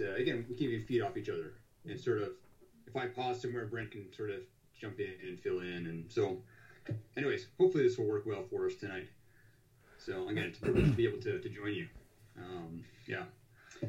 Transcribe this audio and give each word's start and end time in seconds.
uh, 0.00 0.14
again 0.14 0.44
we 0.48 0.54
keep 0.54 0.86
feed 0.86 1.02
off 1.02 1.16
each 1.16 1.28
other 1.28 1.54
and 1.86 2.00
sort 2.00 2.22
of 2.22 2.30
if 2.94 2.96
I 2.96 3.06
pause 3.06 3.40
somewhere, 3.40 3.66
Brent 3.66 3.90
can 3.90 4.12
sort 4.12 4.30
of 4.30 4.40
jump 4.78 5.00
in 5.00 5.14
and 5.26 5.40
fill 5.40 5.60
in. 5.60 5.86
And 5.86 6.10
so, 6.10 6.42
anyways, 7.16 7.46
hopefully 7.58 7.84
this 7.84 7.96
will 7.96 8.06
work 8.06 8.26
well 8.26 8.44
for 8.50 8.66
us 8.66 8.74
tonight. 8.74 9.08
So 9.98 10.26
I'm 10.28 10.34
going 10.34 10.52
to 10.52 10.72
be 10.96 11.06
able 11.06 11.20
to, 11.22 11.38
to 11.38 11.48
join 11.48 11.74
you. 11.74 11.88
Um, 12.36 12.84
yeah. 13.06 13.24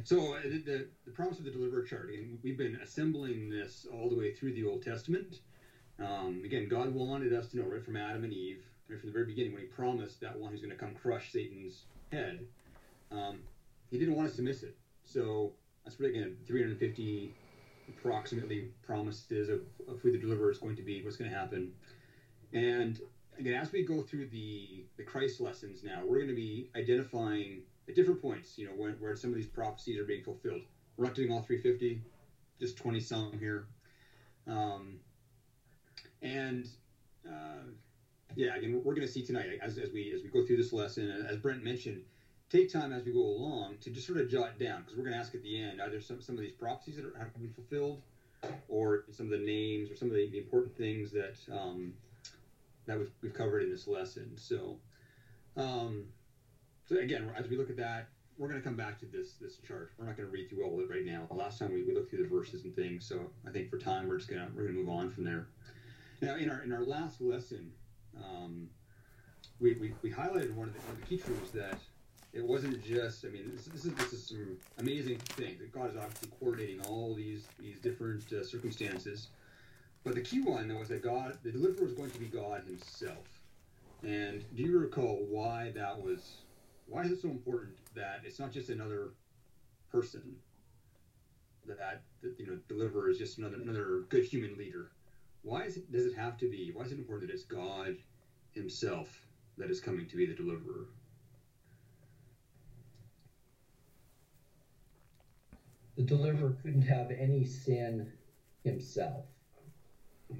So 0.04 0.36
uh, 0.36 0.42
the, 0.44 0.58
the, 0.60 0.88
the, 1.06 1.12
promise 1.12 1.40
of 1.40 1.46
the 1.46 1.52
deliverer 1.52 1.84
chart. 1.84 2.10
Again, 2.10 2.40
we've 2.44 2.58
been 2.58 2.80
assembling 2.82 3.50
this 3.50 3.86
all 3.92 4.10
the 4.10 4.16
way 4.16 4.34
through 4.34 4.54
the 4.54 4.66
Old 4.66 4.84
Testament. 4.84 5.40
Um, 6.00 6.42
again, 6.46 6.68
God 6.68 6.94
wanted 6.94 7.34
us 7.34 7.50
to 7.50 7.58
know 7.58 7.66
right 7.66 7.84
from 7.84 7.96
Adam 7.96 8.24
and 8.24 8.34
Eve, 8.34 8.64
right 8.90 9.00
from 9.00 9.10
the 9.10 9.14
very 9.14 9.26
beginning, 9.26 9.54
when 9.54 9.62
He 9.62 9.68
promised 9.68 10.22
that 10.22 10.40
one 10.40 10.52
who's 10.52 10.62
going 10.62 10.72
to 10.72 10.78
come 10.78 10.96
crush 10.96 11.32
Satan's 11.32 11.84
head. 12.12 12.40
Um, 13.12 13.40
he 13.92 14.00
didn't 14.00 14.16
want 14.16 14.30
us 14.30 14.36
to 14.38 14.42
miss 14.42 14.64
it. 14.64 14.76
So 15.04 15.54
that's 15.84 16.00
really 16.00 16.18
again 16.18 16.38
350 16.46 17.34
approximately 17.90 18.70
promises 18.82 19.50
of, 19.50 19.62
of 19.88 20.00
who 20.00 20.12
the 20.12 20.18
deliverer 20.18 20.52
is 20.52 20.58
going 20.58 20.76
to 20.76 20.82
be, 20.82 21.04
what's 21.04 21.18
going 21.18 21.30
to 21.30 21.36
happen. 21.36 21.72
And 22.54 23.00
again, 23.38 23.56
as 23.56 23.72
we 23.72 23.84
go 23.84 24.02
through 24.02 24.28
the, 24.28 24.86
the 24.98 25.04
Christ 25.04 25.42
lessons 25.42 25.84
now, 25.84 26.02
we're 26.06 26.18
going 26.18 26.30
to 26.30 26.36
be 26.36 26.70
identifying 26.76 27.64
at 27.88 27.96
different 27.96 28.22
points, 28.22 28.58
you 28.58 28.66
know, 28.66 28.74
when, 28.74 28.94
where 28.94 29.16
some 29.16 29.32
of 29.32 29.36
these 29.36 29.48
prophecies 29.48 30.00
are 30.00 30.06
being 30.06 30.24
fulfilled. 30.24 30.62
We're 30.96 31.06
not 31.06 31.16
doing 31.16 31.32
all 31.32 31.42
350, 31.42 32.02
just 32.60 32.78
20 32.78 33.00
some 33.00 33.38
here. 33.40 33.66
Um, 34.48 35.00
and 36.22 36.68
uh, 37.28 37.64
yeah, 38.36 38.56
again, 38.56 38.82
we're 38.84 38.94
going 38.94 39.08
to 39.08 39.12
see 39.12 39.26
tonight 39.26 39.60
as, 39.62 39.78
as 39.78 39.92
we 39.92 40.12
as 40.14 40.24
we 40.24 40.30
go 40.30 40.46
through 40.46 40.58
this 40.58 40.74
lesson. 40.74 41.26
As 41.30 41.38
Brent 41.38 41.64
mentioned, 41.64 42.02
take 42.54 42.72
time 42.72 42.94
as 42.94 43.04
we 43.04 43.12
go 43.12 43.20
along 43.20 43.76
to 43.82 43.90
just 43.90 44.06
sort 44.06 44.20
of 44.20 44.30
jot 44.30 44.60
down 44.60 44.82
because 44.82 44.96
we're 44.96 45.04
going 45.04 45.14
to 45.14 45.20
ask 45.20 45.34
at 45.34 45.42
the 45.42 45.60
end 45.60 45.82
either 45.82 46.00
some, 46.00 46.22
some 46.22 46.36
of 46.36 46.42
these 46.42 46.52
prophecies 46.52 46.96
that 46.96 47.06
are, 47.06 47.18
have 47.18 47.34
been 47.34 47.52
fulfilled 47.52 48.02
or 48.70 49.06
some 49.12 49.26
of 49.26 49.32
the 49.32 49.46
names 49.46 49.90
or 49.90 49.96
some 49.96 50.08
of 50.08 50.14
the, 50.14 50.30
the 50.30 50.38
important 50.38 50.78
things 50.78 51.12
that 51.12 51.36
um, 51.52 51.94
that 52.86 53.00
we've, 53.00 53.12
we've, 53.22 53.34
covered 53.34 53.64
in 53.64 53.72
this 53.72 53.88
lesson. 53.88 54.32
So, 54.36 54.78
um, 55.56 56.04
so 56.86 56.98
again, 56.98 57.32
as 57.36 57.48
we 57.48 57.58
look 57.58 57.70
at 57.70 57.78
that, 57.78 58.10
we're 58.38 58.50
going 58.50 58.60
to 58.60 58.64
come 58.64 58.76
back 58.76 59.00
to 59.00 59.06
this 59.06 59.34
this 59.42 59.58
chart. 59.68 59.94
We're 59.98 60.06
not 60.06 60.18
going 60.18 60.28
to 60.28 60.32
read 60.32 60.50
through 60.50 60.64
all 60.64 60.76
of 60.76 60.82
it 60.82 60.90
right 60.94 61.06
now. 61.06 61.26
The 61.30 61.36
last 61.36 61.58
time 61.58 61.74
we, 61.74 61.84
we 61.84 61.96
looked 61.96 62.12
through 62.12 62.24
the 62.24 62.30
verses 62.30 62.66
and 62.66 62.76
things, 62.76 63.08
so 63.08 63.32
I 63.48 63.52
think 63.52 63.72
for 63.72 63.80
time 63.80 64.08
we're 64.08 64.18
just 64.18 64.30
gonna 64.30 64.50
we're 64.56 64.68
gonna 64.68 64.78
move 64.78 64.90
on 64.90 65.10
from 65.10 65.24
there. 65.24 65.48
Now, 66.22 66.36
in 66.36 66.52
our 66.52 66.62
in 66.62 66.72
our 66.72 66.84
last 66.84 67.20
lesson, 67.20 67.72
um, 68.18 68.70
we, 69.60 69.74
we, 69.76 69.94
we 70.02 70.12
highlighted 70.12 70.54
one 70.54 70.68
of 70.68 70.74
the, 70.74 70.82
one 70.82 70.92
of 70.92 71.00
the 71.00 71.06
key 71.08 71.18
truths 71.18 71.52
that 71.52 71.80
it 72.34 72.44
wasn't 72.44 72.84
just. 72.84 73.26
I 73.26 73.30
mean, 73.30 73.52
this, 73.54 73.66
this, 73.66 73.86
is 73.86 73.94
this 73.94 74.12
is 74.12 74.28
some 74.28 74.58
amazing 74.80 75.20
thing 75.20 75.58
that 75.60 75.72
God 75.72 75.92
is 75.92 75.98
obviously 75.98 76.30
coordinating 76.40 76.82
all 76.82 77.14
these 77.14 77.48
these 77.60 77.78
different 77.80 78.32
uh, 78.34 78.44
circumstances. 78.44 79.28
But 80.04 80.16
the 80.16 80.22
key 80.22 80.42
one 80.42 80.68
though 80.68 80.80
was 80.80 80.90
that 80.90 81.04
God, 81.04 81.38
the 81.44 81.52
deliverer, 81.52 81.86
was 81.86 81.94
going 81.94 82.10
to 82.12 82.20
be 82.20 82.26
God 82.26 82.64
Himself. 82.66 83.28
And 84.02 84.44
do 84.56 84.64
you 84.64 84.80
recall 84.80 85.26
why 85.30 85.72
that 85.76 86.02
was? 86.02 86.38
Why 86.88 87.04
is 87.04 87.12
it 87.12 87.22
so 87.22 87.30
important 87.30 87.78
that 87.96 88.22
it's 88.26 88.40
not 88.40 88.52
just 88.52 88.70
another 88.70 89.12
person? 89.92 90.36
That, 91.66 92.02
that 92.22 92.36
you 92.38 92.46
know, 92.46 92.60
deliverer 92.68 93.10
is 93.10 93.18
just 93.18 93.38
another 93.38 93.56
another 93.56 94.06
good 94.10 94.26
human 94.26 94.58
leader. 94.58 94.92
Why 95.44 95.64
it, 95.64 95.92
does 95.92 96.06
it 96.08 96.16
have 96.16 96.38
to 96.40 96.50
be? 96.50 96.72
Why 96.74 96.84
is 96.84 96.92
it 96.92 96.98
important 96.98 97.30
that 97.30 97.34
it's 97.34 97.46
God 97.46 97.96
Himself 98.52 99.22
that 99.58 99.70
is 99.70 99.80
coming 99.80 100.08
to 100.08 100.18
be 100.18 100.26
the 100.26 100.34
deliverer? 100.34 100.88
The 105.96 106.04
deliverer 106.04 106.58
couldn't 106.62 106.82
have 106.84 107.12
any 107.12 107.46
sin 107.46 108.12
himself 108.64 109.26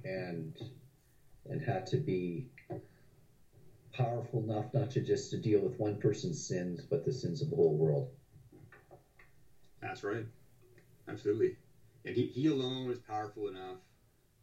and 0.06 0.58
and 1.50 1.62
had 1.62 1.86
to 1.88 1.98
be 1.98 2.48
powerful 3.92 4.42
enough 4.42 4.74
not 4.74 4.90
to 4.92 5.02
just 5.02 5.30
to 5.32 5.38
deal 5.38 5.60
with 5.62 5.80
one 5.80 6.00
person's 6.00 6.44
sins 6.44 6.84
but 6.84 7.04
the 7.04 7.12
sins 7.12 7.42
of 7.42 7.50
the 7.50 7.56
whole 7.56 7.76
world. 7.76 8.10
That's 9.82 10.04
right. 10.04 10.26
Absolutely. 11.08 11.56
And 12.06 12.16
he, 12.16 12.26
he 12.26 12.48
alone 12.48 12.90
is 12.90 13.00
powerful 13.00 13.48
enough. 13.48 13.78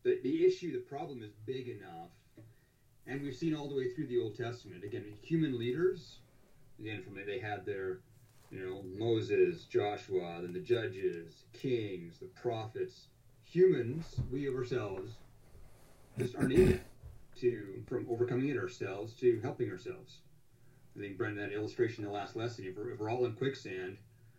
The, 0.02 0.18
the 0.22 0.44
issue 0.44 0.72
the 0.72 0.78
problem 0.78 1.22
is 1.22 1.32
big 1.46 1.68
enough. 1.68 2.10
And 3.06 3.20
we've 3.22 3.34
seen 3.34 3.54
all 3.54 3.68
the 3.68 3.74
way 3.74 3.86
through 3.86 4.06
the 4.06 4.18
old 4.18 4.34
testament. 4.34 4.84
Again 4.84 5.04
human 5.22 5.58
leaders 5.58 6.20
again 6.78 7.00
from 7.00 7.14
they 7.24 7.38
had 7.38 7.64
their 7.64 8.00
you 8.50 8.58
know, 8.58 8.82
Moses, 8.96 9.64
Joshua, 9.64 10.40
then 10.42 10.52
the 10.52 10.60
judges, 10.60 11.44
kings, 11.52 12.18
the 12.18 12.26
prophets, 12.26 13.06
humans, 13.44 14.16
we 14.30 14.46
of 14.46 14.54
ourselves, 14.54 15.12
just 16.18 16.36
aren't 16.36 16.52
in 16.52 16.72
it 16.72 16.80
to 17.40 17.82
from 17.86 18.06
overcoming 18.10 18.48
it 18.48 18.58
ourselves 18.58 19.14
to 19.14 19.40
helping 19.40 19.70
ourselves. 19.70 20.18
I 20.96 21.00
think 21.00 21.16
Brendan 21.16 21.48
that 21.48 21.54
illustration 21.54 22.04
in 22.04 22.10
the 22.10 22.16
last 22.16 22.34
lesson. 22.34 22.64
If 22.66 22.76
we're, 22.76 22.90
if 22.90 22.98
we're 22.98 23.10
all 23.10 23.24
in 23.24 23.32
quicksand, 23.32 23.96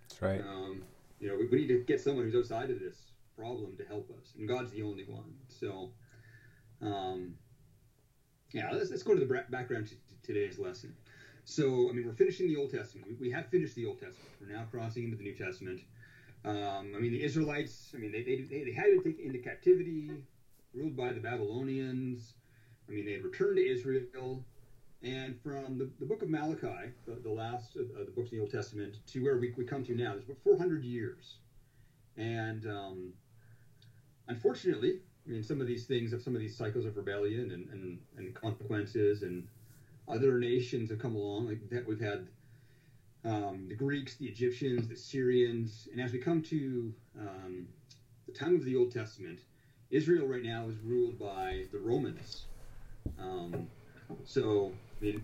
that's 0.09 0.21
right. 0.21 0.41
Um, 0.41 0.83
you 1.19 1.29
know, 1.29 1.37
we, 1.37 1.47
we, 1.47 1.61
need 1.61 1.67
to 1.67 1.79
get 1.79 2.01
someone 2.01 2.25
who's 2.25 2.35
outside 2.35 2.69
of 2.69 2.79
this 2.79 2.97
problem 3.37 3.77
to 3.77 3.85
help 3.85 4.09
us, 4.19 4.33
and 4.37 4.47
God's 4.47 4.71
the 4.71 4.81
only 4.81 5.05
one. 5.05 5.33
So, 5.47 5.91
um, 6.81 7.35
yeah, 8.51 8.69
let's, 8.71 8.89
let's 8.89 9.03
go 9.03 9.13
to 9.13 9.19
the 9.25 9.43
background 9.49 9.87
to 9.87 9.95
today's 10.23 10.59
lesson. 10.59 10.93
So, 11.45 11.89
I 11.89 11.93
mean, 11.93 12.05
we're 12.05 12.13
finishing 12.13 12.47
the 12.47 12.55
Old 12.55 12.71
Testament. 12.71 13.07
We, 13.07 13.27
we 13.27 13.31
have 13.31 13.47
finished 13.49 13.75
the 13.75 13.85
Old 13.85 13.99
Testament. 13.99 14.29
We're 14.39 14.55
now 14.55 14.65
crossing 14.71 15.03
into 15.05 15.17
the 15.17 15.23
New 15.23 15.35
Testament. 15.35 15.81
Um, 16.43 16.93
I 16.95 16.99
mean, 16.99 17.11
the 17.11 17.23
Israelites, 17.23 17.91
I 17.95 17.97
mean, 17.97 18.11
they, 18.11 18.23
they, 18.23 18.63
they, 18.63 18.71
had 18.71 18.85
been 18.85 19.03
taken 19.03 19.25
into 19.25 19.39
captivity, 19.39 20.09
ruled 20.73 20.95
by 20.95 21.11
the 21.11 21.19
Babylonians. 21.19 22.33
I 22.87 22.93
mean, 22.93 23.05
they 23.05 23.13
had 23.13 23.23
returned 23.23 23.57
to 23.57 23.67
Israel. 23.67 24.43
And 25.03 25.39
from 25.41 25.77
the, 25.77 25.89
the 25.99 26.05
book 26.05 26.21
of 26.21 26.29
Malachi, 26.29 26.91
the, 27.05 27.15
the 27.23 27.29
last 27.29 27.75
of 27.75 27.89
the 28.05 28.11
books 28.11 28.31
in 28.31 28.37
the 28.37 28.43
Old 28.43 28.51
Testament, 28.51 28.97
to 29.07 29.23
where 29.23 29.37
we, 29.37 29.53
we 29.57 29.65
come 29.65 29.83
to 29.85 29.95
now, 29.95 30.13
there's 30.13 30.25
about 30.25 30.37
400 30.43 30.83
years. 30.83 31.37
And 32.17 32.65
um, 32.67 33.13
unfortunately, 34.27 34.99
I 35.27 35.31
mean, 35.31 35.43
some 35.43 35.61
of 35.61 35.67
these 35.67 35.85
things, 35.85 36.13
some 36.23 36.35
of 36.35 36.41
these 36.41 36.55
cycles 36.55 36.85
of 36.85 36.97
rebellion 36.97 37.51
and, 37.51 37.69
and, 37.69 37.99
and 38.17 38.33
consequences 38.33 39.23
and 39.23 39.47
other 40.11 40.39
nations 40.39 40.89
have 40.89 40.99
come 40.99 41.15
along. 41.15 41.47
Like 41.47 41.69
that, 41.69 41.87
we've 41.87 41.99
had 41.99 42.27
um, 43.23 43.65
the 43.67 43.75
Greeks, 43.75 44.15
the 44.15 44.25
Egyptians, 44.25 44.87
the 44.87 44.95
Syrians, 44.95 45.87
and 45.91 46.01
as 46.01 46.11
we 46.11 46.19
come 46.19 46.41
to 46.43 46.93
um, 47.19 47.67
the 48.27 48.33
time 48.33 48.55
of 48.55 48.65
the 48.65 48.75
Old 48.75 48.91
Testament, 48.91 49.39
Israel 49.89 50.27
right 50.27 50.43
now 50.43 50.67
is 50.69 50.77
ruled 50.83 51.19
by 51.19 51.65
the 51.71 51.79
Romans. 51.79 52.45
Um, 53.19 53.67
so, 54.25 54.71
I 54.99 55.03
mean, 55.03 55.23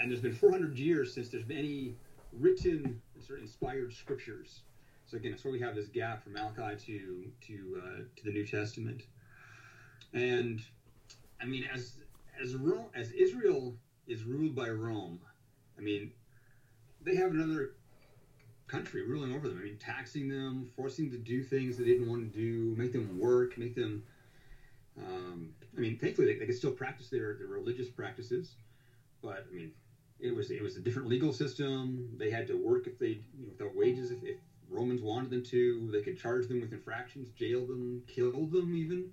and 0.00 0.10
there's 0.10 0.20
been 0.20 0.34
400 0.34 0.78
years 0.78 1.12
since 1.12 1.28
there's 1.28 1.44
been 1.44 1.58
any 1.58 1.94
written, 2.32 3.00
sort 3.20 3.38
of 3.38 3.44
inspired 3.44 3.92
scriptures. 3.92 4.60
So 5.06 5.16
again, 5.16 5.32
that's 5.32 5.44
why 5.44 5.50
we 5.50 5.60
have 5.60 5.74
this 5.74 5.88
gap 5.88 6.24
from 6.24 6.32
Malachi 6.32 6.76
to 6.86 7.24
to 7.46 7.82
uh, 7.82 7.98
to 8.16 8.24
the 8.24 8.30
New 8.30 8.46
Testament. 8.46 9.02
And 10.12 10.62
I 11.40 11.44
mean, 11.44 11.64
as 11.72 11.98
as 12.40 12.56
as 12.94 13.12
Israel 13.12 13.76
is 14.06 14.24
ruled 14.24 14.54
by 14.54 14.68
Rome. 14.68 15.20
I 15.78 15.80
mean, 15.80 16.12
they 17.02 17.14
have 17.16 17.30
another 17.30 17.72
country 18.66 19.02
ruling 19.02 19.32
over 19.32 19.48
them. 19.48 19.58
I 19.58 19.64
mean, 19.64 19.76
taxing 19.76 20.28
them, 20.28 20.70
forcing 20.76 21.10
them 21.10 21.18
to 21.18 21.24
do 21.24 21.42
things 21.42 21.76
they 21.76 21.84
didn't 21.84 22.08
want 22.08 22.32
to 22.32 22.38
do, 22.38 22.74
make 22.76 22.92
them 22.92 23.18
work, 23.18 23.56
make 23.58 23.74
them. 23.74 24.02
Um, 24.96 25.50
I 25.76 25.80
mean, 25.80 25.98
thankfully 25.98 26.26
they, 26.26 26.38
they 26.38 26.46
could 26.46 26.56
still 26.56 26.70
practice 26.70 27.08
their, 27.08 27.34
their 27.34 27.46
religious 27.46 27.88
practices, 27.88 28.54
but 29.22 29.44
I 29.50 29.54
mean, 29.54 29.72
it 30.20 30.34
was 30.34 30.50
it 30.50 30.62
was 30.62 30.76
a 30.76 30.80
different 30.80 31.08
legal 31.08 31.32
system. 31.32 32.14
They 32.16 32.30
had 32.30 32.46
to 32.46 32.56
work 32.56 32.86
if 32.86 32.98
they 32.98 33.08
you 33.36 33.42
know, 33.42 33.48
without 33.48 33.74
wages 33.74 34.10
if, 34.10 34.22
if 34.22 34.36
Romans 34.70 35.02
wanted 35.02 35.30
them 35.30 35.42
to. 35.44 35.90
They 35.90 36.00
could 36.00 36.16
charge 36.16 36.46
them 36.46 36.60
with 36.60 36.72
infractions, 36.72 37.30
jail 37.30 37.66
them, 37.66 38.02
kill 38.06 38.46
them 38.46 38.74
even, 38.74 39.10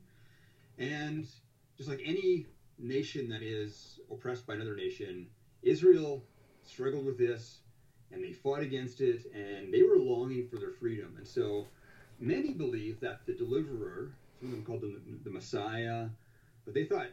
and 0.78 1.28
just 1.76 1.90
like 1.90 2.02
any 2.06 2.46
nation 2.78 3.30
that 3.30 3.42
is 3.42 4.00
oppressed 4.10 4.46
by 4.46 4.54
another 4.56 4.76
nation. 4.76 5.28
Israel 5.62 6.26
struggled 6.64 7.06
with 7.06 7.18
this 7.18 7.62
and 8.12 8.24
they 8.24 8.32
fought 8.32 8.62
against 8.62 9.02
it 9.02 9.32
and 9.34 9.74
they 9.74 9.84
were 9.84 9.98
longing 9.98 10.44
for 10.48 10.58
their 10.58 10.72
freedom. 10.72 11.16
And 11.18 11.28
so 11.28 11.68
many 12.20 12.54
believe 12.54 13.00
that 13.02 13.26
the 13.26 13.34
deliverer, 13.34 14.14
some 14.40 14.50
of 14.50 14.52
them 14.56 14.64
called 14.64 14.84
him 14.84 14.94
the, 14.94 15.24
the 15.24 15.30
Messiah, 15.30 16.08
but 16.66 16.74
they 16.74 16.84
thought 16.84 17.08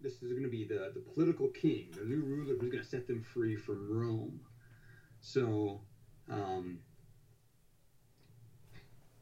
this 0.00 0.22
is 0.22 0.32
going 0.32 0.42
to 0.42 0.48
be 0.48 0.64
the, 0.64 0.90
the 0.92 1.00
political 1.00 1.48
king, 1.48 1.90
the 1.96 2.04
new 2.04 2.22
ruler 2.22 2.54
who's 2.54 2.70
going 2.70 2.82
to 2.82 2.88
set 2.88 3.06
them 3.06 3.20
free 3.20 3.56
from 3.56 3.90
Rome. 3.90 4.40
So 5.20 5.80
um, 6.28 6.78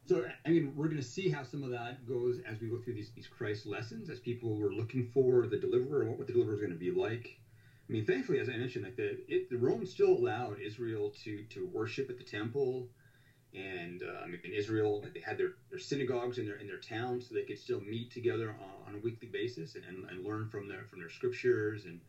so 0.05 0.25
I 0.45 0.49
mean, 0.49 0.73
we're 0.75 0.87
going 0.87 1.01
to 1.01 1.07
see 1.07 1.29
how 1.29 1.43
some 1.43 1.63
of 1.63 1.71
that 1.71 2.05
goes 2.07 2.39
as 2.45 2.59
we 2.59 2.67
go 2.67 2.77
through 2.79 2.95
these 2.95 3.11
these 3.15 3.27
Christ 3.27 3.65
lessons, 3.65 4.09
as 4.09 4.19
people 4.19 4.55
were 4.55 4.73
looking 4.73 5.09
for 5.13 5.47
the 5.47 5.57
deliverer 5.57 6.01
and 6.01 6.17
what 6.17 6.27
the 6.27 6.33
deliverer 6.33 6.55
is 6.55 6.59
going 6.59 6.73
to 6.73 6.77
be 6.77 6.91
like. 6.91 7.39
I 7.89 7.91
mean, 7.91 8.05
thankfully, 8.05 8.39
as 8.39 8.49
I 8.49 8.57
mentioned, 8.57 8.85
like 8.85 8.95
the 8.95 9.19
it, 9.27 9.49
the 9.49 9.57
Romans 9.57 9.91
still 9.91 10.11
allowed 10.11 10.59
Israel 10.59 11.13
to 11.23 11.43
to 11.51 11.67
worship 11.67 12.09
at 12.09 12.17
the 12.17 12.23
temple 12.23 12.89
And 13.55 14.01
mean, 14.25 14.39
in 14.43 14.51
Israel, 14.51 15.05
they 15.13 15.19
had 15.19 15.37
their, 15.37 15.53
their 15.69 15.79
synagogues 15.79 16.37
in 16.37 16.45
their 16.45 16.55
in 16.55 16.67
their 16.67 16.79
towns, 16.79 17.29
so 17.29 17.35
they 17.35 17.43
could 17.43 17.59
still 17.59 17.81
meet 17.81 18.11
together 18.11 18.49
on, 18.49 18.87
on 18.87 18.95
a 18.95 19.01
weekly 19.03 19.27
basis 19.27 19.75
and, 19.75 19.85
and, 19.85 20.09
and, 20.09 20.25
learn 20.25 20.49
from 20.49 20.67
their 20.67 20.85
from 20.89 20.99
their 20.99 21.09
scriptures 21.09 21.85
and 21.85 21.99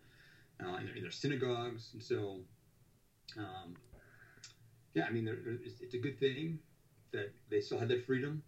uh, 0.65 0.77
in, 0.79 0.87
their, 0.87 0.95
in, 0.97 1.03
their, 1.03 1.11
synagogues. 1.11 1.91
And 1.93 2.03
so, 2.03 2.39
um, 3.37 3.77
yeah, 4.95 5.05
I 5.05 5.11
mean, 5.11 5.29
it's, 5.65 5.81
it's, 5.81 5.95
a 5.95 5.99
good 5.99 6.19
thing 6.19 6.59
that 7.15 7.33
they 7.51 7.61
still 7.61 7.79
had 7.79 7.89
that 7.89 8.05
freedom. 8.05 8.43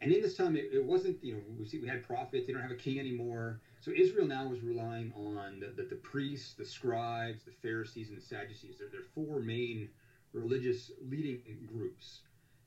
And 0.00 0.10
in 0.10 0.20
this 0.20 0.36
time, 0.36 0.56
it, 0.56 0.70
it, 0.72 0.84
wasn't 0.84 1.22
you 1.22 1.34
know 1.34 1.40
we 1.58 1.66
see 1.66 1.78
we 1.78 1.88
had 1.88 2.06
prophets. 2.06 2.46
They 2.46 2.52
don't 2.52 2.62
have 2.62 2.72
a 2.72 2.76
king 2.76 2.98
anymore. 2.98 3.60
So 3.80 3.92
Israel 3.94 4.26
now 4.26 4.46
was 4.48 4.62
relying 4.62 5.12
on 5.14 5.60
the, 5.60 5.66
the, 5.76 5.88
the 5.88 5.96
priests, 5.96 6.54
the 6.54 6.64
scribes, 6.64 7.44
the 7.44 7.52
Pharisees, 7.52 8.08
and 8.08 8.16
the 8.16 8.22
Sadducees. 8.22 8.76
They're, 8.78 8.88
they're 8.90 9.10
four 9.14 9.40
main 9.40 9.90
religious 10.32 10.90
leading 11.08 11.42
groups 11.72 12.22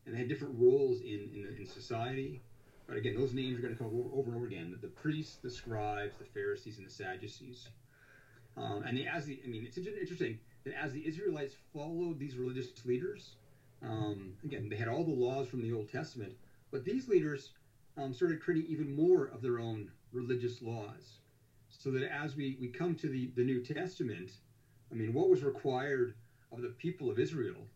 and 0.06 0.14
they 0.14 0.20
had 0.20 0.30
different 0.30 0.56
roles 0.58 1.02
in, 1.02 1.30
in, 1.34 1.56
in 1.58 1.66
society. 1.66 2.42
But 2.88 2.98
again, 2.98 3.16
those 3.16 3.34
names 3.34 3.58
are 3.58 3.62
going 3.62 3.76
to 3.76 3.84
come 3.84 3.88
over, 3.88 4.10
over 4.14 4.28
and 4.30 4.36
over 4.36 4.46
again: 4.46 4.72
the, 4.72 4.88
the 4.88 4.94
priests, 4.94 5.38
the 5.38 5.50
scribes, 5.50 6.18
the 6.18 6.26
Pharisees, 6.26 6.78
and 6.78 6.86
the 6.86 6.92
Sadducees. 6.92 7.70
Um, 8.58 8.84
and 8.84 9.00
as 9.08 9.26
the, 9.26 9.40
I 9.44 9.48
mean, 9.48 9.66
it's 9.66 9.78
interesting 9.78 10.40
that 10.64 10.80
as 10.82 10.94
the 10.94 11.06
Israelites 11.06 11.56
followed 11.74 12.20
these 12.20 12.38
religious 12.38 12.68
leaders, 12.86 13.36
um, 13.86 14.34
again, 14.44 14.68
they 14.70 14.76
had 14.76 14.88
all 14.88 15.04
the 15.04 15.12
laws 15.12 15.48
from 15.48 15.62
the 15.62 15.72
Old 15.72 15.90
Testament, 15.90 16.34
but 16.72 16.84
these 16.84 17.08
leaders 17.08 17.52
um, 17.98 18.14
started 18.14 18.42
creating 18.42 18.70
even 18.70 18.96
more 18.96 19.26
of 19.26 19.42
their 19.42 19.60
own 19.60 19.92
religious 20.12 20.62
laws. 20.62 21.20
So 21.70 21.92
that 21.92 22.04
as 22.12 22.36
we, 22.36 22.58
we 22.60 22.68
come 22.68 22.96
to 22.96 23.08
the, 23.08 23.32
the 23.36 23.44
New 23.44 23.64
Testament, 23.64 24.32
I 24.92 24.96
mean, 24.96 25.14
what 25.14 25.30
was 25.30 25.44
required 25.44 26.16
of 26.52 26.62
the 26.62 26.70
people 26.70 27.10
of 27.10 27.20
Israel 27.20 27.68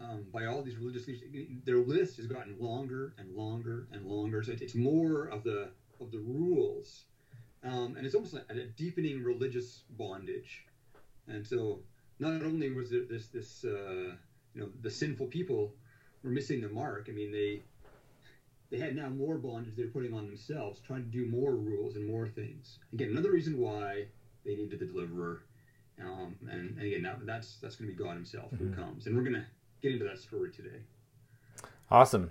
um, 0.00 0.26
by 0.32 0.46
all 0.46 0.62
these 0.62 0.76
religious 0.76 1.06
leaders. 1.06 1.22
Their 1.64 1.78
list 1.78 2.16
has 2.16 2.26
gotten 2.26 2.56
longer 2.58 3.14
and 3.18 3.34
longer 3.34 3.86
and 3.92 4.06
longer. 4.06 4.42
So 4.42 4.52
it's 4.52 4.74
more 4.74 5.26
of 5.26 5.44
the 5.44 5.68
of 6.00 6.10
the 6.10 6.18
rules, 6.18 7.04
um, 7.62 7.94
and 7.96 8.06
it's 8.06 8.14
almost 8.14 8.32
like 8.32 8.44
a 8.48 8.64
deepening 8.64 9.22
religious 9.22 9.82
bondage. 9.90 10.64
And 11.28 11.46
so, 11.46 11.80
not 12.18 12.42
only 12.42 12.70
was 12.72 12.90
there 12.90 13.04
this 13.08 13.28
this 13.28 13.64
uh, 13.64 14.14
you 14.54 14.62
know 14.62 14.68
the 14.82 14.90
sinful 14.90 15.26
people 15.26 15.72
were 16.22 16.30
missing 16.30 16.60
the 16.60 16.68
mark. 16.68 17.06
I 17.08 17.12
mean, 17.12 17.32
they 17.32 17.62
they 18.70 18.78
had 18.78 18.94
now 18.94 19.08
more 19.08 19.36
bondage 19.36 19.74
they're 19.76 19.88
putting 19.88 20.14
on 20.14 20.26
themselves, 20.26 20.80
trying 20.86 21.04
to 21.04 21.10
do 21.10 21.26
more 21.26 21.56
rules 21.56 21.96
and 21.96 22.06
more 22.06 22.28
things. 22.28 22.78
Again, 22.92 23.10
another 23.10 23.32
reason 23.32 23.58
why 23.58 24.06
they 24.44 24.54
needed 24.54 24.78
the 24.78 24.86
deliverer. 24.86 25.42
Um, 26.00 26.36
and, 26.50 26.78
and, 26.78 26.82
again, 26.82 27.02
that, 27.02 27.26
that's 27.26 27.56
that's 27.56 27.76
going 27.76 27.90
to 27.90 27.96
be 27.96 28.02
God 28.02 28.14
Himself 28.14 28.50
mm-hmm. 28.52 28.68
who 28.68 28.74
comes, 28.74 29.06
and 29.06 29.16
we're 29.16 29.22
going 29.22 29.34
to 29.34 29.44
get 29.82 29.92
into 29.92 30.04
that 30.04 30.18
story 30.18 30.50
today. 30.50 30.78
Awesome. 31.90 32.30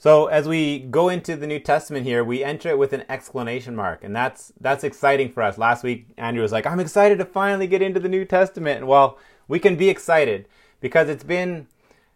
So 0.00 0.26
as 0.26 0.46
we 0.46 0.78
go 0.78 1.08
into 1.08 1.34
the 1.34 1.46
New 1.48 1.58
Testament 1.58 2.06
here, 2.06 2.22
we 2.22 2.44
enter 2.44 2.68
it 2.68 2.78
with 2.78 2.92
an 2.92 3.02
exclamation 3.08 3.74
mark, 3.74 4.04
and 4.04 4.14
that's 4.14 4.52
that's 4.60 4.84
exciting 4.84 5.32
for 5.32 5.42
us. 5.42 5.58
Last 5.58 5.82
week, 5.82 6.06
Andrew 6.16 6.42
was 6.42 6.52
like, 6.52 6.66
"I'm 6.66 6.78
excited 6.78 7.18
to 7.18 7.24
finally 7.24 7.66
get 7.66 7.82
into 7.82 7.98
the 7.98 8.08
New 8.08 8.24
Testament." 8.24 8.78
And 8.78 8.86
well, 8.86 9.18
we 9.48 9.58
can 9.58 9.74
be 9.74 9.88
excited 9.88 10.46
because 10.80 11.08
it's 11.08 11.24
been 11.24 11.66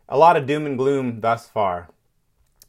a 0.08 0.18
lot 0.18 0.36
of 0.36 0.46
doom 0.46 0.66
and 0.66 0.78
gloom 0.78 1.20
thus 1.20 1.48
far. 1.48 1.88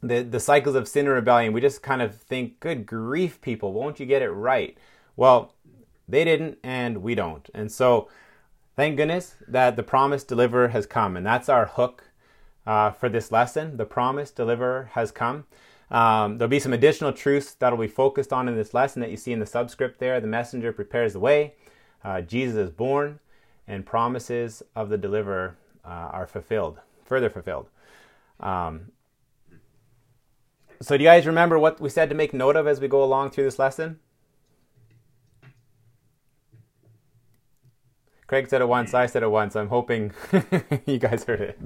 The 0.02 0.22
the 0.22 0.40
cycles 0.40 0.74
of 0.74 0.88
sin 0.88 1.06
and 1.06 1.14
rebellion. 1.14 1.52
We 1.52 1.60
just 1.60 1.82
kind 1.82 2.02
of 2.02 2.14
think, 2.14 2.60
"Good 2.60 2.86
grief, 2.86 3.40
people, 3.40 3.72
won't 3.72 4.00
you 4.00 4.06
get 4.06 4.22
it 4.22 4.30
right?" 4.30 4.76
Well, 5.16 5.54
they 6.08 6.24
didn't, 6.24 6.58
and 6.62 7.02
we 7.02 7.14
don't. 7.14 7.48
And 7.54 7.72
so 7.72 8.08
Thank 8.76 8.96
goodness 8.96 9.36
that 9.46 9.76
the 9.76 9.84
promised 9.84 10.26
deliverer 10.26 10.68
has 10.68 10.84
come, 10.84 11.16
and 11.16 11.24
that's 11.24 11.48
our 11.48 11.66
hook 11.66 12.10
uh, 12.66 12.90
for 12.90 13.08
this 13.08 13.30
lesson. 13.30 13.76
The 13.76 13.84
promised 13.84 14.34
deliverer 14.34 14.90
has 14.94 15.12
come. 15.12 15.44
Um, 15.92 16.38
there'll 16.38 16.48
be 16.48 16.58
some 16.58 16.72
additional 16.72 17.12
truths 17.12 17.54
that'll 17.54 17.78
be 17.78 17.86
focused 17.86 18.32
on 18.32 18.48
in 18.48 18.56
this 18.56 18.74
lesson 18.74 19.00
that 19.00 19.12
you 19.12 19.16
see 19.16 19.32
in 19.32 19.38
the 19.38 19.46
subscript 19.46 20.00
there. 20.00 20.20
The 20.20 20.26
messenger 20.26 20.72
prepares 20.72 21.12
the 21.12 21.20
way, 21.20 21.54
uh, 22.02 22.20
Jesus 22.22 22.56
is 22.56 22.70
born, 22.70 23.20
and 23.68 23.86
promises 23.86 24.60
of 24.74 24.88
the 24.88 24.98
deliverer 24.98 25.56
uh, 25.84 25.88
are 26.12 26.26
fulfilled, 26.26 26.78
further 27.04 27.30
fulfilled. 27.30 27.68
Um, 28.40 28.92
so, 30.80 30.96
do 30.96 31.04
you 31.04 31.08
guys 31.08 31.26
remember 31.26 31.58
what 31.58 31.80
we 31.80 31.88
said 31.88 32.08
to 32.08 32.14
make 32.14 32.34
note 32.34 32.56
of 32.56 32.66
as 32.66 32.80
we 32.80 32.88
go 32.88 33.02
along 33.02 33.30
through 33.30 33.44
this 33.44 33.58
lesson? 33.58 33.98
Craig 38.26 38.48
said 38.48 38.60
it 38.60 38.68
once, 38.68 38.94
I 38.94 39.06
said 39.06 39.22
it 39.22 39.30
once. 39.30 39.54
I'm 39.54 39.68
hoping 39.68 40.12
you 40.86 40.98
guys 40.98 41.24
heard 41.24 41.40
it. 41.40 41.58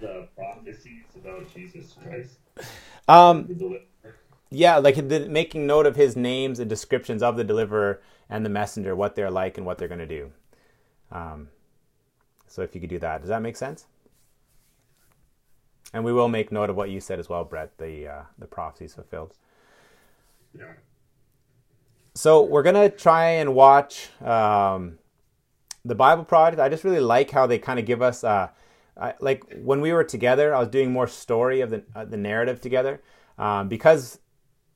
the 0.00 0.28
prophecies 0.36 1.04
about 1.16 1.52
Jesus 1.54 1.94
Christ. 2.02 2.38
Um, 3.08 3.48
yeah, 4.50 4.78
like 4.78 4.96
the, 5.08 5.28
making 5.28 5.66
note 5.66 5.86
of 5.86 5.96
his 5.96 6.16
names 6.16 6.58
and 6.58 6.68
descriptions 6.68 7.22
of 7.22 7.36
the 7.36 7.44
deliverer 7.44 8.02
and 8.28 8.44
the 8.44 8.50
messenger, 8.50 8.96
what 8.96 9.14
they're 9.14 9.30
like 9.30 9.56
and 9.58 9.66
what 9.66 9.78
they're 9.78 9.88
going 9.88 10.00
to 10.00 10.06
do. 10.06 10.32
Um, 11.12 11.48
so 12.50 12.60
if 12.60 12.74
you 12.74 12.80
could 12.82 12.90
do 12.90 12.98
that, 12.98 13.22
does 13.22 13.28
that 13.28 13.40
make 13.40 13.56
sense? 13.56 13.86
And 15.94 16.04
we 16.04 16.12
will 16.12 16.28
make 16.28 16.52
note 16.52 16.68
of 16.68 16.76
what 16.76 16.90
you 16.90 17.00
said 17.00 17.18
as 17.18 17.28
well, 17.28 17.44
Brett. 17.44 17.78
The 17.78 18.06
uh, 18.06 18.22
the 18.38 18.46
prophecies 18.46 18.94
fulfilled. 18.94 19.34
Yeah. 20.56 20.74
So 22.14 22.42
we're 22.42 22.62
gonna 22.62 22.90
try 22.90 23.30
and 23.30 23.54
watch 23.54 24.10
um, 24.20 24.98
the 25.84 25.94
Bible 25.94 26.24
Project, 26.24 26.60
I 26.60 26.68
just 26.68 26.84
really 26.84 27.00
like 27.00 27.30
how 27.30 27.46
they 27.46 27.58
kind 27.58 27.78
of 27.78 27.86
give 27.86 28.02
us, 28.02 28.22
uh, 28.22 28.48
I, 29.00 29.14
like 29.20 29.44
when 29.62 29.80
we 29.80 29.92
were 29.92 30.04
together, 30.04 30.54
I 30.54 30.58
was 30.58 30.68
doing 30.68 30.92
more 30.92 31.06
story 31.06 31.60
of 31.60 31.70
the 31.70 31.82
uh, 31.94 32.04
the 32.04 32.16
narrative 32.16 32.60
together, 32.60 33.00
um, 33.38 33.68
because 33.68 34.18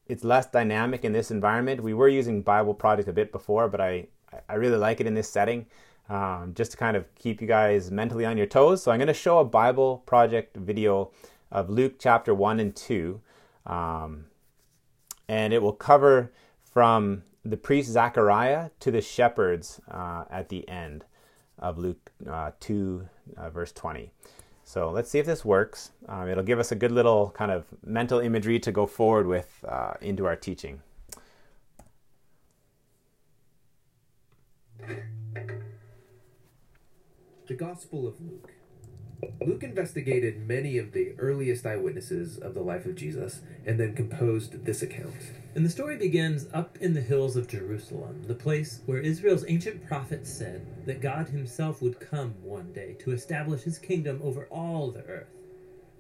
it's 0.07 0.25
less 0.25 0.47
dynamic 0.47 1.05
in 1.05 1.13
this 1.13 1.31
environment. 1.31 1.83
We 1.83 1.95
were 1.95 2.09
using 2.09 2.43
Bible 2.43 2.75
Project 2.75 3.09
a 3.09 3.13
bit 3.13 3.33
before, 3.33 3.69
but 3.69 3.81
I 3.81 4.07
I 4.49 4.55
really 4.55 4.79
like 4.79 5.01
it 5.01 5.07
in 5.07 5.15
this 5.15 5.29
setting, 5.29 5.67
um, 6.09 6.53
just 6.55 6.73
to 6.73 6.77
kind 6.77 6.97
of 6.97 7.13
keep 7.15 7.41
you 7.41 7.47
guys 7.47 7.91
mentally 7.91 8.25
on 8.25 8.37
your 8.37 8.47
toes. 8.47 8.83
So 8.83 8.91
I'm 8.91 8.99
going 8.99 9.09
to 9.09 9.15
show 9.15 9.39
a 9.39 9.45
Bible 9.45 10.03
Project 10.07 10.57
video 10.57 11.11
of 11.51 11.71
Luke 11.71 11.95
chapter 11.99 12.35
one 12.35 12.61
and 12.61 12.75
two, 12.75 13.21
um, 13.67 14.27
and 15.29 15.53
it 15.53 15.63
will 15.63 15.73
cover 15.73 16.33
from 16.63 17.23
the 17.45 17.57
priest 17.57 17.91
Zachariah 17.91 18.71
to 18.81 18.91
the 18.91 19.01
shepherds 19.01 19.81
uh, 19.91 20.25
at 20.31 20.49
the 20.49 20.69
end 20.69 21.05
of 21.59 21.79
Luke 21.79 22.11
uh, 22.29 22.51
2, 22.61 23.07
uh, 23.37 23.51
verse 23.51 23.73
20. 23.73 24.11
So 24.65 24.91
let's 24.91 25.11
see 25.11 25.19
if 25.19 25.27
this 25.27 25.45
works. 25.45 25.93
Um, 26.09 26.29
it'll 26.29 26.43
give 26.43 26.59
us 26.59 26.73
a 26.73 26.75
good 26.75 26.91
little 26.91 27.31
kind 27.31 27.51
of 27.51 27.67
mental 27.85 28.19
imagery 28.19 28.59
to 28.61 28.73
go 28.73 28.87
forward 28.87 29.27
with 29.27 29.63
uh, 29.69 29.95
into 30.01 30.27
our 30.27 30.37
teaching. 30.37 30.81
The 37.47 37.55
Gospel 37.55 38.09
of 38.09 38.19
Luke. 38.23 38.55
Luke 39.47 39.63
investigated 39.63 40.49
many 40.49 40.79
of 40.79 40.93
the 40.93 41.13
earliest 41.19 41.67
eyewitnesses 41.67 42.39
of 42.39 42.55
the 42.55 42.63
life 42.63 42.87
of 42.87 42.95
Jesus 42.95 43.43
and 43.67 43.79
then 43.79 43.95
composed 43.95 44.65
this 44.65 44.81
account. 44.81 45.15
And 45.55 45.63
the 45.63 45.69
story 45.69 45.99
begins 45.99 46.47
up 46.55 46.79
in 46.79 46.95
the 46.95 47.03
hills 47.03 47.37
of 47.37 47.47
Jerusalem, 47.47 48.23
the 48.27 48.35
place 48.35 48.81
where 48.87 48.99
Israel's 48.99 49.45
ancient 49.47 49.87
prophets 49.87 50.33
said 50.33 50.87
that 50.87 51.03
God 51.03 51.29
himself 51.29 51.83
would 51.83 52.01
come 52.01 52.35
one 52.43 52.73
day 52.73 52.97
to 53.01 53.13
establish 53.13 53.65
his 53.65 53.79
kingdom 53.79 54.21
over 54.25 54.47
all 54.47 54.91
the 54.91 55.05
earth. 55.05 55.29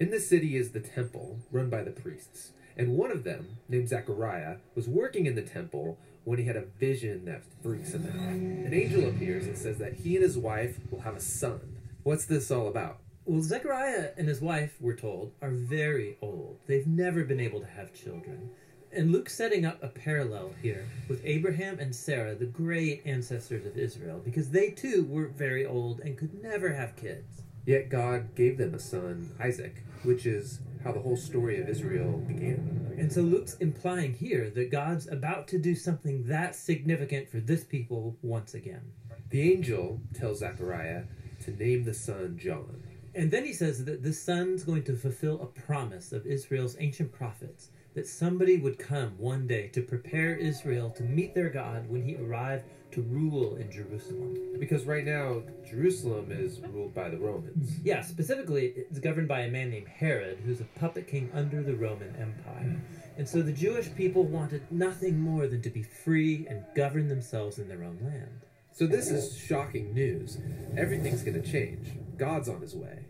In 0.01 0.11
the 0.11 0.21
city 0.21 0.57
is 0.57 0.71
the 0.71 0.81
temple, 0.81 1.41
run 1.53 1.69
by 1.69 1.83
the 1.83 1.91
priests, 1.91 2.53
and 2.75 2.97
one 2.97 3.11
of 3.11 3.25
them, 3.25 3.59
named 3.69 3.91
Zechariah, 3.91 4.57
was 4.75 4.89
working 4.89 5.27
in 5.27 5.35
the 5.35 5.43
temple 5.43 5.99
when 6.25 6.38
he 6.38 6.45
had 6.45 6.57
a 6.57 6.64
vision 6.78 7.25
that 7.26 7.43
freaks 7.62 7.93
him 7.93 8.07
out. 8.07 8.28
An 8.66 8.73
angel 8.73 9.09
appears 9.09 9.47
and 9.47 9.57
says 9.57 9.78
that 9.78 9.95
he 9.95 10.16
and 10.16 10.25
his 10.25 10.38
wife 10.38 10.78
will 10.90 11.00
have 11.00 11.16
a 11.16 11.21
son. 11.21 11.76
What's 12.02 12.26
this 12.26 12.50
all 12.50 12.69
about? 12.69 12.99
Well, 13.26 13.43
Zechariah 13.43 14.11
and 14.19 14.28
his 14.28 14.40
wife, 14.40 14.76
we're 14.81 14.97
told, 14.97 15.33
are 15.40 15.50
very 15.50 16.19
old. 16.21 16.59
They've 16.66 16.87
never 16.87 17.25
been 17.25 17.40
able 17.40 17.61
to 17.61 17.66
have 17.66 17.95
children. 17.95 18.50
And 18.93 19.11
Luke's 19.11 19.35
setting 19.35 19.64
up 19.64 19.83
a 19.83 19.88
parallel 19.88 20.52
here 20.62 20.87
with 21.09 21.25
Abraham 21.25 21.78
and 21.78 21.95
Sarah, 21.95 22.35
the 22.35 22.45
great 22.45 23.02
ancestors 23.04 23.66
of 23.66 23.76
Israel, 23.76 24.21
because 24.25 24.50
they 24.50 24.71
too 24.71 25.07
were 25.09 25.26
very 25.26 25.66
old 25.66 26.00
and 26.00 26.16
could 26.16 26.43
never 26.43 26.73
have 26.75 26.97
kids. 26.97 27.43
Yet 27.66 27.88
God 27.88 28.35
gave 28.35 28.59
them 28.59 28.75
a 28.75 28.78
son, 28.78 29.35
Isaac, 29.40 29.83
which 30.02 30.26
is 30.26 30.61
how 30.85 30.93
the 30.93 31.00
whole 31.00 31.17
story 31.17 31.61
of 31.61 31.69
Israel 31.69 32.19
began. 32.29 32.95
And 32.99 33.11
so 33.11 33.23
Luke's 33.23 33.55
implying 33.55 34.12
here 34.12 34.50
that 34.50 34.71
God's 34.71 35.09
about 35.09 35.49
to 35.49 35.59
do 35.59 35.75
something 35.75 36.26
that 36.26 36.55
significant 36.55 37.29
for 37.29 37.41
this 37.41 37.64
people 37.64 38.17
once 38.23 38.55
again. 38.55 38.93
The 39.31 39.53
angel 39.53 40.00
tells 40.14 40.41
Zechariah 40.41 41.05
to 41.45 41.50
name 41.50 41.85
the 41.85 41.95
son 41.95 42.38
John. 42.38 42.84
And 43.14 43.30
then 43.30 43.44
he 43.44 43.52
says 43.52 43.85
that 43.85 44.02
the 44.02 44.12
son's 44.12 44.64
going 44.64 44.83
to 44.85 44.97
fulfill 44.97 45.40
a 45.40 45.47
promise 45.47 46.12
of 46.12 46.26
Israel's 46.26 46.76
ancient 46.80 47.12
prophets 47.12 47.71
that 47.94 48.09
somebody 48.09 48.56
would 48.56 48.78
come 48.78 49.12
one 49.18 49.47
day 49.47 49.68
to 49.68 49.80
prepare 49.80 50.35
Israel 50.35 50.90
to 50.90 51.04
meet 51.04 51.33
their 51.33 51.49
God 51.49 51.88
when 51.88 52.02
he 52.02 52.16
arrived 52.16 52.64
to 52.90 53.02
rule 53.02 53.56
in 53.56 53.71
Jerusalem. 53.71 54.56
Because 54.59 54.85
right 54.85 55.04
now, 55.04 55.42
Jerusalem 55.68 56.30
is 56.30 56.61
ruled 56.73 56.94
by 56.94 57.09
the 57.09 57.18
Romans. 57.18 57.78
Yeah, 57.85 58.02
specifically, 58.02 58.73
it's 58.76 58.99
governed 58.99 59.28
by 59.28 59.40
a 59.40 59.50
man 59.50 59.71
named 59.71 59.88
Herod, 59.88 60.38
who's 60.44 60.61
a 60.61 60.64
puppet 60.64 61.06
king 61.06 61.30
under 61.33 61.62
the 61.62 61.75
Roman 61.75 62.14
Empire. 62.16 62.80
And 63.16 63.28
so 63.28 63.42
the 63.42 63.52
Jewish 63.52 63.94
people 63.94 64.25
wanted 64.25 64.71
nothing 64.73 65.21
more 65.21 65.47
than 65.47 65.62
to 65.62 65.71
be 65.71 65.83
free 65.83 66.47
and 66.49 66.64
govern 66.75 67.09
themselves 67.09 67.59
in 67.59 67.68
their 67.68 67.85
own 67.85 67.99
land. 68.02 68.44
So 68.75 68.88
this 68.88 69.09
is 69.09 69.38
shocking 69.38 69.95
news. 69.95 70.37
Everything's 70.76 71.23
going 71.23 71.40
to 71.40 71.49
change. 71.49 71.93
God's 72.16 72.49
on 72.49 72.61
his 72.61 72.75
way. 72.75 73.07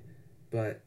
But 0.50 0.82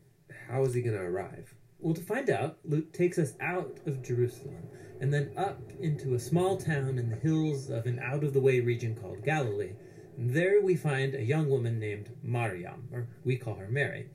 how 0.47 0.65
is 0.65 0.75
he 0.75 0.83
going 0.83 0.95
to 0.95 1.01
arrive? 1.01 1.55
Well, 1.79 1.95
to 1.95 2.01
find 2.01 2.29
out, 2.29 2.59
Luke 2.63 2.93
takes 2.93 3.17
us 3.17 3.33
out 3.41 3.79
of 3.87 4.03
Jerusalem 4.03 4.67
and 5.01 5.11
then 5.11 5.31
up 5.35 5.59
into 5.79 6.13
a 6.13 6.19
small 6.19 6.57
town 6.57 6.99
in 6.99 7.09
the 7.09 7.15
hills 7.15 7.71
of 7.71 7.87
an 7.87 7.97
out 7.97 8.23
of 8.23 8.33
the 8.33 8.39
way 8.39 8.59
region 8.59 8.93
called 8.93 9.25
Galilee. 9.25 9.73
And 10.15 10.29
there 10.29 10.61
we 10.61 10.75
find 10.75 11.15
a 11.15 11.23
young 11.23 11.49
woman 11.49 11.79
named 11.79 12.11
Mariam, 12.21 12.87
or 12.93 13.07
we 13.25 13.35
call 13.35 13.55
her 13.55 13.69
Mary. 13.69 14.11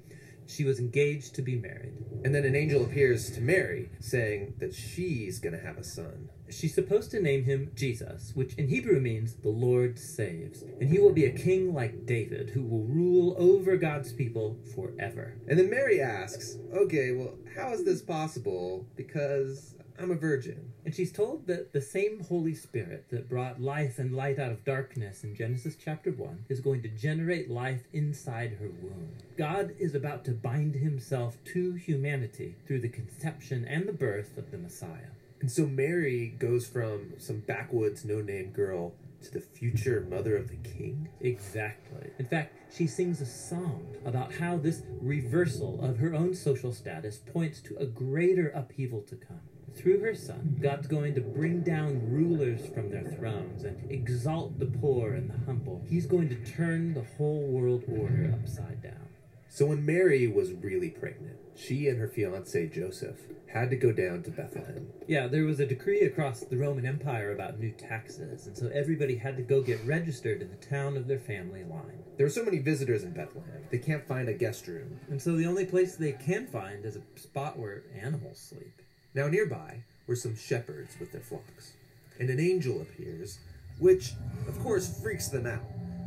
She 0.52 0.64
was 0.64 0.78
engaged 0.78 1.34
to 1.34 1.42
be 1.42 1.56
married. 1.56 1.94
And 2.24 2.34
then 2.34 2.44
an 2.44 2.54
angel 2.54 2.84
appears 2.84 3.30
to 3.32 3.40
Mary, 3.40 3.90
saying 4.00 4.54
that 4.58 4.74
she's 4.74 5.38
going 5.38 5.58
to 5.58 5.64
have 5.64 5.78
a 5.78 5.84
son. 5.84 6.28
She's 6.50 6.74
supposed 6.74 7.10
to 7.12 7.20
name 7.20 7.44
him 7.44 7.72
Jesus, 7.74 8.32
which 8.34 8.54
in 8.54 8.68
Hebrew 8.68 9.00
means 9.00 9.34
the 9.34 9.48
Lord 9.48 9.98
saves. 9.98 10.62
And 10.62 10.90
he 10.90 10.98
will 10.98 11.12
be 11.12 11.24
a 11.24 11.32
king 11.32 11.72
like 11.72 12.04
David, 12.04 12.50
who 12.50 12.62
will 12.62 12.84
rule 12.84 13.34
over 13.38 13.76
God's 13.76 14.12
people 14.12 14.58
forever. 14.74 15.38
And 15.48 15.58
then 15.58 15.70
Mary 15.70 16.00
asks, 16.00 16.58
okay, 16.74 17.12
well, 17.12 17.34
how 17.56 17.72
is 17.72 17.84
this 17.84 18.02
possible? 18.02 18.86
Because 18.96 19.71
I'm 19.98 20.10
a 20.10 20.16
virgin. 20.16 20.72
And 20.84 20.94
she's 20.94 21.12
told 21.12 21.46
that 21.46 21.72
the 21.72 21.80
same 21.80 22.24
Holy 22.24 22.54
Spirit 22.54 23.06
that 23.10 23.28
brought 23.28 23.60
life 23.60 23.98
and 23.98 24.14
light 24.14 24.38
out 24.38 24.50
of 24.50 24.64
darkness 24.64 25.24
in 25.24 25.36
Genesis 25.36 25.76
chapter 25.82 26.10
1 26.10 26.46
is 26.48 26.60
going 26.60 26.82
to 26.82 26.88
generate 26.88 27.50
life 27.50 27.84
inside 27.92 28.58
her 28.60 28.68
womb. 28.68 29.10
God 29.36 29.74
is 29.78 29.94
about 29.94 30.24
to 30.24 30.32
bind 30.32 30.76
himself 30.76 31.36
to 31.52 31.74
humanity 31.74 32.56
through 32.66 32.80
the 32.80 32.88
conception 32.88 33.64
and 33.64 33.86
the 33.86 33.92
birth 33.92 34.36
of 34.36 34.50
the 34.50 34.58
Messiah. 34.58 35.12
And 35.40 35.50
so 35.50 35.66
Mary 35.66 36.34
goes 36.38 36.66
from 36.66 37.14
some 37.18 37.40
backwoods, 37.40 38.04
no 38.04 38.20
name 38.20 38.50
girl 38.50 38.94
to 39.22 39.32
the 39.32 39.40
future 39.40 40.06
mother 40.08 40.36
of 40.36 40.48
the 40.48 40.56
king? 40.56 41.08
Exactly. 41.20 42.10
In 42.18 42.26
fact, 42.26 42.54
she 42.74 42.86
sings 42.86 43.20
a 43.20 43.26
song 43.26 43.86
about 44.04 44.34
how 44.34 44.56
this 44.56 44.82
reversal 45.00 45.80
of 45.82 45.98
her 45.98 46.14
own 46.14 46.34
social 46.34 46.72
status 46.72 47.18
points 47.18 47.60
to 47.62 47.76
a 47.76 47.86
greater 47.86 48.48
upheaval 48.48 49.02
to 49.02 49.16
come. 49.16 49.40
Through 49.74 50.00
her 50.00 50.14
son, 50.14 50.58
God's 50.60 50.86
going 50.86 51.14
to 51.14 51.20
bring 51.20 51.62
down 51.62 52.10
rulers 52.10 52.66
from 52.74 52.90
their 52.90 53.04
thrones 53.04 53.64
and 53.64 53.90
exalt 53.90 54.58
the 54.58 54.66
poor 54.66 55.14
and 55.14 55.30
the 55.30 55.44
humble. 55.46 55.84
He's 55.88 56.06
going 56.06 56.28
to 56.28 56.52
turn 56.52 56.94
the 56.94 57.04
whole 57.16 57.42
world 57.42 57.84
order 57.88 58.32
upside 58.32 58.82
down. 58.82 59.08
So 59.48 59.66
when 59.66 59.84
Mary 59.84 60.26
was 60.28 60.52
really 60.52 60.90
pregnant, 60.90 61.38
she 61.54 61.88
and 61.88 61.98
her 61.98 62.08
fiance 62.08 62.68
Joseph 62.68 63.18
had 63.52 63.70
to 63.70 63.76
go 63.76 63.92
down 63.92 64.22
to 64.22 64.30
Bethlehem. 64.30 64.88
Yeah, 65.06 65.26
there 65.26 65.44
was 65.44 65.60
a 65.60 65.66
decree 65.66 66.00
across 66.00 66.40
the 66.40 66.56
Roman 66.56 66.86
Empire 66.86 67.32
about 67.32 67.58
new 67.58 67.70
taxes, 67.70 68.46
and 68.46 68.56
so 68.56 68.70
everybody 68.72 69.16
had 69.16 69.36
to 69.36 69.42
go 69.42 69.60
get 69.60 69.84
registered 69.84 70.40
in 70.40 70.50
the 70.50 70.56
town 70.56 70.96
of 70.96 71.06
their 71.06 71.18
family 71.18 71.64
line. 71.64 72.02
There 72.16 72.26
are 72.26 72.30
so 72.30 72.44
many 72.44 72.58
visitors 72.58 73.04
in 73.04 73.12
Bethlehem, 73.12 73.64
they 73.70 73.78
can't 73.78 74.06
find 74.06 74.28
a 74.28 74.34
guest 74.34 74.66
room. 74.68 75.00
And 75.10 75.20
so 75.20 75.36
the 75.36 75.46
only 75.46 75.66
place 75.66 75.96
they 75.96 76.12
can 76.12 76.46
find 76.46 76.84
is 76.84 76.96
a 76.96 77.20
spot 77.20 77.58
where 77.58 77.84
animals 78.00 78.38
sleep. 78.38 78.81
Now 79.14 79.28
nearby 79.28 79.82
were 80.06 80.16
some 80.16 80.36
shepherds 80.36 80.96
with 80.98 81.12
their 81.12 81.20
flocks, 81.20 81.74
and 82.18 82.30
an 82.30 82.40
angel 82.40 82.80
appears, 82.80 83.38
which 83.78 84.12
of 84.48 84.58
course 84.60 85.00
freaks 85.02 85.28
them 85.28 85.46
out. 85.46 85.64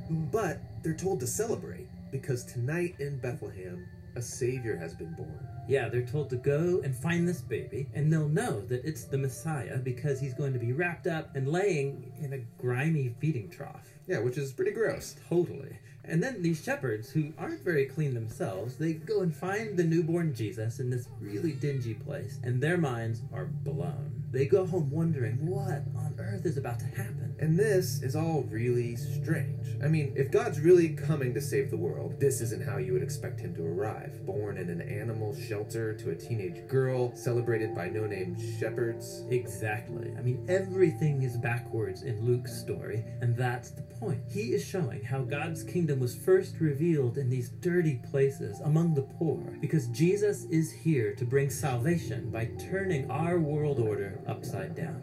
But 0.09 0.59
they're 0.83 0.93
told 0.93 1.19
to 1.19 1.27
celebrate 1.27 1.87
because 2.11 2.43
tonight 2.43 2.95
in 2.99 3.19
Bethlehem 3.19 3.87
a 4.15 4.21
savior 4.21 4.75
has 4.77 4.93
been 4.93 5.13
born. 5.13 5.39
Yeah, 5.67 5.89
they're 5.89 6.05
told 6.05 6.29
to 6.29 6.37
go 6.37 6.81
and 6.83 6.95
find 6.95 7.27
this 7.27 7.41
baby, 7.41 7.87
and 7.93 8.11
they'll 8.11 8.29
know 8.29 8.61
that 8.61 8.85
it's 8.85 9.03
the 9.03 9.17
Messiah 9.17 9.77
because 9.77 10.19
he's 10.19 10.33
going 10.33 10.53
to 10.53 10.59
be 10.59 10.71
wrapped 10.71 11.07
up 11.07 11.35
and 11.35 11.47
laying 11.47 12.13
in 12.21 12.33
a 12.33 12.39
grimy 12.61 13.13
feeding 13.19 13.49
trough. 13.49 13.89
Yeah, 14.07 14.19
which 14.19 14.37
is 14.37 14.53
pretty 14.53 14.71
gross. 14.71 15.15
Totally. 15.27 15.77
And 16.07 16.21
then 16.21 16.41
these 16.41 16.63
shepherds, 16.63 17.11
who 17.11 17.33
aren't 17.37 17.63
very 17.63 17.85
clean 17.85 18.13
themselves, 18.13 18.77
they 18.77 18.93
go 18.93 19.21
and 19.21 19.35
find 19.35 19.77
the 19.77 19.83
newborn 19.83 20.33
Jesus 20.33 20.79
in 20.79 20.89
this 20.89 21.07
really 21.19 21.53
dingy 21.53 21.95
place, 21.95 22.39
and 22.43 22.61
their 22.61 22.77
minds 22.77 23.21
are 23.33 23.45
blown. 23.45 24.24
They 24.35 24.47
go 24.47 24.65
home 24.65 24.89
wondering 24.91 25.47
what 25.47 25.83
on 25.95 26.13
earth 26.19 26.45
is 26.45 26.57
about 26.57 26.77
to 26.79 26.85
happen. 26.87 27.33
And 27.39 27.57
this 27.57 28.01
is 28.01 28.17
all 28.17 28.43
really 28.49 28.97
strange. 28.97 29.65
I 29.81 29.87
mean, 29.87 30.11
if 30.15 30.29
God's 30.29 30.59
really 30.59 30.89
coming 30.89 31.33
to 31.33 31.41
save 31.41 31.71
the 31.71 31.77
world, 31.77 32.19
this 32.19 32.41
isn't 32.41 32.65
how 32.65 32.77
you 32.77 32.91
would 32.91 33.01
expect 33.01 33.39
him 33.39 33.55
to 33.55 33.65
arrive. 33.65 34.25
Born 34.25 34.57
in 34.57 34.69
an 34.69 34.81
animal 34.81 35.33
shelter 35.35 35.93
to 35.93 36.11
a 36.11 36.15
teenage 36.15 36.67
girl, 36.67 37.15
celebrated 37.15 37.73
by 37.73 37.87
no 37.87 38.05
name 38.05 38.35
shepherds. 38.59 39.23
Exactly. 39.29 40.13
I 40.17 40.21
mean, 40.21 40.45
everything 40.49 41.23
is 41.23 41.37
backwards 41.37 42.03
in 42.03 42.25
Luke's 42.25 42.57
story, 42.59 43.05
and 43.21 43.37
that's 43.37 43.71
the 43.71 43.83
point. 43.83 44.21
He 44.29 44.53
is 44.53 44.65
showing 44.65 45.01
how 45.01 45.21
God's 45.21 45.63
kingdom 45.63 46.01
was 46.01 46.15
first 46.15 46.59
revealed 46.59 47.17
in 47.17 47.29
these 47.29 47.49
dirty 47.49 48.01
places 48.11 48.59
among 48.61 48.95
the 48.95 49.03
poor, 49.17 49.57
because 49.61 49.87
Jesus 49.87 50.43
is 50.45 50.73
here 50.73 51.13
to 51.15 51.25
bring 51.25 51.49
salvation 51.49 52.29
by 52.31 52.49
turning 52.69 53.09
our 53.09 53.39
world 53.39 53.79
order 53.79 54.21
upside 54.27 54.75
down. 54.75 55.01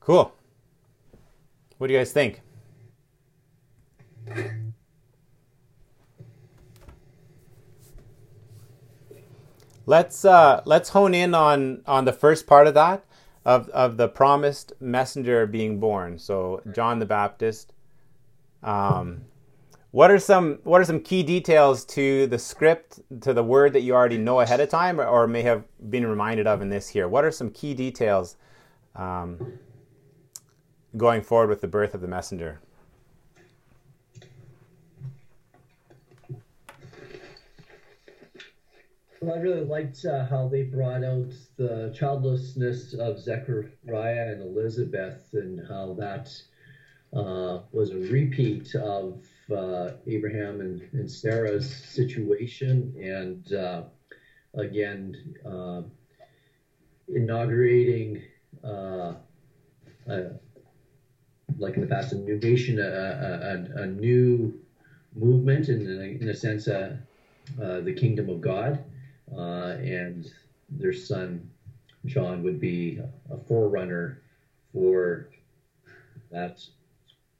Cool. 0.00 0.32
What 1.78 1.88
do 1.88 1.92
you 1.92 1.98
guys 1.98 2.12
think? 2.12 2.40
Let's 9.84 10.24
uh, 10.24 10.62
let's 10.64 10.90
hone 10.90 11.14
in 11.14 11.34
on 11.34 11.82
on 11.86 12.04
the 12.04 12.12
first 12.12 12.46
part 12.46 12.66
of 12.66 12.74
that 12.74 13.04
of 13.44 13.68
of 13.70 13.96
the 13.96 14.08
promised 14.08 14.72
messenger 14.80 15.46
being 15.46 15.78
born. 15.78 16.18
So 16.18 16.60
John 16.72 16.98
the 16.98 17.06
Baptist. 17.06 17.72
Um, 18.62 19.22
what 19.96 20.10
are 20.10 20.18
some 20.18 20.58
what 20.64 20.78
are 20.78 20.84
some 20.84 21.00
key 21.00 21.22
details 21.22 21.82
to 21.82 22.26
the 22.26 22.38
script 22.38 23.00
to 23.22 23.32
the 23.32 23.42
word 23.42 23.72
that 23.72 23.80
you 23.80 23.94
already 23.94 24.18
know 24.18 24.40
ahead 24.40 24.60
of 24.60 24.68
time 24.68 25.00
or, 25.00 25.06
or 25.06 25.26
may 25.26 25.40
have 25.40 25.64
been 25.88 26.06
reminded 26.06 26.46
of 26.46 26.60
in 26.60 26.68
this 26.68 26.86
here? 26.86 27.08
What 27.08 27.24
are 27.24 27.30
some 27.30 27.48
key 27.48 27.72
details 27.72 28.36
um, 28.94 29.58
going 30.98 31.22
forward 31.22 31.48
with 31.48 31.62
the 31.62 31.66
birth 31.66 31.94
of 31.94 32.02
the 32.02 32.08
messenger? 32.08 32.60
Well, 39.22 39.34
I 39.34 39.38
really 39.38 39.64
liked 39.64 40.04
uh, 40.04 40.26
how 40.26 40.46
they 40.48 40.64
brought 40.64 41.04
out 41.04 41.32
the 41.56 41.90
childlessness 41.98 42.92
of 42.92 43.18
Zechariah 43.18 44.32
and 44.32 44.42
Elizabeth 44.42 45.30
and 45.32 45.66
how 45.66 45.94
that 45.94 46.28
uh, 47.16 47.60
was 47.72 47.90
a 47.90 47.96
repeat 47.96 48.74
of 48.74 49.24
uh, 49.50 49.92
Abraham 50.06 50.60
and, 50.60 50.82
and, 50.92 51.10
Sarah's 51.10 51.68
situation. 51.68 52.94
And 53.00 53.52
uh, 53.54 53.84
again, 54.54 55.34
uh, 55.44 55.82
inaugurating, 57.08 58.22
uh, 58.62 59.14
like 61.58 61.74
in 61.74 61.80
the 61.80 61.86
past, 61.86 62.12
a 62.12 62.16
new 62.16 62.36
nation, 62.36 62.78
a, 62.78 63.72
a, 63.76 63.82
a 63.82 63.86
new 63.86 64.60
movement, 65.14 65.68
and 65.68 65.88
in, 65.88 66.20
in 66.20 66.28
a 66.28 66.34
sense, 66.34 66.66
the 66.66 67.94
kingdom 67.96 68.28
of 68.28 68.42
God 68.42 68.84
and 69.28 70.30
their 70.68 70.92
son 70.92 71.48
John 72.04 72.42
would 72.42 72.60
be 72.60 73.00
a 73.30 73.36
forerunner 73.36 74.22
for 74.72 75.30
that 76.30 76.60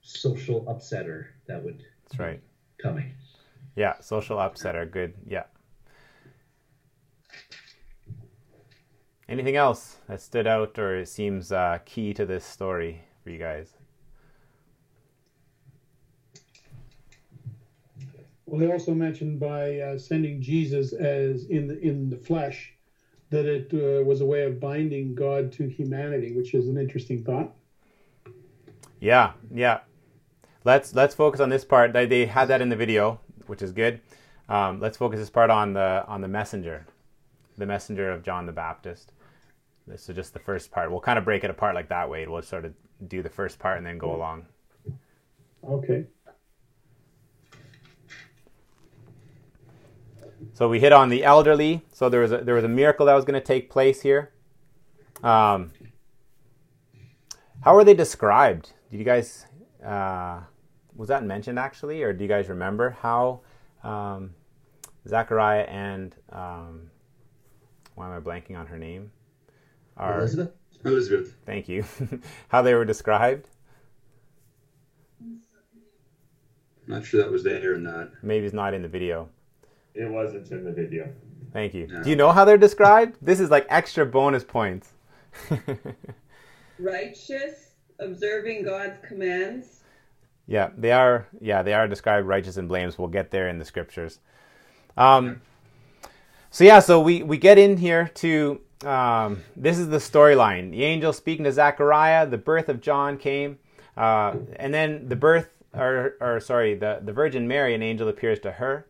social 0.06 0.64
upsetter 0.64 1.26
that 1.46 1.62
would 1.62 1.84
that's 2.04 2.18
right 2.18 2.40
coming 2.78 3.12
yeah 3.74 3.98
social 4.00 4.36
upsetter 4.36 4.88
good 4.88 5.14
yeah 5.26 5.44
anything 9.28 9.56
else 9.56 9.96
that 10.08 10.20
stood 10.20 10.46
out 10.46 10.78
or 10.78 11.04
seems 11.04 11.50
uh, 11.50 11.78
key 11.84 12.14
to 12.14 12.24
this 12.24 12.44
story 12.44 13.02
for 13.24 13.30
you 13.30 13.38
guys 13.38 13.74
Well, 18.46 18.60
they 18.60 18.72
also 18.72 18.94
mentioned 18.94 19.40
by 19.40 19.80
uh, 19.80 19.98
sending 19.98 20.40
Jesus 20.40 20.92
as 20.92 21.46
in 21.46 21.66
the 21.66 21.80
in 21.80 22.08
the 22.08 22.16
flesh 22.16 22.72
that 23.30 23.44
it 23.44 23.70
uh, 23.74 24.04
was 24.04 24.20
a 24.20 24.24
way 24.24 24.44
of 24.44 24.60
binding 24.60 25.16
God 25.16 25.50
to 25.52 25.68
humanity, 25.68 26.32
which 26.32 26.54
is 26.54 26.68
an 26.68 26.78
interesting 26.78 27.24
thought. 27.24 27.52
Yeah, 29.00 29.32
yeah. 29.52 29.80
Let's 30.66 30.96
let's 30.96 31.14
focus 31.14 31.40
on 31.40 31.48
this 31.48 31.64
part. 31.64 31.92
They, 31.92 32.06
they 32.06 32.26
had 32.26 32.48
that 32.48 32.60
in 32.60 32.70
the 32.70 32.74
video, 32.74 33.20
which 33.46 33.62
is 33.62 33.70
good. 33.70 34.00
Um, 34.48 34.80
let's 34.80 34.96
focus 34.96 35.20
this 35.20 35.30
part 35.30 35.48
on 35.48 35.74
the 35.74 36.04
on 36.08 36.20
the 36.22 36.26
messenger, 36.26 36.84
the 37.56 37.66
messenger 37.66 38.10
of 38.10 38.24
John 38.24 38.46
the 38.46 38.52
Baptist. 38.52 39.12
This 39.86 40.08
is 40.08 40.16
just 40.16 40.32
the 40.32 40.40
first 40.40 40.72
part. 40.72 40.90
We'll 40.90 40.98
kind 40.98 41.20
of 41.20 41.24
break 41.24 41.44
it 41.44 41.50
apart 41.50 41.76
like 41.76 41.88
that 41.90 42.10
way. 42.10 42.26
We'll 42.26 42.42
sort 42.42 42.64
of 42.64 42.74
do 43.06 43.22
the 43.22 43.28
first 43.28 43.60
part 43.60 43.78
and 43.78 43.86
then 43.86 43.96
go 43.96 44.12
along. 44.12 44.46
Okay. 45.68 46.06
So 50.52 50.68
we 50.68 50.80
hit 50.80 50.92
on 50.92 51.10
the 51.10 51.22
elderly. 51.22 51.82
So 51.92 52.08
there 52.08 52.22
was 52.22 52.32
a, 52.32 52.38
there 52.38 52.56
was 52.56 52.64
a 52.64 52.68
miracle 52.68 53.06
that 53.06 53.14
was 53.14 53.24
going 53.24 53.40
to 53.40 53.46
take 53.46 53.70
place 53.70 54.02
here. 54.02 54.32
Um, 55.22 55.70
how 57.60 57.76
were 57.76 57.84
they 57.84 57.94
described? 57.94 58.72
Did 58.90 58.98
you 58.98 59.04
guys 59.04 59.46
uh, 59.84 60.40
was 60.96 61.08
that 61.08 61.24
mentioned 61.24 61.58
actually, 61.58 62.02
or 62.02 62.12
do 62.12 62.24
you 62.24 62.28
guys 62.28 62.48
remember 62.48 62.90
how 62.90 63.40
um, 63.84 64.34
Zachariah 65.06 65.62
and 65.62 66.14
um, 66.30 66.90
why 67.94 68.06
am 68.06 68.12
I 68.12 68.20
blanking 68.20 68.58
on 68.58 68.66
her 68.66 68.78
name? 68.78 69.10
Are, 69.96 70.18
Elizabeth? 70.18 70.52
Elizabeth. 70.84 71.34
Thank 71.46 71.68
you. 71.68 71.84
how 72.48 72.62
they 72.62 72.74
were 72.74 72.84
described? 72.84 73.48
Not 76.86 77.04
sure 77.04 77.22
that 77.22 77.30
was 77.30 77.42
there 77.42 77.74
or 77.74 77.78
not. 77.78 78.10
Maybe 78.22 78.46
it's 78.46 78.54
not 78.54 78.72
in 78.72 78.82
the 78.82 78.88
video. 78.88 79.28
It 79.94 80.08
wasn't 80.08 80.50
in 80.52 80.64
the 80.64 80.72
video. 80.72 81.12
Thank 81.52 81.74
you. 81.74 81.86
No. 81.88 82.02
Do 82.02 82.10
you 82.10 82.16
know 82.16 82.30
how 82.30 82.44
they're 82.44 82.58
described? 82.58 83.16
This 83.20 83.40
is 83.40 83.50
like 83.50 83.66
extra 83.68 84.06
bonus 84.06 84.44
points. 84.44 84.92
Righteous, 86.78 87.70
observing 87.98 88.64
God's 88.64 88.98
commands. 89.06 89.80
Yeah, 90.46 90.70
they 90.76 90.92
are. 90.92 91.26
Yeah, 91.40 91.62
they 91.62 91.74
are 91.74 91.88
described 91.88 92.26
righteous 92.26 92.56
and 92.56 92.68
blameless. 92.68 92.98
We'll 92.98 93.08
get 93.08 93.30
there 93.30 93.48
in 93.48 93.58
the 93.58 93.64
scriptures. 93.64 94.20
Um, 94.96 95.40
so 96.50 96.64
yeah, 96.64 96.80
so 96.80 97.00
we 97.00 97.22
we 97.22 97.36
get 97.36 97.58
in 97.58 97.76
here 97.76 98.10
to 98.14 98.60
um, 98.84 99.42
this 99.56 99.78
is 99.78 99.88
the 99.88 99.98
storyline. 99.98 100.70
The 100.70 100.84
angel 100.84 101.12
speaking 101.12 101.44
to 101.44 101.52
Zechariah. 101.52 102.26
The 102.26 102.38
birth 102.38 102.68
of 102.68 102.80
John 102.80 103.18
came, 103.18 103.58
uh, 103.96 104.36
and 104.56 104.72
then 104.72 105.08
the 105.08 105.16
birth, 105.16 105.50
or 105.74 106.14
or 106.20 106.40
sorry, 106.40 106.74
the 106.74 107.00
the 107.02 107.12
Virgin 107.12 107.48
Mary. 107.48 107.74
An 107.74 107.82
angel 107.82 108.08
appears 108.08 108.38
to 108.40 108.52
her, 108.52 108.86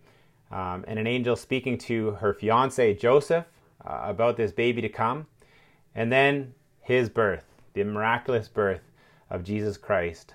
um, 0.51 0.85
and 0.87 0.99
an 0.99 1.07
angel 1.07 1.37
speaking 1.37 1.79
to 1.79 2.13
her 2.13 2.35
fiance 2.35 2.95
Joseph 2.95 3.47
uh, 3.85 4.01
about 4.03 4.37
this 4.37 4.53
baby 4.53 4.83
to 4.83 4.89
come, 4.89 5.27
and 5.95 6.13
then 6.13 6.55
his 6.81 7.09
birth, 7.09 7.45
the 7.73 7.83
miraculous 7.85 8.49
birth 8.49 8.83
of 9.31 9.43
Jesus 9.43 9.77
Christ. 9.77 10.35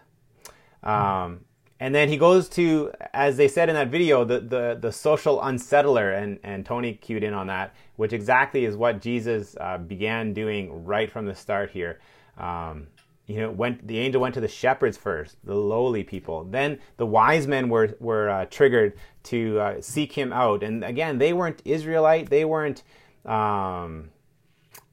Um, 0.84 1.42
and 1.80 1.96
then 1.96 2.10
he 2.10 2.18
goes 2.18 2.48
to, 2.50 2.92
as 3.12 3.38
they 3.38 3.48
said 3.48 3.68
in 3.68 3.76
that 3.76 3.88
video, 3.88 4.24
the, 4.24 4.40
the, 4.40 4.78
the 4.80 4.92
social 4.92 5.40
unsettler, 5.40 6.16
and, 6.16 6.40
and 6.44 6.64
Tony 6.64 6.94
cued 6.94 7.24
in 7.24 7.34
on 7.34 7.48
that, 7.48 7.74
which 7.96 8.14
exactly 8.14 8.66
is 8.66 8.76
what 8.76 9.02
Jesus 9.02 9.56
uh, 9.60 9.80
began 9.80 10.32
doing 10.32 10.86
right 10.86 11.12
from 11.12 11.26
the 11.26 11.34
start 11.34 11.72
here. 11.72 12.00
Um, 12.38 12.88
you 13.26 13.40
know, 13.40 13.50
went 13.50 13.88
the 13.88 13.98
angel 13.98 14.22
went 14.22 14.34
to 14.36 14.42
the 14.42 14.48
shepherds 14.48 14.98
first, 14.98 15.38
the 15.44 15.56
lowly 15.56 16.04
people. 16.04 16.44
Then 16.44 16.80
the 16.98 17.06
wise 17.06 17.48
men 17.48 17.70
were 17.70 17.96
were 18.00 18.30
uh, 18.30 18.46
triggered 18.46 18.94
to 19.24 19.60
uh, 19.60 19.82
seek 19.82 20.12
him 20.12 20.34
out, 20.34 20.64
and 20.64 20.84
again, 20.84 21.18
they 21.18 21.32
weren't 21.32 21.62
Israelite, 21.66 22.30
they 22.30 22.46
weren't. 22.46 22.84
Um, 23.26 24.10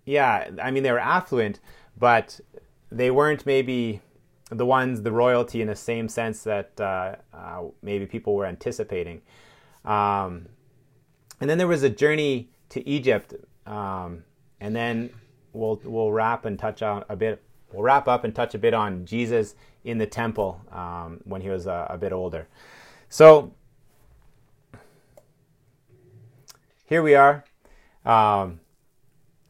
yeah, 0.04 0.50
I 0.62 0.70
mean, 0.70 0.84
they 0.84 0.92
were 0.92 0.98
affluent, 0.98 1.60
but 1.98 2.40
they 2.90 3.10
weren't 3.10 3.44
maybe 3.44 4.00
the 4.50 4.66
ones, 4.66 5.02
the 5.02 5.12
royalty 5.12 5.60
in 5.60 5.68
the 5.68 5.76
same 5.76 6.08
sense 6.08 6.42
that 6.44 6.80
uh, 6.80 7.16
uh, 7.34 7.62
maybe 7.82 8.06
people 8.06 8.34
were 8.34 8.46
anticipating. 8.46 9.22
Um, 9.84 10.46
and 11.40 11.48
then 11.48 11.58
there 11.58 11.68
was 11.68 11.82
a 11.82 11.90
journey 11.90 12.50
to 12.70 12.86
Egypt, 12.88 13.34
um, 13.66 14.24
and 14.60 14.74
then 14.74 15.10
we'll 15.52 15.80
we'll 15.84 16.12
wrap 16.12 16.44
and 16.44 16.58
touch 16.58 16.82
on 16.82 17.04
a 17.08 17.16
bit. 17.16 17.42
We'll 17.72 17.82
wrap 17.82 18.08
up 18.08 18.24
and 18.24 18.34
touch 18.34 18.54
a 18.54 18.58
bit 18.58 18.74
on 18.74 19.04
Jesus 19.04 19.54
in 19.84 19.98
the 19.98 20.06
temple 20.06 20.60
um, 20.72 21.20
when 21.24 21.42
he 21.42 21.50
was 21.50 21.66
a, 21.66 21.86
a 21.90 21.98
bit 21.98 22.12
older. 22.12 22.48
So 23.10 23.52
here 26.86 27.02
we 27.02 27.14
are, 27.14 27.44
um, 28.06 28.60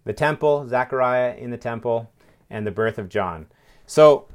the 0.04 0.12
temple, 0.12 0.66
Zechariah 0.68 1.37
in 1.37 1.50
the 1.50 1.56
temple, 1.56 2.11
and 2.50 2.66
the 2.66 2.72
birth 2.72 2.98
of 2.98 3.08
John. 3.08 3.46
So 3.87 4.26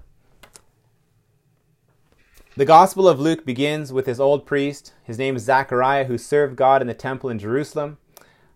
the 2.55 2.65
Gospel 2.65 3.07
of 3.07 3.19
Luke 3.19 3.45
begins 3.45 3.91
with 3.91 4.05
his 4.05 4.19
old 4.19 4.45
priest. 4.45 4.93
His 5.03 5.17
name 5.17 5.35
is 5.35 5.43
Zachariah, 5.43 6.05
who 6.05 6.19
served 6.19 6.55
God 6.55 6.81
in 6.81 6.87
the 6.87 6.93
temple 6.93 7.31
in 7.31 7.39
Jerusalem. 7.39 7.97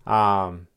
Um, 0.05 0.67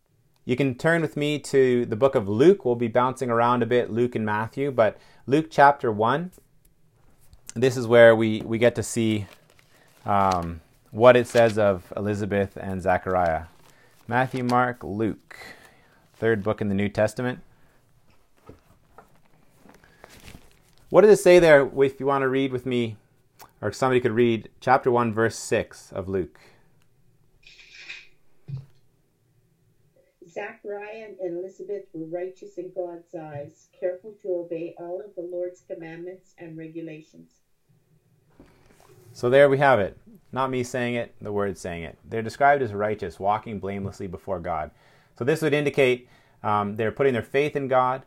you 0.47 0.57
can 0.57 0.75
turn 0.75 1.03
with 1.03 1.19
me 1.19 1.39
to 1.41 1.85
the 1.85 1.97
book 1.97 2.15
of 2.15 2.31
Luke. 2.31 2.65
We'll 2.65 2.77
be 2.77 2.89
bouncing 2.89 3.29
around 3.29 3.63
a 3.63 3.67
bit, 3.67 3.91
Luke 3.91 4.15
and 4.15 4.25
Matthew, 4.25 4.71
but 4.71 4.97
Luke 5.27 5.49
chapter 5.51 5.93
1. 5.93 6.33
This 7.55 7.77
is 7.77 7.87
where 7.87 8.17
we, 8.17 8.41
we 8.41 8.57
get 8.57 8.75
to 8.77 8.83
see 8.83 9.27
um, 10.07 10.63
what 10.91 11.15
it 11.15 11.27
says 11.27 11.59
of 11.59 11.93
Elizabeth 11.95 12.57
and 12.57 12.81
Zachariah. 12.81 13.45
Matthew, 14.09 14.45
Mark, 14.45 14.83
Luke, 14.83 15.37
third 16.15 16.43
book 16.43 16.63
in 16.63 16.71
the 16.71 16.75
New 16.75 16.89
Testament. 16.89 17.41
What 20.89 21.03
does 21.03 21.21
it 21.21 21.23
say 21.23 21.39
there 21.39 21.71
if 21.83 22.01
you 22.01 22.07
want 22.07 22.23
to 22.23 22.29
read 22.29 22.51
with 22.51 22.65
me 22.65 22.97
or 23.63 23.73
somebody 23.73 24.01
could 24.01 24.13
read 24.13 24.49
chapter 24.61 24.91
1, 24.91 25.13
verse 25.13 25.37
6 25.37 25.93
of 25.93 26.09
Luke. 26.09 26.39
Zachariah 30.29 31.09
and 31.21 31.39
Elizabeth 31.39 31.85
were 31.93 32.07
righteous 32.07 32.57
in 32.57 32.71
God's 32.75 33.15
eyes, 33.15 33.69
careful 33.79 34.15
to 34.23 34.29
obey 34.29 34.75
all 34.79 35.03
of 35.05 35.15
the 35.17 35.23
Lord's 35.23 35.63
commandments 35.69 36.35
and 36.39 36.57
regulations. 36.57 37.33
So 39.13 39.29
there 39.29 39.49
we 39.49 39.59
have 39.59 39.81
it. 39.81 39.99
Not 40.33 40.51
me 40.51 40.63
saying 40.63 40.95
it, 40.95 41.15
the 41.21 41.33
word 41.33 41.59
saying 41.59 41.83
it. 41.83 41.99
They're 42.05 42.23
described 42.23 42.63
as 42.63 42.73
righteous, 42.73 43.19
walking 43.19 43.59
blamelessly 43.59 44.07
before 44.07 44.39
God. 44.39 44.71
So 45.19 45.25
this 45.25 45.43
would 45.43 45.53
indicate 45.53 46.09
um, 46.43 46.77
they're 46.77 46.93
putting 46.93 47.13
their 47.13 47.23
faith 47.23 47.57
in 47.57 47.69
God. 47.69 48.03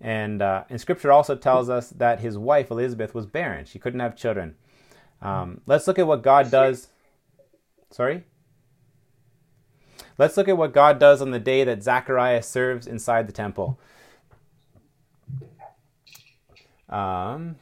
And, 0.00 0.42
uh, 0.42 0.64
and 0.68 0.80
Scripture 0.80 1.10
also 1.10 1.34
tells 1.34 1.70
us 1.70 1.90
that 1.90 2.20
his 2.20 2.36
wife 2.36 2.70
Elizabeth 2.70 3.14
was 3.14 3.24
barren; 3.24 3.64
she 3.64 3.78
couldn't 3.78 4.00
have 4.00 4.16
children. 4.16 4.56
Um, 5.22 5.60
let's 5.66 5.86
look 5.86 5.98
at 5.98 6.06
what 6.06 6.22
God 6.22 6.50
does. 6.50 6.88
Sorry? 7.90 8.24
Let's 10.18 10.36
look 10.36 10.48
at 10.48 10.56
what 10.56 10.72
God 10.72 10.98
does 10.98 11.20
on 11.20 11.30
the 11.30 11.40
day 11.40 11.64
that 11.64 11.82
Zechariah 11.82 12.42
serves 12.42 12.86
inside 12.86 13.26
the 13.26 13.32
temple. 13.32 13.78
Um. 16.88 17.56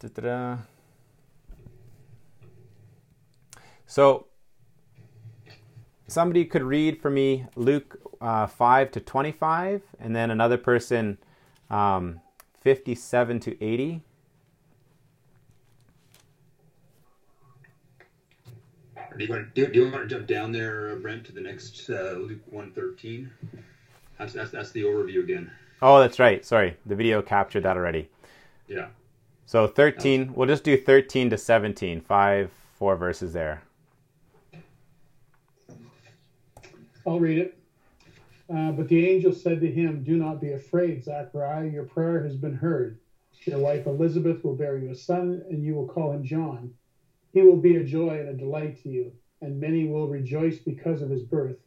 So, 3.86 4.26
somebody 6.06 6.44
could 6.44 6.62
read 6.62 7.00
for 7.00 7.10
me 7.10 7.46
Luke 7.56 8.00
uh, 8.20 8.46
5 8.46 8.90
to 8.92 9.00
25, 9.00 9.82
and 9.98 10.14
then 10.14 10.30
another 10.30 10.58
person 10.58 11.18
um, 11.70 12.20
57 12.60 13.40
to 13.40 13.64
80. 13.64 14.02
Do 19.18 19.25
you, 19.25 19.31
want, 19.31 19.55
do, 19.55 19.66
do 19.66 19.85
you 19.85 19.90
want 19.90 20.09
to 20.09 20.14
jump 20.14 20.27
down 20.27 20.53
there, 20.53 20.92
uh, 20.92 20.94
Brent, 20.96 21.25
to 21.27 21.33
the 21.33 21.40
next 21.40 21.88
uh, 21.90 22.12
Luke 22.18 22.40
one 22.51 22.72
thirteen? 22.72 23.31
That's, 24.18 24.33
that's 24.33 24.51
that's 24.51 24.70
the 24.70 24.83
overview 24.83 25.22
again. 25.22 25.51
Oh, 25.81 26.01
that's 26.01 26.18
right. 26.18 26.44
Sorry, 26.44 26.77
the 26.87 26.94
video 26.94 27.22
captured 27.22 27.64
that 27.64 27.77
already. 27.77 28.09
Yeah. 28.68 28.87
So 29.46 29.66
13, 29.66 30.33
we'll 30.35 30.46
just 30.46 30.64
do 30.64 30.79
13 30.79 31.29
to 31.31 31.37
17, 31.37 32.01
five, 32.01 32.51
four 32.79 32.96
verses 32.96 33.33
there. 33.33 33.62
I'll 37.07 37.20
read 37.20 37.38
it. 37.38 37.59
Uh, 38.48 38.70
but 38.72 38.88
the 38.88 39.09
angel 39.09 39.33
said 39.33 39.61
to 39.61 39.70
him, 39.70 40.05
Do 40.05 40.16
not 40.16 40.40
be 40.40 40.53
afraid, 40.53 41.05
Zachariah. 41.05 41.68
Your 41.68 41.85
prayer 41.85 42.22
has 42.22 42.37
been 42.37 42.55
heard. 42.55 42.98
Your 43.44 43.59
wife 43.59 43.87
Elizabeth 43.87 44.44
will 44.44 44.55
bear 44.55 44.79
you 44.79 44.90
a 44.90 44.94
son, 44.94 45.42
and 45.51 45.64
you 45.64 45.75
will 45.75 45.88
call 45.88 46.12
him 46.12 46.25
John. 46.25 46.72
He 47.32 47.42
will 47.42 47.56
be 47.56 47.76
a 47.76 47.82
joy 47.82 48.20
and 48.20 48.28
a 48.28 48.34
delight 48.34 48.76
to 48.82 48.90
you, 48.90 49.12
and 49.42 49.60
many 49.60 49.84
will 49.84 50.08
rejoice 50.08 50.58
because 50.58 51.02
of 51.02 51.10
his 51.10 51.22
birth. 51.24 51.58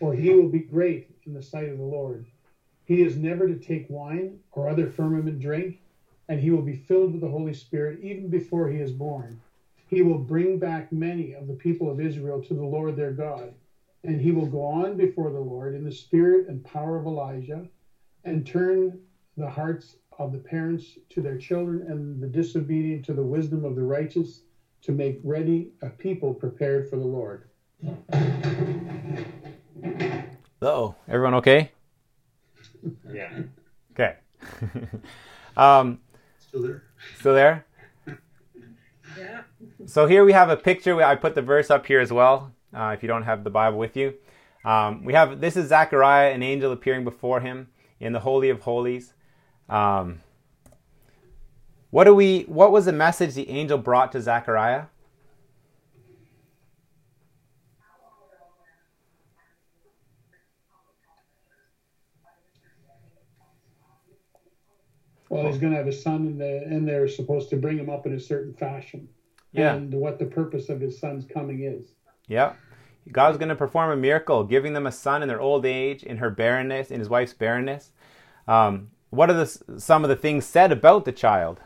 For 0.00 0.14
he 0.14 0.30
will 0.30 0.46
be 0.48 0.60
great 0.60 1.04
in 1.26 1.34
the 1.34 1.42
sight 1.42 1.70
of 1.70 1.78
the 1.78 1.84
Lord. 1.84 2.26
He 2.84 3.02
is 3.02 3.16
never 3.16 3.46
to 3.46 3.56
take 3.56 3.90
wine 3.90 4.38
or 4.52 4.68
other 4.68 4.86
fermented 4.88 5.38
drink, 5.38 5.80
and 6.28 6.40
he 6.40 6.50
will 6.50 6.62
be 6.62 6.74
filled 6.74 7.12
with 7.12 7.22
the 7.22 7.28
Holy 7.30 7.52
Spirit 7.54 7.98
even 8.00 8.28
before 8.30 8.68
he 8.68 8.78
is 8.78 8.92
born. 8.92 9.38
He 9.88 10.02
will 10.02 10.18
bring 10.18 10.58
back 10.58 10.92
many 10.92 11.32
of 11.32 11.46
the 11.46 11.54
people 11.54 11.88
of 11.88 12.00
Israel 12.00 12.40
to 12.40 12.54
the 12.54 12.64
Lord 12.64 12.96
their 12.96 13.10
God 13.12 13.54
and 14.04 14.20
he 14.20 14.32
will 14.32 14.46
go 14.46 14.64
on 14.64 14.96
before 14.96 15.30
the 15.30 15.40
Lord 15.40 15.74
in 15.74 15.84
the 15.84 15.92
spirit 15.92 16.44
and 16.48 16.62
power 16.64 16.96
of 16.96 17.06
Elijah 17.06 17.66
and 18.24 18.46
turn 18.46 18.98
the 19.36 19.48
hearts 19.48 19.96
of 20.18 20.32
the 20.32 20.38
parents 20.38 20.98
to 21.10 21.20
their 21.20 21.36
children, 21.36 21.82
and 21.82 22.20
the 22.22 22.26
disobedient 22.26 23.04
to 23.04 23.14
the 23.14 23.24
wisdom 23.24 23.64
of 23.64 23.74
the 23.74 23.82
righteous, 23.82 24.42
to 24.84 24.92
make 24.92 25.18
ready 25.24 25.72
a 25.82 25.88
people 25.88 26.34
prepared 26.34 26.88
for 26.88 26.96
the 26.96 27.04
Lord. 27.04 27.48
oh, 30.62 30.94
everyone 31.08 31.34
okay? 31.34 31.72
Yeah. 33.10 33.30
Okay. 33.92 34.16
um, 35.56 35.98
Still 36.38 36.62
there. 36.62 36.82
still 37.18 37.34
there? 37.34 37.66
Yeah. 39.18 39.42
So 39.86 40.06
here 40.06 40.24
we 40.24 40.32
have 40.32 40.50
a 40.50 40.56
picture. 40.56 41.02
I 41.02 41.14
put 41.14 41.34
the 41.34 41.42
verse 41.42 41.70
up 41.70 41.86
here 41.86 42.00
as 42.00 42.12
well. 42.12 42.52
Uh, 42.74 42.92
if 42.94 43.02
you 43.02 43.08
don't 43.08 43.22
have 43.22 43.44
the 43.44 43.50
Bible 43.50 43.78
with 43.78 43.96
you, 43.96 44.14
um, 44.64 45.04
we 45.04 45.14
have 45.14 45.40
this 45.40 45.56
is 45.56 45.68
Zechariah, 45.68 46.32
an 46.32 46.42
angel 46.42 46.72
appearing 46.72 47.04
before 47.04 47.40
him 47.40 47.68
in 48.00 48.12
the 48.12 48.20
holy 48.20 48.50
of 48.50 48.60
holies. 48.60 49.14
Um, 49.68 50.20
what 51.94 52.02
do 52.02 52.12
we? 52.12 52.42
What 52.48 52.72
was 52.72 52.86
the 52.86 52.92
message 52.92 53.34
the 53.34 53.48
angel 53.48 53.78
brought 53.78 54.10
to 54.12 54.20
Zechariah? 54.20 54.86
Well, 65.28 65.46
he's 65.46 65.58
going 65.58 65.70
to 65.70 65.78
have 65.78 65.86
a 65.86 65.92
son, 65.92 66.26
and, 66.26 66.40
the, 66.40 66.64
and 66.64 66.88
they're 66.88 67.06
supposed 67.06 67.48
to 67.50 67.56
bring 67.56 67.78
him 67.78 67.88
up 67.88 68.06
in 68.06 68.14
a 68.14 68.18
certain 68.18 68.54
fashion. 68.54 69.08
Yeah. 69.52 69.74
And 69.74 69.94
what 69.94 70.18
the 70.18 70.26
purpose 70.26 70.70
of 70.70 70.80
his 70.80 70.98
son's 70.98 71.24
coming 71.24 71.62
is. 71.62 71.92
Yeah. 72.26 72.54
God's 73.12 73.38
going 73.38 73.50
to 73.50 73.54
perform 73.54 73.92
a 73.92 73.96
miracle, 73.96 74.42
giving 74.42 74.72
them 74.72 74.88
a 74.88 74.92
son 74.92 75.22
in 75.22 75.28
their 75.28 75.40
old 75.40 75.64
age, 75.64 76.02
in 76.02 76.16
her 76.16 76.30
barrenness, 76.30 76.90
in 76.90 76.98
his 76.98 77.08
wife's 77.08 77.34
barrenness. 77.34 77.92
Um, 78.48 78.90
what 79.10 79.30
are 79.30 79.34
the, 79.34 79.78
some 79.78 80.02
of 80.02 80.08
the 80.08 80.16
things 80.16 80.44
said 80.44 80.72
about 80.72 81.04
the 81.04 81.12
child? 81.12 81.60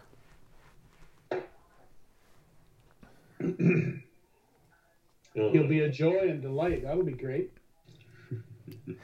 He'll 5.35 5.69
be 5.69 5.81
a 5.81 5.91
joy 5.91 6.29
and 6.29 6.43
delight. 6.43 6.83
That 6.83 6.97
would 6.97 7.07
be 7.07 7.13
great. 7.13 7.53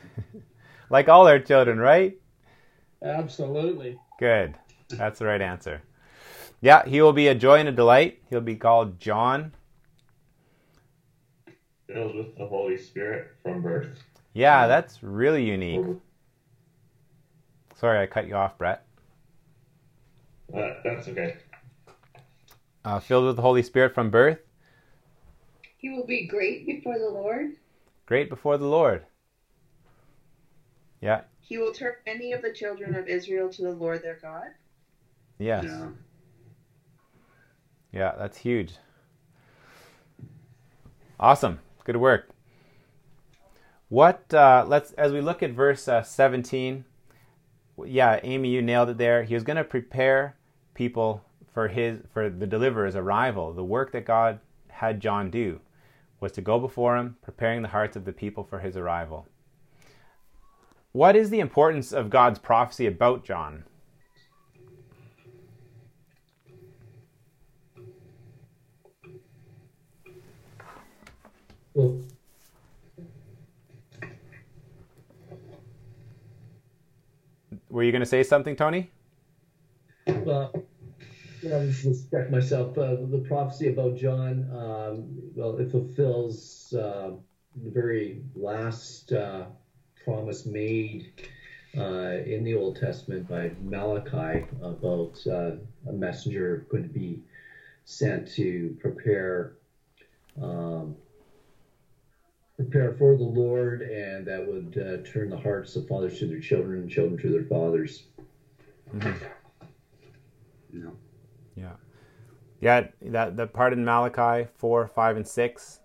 Like 0.90 1.08
all 1.08 1.26
our 1.26 1.38
children, 1.38 1.78
right? 1.78 2.16
Absolutely. 3.02 3.98
Good. 4.18 4.54
That's 4.90 5.18
the 5.18 5.26
right 5.26 5.40
answer. 5.40 5.82
Yeah, 6.60 6.84
he 6.86 7.02
will 7.02 7.12
be 7.12 7.28
a 7.28 7.34
joy 7.34 7.58
and 7.58 7.68
a 7.68 7.72
delight. 7.72 8.22
He'll 8.30 8.40
be 8.40 8.56
called 8.56 9.00
John. 9.00 9.52
Filled 11.86 12.14
with 12.14 12.36
the 12.38 12.46
Holy 12.46 12.76
Spirit 12.76 13.32
from 13.42 13.62
birth. 13.62 13.88
Yeah, 14.34 14.66
that's 14.66 15.02
really 15.02 15.44
unique. 15.44 15.84
Sorry, 17.76 18.00
I 18.00 18.06
cut 18.06 18.26
you 18.28 18.34
off, 18.34 18.56
Brett. 18.56 18.86
Uh, 20.56 20.74
that's 20.84 21.08
okay. 21.08 21.36
Uh, 22.84 23.00
filled 23.00 23.24
with 23.24 23.36
the 23.36 23.42
Holy 23.42 23.62
Spirit 23.62 23.94
from 23.94 24.10
birth. 24.10 24.38
He 25.78 25.88
will 25.90 26.06
be 26.06 26.26
great 26.26 26.66
before 26.66 26.98
the 26.98 27.08
Lord. 27.08 27.52
Great 28.06 28.28
before 28.28 28.58
the 28.58 28.66
Lord. 28.66 29.06
Yeah, 31.00 31.22
He 31.40 31.58
will 31.58 31.72
turn 31.72 31.94
many 32.06 32.32
of 32.32 32.40
the 32.42 32.52
children 32.52 32.94
of 32.94 33.08
Israel 33.08 33.50
to 33.50 33.62
the 33.62 33.70
Lord 33.70 34.02
their 34.02 34.18
God. 34.20 34.48
yes. 35.38 35.64
Yeah. 35.64 35.88
Yeah, 37.92 38.12
that's 38.18 38.38
huge. 38.38 38.74
Awesome. 41.20 41.60
Good 41.84 41.96
work. 41.96 42.28
What 43.88 44.32
uh, 44.34 44.64
let's 44.66 44.92
as 44.92 45.12
we 45.12 45.20
look 45.20 45.42
at 45.42 45.52
verse 45.52 45.86
uh, 45.86 46.02
17. 46.02 46.84
Yeah, 47.86 48.18
Amy, 48.22 48.48
you 48.48 48.62
nailed 48.62 48.90
it 48.90 48.98
there. 48.98 49.22
He 49.22 49.34
was 49.34 49.44
going 49.44 49.56
to 49.56 49.64
prepare 49.64 50.36
people 50.74 51.22
for 51.54 51.68
his 51.68 52.00
for 52.12 52.28
the 52.28 52.46
deliverer's 52.46 52.96
arrival. 52.96 53.52
The 53.52 53.64
work 53.64 53.92
that 53.92 54.04
God 54.04 54.40
had 54.68 55.00
John 55.00 55.30
do 55.30 55.60
was 56.20 56.32
to 56.32 56.42
go 56.42 56.58
before 56.58 56.96
him, 56.96 57.16
preparing 57.22 57.62
the 57.62 57.68
hearts 57.68 57.96
of 57.96 58.04
the 58.04 58.12
people 58.12 58.44
for 58.44 58.58
his 58.58 58.76
arrival. 58.76 59.26
What 60.92 61.16
is 61.16 61.30
the 61.30 61.40
importance 61.40 61.92
of 61.92 62.10
God's 62.10 62.38
prophecy 62.38 62.86
about 62.86 63.24
John? 63.24 63.64
Well, 71.74 72.00
Were 77.70 77.82
you 77.82 77.90
going 77.90 78.00
to 78.00 78.06
say 78.06 78.22
something, 78.22 78.54
Tony? 78.54 78.92
well, 80.06 80.54
I 81.52 81.66
just 81.66 82.10
check 82.10 82.30
myself. 82.30 82.76
Uh, 82.78 82.96
the 83.00 83.18
prophecy 83.18 83.66
about 83.66 83.96
John, 83.96 84.48
um, 84.50 85.06
well, 85.34 85.56
it 85.58 85.70
fulfills 85.70 86.72
uh, 86.72 87.10
the 87.62 87.70
very 87.70 88.20
last 88.34 89.12
uh, 89.12 89.46
promise 90.04 90.46
made 90.46 91.08
uh, 91.76 92.18
in 92.24 92.42
the 92.44 92.54
Old 92.54 92.76
Testament 92.76 93.26
by 93.28 93.50
Malachi 93.60 94.44
about 94.60 95.22
uh, 95.26 95.52
a 95.86 95.92
messenger 95.92 96.62
going 96.68 96.82
to 96.82 96.88
be 96.88 97.20
sent 97.84 98.26
to 98.32 98.74
prepare. 98.78 99.50
Um, 100.40 100.94
prepare 102.56 102.92
for 102.92 103.14
the 103.14 103.24
Lord, 103.24 103.82
and 103.82 104.24
that 104.26 104.42
would 104.42 104.78
uh, 104.78 104.96
turn 105.02 105.28
the 105.28 105.36
hearts 105.36 105.74
of 105.76 105.86
fathers 105.86 106.18
to 106.18 106.26
their 106.26 106.38
children, 106.38 106.78
and 106.78 106.88
children 106.88 107.18
to 107.18 107.30
their 107.30 107.42
fathers. 107.42 108.04
No. 110.72 110.94
Yeah. 111.56 111.72
Yeah, 112.60 112.88
that, 113.02 113.36
that 113.36 113.52
part 113.52 113.72
in 113.72 113.84
Malachi 113.84 114.48
4, 114.56 114.88
5, 114.88 115.16
and 115.16 115.26
6 115.26 115.80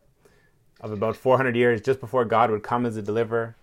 of 0.82 0.92
about 0.92 1.16
400 1.16 1.56
years 1.56 1.82
just 1.82 2.00
before 2.00 2.24
God 2.26 2.52
would 2.52 2.64
come 2.64 2.86
as 2.86 2.96
a 2.96 3.02
deliverer, 3.02 3.56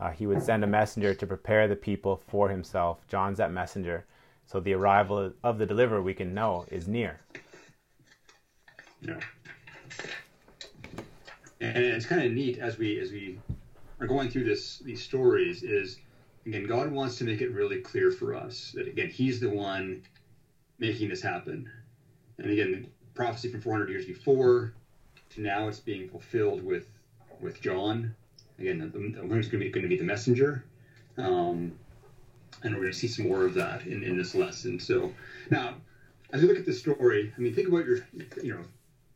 uh, 0.00 0.10
he 0.10 0.26
would 0.26 0.42
send 0.42 0.64
a 0.64 0.66
messenger 0.66 1.14
to 1.14 1.26
prepare 1.26 1.68
the 1.68 1.76
people 1.76 2.22
for 2.26 2.48
himself. 2.48 3.06
John's 3.08 3.38
that 3.38 3.52
messenger. 3.52 4.04
So 4.46 4.60
the 4.60 4.74
arrival 4.74 5.32
of 5.42 5.58
the 5.58 5.66
deliverer 5.66 6.02
we 6.02 6.14
can 6.14 6.34
know 6.34 6.66
is 6.70 6.88
near. 6.88 7.20
Yeah. 9.00 9.20
And 11.60 11.76
it's 11.78 12.06
kind 12.06 12.24
of 12.24 12.32
neat 12.32 12.58
as 12.58 12.78
we 12.78 12.98
as 12.98 13.10
we 13.10 13.38
are 14.00 14.06
going 14.06 14.28
through 14.28 14.44
this 14.44 14.78
these 14.78 15.02
stories 15.02 15.62
is 15.62 15.98
again 16.46 16.66
God 16.66 16.90
wants 16.90 17.16
to 17.18 17.24
make 17.24 17.40
it 17.40 17.52
really 17.52 17.80
clear 17.80 18.10
for 18.10 18.34
us 18.34 18.72
that 18.74 18.86
again 18.86 19.08
He's 19.08 19.40
the 19.40 19.48
one 19.48 20.02
making 20.78 21.08
this 21.08 21.22
happen. 21.22 21.70
And 22.38 22.50
again, 22.50 22.86
prophecy 23.14 23.50
from 23.50 23.60
400 23.60 23.88
years 23.88 24.06
before 24.06 24.74
to 25.30 25.40
now 25.40 25.68
it's 25.68 25.80
being 25.80 26.08
fulfilled 26.08 26.64
with 26.64 26.86
with 27.40 27.60
John. 27.60 28.14
Again, 28.58 28.78
the, 28.78 28.86
the 28.86 29.26
who's 29.26 29.48
going 29.48 29.60
to 29.60 29.66
be 29.66 29.70
going 29.70 29.82
to 29.82 29.88
be 29.88 29.96
the 29.96 30.04
messenger. 30.04 30.64
Um, 31.16 31.72
and 32.62 32.74
we're 32.74 32.80
going 32.80 32.92
to 32.92 32.98
see 32.98 33.08
some 33.08 33.28
more 33.28 33.44
of 33.44 33.54
that 33.54 33.86
in, 33.86 34.02
in 34.02 34.16
this 34.16 34.34
lesson. 34.34 34.78
So 34.80 35.12
now, 35.50 35.74
as 36.32 36.40
we 36.40 36.48
look 36.48 36.58
at 36.58 36.64
this 36.64 36.78
story, 36.78 37.32
I 37.36 37.40
mean, 37.40 37.54
think 37.54 37.68
about 37.68 37.84
your, 37.84 37.98
you 38.42 38.54
know, 38.54 38.64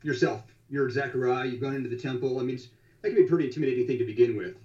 yourself. 0.03 0.43
You're 0.69 0.91
Zechariah. 0.91 1.47
You've 1.47 1.61
gone 1.61 1.75
into 1.75 1.89
the 1.89 1.97
temple. 1.97 2.39
I 2.39 2.43
mean, 2.43 2.59
that 3.01 3.09
can 3.09 3.17
be 3.17 3.25
a 3.25 3.29
pretty 3.29 3.47
intimidating 3.47 3.87
thing 3.87 3.99
to 3.99 4.05
begin 4.05 4.37
with. 4.37 4.57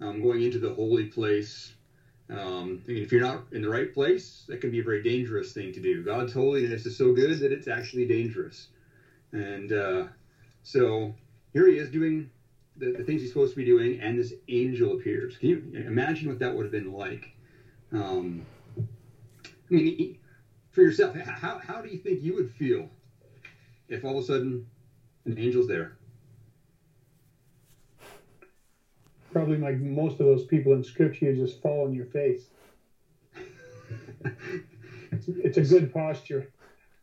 Um, 0.00 0.20
going 0.20 0.42
into 0.42 0.58
the 0.58 0.74
holy 0.74 1.06
place. 1.06 1.73
Um, 2.30 2.82
if 2.86 3.12
you're 3.12 3.20
not 3.20 3.44
in 3.52 3.60
the 3.60 3.68
right 3.68 3.92
place, 3.92 4.44
that 4.48 4.60
can 4.60 4.70
be 4.70 4.80
a 4.80 4.82
very 4.82 5.02
dangerous 5.02 5.52
thing 5.52 5.72
to 5.72 5.80
do. 5.80 6.02
God's 6.02 6.32
holiness 6.32 6.86
is 6.86 6.96
so 6.96 7.12
good 7.12 7.38
that 7.40 7.52
it's 7.52 7.68
actually 7.68 8.06
dangerous. 8.06 8.68
And 9.32 9.72
uh, 9.72 10.06
so 10.62 11.14
here 11.52 11.66
he 11.66 11.76
is 11.76 11.90
doing 11.90 12.30
the, 12.76 12.92
the 12.92 13.04
things 13.04 13.20
he's 13.20 13.30
supposed 13.30 13.52
to 13.52 13.56
be 13.56 13.64
doing, 13.64 14.00
and 14.00 14.18
this 14.18 14.32
angel 14.48 14.92
appears. 14.92 15.36
Can 15.36 15.48
you 15.48 15.72
imagine 15.74 16.28
what 16.28 16.38
that 16.38 16.54
would 16.54 16.64
have 16.64 16.72
been 16.72 16.92
like? 16.92 17.30
Um, 17.92 18.44
I 18.78 18.82
mean, 19.70 20.18
for 20.70 20.82
yourself, 20.82 21.14
how, 21.16 21.58
how 21.58 21.80
do 21.80 21.88
you 21.88 21.98
think 21.98 22.22
you 22.22 22.34
would 22.34 22.50
feel 22.50 22.88
if 23.88 24.04
all 24.04 24.18
of 24.18 24.24
a 24.24 24.26
sudden 24.26 24.66
an 25.24 25.38
angel's 25.38 25.66
there? 25.66 25.96
Probably 29.34 29.58
like 29.58 29.78
most 29.78 30.20
of 30.20 30.26
those 30.26 30.44
people 30.44 30.74
in 30.74 30.84
scripture, 30.84 31.24
you 31.26 31.44
just 31.44 31.60
fall 31.60 31.86
on 31.86 31.92
your 31.92 32.06
face. 32.06 32.46
it's, 35.10 35.26
it's 35.26 35.56
a 35.58 35.62
good 35.62 35.92
posture. 35.92 36.52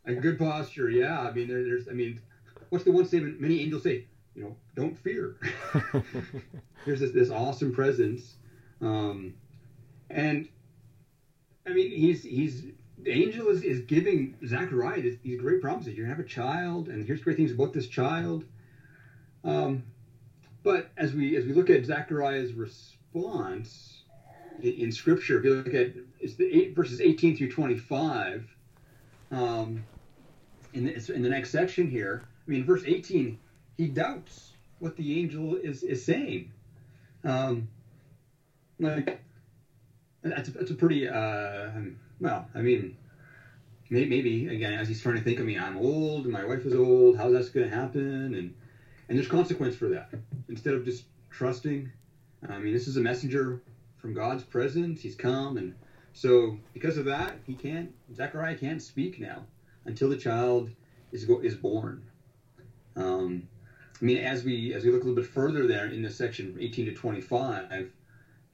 A 0.05 0.13
good 0.13 0.39
posture, 0.39 0.89
yeah. 0.89 1.19
I 1.19 1.33
mean, 1.33 1.49
there, 1.49 1.61
there's, 1.65 1.89
I 1.89 1.91
mean, 1.91 2.21
what's 2.69 2.85
the 2.85 2.91
one 2.93 3.05
statement 3.05 3.41
many 3.41 3.59
angels 3.59 3.83
say? 3.83 4.05
You 4.33 4.43
know, 4.43 4.55
don't 4.75 4.97
fear. 4.97 5.35
there's 6.85 7.01
this, 7.01 7.11
this 7.11 7.29
awesome 7.29 7.75
presence, 7.75 8.35
um, 8.79 9.33
and 10.09 10.47
I 11.67 11.73
mean, 11.73 11.91
he's 11.91 12.23
he's 12.23 12.63
the 12.97 13.11
angel 13.11 13.49
is, 13.49 13.61
is 13.61 13.81
giving 13.81 14.37
Zachariah 14.47 15.01
these 15.01 15.37
great 15.37 15.61
promises. 15.61 15.95
You're 15.95 16.05
gonna 16.05 16.15
have 16.15 16.25
a 16.25 16.29
child, 16.29 16.87
and 16.87 17.05
here's 17.05 17.21
great 17.21 17.35
things 17.35 17.51
about 17.51 17.73
this 17.73 17.87
child. 17.87 18.45
Um, 19.43 19.83
but 20.63 20.89
as 20.97 21.13
we 21.13 21.35
as 21.37 21.45
we 21.45 21.53
look 21.53 21.69
at 21.69 21.85
Zachariah's 21.85 22.53
response, 22.53 24.01
in, 24.61 24.73
in 24.73 24.91
Scripture. 24.91 25.39
If 25.39 25.45
you 25.45 25.55
look 25.55 25.73
at 25.73 25.93
it's 26.19 26.35
the 26.35 26.45
eight 26.45 26.75
verses 26.75 27.01
18 27.01 27.37
through 27.37 27.51
25. 27.51 28.47
Um, 29.31 29.83
in 30.73 30.85
the, 30.85 31.13
in 31.13 31.21
the 31.21 31.29
next 31.29 31.51
section 31.51 31.89
here, 31.89 32.23
I 32.47 32.51
mean, 32.51 32.65
verse 32.65 32.83
18, 32.85 33.37
he 33.77 33.87
doubts 33.87 34.51
what 34.79 34.95
the 34.95 35.19
angel 35.19 35.55
is 35.55 35.83
is 35.83 36.03
saying. 36.03 36.51
Um, 37.23 37.67
like 38.79 39.21
that's 40.23 40.49
a, 40.49 40.51
that's 40.51 40.71
a 40.71 40.75
pretty 40.75 41.07
uh, 41.07 41.69
well, 42.19 42.47
I 42.53 42.61
mean, 42.61 42.97
maybe, 43.89 44.47
again 44.47 44.73
as 44.73 44.87
he's 44.87 45.01
trying 45.01 45.15
to 45.15 45.21
think. 45.21 45.39
I 45.39 45.43
mean, 45.43 45.59
I'm 45.59 45.77
old, 45.77 46.25
my 46.25 46.45
wife 46.45 46.65
is 46.65 46.73
old. 46.73 47.17
How's 47.17 47.33
that 47.33 47.53
going 47.53 47.69
to 47.69 47.75
happen? 47.75 48.33
And 48.35 48.53
and 49.11 49.17
there's 49.17 49.27
consequence 49.27 49.75
for 49.75 49.89
that. 49.89 50.07
Instead 50.47 50.73
of 50.73 50.85
just 50.85 51.03
trusting, 51.29 51.91
I 52.47 52.57
mean, 52.59 52.71
this 52.71 52.87
is 52.87 52.95
a 52.95 53.01
messenger 53.01 53.59
from 53.97 54.13
God's 54.13 54.41
presence. 54.41 55.01
He's 55.01 55.15
come, 55.15 55.57
and 55.57 55.73
so 56.13 56.57
because 56.71 56.95
of 56.95 57.03
that, 57.03 57.37
he 57.45 57.53
can't. 57.53 57.93
Zechariah 58.15 58.55
can't 58.55 58.81
speak 58.81 59.19
now 59.19 59.43
until 59.83 60.07
the 60.07 60.15
child 60.15 60.69
is 61.11 61.25
is 61.41 61.55
born. 61.55 62.01
Um, 62.95 63.43
I 64.01 64.05
mean, 64.05 64.15
as 64.15 64.45
we 64.45 64.73
as 64.73 64.85
we 64.85 64.89
look 64.89 65.03
a 65.03 65.07
little 65.07 65.21
bit 65.21 65.29
further 65.29 65.65
there 65.65 65.87
in 65.87 66.01
this 66.01 66.15
section, 66.15 66.55
18 66.57 66.85
to 66.85 66.93
25, 66.93 67.91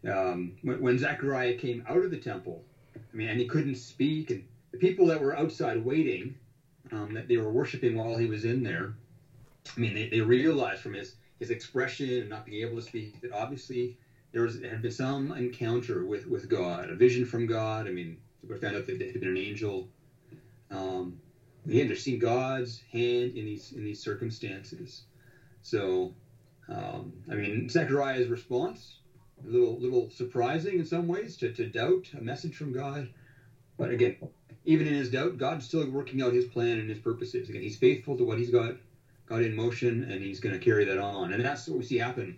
um, 0.08 0.56
when, 0.64 0.82
when 0.82 0.98
Zechariah 0.98 1.54
came 1.54 1.84
out 1.88 2.02
of 2.02 2.10
the 2.10 2.18
temple, 2.18 2.64
I 2.96 3.16
mean, 3.16 3.28
and 3.28 3.40
he 3.40 3.46
couldn't 3.46 3.76
speak, 3.76 4.32
and 4.32 4.44
the 4.72 4.78
people 4.80 5.06
that 5.06 5.20
were 5.20 5.38
outside 5.38 5.78
waiting, 5.78 6.34
um, 6.90 7.14
that 7.14 7.28
they 7.28 7.38
were 7.38 7.52
worshiping 7.52 7.94
while 7.94 8.16
he 8.18 8.26
was 8.26 8.44
in 8.44 8.64
there, 8.64 8.92
I 9.76 9.80
mean, 9.80 9.94
they, 9.94 10.06
they 10.06 10.22
realized 10.22 10.82
from 10.82 10.94
his 10.94 11.14
his 11.40 11.50
expression 11.50 12.10
and 12.10 12.30
not 12.30 12.46
being 12.46 12.62
able 12.62 12.76
to 12.76 12.82
speak 12.82 13.20
that 13.22 13.32
obviously 13.32 13.94
there 14.32 14.42
was 14.42 14.60
there 14.60 14.70
had 14.72 14.82
been 14.82 14.92
some 14.92 15.32
encounter 15.32 16.04
with 16.04 16.26
with 16.28 16.48
God, 16.48 16.90
a 16.90 16.96
vision 16.96 17.26
from 17.26 17.46
God. 17.46 17.88
I 17.88 17.92
mean, 17.92 18.18
we 18.48 18.56
found 18.58 18.76
out 18.76 18.86
that 18.86 19.02
it 19.02 19.12
had 19.12 19.20
been 19.20 19.30
an 19.30 19.38
angel. 19.38 19.88
Um, 20.70 21.18
again, 21.66 21.88
they're 21.88 21.96
seeing 21.96 22.18
God's 22.20 22.82
hand 22.92 23.32
in 23.36 23.46
these 23.46 23.72
in 23.72 23.84
these 23.84 24.00
circumstances. 24.00 25.04
So, 25.62 26.14
um, 26.70 27.14
I 27.30 27.36
mean, 27.36 27.68
Zechariah's 27.70 28.28
response 28.28 28.98
a 29.44 29.48
little 29.48 29.78
little 29.78 30.10
surprising 30.10 30.80
in 30.80 30.86
some 30.86 31.08
ways 31.08 31.36
to, 31.38 31.50
to 31.52 31.66
doubt 31.66 32.10
a 32.18 32.22
message 32.22 32.56
from 32.56 32.72
God, 32.72 33.08
but 33.78 33.92
again, 33.92 34.16
even 34.66 34.88
in 34.88 34.94
his 34.94 35.10
doubt, 35.10 35.38
God's 35.38 35.66
still 35.66 35.86
working 35.88 36.22
out 36.22 36.34
His 36.34 36.46
plan 36.46 36.80
and 36.80 36.90
His 36.90 37.00
purposes. 37.00 37.50
Again, 37.50 37.62
He's 37.62 37.76
faithful 37.76 38.18
to 38.18 38.24
what 38.24 38.38
He's 38.38 38.50
got 38.50 38.76
got 39.28 39.42
in 39.42 39.56
motion, 39.56 40.10
and 40.10 40.22
He's 40.22 40.40
going 40.40 40.58
to 40.58 40.64
carry 40.64 40.86
that 40.86 40.98
on. 40.98 41.34
And 41.34 41.44
that's 41.44 41.68
what 41.68 41.78
we 41.78 41.86
see 41.86 41.98
happen 41.98 42.38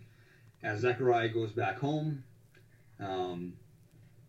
as 0.63 0.81
Zechariah 0.81 1.29
goes 1.29 1.51
back 1.51 1.79
home. 1.79 2.23
Um, 2.99 3.53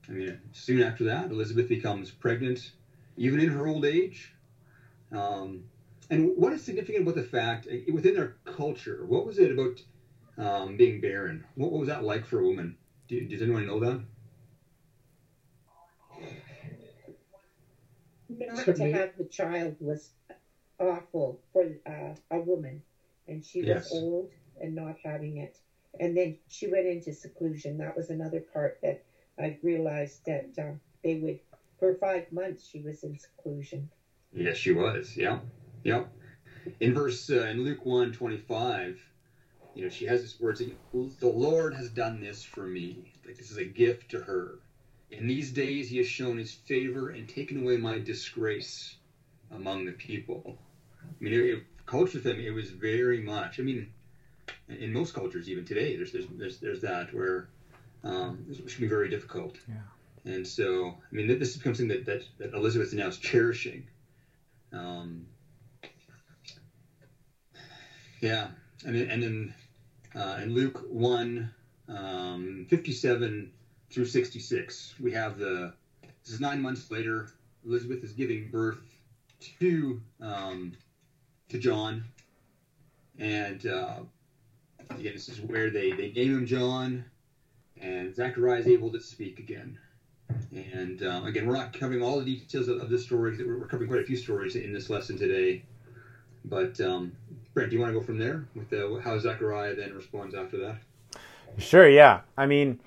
I 0.09 0.13
mean, 0.13 0.41
soon 0.53 0.83
after 0.83 1.05
that, 1.05 1.31
Elizabeth 1.31 1.69
becomes 1.69 2.11
pregnant, 2.11 2.73
even 3.17 3.41
in 3.41 3.49
her 3.49 3.67
old 3.67 3.85
age. 3.85 4.33
Um, 5.13 5.65
and 6.11 6.37
what 6.37 6.53
is 6.53 6.63
significant 6.65 7.03
about 7.03 7.15
the 7.17 7.23
fact 7.23 7.67
eh, 7.71 7.83
within 7.93 8.15
their 8.15 8.37
culture? 8.45 9.05
What 9.07 9.27
was 9.27 9.39
it 9.39 9.53
about 9.53 9.83
um, 10.39 10.77
being 10.77 11.01
barren? 11.01 11.45
What, 11.55 11.73
what, 11.73 11.81
was 11.81 11.89
that 11.89 12.05
like 12.05 12.25
for 12.27 12.41
a 12.41 12.45
woman? 12.45 12.77
Do, 13.09 13.21
does 13.27 13.43
anyone 13.43 13.67
know 13.67 13.81
that? 13.81 14.01
Not 18.29 18.65
to 18.65 18.93
have 18.93 19.11
the 19.19 19.25
child 19.25 19.77
was 19.81 20.11
awful 20.81 21.39
for 21.53 21.67
uh, 21.87 22.15
a 22.31 22.41
woman, 22.41 22.83
and 23.29 23.45
she 23.45 23.63
was 23.63 23.93
old 23.93 24.29
and 24.61 24.75
not 24.75 24.97
having 25.05 25.39
it. 25.39 25.59
And 26.01 26.17
then 26.17 26.37
she 26.49 26.67
went 26.69 26.87
into 26.87 27.13
seclusion. 27.13 27.79
That 27.79 27.97
was 27.97 28.11
another 28.11 28.43
part 28.53 28.79
that 28.83 29.01
I 29.39 29.57
realized 29.63 30.21
that 30.27 30.47
uh, 30.59 30.73
they 31.05 31.17
would, 31.17 31.39
for 31.79 31.95
five 31.95 32.25
months, 32.33 32.67
she 32.67 32.81
was 32.81 33.03
in 33.05 33.17
seclusion. 33.19 33.89
Yes, 34.33 34.57
she 34.57 34.73
was. 34.73 35.17
Yeah. 35.17 35.39
Yep. 35.85 36.07
In 36.81 36.95
verse 36.95 37.31
uh, 37.31 37.47
in 37.47 37.63
Luke 37.65 37.85
1 37.85 38.13
25, 38.13 38.99
you 39.75 39.83
know, 39.83 39.89
she 39.89 40.07
has 40.07 40.21
this 40.23 40.39
word 40.41 40.59
saying, 40.59 40.75
The 40.93 41.29
Lord 41.29 41.75
has 41.75 41.89
done 41.91 42.21
this 42.21 42.43
for 42.43 42.67
me. 42.67 43.13
Like 43.27 43.37
this 43.37 43.51
is 43.51 43.59
a 43.59 43.65
gift 43.65 44.11
to 44.11 44.21
her. 44.21 44.59
In 45.11 45.27
these 45.27 45.51
days 45.51 45.89
he 45.89 45.97
has 45.99 46.07
shown 46.07 46.39
his 46.39 46.53
favor 46.53 47.09
and 47.09 47.29
taken 47.29 47.59
away 47.59 47.77
my 47.77 47.99
disgrace 47.99 48.97
among 49.51 49.85
the 49.85 49.93
people. 49.93 50.57
I 51.21 51.25
mean, 51.25 51.33
it, 51.33 51.39
it, 51.39 51.63
with 51.93 52.23
them, 52.23 52.39
it 52.39 52.51
was 52.51 52.71
very 52.71 53.21
much. 53.21 53.59
I 53.59 53.63
mean, 53.63 53.93
in 54.69 54.93
most 54.93 55.13
cultures, 55.13 55.49
even 55.49 55.65
today, 55.65 55.97
there's 55.97 56.13
there's 56.13 56.27
there's, 56.39 56.59
there's 56.59 56.81
that 56.83 57.13
where 57.13 57.49
um, 58.05 58.47
it 58.49 58.57
can 58.57 58.81
be 58.81 58.89
very 58.89 59.09
difficult. 59.09 59.59
Yeah. 59.69 59.75
And 60.25 60.47
so, 60.47 60.95
I 61.11 61.15
mean, 61.15 61.27
this 61.39 61.57
becomes 61.57 61.79
something 61.79 61.97
that, 61.97 62.07
that, 62.07 62.25
that 62.39 62.55
Elizabeth 62.55 62.93
now 62.93 63.07
is 63.07 63.17
cherishing. 63.17 63.87
Um, 64.73 65.27
yeah, 68.21 68.49
and 68.85 68.95
then, 68.95 69.11
and 69.11 69.23
then 69.23 69.55
uh, 70.15 70.41
in 70.43 70.55
Luke 70.55 70.85
1, 70.89 71.51
um, 71.89 72.67
57 72.69 73.51
through 73.91 74.05
66, 74.05 74.95
we 75.01 75.11
have 75.13 75.39
the, 75.39 75.73
this 76.25 76.35
is 76.35 76.41
nine 76.41 76.61
months 76.61 76.91
later, 76.91 77.31
Elizabeth 77.65 78.05
is 78.05 78.13
giving 78.13 78.51
birth 78.51 78.79
to, 79.59 80.01
um, 80.21 80.73
to 81.51 81.59
John. 81.59 82.05
And 83.19 83.67
uh, 83.67 83.97
again, 84.91 85.13
this 85.13 85.29
is 85.29 85.41
where 85.41 85.71
they, 85.71 85.93
they 85.93 86.13
name 86.13 86.39
him 86.39 86.47
John, 86.47 87.05
and 87.81 88.15
Zachariah 88.15 88.61
is 88.61 88.67
able 88.67 88.91
to 88.93 89.01
speak 89.01 89.39
again. 89.39 89.79
And 90.53 91.03
uh, 91.03 91.23
again, 91.25 91.47
we're 91.47 91.57
not 91.57 91.73
covering 91.73 92.03
all 92.03 92.19
the 92.19 92.25
details 92.25 92.69
of, 92.69 92.81
of 92.81 92.89
this 92.89 93.05
story. 93.05 93.37
We're 93.45 93.67
covering 93.67 93.89
quite 93.89 94.03
a 94.03 94.07
few 94.07 94.17
stories 94.17 94.57
in 94.57 94.73
this 94.73 94.89
lesson 94.89 95.19
today. 95.19 95.65
But 96.45 96.81
um, 96.81 97.13
Brent, 97.53 97.71
do 97.71 97.77
you 97.77 97.83
want 97.83 97.93
to 97.93 97.99
go 97.99 98.05
from 98.05 98.19
there 98.19 98.47
with 98.55 98.71
the, 98.71 99.01
how 99.03 99.19
Zechariah 99.19 99.75
then 99.75 99.95
responds 99.95 100.35
after 100.35 100.57
that? 100.59 100.77
Sure. 101.59 101.89
Yeah. 101.89 102.21
I 102.37 102.47
mean, 102.47 102.81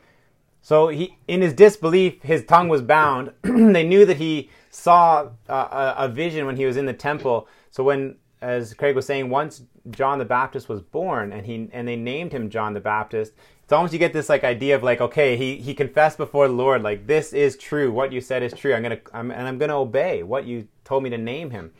so 0.61 0.87
he 0.87 1.17
in 1.27 1.41
his 1.41 1.53
disbelief, 1.53 2.21
his 2.23 2.45
tongue 2.45 2.69
was 2.69 2.81
bound. 2.81 3.31
they 3.41 3.83
knew 3.83 4.05
that 4.05 4.17
he 4.17 4.49
saw 4.71 5.29
a, 5.47 5.95
a 5.97 6.07
vision 6.07 6.45
when 6.45 6.55
he 6.55 6.65
was 6.65 6.77
in 6.77 6.85
the 6.85 6.93
temple. 6.93 7.47
So 7.69 7.83
when, 7.83 8.15
as 8.43 8.73
Craig 8.73 8.95
was 8.95 9.05
saying, 9.05 9.29
once 9.29 9.63
John 9.89 10.19
the 10.19 10.25
Baptist 10.25 10.67
was 10.67 10.81
born, 10.81 11.31
and 11.31 11.45
he 11.45 11.69
and 11.71 11.87
they 11.87 11.95
named 11.95 12.33
him 12.33 12.49
John 12.49 12.73
the 12.73 12.79
Baptist. 12.79 13.33
It's 13.63 13.71
almost 13.71 13.93
you 13.93 13.99
get 13.99 14.11
this 14.11 14.27
like 14.27 14.43
idea 14.43 14.75
of 14.75 14.83
like, 14.83 14.99
okay, 14.99 15.37
he 15.37 15.55
he 15.55 15.73
confessed 15.73 16.17
before 16.17 16.47
the 16.47 16.53
Lord, 16.53 16.83
like 16.83 17.07
this 17.07 17.31
is 17.31 17.55
true. 17.55 17.91
What 17.91 18.11
you 18.11 18.19
said 18.19 18.43
is 18.43 18.53
true. 18.53 18.73
I'm 18.73 18.83
gonna 18.83 18.99
I'm, 19.13 19.31
and 19.31 19.47
I'm 19.47 19.57
gonna 19.57 19.79
obey 19.79 20.21
what 20.23 20.45
you 20.45 20.67
told 20.83 21.03
me 21.03 21.09
to 21.09 21.17
name 21.17 21.51
him. 21.51 21.71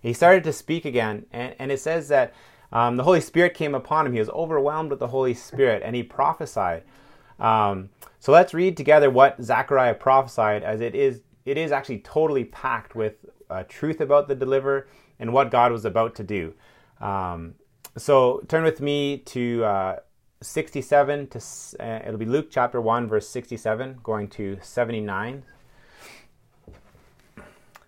He 0.00 0.12
started 0.12 0.44
to 0.44 0.52
speak 0.52 0.84
again, 0.84 1.26
and, 1.32 1.54
and 1.58 1.72
it 1.72 1.80
says 1.80 2.08
that 2.08 2.34
um, 2.72 2.96
the 2.96 3.04
Holy 3.04 3.20
Spirit 3.20 3.54
came 3.54 3.74
upon 3.74 4.06
him. 4.06 4.12
He 4.12 4.18
was 4.18 4.30
overwhelmed 4.30 4.90
with 4.90 5.00
the 5.00 5.08
Holy 5.08 5.34
Spirit, 5.34 5.82
and 5.84 5.94
he 5.94 6.02
prophesied. 6.02 6.84
Um, 7.38 7.90
so 8.20 8.30
let's 8.30 8.54
read 8.54 8.76
together 8.76 9.10
what 9.10 9.42
Zechariah 9.42 9.94
prophesied, 9.94 10.62
as 10.62 10.80
it 10.80 10.94
is 10.94 11.22
it 11.44 11.58
is 11.58 11.72
actually 11.72 11.98
totally 11.98 12.44
packed 12.44 12.94
with 12.94 13.14
uh, 13.50 13.64
truth 13.68 14.00
about 14.00 14.28
the 14.28 14.34
deliverer 14.34 14.86
and 15.22 15.32
what 15.32 15.52
God 15.52 15.70
was 15.70 15.84
about 15.84 16.16
to 16.16 16.24
do. 16.24 16.52
Um, 17.00 17.54
so 17.96 18.42
turn 18.48 18.64
with 18.64 18.80
me 18.80 19.18
to 19.18 19.64
uh, 19.64 19.96
67 20.42 21.28
to 21.28 21.38
uh, 21.78 22.00
it'll 22.04 22.18
be 22.18 22.26
Luke 22.26 22.48
chapter 22.50 22.80
1 22.80 23.06
verse 23.06 23.28
67 23.28 24.00
going 24.02 24.26
to 24.30 24.58
79. 24.60 25.44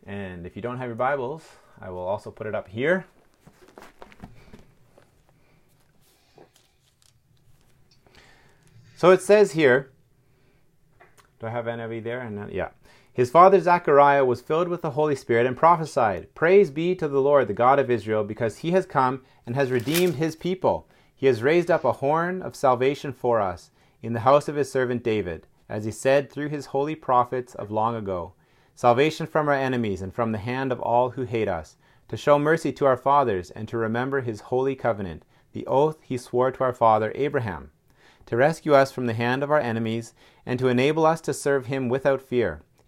And 0.07 0.47
if 0.47 0.55
you 0.55 0.63
don't 0.63 0.79
have 0.79 0.87
your 0.87 0.95
Bibles, 0.95 1.43
I 1.81 1.91
will 1.91 2.07
also 2.07 2.31
put 2.31 2.47
it 2.47 2.55
up 2.55 2.69
here. 2.69 3.05
So 8.97 9.11
it 9.11 9.21
says 9.21 9.53
here, 9.53 9.91
do 11.41 11.49
I 11.49 11.51
have 11.51 11.65
NIV 11.65 12.05
there? 12.05 12.21
And 12.21 12.53
yeah. 12.53 12.69
His 13.15 13.31
father 13.31 13.61
Zechariah 13.61 14.25
was 14.25 14.41
filled 14.41 14.67
with 14.67 14.83
the 14.83 14.91
Holy 14.91 15.15
Spirit 15.15 15.47
and 15.47 15.57
prophesied, 15.57 16.35
Praise 16.35 16.73
be 16.73 16.97
to 16.97 17.07
the 17.07 17.21
Lord, 17.21 17.47
the 17.47 17.55
God 17.55 17.79
of 17.79 17.89
Israel, 17.89 18.25
because 18.25 18.59
he 18.59 18.73
has 18.73 18.87
come 18.87 19.23
and 19.47 19.55
has 19.55 19.71
redeemed 19.71 20.17
his 20.17 20.35
people. 20.35 20.89
He 21.15 21.29
has 21.29 21.41
raised 21.41 21.71
up 21.71 21.85
a 21.85 21.93
horn 21.93 22.43
of 22.43 22.57
salvation 22.57 23.13
for 23.13 23.41
us 23.41 23.71
in 24.03 24.15
the 24.15 24.27
house 24.27 24.49
of 24.49 24.57
his 24.57 24.73
servant 24.73 25.05
David, 25.05 25.47
as 25.69 25.85
he 25.85 25.93
said 25.93 26.29
through 26.29 26.49
his 26.49 26.67
holy 26.67 26.97
prophets 26.97 27.55
of 27.55 27.71
long 27.71 27.95
ago 27.95 28.33
salvation 28.75 29.29
from 29.29 29.47
our 29.47 29.55
enemies 29.55 30.03
and 30.03 30.13
from 30.13 30.33
the 30.33 30.39
hand 30.39 30.73
of 30.73 30.81
all 30.81 31.11
who 31.11 31.23
hate 31.23 31.47
us, 31.47 31.77
to 32.09 32.17
show 32.17 32.37
mercy 32.37 32.73
to 32.73 32.85
our 32.85 32.97
fathers 32.97 33.53
and 33.53 33.69
to 33.69 33.79
remember 33.79 34.23
his 34.23 34.41
holy 34.41 34.75
covenant, 34.75 35.25
the 35.53 35.65
oath 35.69 35.99
he 36.03 36.19
swore 36.19 36.51
to 36.51 36.65
our 36.65 36.73
father 36.73 37.13
Abraham, 37.15 37.71
to 38.27 38.37
rescue 38.37 38.75
us 38.75 38.91
from 38.91 39.07
the 39.07 39.15
hand 39.15 39.45
of 39.45 39.53
our 39.53 39.61
enemies 39.61 40.15
and 40.45 40.59
to 40.59 40.67
enable 40.67 41.07
us 41.07 41.21
to 41.21 41.33
serve 41.33 41.67
him 41.67 41.89
without 41.89 42.21
fear 42.21 42.63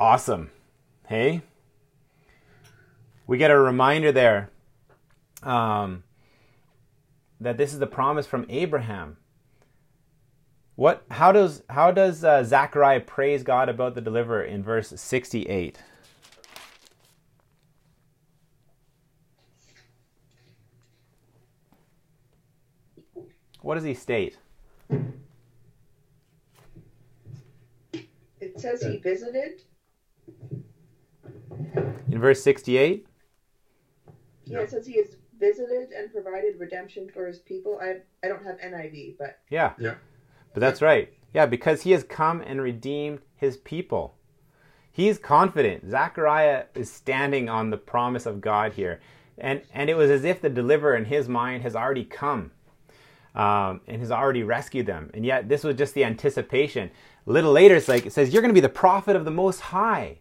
Awesome. 0.00 0.50
Hey? 1.06 1.42
We 3.26 3.38
get 3.38 3.50
a 3.50 3.58
reminder 3.58 4.12
there 4.12 4.50
um, 5.42 6.04
that 7.40 7.56
this 7.56 7.72
is 7.72 7.78
the 7.78 7.86
promise 7.86 8.26
from 8.26 8.46
Abraham 8.48 9.18
what? 10.78 11.04
How 11.10 11.32
does 11.32 11.64
how 11.68 11.90
does 11.90 12.22
uh, 12.22 12.44
Zechariah 12.44 13.00
praise 13.00 13.42
God 13.42 13.68
about 13.68 13.96
the 13.96 14.00
deliverer 14.00 14.44
in 14.44 14.62
verse 14.62 14.92
sixty-eight? 14.94 15.76
What 23.60 23.74
does 23.74 23.82
he 23.82 23.92
state? 23.92 24.38
It 28.40 28.60
says 28.60 28.80
he 28.80 28.98
visited. 28.98 29.62
In 32.10 32.20
verse 32.20 32.42
sixty-eight. 32.42 33.06
Yeah, 34.44 34.60
it 34.60 34.70
says 34.70 34.86
he 34.86 34.96
has 34.96 35.16
visited 35.38 35.90
and 35.90 36.12
provided 36.12 36.58
redemption 36.58 37.10
for 37.12 37.26
his 37.26 37.38
people. 37.38 37.78
I 37.82 37.98
I 38.24 38.28
don't 38.28 38.44
have 38.44 38.58
NIV, 38.58 39.16
but 39.18 39.40
yeah, 39.50 39.72
yeah. 39.78 39.94
But 40.54 40.60
that's 40.60 40.82
right. 40.82 41.12
Yeah, 41.34 41.46
because 41.46 41.82
he 41.82 41.92
has 41.92 42.04
come 42.04 42.40
and 42.40 42.60
redeemed 42.60 43.20
his 43.36 43.56
people. 43.58 44.14
He's 44.90 45.18
confident. 45.18 45.88
Zechariah 45.88 46.64
is 46.74 46.90
standing 46.90 47.48
on 47.48 47.70
the 47.70 47.76
promise 47.76 48.26
of 48.26 48.40
God 48.40 48.72
here. 48.72 49.00
And, 49.36 49.62
and 49.72 49.88
it 49.88 49.96
was 49.96 50.10
as 50.10 50.24
if 50.24 50.40
the 50.40 50.48
deliverer 50.48 50.96
in 50.96 51.04
his 51.04 51.28
mind 51.28 51.62
has 51.62 51.76
already 51.76 52.04
come 52.04 52.50
um, 53.34 53.80
and 53.86 54.00
has 54.00 54.10
already 54.10 54.42
rescued 54.42 54.86
them. 54.86 55.10
And 55.14 55.24
yet, 55.24 55.48
this 55.48 55.62
was 55.62 55.76
just 55.76 55.94
the 55.94 56.04
anticipation. 56.04 56.90
Little 57.28 57.52
later, 57.52 57.76
it's 57.76 57.88
like, 57.88 58.06
it 58.06 58.12
says, 58.12 58.32
You're 58.32 58.42
going 58.42 58.54
to 58.54 58.60
be 58.60 58.60
the 58.60 58.68
prophet 58.68 59.14
of 59.14 59.24
the 59.24 59.30
Most 59.30 59.60
High. 59.60 60.18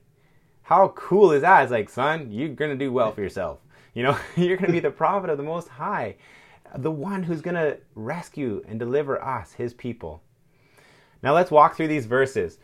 How 0.63 0.89
cool 0.89 1.31
is 1.31 1.41
that? 1.41 1.63
It's 1.63 1.71
like, 1.71 1.89
son, 1.89 2.31
you're 2.31 2.49
going 2.49 2.71
to 2.71 2.77
do 2.77 2.91
well 2.91 3.13
for 3.13 3.21
yourself. 3.21 3.59
You 3.93 4.03
know, 4.03 4.17
you're 4.35 4.57
going 4.57 4.67
to 4.67 4.73
be 4.73 4.79
the 4.81 4.91
prophet 4.91 5.29
of 5.29 5.37
the 5.37 5.43
Most 5.43 5.69
High 5.69 6.15
the 6.75 6.91
one 6.91 7.23
who's 7.23 7.41
going 7.41 7.55
to 7.55 7.77
rescue 7.95 8.63
and 8.67 8.79
deliver 8.79 9.23
us, 9.23 9.53
his 9.53 9.73
people. 9.73 10.21
Now 11.23 11.33
let's 11.33 11.51
walk 11.51 11.75
through 11.75 11.87
these 11.87 12.05
verses. 12.05 12.59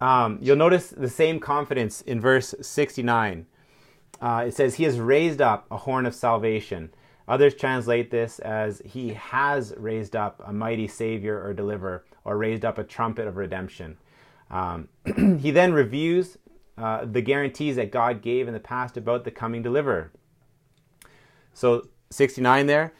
Um, 0.00 0.38
you'll 0.40 0.56
notice 0.56 0.90
the 0.90 1.08
same 1.08 1.40
confidence 1.40 2.02
in 2.02 2.20
verse 2.20 2.54
69. 2.60 3.46
Uh, 4.20 4.44
it 4.46 4.54
says, 4.54 4.74
He 4.76 4.84
has 4.84 5.00
raised 5.00 5.40
up 5.40 5.66
a 5.70 5.76
horn 5.76 6.06
of 6.06 6.14
salvation. 6.14 6.92
Others 7.28 7.54
translate 7.54 8.10
this 8.10 8.38
as 8.40 8.80
He 8.84 9.14
has 9.14 9.74
raised 9.76 10.14
up 10.14 10.40
a 10.46 10.52
mighty 10.52 10.86
Savior 10.86 11.42
or 11.42 11.52
deliverer, 11.52 12.04
or 12.26 12.36
raised 12.36 12.64
up 12.64 12.76
a 12.76 12.84
trumpet 12.84 13.26
of 13.26 13.36
redemption. 13.36 13.96
Um, 14.50 14.88
he 15.40 15.50
then 15.50 15.72
reviews 15.72 16.36
uh, 16.76 17.04
the 17.04 17.22
guarantees 17.22 17.76
that 17.76 17.90
God 17.90 18.20
gave 18.20 18.48
in 18.48 18.54
the 18.54 18.60
past 18.60 18.96
about 18.96 19.24
the 19.24 19.30
coming 19.30 19.62
deliverer. 19.62 20.12
So, 21.54 21.88
69 22.10 22.66
there, 22.66 22.92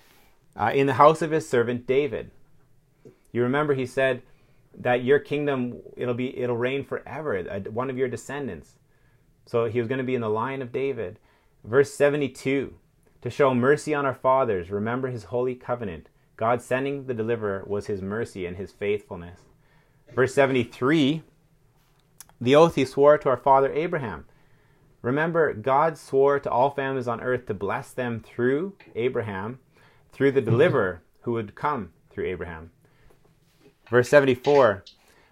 uh, 0.56 0.70
in 0.74 0.86
the 0.86 0.94
house 0.94 1.20
of 1.20 1.32
his 1.32 1.48
servant 1.48 1.86
David. 1.86 2.30
You 3.32 3.42
remember 3.42 3.74
he 3.74 3.84
said 3.84 4.22
that 4.78 5.04
your 5.04 5.18
kingdom 5.18 5.80
it'll 5.96 6.14
be 6.14 6.38
it'll 6.38 6.56
reign 6.56 6.84
forever, 6.84 7.42
one 7.70 7.90
of 7.90 7.98
your 7.98 8.08
descendants. 8.08 8.76
So 9.44 9.66
he 9.66 9.78
was 9.78 9.88
going 9.88 9.98
to 9.98 10.04
be 10.04 10.14
in 10.14 10.22
the 10.22 10.30
line 10.30 10.62
of 10.62 10.72
David. 10.72 11.18
Verse 11.62 11.92
72 11.92 12.74
to 13.22 13.30
show 13.30 13.54
mercy 13.54 13.92
on 13.92 14.06
our 14.06 14.14
fathers, 14.14 14.70
remember 14.70 15.08
his 15.08 15.24
holy 15.24 15.56
covenant. 15.56 16.08
God 16.36 16.60
sending 16.60 17.06
the 17.06 17.14
deliverer 17.14 17.64
was 17.66 17.86
his 17.86 18.02
mercy 18.02 18.46
and 18.46 18.56
his 18.56 18.72
faithfulness. 18.72 19.40
Verse 20.14 20.34
73 20.34 21.22
the 22.40 22.54
oath 22.54 22.74
he 22.74 22.84
swore 22.84 23.16
to 23.18 23.28
our 23.30 23.36
father 23.36 23.72
Abraham. 23.72 24.26
Remember, 25.00 25.54
God 25.54 25.96
swore 25.96 26.38
to 26.40 26.50
all 26.50 26.70
families 26.70 27.08
on 27.08 27.20
earth 27.20 27.46
to 27.46 27.54
bless 27.54 27.92
them 27.92 28.20
through 28.20 28.74
Abraham 28.94 29.58
through 30.12 30.32
the 30.32 30.42
deliverer 30.42 31.02
who 31.22 31.32
would 31.32 31.54
come 31.54 31.92
through 32.10 32.26
Abraham. 32.26 32.70
Verse 33.88 34.08
74 34.08 34.84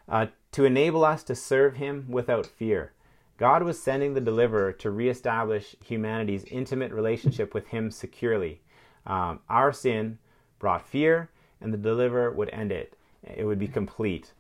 uh, 0.08 0.26
to 0.52 0.64
enable 0.64 1.04
us 1.04 1.22
to 1.24 1.34
serve 1.34 1.76
him 1.76 2.06
without 2.08 2.46
fear. 2.46 2.92
God 3.36 3.64
was 3.64 3.82
sending 3.82 4.14
the 4.14 4.20
deliverer 4.20 4.72
to 4.74 4.90
reestablish 4.90 5.74
humanity's 5.84 6.44
intimate 6.44 6.92
relationship 6.92 7.52
with 7.52 7.68
him 7.68 7.90
securely. 7.90 8.60
Um, 9.06 9.40
our 9.48 9.72
sin 9.72 10.18
brought 10.64 10.88
fear, 10.88 11.29
and 11.61 11.74
the 11.74 11.77
deliverer 11.77 12.31
would 12.31 12.48
end 12.48 12.72
it. 12.72 12.96
It 13.22 13.44
would 13.44 13.59
be 13.59 13.68
complete. 13.68 14.33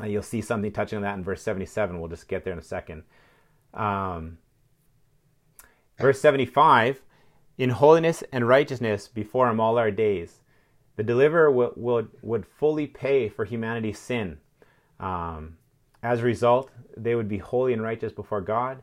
Uh, 0.00 0.06
you'll 0.06 0.20
see 0.20 0.40
something 0.40 0.72
touching 0.72 0.96
on 0.96 1.02
that 1.02 1.16
in 1.16 1.22
verse 1.22 1.40
77. 1.42 2.00
We'll 2.00 2.10
just 2.10 2.26
get 2.26 2.42
there 2.42 2.52
in 2.52 2.58
a 2.58 2.62
second. 2.62 3.04
Um, 3.72 4.38
verse 5.96 6.20
75 6.20 7.02
in 7.56 7.70
holiness 7.70 8.24
and 8.32 8.48
righteousness 8.48 9.06
before 9.06 9.48
him 9.48 9.60
all 9.60 9.78
our 9.78 9.92
days. 9.92 10.40
The 10.96 11.04
deliverer 11.04 11.52
would, 11.52 11.74
would, 11.76 12.08
would 12.20 12.44
fully 12.44 12.88
pay 12.88 13.28
for 13.28 13.44
humanity's 13.44 14.00
sin. 14.00 14.38
Um, 14.98 15.56
as 16.02 16.18
a 16.18 16.24
result, 16.24 16.68
they 16.96 17.14
would 17.14 17.28
be 17.28 17.38
holy 17.38 17.72
and 17.72 17.80
righteous 17.80 18.12
before 18.12 18.40
God. 18.40 18.82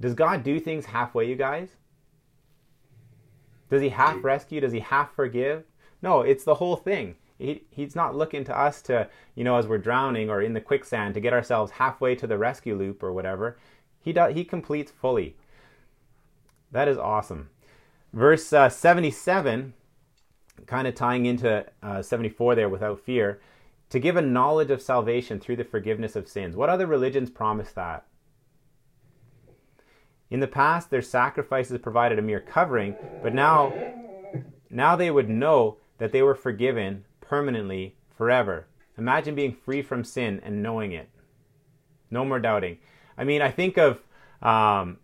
Does 0.00 0.14
God 0.14 0.42
do 0.42 0.58
things 0.58 0.86
halfway, 0.86 1.28
you 1.28 1.36
guys? 1.36 1.68
Does 3.70 3.80
he 3.80 3.90
half 3.90 4.24
rescue? 4.24 4.60
Does 4.60 4.72
he 4.72 4.80
half 4.80 5.14
forgive? 5.14 5.62
No, 6.02 6.20
it's 6.20 6.44
the 6.44 6.56
whole 6.56 6.76
thing. 6.76 7.16
He, 7.38 7.64
he's 7.70 7.94
not 7.94 8.16
looking 8.16 8.44
to 8.44 8.58
us 8.58 8.82
to, 8.82 9.08
you 9.34 9.44
know, 9.44 9.56
as 9.56 9.66
we're 9.66 9.78
drowning 9.78 10.28
or 10.28 10.42
in 10.42 10.54
the 10.54 10.60
quicksand 10.60 11.14
to 11.14 11.20
get 11.20 11.32
ourselves 11.32 11.72
halfway 11.72 12.14
to 12.16 12.26
the 12.26 12.38
rescue 12.38 12.76
loop 12.76 13.02
or 13.02 13.12
whatever. 13.12 13.58
He 14.00 14.12
does, 14.12 14.34
he 14.34 14.44
completes 14.44 14.90
fully. 14.90 15.36
That 16.72 16.88
is 16.88 16.98
awesome. 16.98 17.50
Verse 18.12 18.52
uh, 18.52 18.68
77, 18.68 19.74
kind 20.66 20.88
of 20.88 20.94
tying 20.94 21.26
into 21.26 21.66
uh, 21.82 22.02
74 22.02 22.54
there 22.54 22.68
without 22.68 23.00
fear, 23.00 23.40
to 23.90 23.98
give 23.98 24.16
a 24.16 24.22
knowledge 24.22 24.70
of 24.70 24.82
salvation 24.82 25.40
through 25.40 25.56
the 25.56 25.64
forgiveness 25.64 26.16
of 26.16 26.28
sins. 26.28 26.56
What 26.56 26.68
other 26.68 26.86
religions 26.86 27.30
promise 27.30 27.72
that? 27.72 28.04
In 30.30 30.40
the 30.40 30.46
past, 30.46 30.90
their 30.90 31.02
sacrifices 31.02 31.78
provided 31.78 32.18
a 32.18 32.22
mere 32.22 32.40
covering, 32.40 32.96
but 33.22 33.32
now, 33.32 33.72
now 34.68 34.94
they 34.94 35.10
would 35.10 35.30
know 35.30 35.78
that 35.98 36.12
they 36.12 36.22
were 36.22 36.34
forgiven 36.34 37.04
permanently 37.20 37.94
forever. 38.16 38.66
Imagine 38.96 39.34
being 39.34 39.52
free 39.52 39.82
from 39.82 40.02
sin 40.02 40.40
and 40.44 40.62
knowing 40.62 40.92
it. 40.92 41.08
No 42.10 42.24
more 42.24 42.40
doubting. 42.40 42.78
I 43.16 43.24
mean, 43.24 43.42
I 43.42 43.50
think 43.50 43.76
of 43.76 44.02
um, 44.42 44.98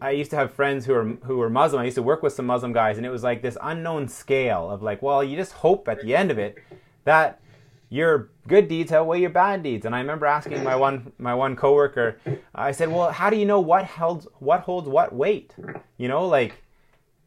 I 0.00 0.10
used 0.10 0.30
to 0.30 0.36
have 0.36 0.52
friends 0.52 0.84
who 0.84 0.92
were 0.92 1.04
who 1.24 1.38
were 1.38 1.48
Muslim. 1.48 1.80
I 1.80 1.86
used 1.86 1.94
to 1.94 2.02
work 2.02 2.22
with 2.22 2.32
some 2.32 2.46
Muslim 2.46 2.72
guys, 2.72 2.96
and 2.98 3.06
it 3.06 3.10
was 3.10 3.22
like 3.22 3.42
this 3.42 3.56
unknown 3.62 4.08
scale 4.08 4.70
of 4.70 4.82
like, 4.82 5.00
well, 5.02 5.24
you 5.24 5.36
just 5.36 5.52
hope 5.52 5.88
at 5.88 6.00
the 6.02 6.14
end 6.14 6.30
of 6.30 6.38
it 6.38 6.58
that 7.04 7.40
your 7.88 8.30
good 8.46 8.68
deeds 8.68 8.92
outweigh 8.92 9.20
your 9.20 9.30
bad 9.30 9.62
deeds. 9.62 9.86
And 9.86 9.94
I 9.94 10.00
remember 10.00 10.26
asking 10.26 10.62
my 10.62 10.76
one 10.76 11.12
my 11.18 11.34
one 11.34 11.56
coworker, 11.56 12.18
I 12.54 12.72
said, 12.72 12.90
well, 12.90 13.10
how 13.10 13.30
do 13.30 13.36
you 13.36 13.46
know 13.46 13.60
what 13.60 13.84
holds 13.84 14.26
what 14.38 14.60
holds 14.60 14.88
what 14.88 15.14
weight? 15.14 15.54
You 15.96 16.08
know, 16.08 16.26
like 16.26 16.62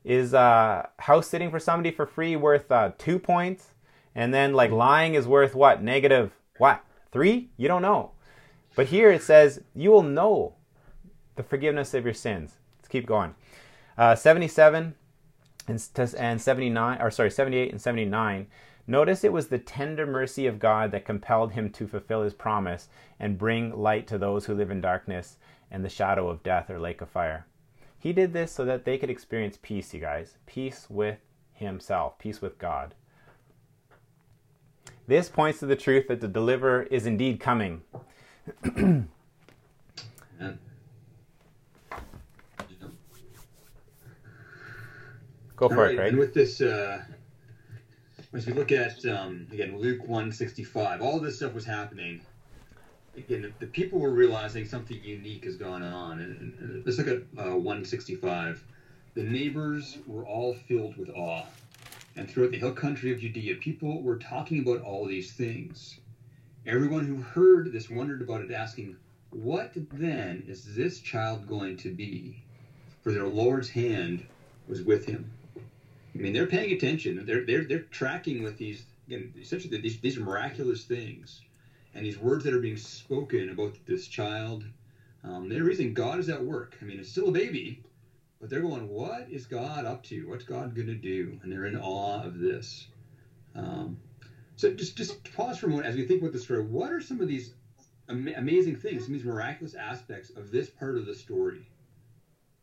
is 0.09 0.33
uh, 0.33 0.87
house 0.97 1.27
sitting 1.27 1.51
for 1.51 1.59
somebody 1.59 1.91
for 1.91 2.07
free 2.07 2.35
worth 2.35 2.71
uh, 2.71 2.91
two 2.97 3.19
points, 3.19 3.75
and 4.15 4.33
then 4.33 4.53
like 4.53 4.71
lying 4.71 5.13
is 5.13 5.27
worth 5.27 5.53
what 5.53 5.83
negative 5.83 6.31
what 6.57 6.83
three? 7.11 7.49
You 7.57 7.67
don't 7.67 7.83
know. 7.83 8.11
But 8.75 8.87
here 8.87 9.11
it 9.11 9.21
says 9.21 9.61
you 9.75 9.91
will 9.91 10.03
know 10.03 10.55
the 11.35 11.43
forgiveness 11.43 11.93
of 11.93 12.05
your 12.05 12.13
sins 12.13 12.55
Let's 12.79 12.87
keep 12.87 13.05
going. 13.05 13.35
Uh, 13.99 14.15
77 14.15 14.95
and, 15.67 15.89
and 16.17 16.41
79, 16.41 17.01
or 17.01 17.11
sorry, 17.11 17.29
78 17.29 17.71
and 17.71 17.79
79. 17.79 18.47
Notice 18.87 19.23
it 19.23 19.31
was 19.31 19.47
the 19.47 19.59
tender 19.59 20.07
mercy 20.07 20.47
of 20.47 20.57
God 20.57 20.91
that 20.91 21.05
compelled 21.05 21.51
him 21.51 21.69
to 21.69 21.87
fulfill 21.87 22.23
his 22.23 22.33
promise 22.33 22.87
and 23.19 23.37
bring 23.37 23.79
light 23.79 24.07
to 24.07 24.17
those 24.17 24.45
who 24.45 24.55
live 24.55 24.71
in 24.71 24.81
darkness 24.81 25.37
and 25.69 25.85
the 25.85 25.89
shadow 25.89 26.29
of 26.29 26.41
death 26.41 26.71
or 26.71 26.79
lake 26.79 27.01
of 27.01 27.09
fire. 27.09 27.45
He 27.99 28.13
did 28.13 28.31
this 28.31 28.51
so 28.51 28.63
that 28.65 28.85
they 28.85 28.97
could 28.97 29.09
experience 29.09 29.59
peace, 29.61 29.93
you 29.93 29.99
guys. 29.99 30.37
Peace 30.45 30.87
with 30.89 31.19
himself, 31.53 32.17
peace 32.17 32.41
with 32.41 32.57
God. 32.57 32.95
This 35.05 35.27
points 35.27 35.59
to 35.59 35.65
the 35.65 35.75
truth 35.75 36.07
that 36.07 36.21
the 36.21 36.27
deliverer 36.27 36.83
is 36.83 37.05
indeed 37.05 37.39
coming. 37.39 37.81
Go 45.59 45.67
for 45.67 45.75
right, 45.75 45.91
it, 45.91 45.97
Craig. 45.97 46.09
And 46.09 46.19
with 46.19 46.33
this, 46.33 46.61
uh, 46.61 47.03
as 48.33 48.45
we 48.45 48.53
look 48.53 48.71
at 48.71 49.05
um, 49.05 49.45
again 49.51 49.77
Luke 49.77 50.07
one 50.07 50.31
sixty 50.31 50.63
five, 50.63 51.01
all 51.01 51.19
this 51.19 51.35
stuff 51.35 51.53
was 51.53 51.65
happening. 51.65 52.21
Again, 53.17 53.53
the, 53.59 53.65
people 53.65 53.99
were 53.99 54.11
realizing 54.11 54.65
something 54.65 54.99
unique 55.03 55.45
is 55.45 55.55
going 55.55 55.83
on. 55.83 56.19
And, 56.19 56.53
and 56.59 56.85
let's 56.85 56.97
look 56.97 57.07
at 57.07 57.21
uh, 57.37 57.55
one 57.55 57.83
sixty 57.85 58.15
five. 58.15 58.63
The 59.15 59.23
neighbors 59.23 59.97
were 60.07 60.25
all 60.25 60.53
filled 60.53 60.95
with 60.97 61.09
awe, 61.09 61.43
and 62.15 62.29
throughout 62.29 62.51
the 62.51 62.57
hill 62.57 62.73
country 62.73 63.11
of 63.11 63.19
Judea, 63.19 63.55
people 63.55 64.01
were 64.01 64.17
talking 64.17 64.59
about 64.59 64.81
all 64.81 65.05
these 65.05 65.33
things. 65.33 65.99
Everyone 66.65 67.05
who 67.05 67.17
heard 67.17 67.71
this 67.71 67.89
wondered 67.89 68.21
about 68.21 68.41
it, 68.41 68.51
asking, 68.51 68.95
"What 69.31 69.71
then 69.75 70.43
is 70.47 70.75
this 70.75 70.99
child 70.99 71.47
going 71.47 71.77
to 71.77 71.93
be?" 71.93 72.43
For 73.01 73.11
their 73.11 73.27
Lord's 73.27 73.69
hand 73.69 74.25
was 74.67 74.83
with 74.83 75.05
him. 75.05 75.31
I 76.13 76.17
mean, 76.17 76.33
they're 76.33 76.47
paying 76.47 76.73
attention. 76.73 77.25
They're 77.25 77.45
they're 77.45 77.63
they're 77.63 77.79
tracking 77.79 78.43
with 78.43 78.57
these 78.57 78.83
again, 79.07 79.33
essentially 79.39 79.79
these 79.81 79.99
these 79.99 80.17
miraculous 80.17 80.83
things, 80.83 81.41
and 81.93 82.05
these 82.05 82.17
words 82.17 82.43
that 82.43 82.53
are 82.53 82.59
being 82.59 82.77
spoken 82.77 83.49
about 83.49 83.77
this 83.85 84.07
child. 84.07 84.65
Um, 85.23 85.49
they're 85.49 85.63
reasoning 85.63 85.93
God 85.93 86.19
is 86.19 86.29
at 86.29 86.43
work. 86.43 86.77
I 86.81 86.85
mean, 86.85 86.99
it's 86.99 87.09
still 87.09 87.29
a 87.29 87.31
baby, 87.31 87.81
but 88.39 88.49
they're 88.49 88.61
going, 88.61 88.87
"What 88.87 89.29
is 89.29 89.45
God 89.45 89.85
up 89.85 90.03
to? 90.03 90.27
What's 90.27 90.45
God 90.45 90.75
going 90.75 90.87
to 90.87 90.95
do?" 90.95 91.39
And 91.41 91.51
they're 91.51 91.65
in 91.65 91.75
awe 91.75 92.21
of 92.21 92.39
this. 92.39 92.87
Um, 93.55 93.99
so 94.55 94.71
just 94.71 94.95
just 94.95 95.23
pause 95.33 95.57
for 95.57 95.67
a 95.67 95.69
moment 95.69 95.87
as 95.87 95.95
we 95.95 96.05
think 96.05 96.21
about 96.21 96.31
the 96.33 96.39
story. 96.39 96.61
What 96.61 96.91
are 96.91 97.01
some 97.01 97.21
of 97.21 97.27
these 97.27 97.53
am- 98.07 98.33
amazing 98.35 98.75
things, 98.77 99.05
some 99.05 99.13
of 99.13 99.19
these 99.19 99.27
miraculous 99.27 99.73
aspects 99.73 100.29
of 100.29 100.51
this 100.51 100.69
part 100.69 100.97
of 100.97 101.05
the 101.05 101.15
story? 101.15 101.65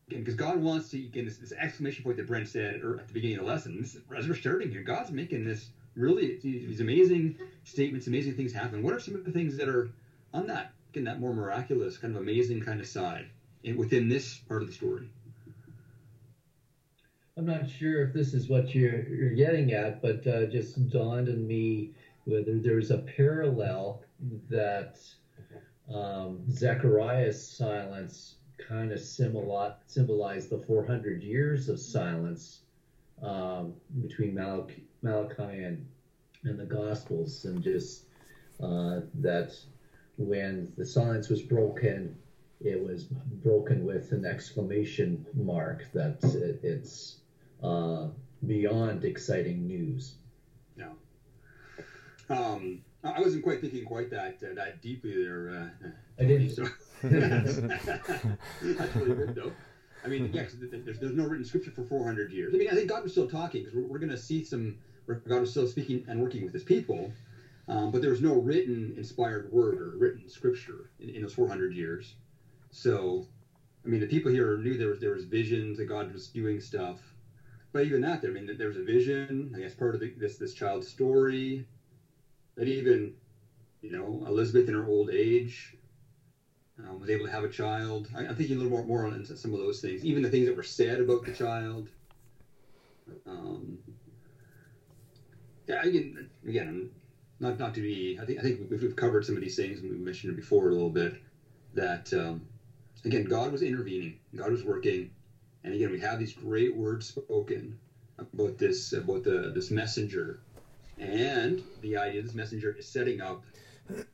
because 0.08 0.34
God 0.34 0.60
wants 0.60 0.90
to, 0.90 0.98
again, 0.98 1.24
this, 1.24 1.36
this, 1.36 1.52
exclamation 1.52 2.04
point 2.04 2.16
that 2.16 2.26
Brent 2.26 2.48
said 2.48 2.76
at 2.76 3.08
the 3.08 3.12
beginning 3.12 3.38
of 3.38 3.44
the 3.44 3.50
lesson, 3.50 3.80
this, 3.80 3.96
as 4.16 4.28
we're 4.28 4.34
starting 4.34 4.70
here, 4.70 4.82
God's 4.82 5.10
making 5.10 5.44
this 5.44 5.70
really, 5.96 6.38
these 6.42 6.80
amazing 6.80 7.36
statements, 7.64 8.06
amazing 8.06 8.34
things 8.34 8.52
happen. 8.52 8.82
What 8.82 8.94
are 8.94 9.00
some 9.00 9.14
of 9.14 9.24
the 9.24 9.32
things 9.32 9.56
that 9.56 9.68
are 9.68 9.90
on 10.32 10.46
that, 10.48 10.72
in 10.94 11.04
that 11.04 11.20
more 11.20 11.34
miraculous, 11.34 11.98
kind 11.98 12.14
of 12.14 12.22
amazing 12.22 12.60
kind 12.60 12.80
of 12.80 12.86
side 12.86 13.26
in, 13.64 13.76
within 13.76 14.08
this 14.08 14.36
part 14.36 14.62
of 14.62 14.68
the 14.68 14.74
story? 14.74 15.08
I'm 17.38 17.44
not 17.44 17.68
sure 17.68 18.02
if 18.02 18.14
this 18.14 18.32
is 18.32 18.48
what 18.48 18.74
you're, 18.74 19.06
you're 19.08 19.34
getting 19.34 19.72
at, 19.72 20.00
but 20.00 20.26
uh, 20.26 20.46
just 20.46 20.88
dawned 20.88 21.28
on 21.28 21.46
me 21.46 21.90
whether 22.24 22.58
there's 22.58 22.90
a 22.90 22.98
parallel 22.98 24.02
that 24.48 24.98
um, 25.92 26.44
Zechariah's 26.50 27.46
silence 27.46 28.36
kind 28.56 28.90
of 28.90 29.00
symbolized 29.00 30.50
the 30.50 30.62
400 30.66 31.22
years 31.22 31.68
of 31.68 31.78
silence 31.78 32.60
um, 33.22 33.74
between 34.02 34.34
Malachi, 34.34 34.84
Malachi 35.06 35.62
and, 35.62 35.86
and 36.44 36.58
the 36.58 36.64
Gospels, 36.64 37.44
and 37.44 37.62
just 37.62 38.04
uh, 38.60 39.00
that 39.14 39.54
when 40.18 40.72
the 40.76 40.84
silence 40.84 41.28
was 41.28 41.42
broken, 41.42 42.16
it 42.60 42.82
was 42.82 43.04
broken 43.04 43.84
with 43.84 44.12
an 44.12 44.24
exclamation 44.24 45.24
mark 45.34 45.84
that 45.92 46.22
it, 46.24 46.60
it's 46.62 47.18
uh, 47.62 48.08
beyond 48.46 49.04
exciting 49.04 49.66
news. 49.66 50.14
No. 50.76 50.92
Um, 52.28 52.82
I 53.04 53.20
wasn't 53.20 53.44
quite 53.44 53.60
thinking 53.60 53.84
quite 53.84 54.10
that 54.10 54.38
uh, 54.42 54.54
that 54.54 54.82
deeply 54.82 55.22
there. 55.22 55.50
Uh, 55.50 55.88
I 56.18 56.24
didn't. 56.24 56.50
So. 56.50 56.66
That's 57.02 58.96
really 58.96 59.14
good, 59.14 59.34
though. 59.34 59.52
I 60.04 60.08
mean, 60.08 60.30
yeah, 60.32 60.44
there's, 60.70 60.98
there's 60.98 61.14
no 61.14 61.24
written 61.24 61.44
scripture 61.44 61.70
for 61.70 61.82
400 61.82 62.30
years. 62.30 62.54
I 62.54 62.58
mean, 62.58 62.68
I 62.70 62.74
think 62.74 62.88
God 62.88 63.02
was 63.02 63.12
still 63.12 63.28
talking 63.28 63.62
because 63.62 63.76
we're, 63.76 63.86
we're 63.86 63.98
going 63.98 64.10
to 64.10 64.16
see 64.16 64.44
some. 64.44 64.78
God 65.06 65.40
was 65.40 65.50
still 65.50 65.66
speaking 65.66 66.04
and 66.08 66.20
working 66.20 66.44
with 66.44 66.52
His 66.52 66.62
people, 66.62 67.12
um, 67.68 67.90
but 67.90 68.00
there 68.00 68.10
was 68.10 68.20
no 68.20 68.34
written 68.34 68.94
inspired 68.96 69.50
word 69.50 69.80
or 69.80 69.90
written 69.96 70.28
scripture 70.28 70.90
in, 71.00 71.10
in 71.10 71.22
those 71.22 71.34
400 71.34 71.72
years. 71.72 72.14
So, 72.70 73.26
I 73.84 73.88
mean, 73.88 74.00
the 74.00 74.06
people 74.06 74.30
here 74.30 74.56
knew 74.56 74.76
there 74.76 74.88
was 74.88 75.00
there 75.00 75.12
was 75.12 75.24
visions 75.24 75.78
that 75.78 75.84
God 75.86 76.12
was 76.12 76.28
doing 76.28 76.60
stuff, 76.60 77.00
but 77.72 77.84
even 77.84 78.00
that, 78.02 78.24
I 78.24 78.28
mean, 78.28 78.56
there 78.56 78.68
was 78.68 78.76
a 78.76 78.82
vision. 78.82 79.52
I 79.56 79.60
guess 79.60 79.74
part 79.74 79.94
of 79.94 80.00
the, 80.00 80.12
this 80.16 80.36
this 80.36 80.54
child's 80.54 80.88
story. 80.88 81.66
That 82.56 82.68
even, 82.68 83.12
you 83.82 83.92
know, 83.92 84.24
Elizabeth 84.26 84.66
in 84.66 84.74
her 84.74 84.86
old 84.86 85.10
age 85.10 85.76
uh, 86.78 86.94
was 86.94 87.10
able 87.10 87.26
to 87.26 87.30
have 87.30 87.44
a 87.44 87.48
child. 87.48 88.08
I, 88.16 88.24
am 88.24 88.34
thinking 88.34 88.56
a 88.56 88.60
little 88.60 88.70
more, 88.70 88.84
more 88.84 89.06
on 89.06 89.24
some 89.24 89.52
of 89.52 89.60
those 89.60 89.80
things, 89.80 90.04
even 90.04 90.22
the 90.22 90.30
things 90.30 90.46
that 90.46 90.56
were 90.56 90.62
said 90.62 91.00
about 91.00 91.24
the 91.24 91.32
child. 91.32 91.88
Um, 93.26 93.78
yeah, 95.66 95.82
again, 95.82 96.28
again, 96.46 96.90
not 97.40 97.58
not 97.58 97.74
to 97.74 97.80
be. 97.80 98.18
I 98.20 98.24
think 98.24 98.38
I 98.38 98.42
think 98.42 98.70
we've, 98.70 98.96
covered 98.96 99.24
some 99.24 99.36
of 99.36 99.42
these 99.42 99.56
things, 99.56 99.80
and 99.80 99.90
we 99.90 99.96
mentioned 99.96 100.32
it 100.32 100.36
before 100.36 100.68
a 100.68 100.72
little 100.72 100.90
bit. 100.90 101.16
That 101.74 102.12
um, 102.12 102.46
again, 103.04 103.24
God 103.24 103.52
was 103.52 103.62
intervening, 103.62 104.18
God 104.34 104.50
was 104.50 104.64
working, 104.64 105.10
and 105.64 105.74
again, 105.74 105.90
we 105.90 105.98
have 106.00 106.18
these 106.18 106.32
great 106.32 106.74
words 106.74 107.06
spoken 107.06 107.78
about 108.18 108.58
this 108.58 108.92
about 108.92 109.24
the 109.24 109.50
this 109.54 109.70
messenger, 109.70 110.40
and 110.98 111.62
the 111.82 111.96
idea 111.96 112.22
this 112.22 112.34
messenger 112.34 112.74
is 112.78 112.86
setting 112.86 113.20
up 113.20 113.42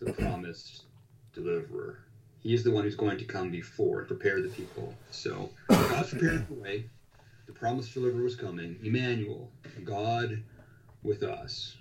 the 0.00 0.12
promised 0.12 0.84
deliverer. 1.32 1.98
He 2.40 2.53
is 2.55 2.64
the 2.64 2.72
one 2.72 2.82
who's 2.82 2.96
going 2.96 3.18
to 3.18 3.24
come 3.24 3.50
before 3.50 4.00
and 4.00 4.09
prepare 4.09 4.40
the 4.40 4.48
people. 4.48 4.92
So 5.12 5.50
God's 5.68 6.11
prepared 6.11 6.48
the 6.48 6.55
way. 6.55 6.86
The 7.46 7.53
promised 7.53 7.94
deliverer 7.94 8.24
was 8.24 8.34
coming. 8.34 8.78
Emmanuel, 8.82 9.48
God 9.84 10.42
with 11.03 11.22
us. 11.22 11.76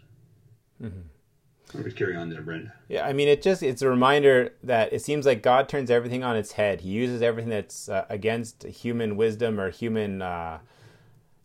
Mm-hmm. 0.82 1.84
we 1.84 1.92
carry 1.92 2.16
on 2.16 2.30
there, 2.30 2.42
Brent. 2.42 2.70
Yeah, 2.90 3.06
I 3.06 3.14
mean, 3.14 3.28
it 3.28 3.42
just 3.42 3.62
it's 3.64 3.82
a 3.82 3.90
reminder 3.90 4.54
that 4.64 4.92
it 4.92 5.02
seems 5.02 5.26
like 5.26 5.44
God 5.44 5.70
turns 5.70 5.92
everything 5.92 6.24
on 6.24 6.36
its 6.36 6.54
head. 6.54 6.82
He 6.82 6.90
uses 6.90 7.22
everything 7.22 7.50
that's 7.50 7.88
uh, 7.88 8.06
against 8.10 8.64
human 8.64 9.16
wisdom 9.16 9.60
or 9.60 9.70
human, 9.70 10.22
uh, 10.22 10.60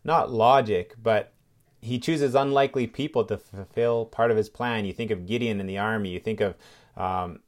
not 0.03 0.31
logic, 0.31 0.95
but 1.01 1.33
he 1.81 1.99
chooses 1.99 2.35
unlikely 2.35 2.87
people 2.87 3.23
to 3.25 3.37
fulfill 3.37 4.05
part 4.05 4.31
of 4.31 4.37
his 4.37 4.49
plan. 4.49 4.85
You 4.85 4.93
think 4.93 5.11
of 5.11 5.25
Gideon 5.25 5.59
in 5.59 5.67
the 5.67 5.77
army. 5.77 6.09
You 6.09 6.19
think 6.19 6.41
of 6.41 6.55
um, 6.95 7.39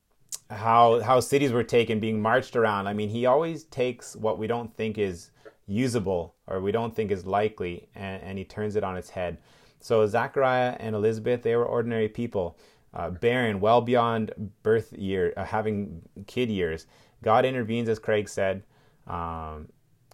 how 0.50 1.02
how 1.02 1.20
cities 1.20 1.52
were 1.52 1.64
taken, 1.64 2.00
being 2.00 2.22
marched 2.22 2.56
around. 2.56 2.88
I 2.88 2.94
mean, 2.94 3.10
he 3.10 3.26
always 3.26 3.64
takes 3.66 4.16
what 4.16 4.38
we 4.38 4.48
don't 4.48 4.76
think 4.76 4.98
is 4.98 5.32
usable 5.68 6.36
or 6.48 6.60
we 6.60 6.72
don't 6.72 6.96
think 6.96 7.12
is 7.12 7.26
likely, 7.26 7.90
and, 7.96 8.22
and 8.24 8.38
he 8.38 8.44
turns 8.44 8.76
it 8.76 8.84
on 8.84 8.98
its 8.98 9.10
head. 9.10 9.38
So 9.80 10.06
Zechariah 10.06 10.76
and 10.80 10.96
Elizabeth, 10.96 11.44
they 11.44 11.56
were 11.56 11.66
ordinary 11.66 12.10
people, 12.10 12.58
uh, 12.94 13.10
barren, 13.10 13.60
well 13.60 13.82
beyond 13.82 14.52
birth 14.64 14.94
year, 14.94 15.34
uh, 15.38 15.46
having 15.46 16.02
kid 16.28 16.50
years. 16.50 16.86
God 17.24 17.46
intervenes, 17.46 17.90
as 17.90 18.00
Craig 18.00 18.30
said, 18.30 18.64
um, 19.08 19.70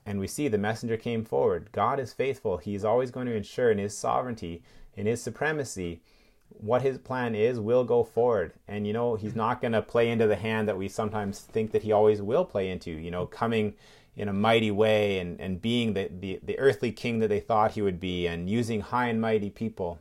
and 0.06 0.20
we 0.20 0.28
see 0.28 0.48
the 0.48 0.58
messenger 0.58 0.98
came 0.98 1.24
forward. 1.26 1.70
God 1.72 2.00
is 2.00 2.14
faithful; 2.14 2.58
He 2.58 2.76
is 2.76 2.86
always 2.86 3.12
going 3.12 3.28
to 3.28 3.36
ensure 3.36 3.72
in 3.72 3.78
His 3.78 3.98
sovereignty, 3.98 4.64
in 4.96 5.06
His 5.06 5.22
supremacy, 5.22 6.02
what 6.50 6.82
his 6.82 6.98
plan 6.98 7.36
is 7.36 7.60
will 7.60 7.84
go 7.84 8.04
forward. 8.04 8.54
And, 8.68 8.88
you 8.88 8.94
know, 8.94 9.16
he's 9.16 9.36
not 9.36 9.62
going 9.62 9.74
to 9.74 9.82
play 9.82 10.10
into 10.10 10.28
the 10.28 10.36
hand 10.36 10.68
that 10.68 10.78
we 10.78 10.88
sometimes 10.88 11.40
think 11.40 11.72
that 11.72 11.84
he 11.84 11.92
always 11.92 12.22
will 12.22 12.46
play 12.46 12.70
into, 12.70 12.92
you 12.92 13.12
know, 13.12 13.26
coming 13.26 13.74
in 14.16 14.30
a 14.30 14.34
mighty 14.34 14.72
way 14.72 15.20
and, 15.20 15.40
and 15.42 15.62
being 15.62 15.94
the, 15.94 16.10
the, 16.20 16.40
the 16.44 16.58
earthly 16.60 16.92
king 16.92 17.20
that 17.20 17.28
they 17.28 17.40
thought 17.40 17.72
he 17.72 17.82
would 17.82 18.00
be 18.00 18.28
and 18.28 18.50
using 18.50 18.82
high 18.82 19.08
and 19.08 19.20
mighty 19.20 19.50
people. 19.50 20.00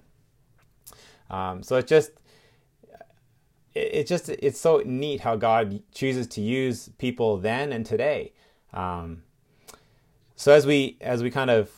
Um, 1.31 1.63
so 1.63 1.77
it's 1.77 1.89
just, 1.89 2.13
it's 3.75 4.09
just, 4.09 4.29
it's 4.29 4.61
so 4.61 4.83
neat 4.85 5.21
how 5.21 5.37
God 5.37 5.83
chooses 5.93 6.27
to 6.29 6.41
use 6.41 6.91
people 6.99 7.39
then 7.39 7.73
and 7.73 7.85
today. 7.85 8.33
Um, 8.73 9.23
so 10.37 10.53
as 10.53 10.67
we, 10.67 10.97
as 11.01 11.23
we 11.23 11.31
kind 11.31 11.51
of 11.51 11.71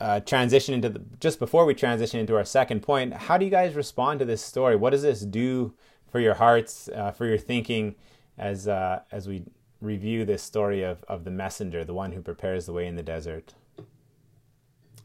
uh, 0.00 0.20
transition 0.20 0.74
into 0.74 0.88
the, 0.88 1.02
just 1.18 1.38
before 1.38 1.64
we 1.64 1.74
transition 1.74 2.20
into 2.20 2.36
our 2.36 2.44
second 2.44 2.80
point, 2.82 3.12
how 3.14 3.36
do 3.36 3.44
you 3.44 3.50
guys 3.50 3.74
respond 3.74 4.20
to 4.20 4.24
this 4.24 4.42
story? 4.42 4.76
What 4.76 4.90
does 4.90 5.02
this 5.02 5.20
do 5.20 5.74
for 6.10 6.20
your 6.20 6.34
hearts, 6.34 6.88
uh, 6.94 7.10
for 7.12 7.26
your 7.26 7.38
thinking, 7.38 7.94
as 8.38 8.66
uh, 8.66 9.00
as 9.12 9.28
we 9.28 9.44
review 9.80 10.24
this 10.24 10.42
story 10.42 10.82
of 10.82 11.02
of 11.04 11.24
the 11.24 11.30
messenger, 11.30 11.84
the 11.84 11.94
one 11.94 12.12
who 12.12 12.20
prepares 12.22 12.66
the 12.66 12.72
way 12.72 12.86
in 12.86 12.96
the 12.96 13.02
desert? 13.02 13.54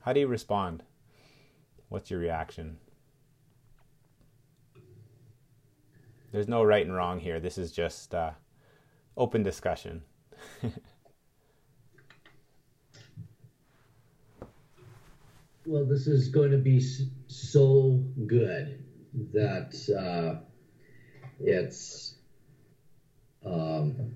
How 0.01 0.13
do 0.13 0.19
you 0.19 0.27
respond? 0.27 0.83
What's 1.89 2.11
your 2.11 2.19
reaction? 2.19 2.77
There's 6.31 6.47
no 6.47 6.63
right 6.63 6.85
and 6.85 6.93
wrong 6.93 7.19
here. 7.19 7.39
This 7.39 7.57
is 7.57 7.71
just 7.71 8.13
uh, 8.13 8.31
open 9.15 9.41
discussion. 9.41 10.01
well, 15.65 15.85
this 15.85 16.07
is 16.07 16.27
going 16.27 16.51
to 16.51 16.57
be 16.57 16.85
so 17.27 18.03
good 18.27 18.83
that 19.31 19.73
uh, 19.97 20.41
it's 21.39 22.15
um, 23.45 24.13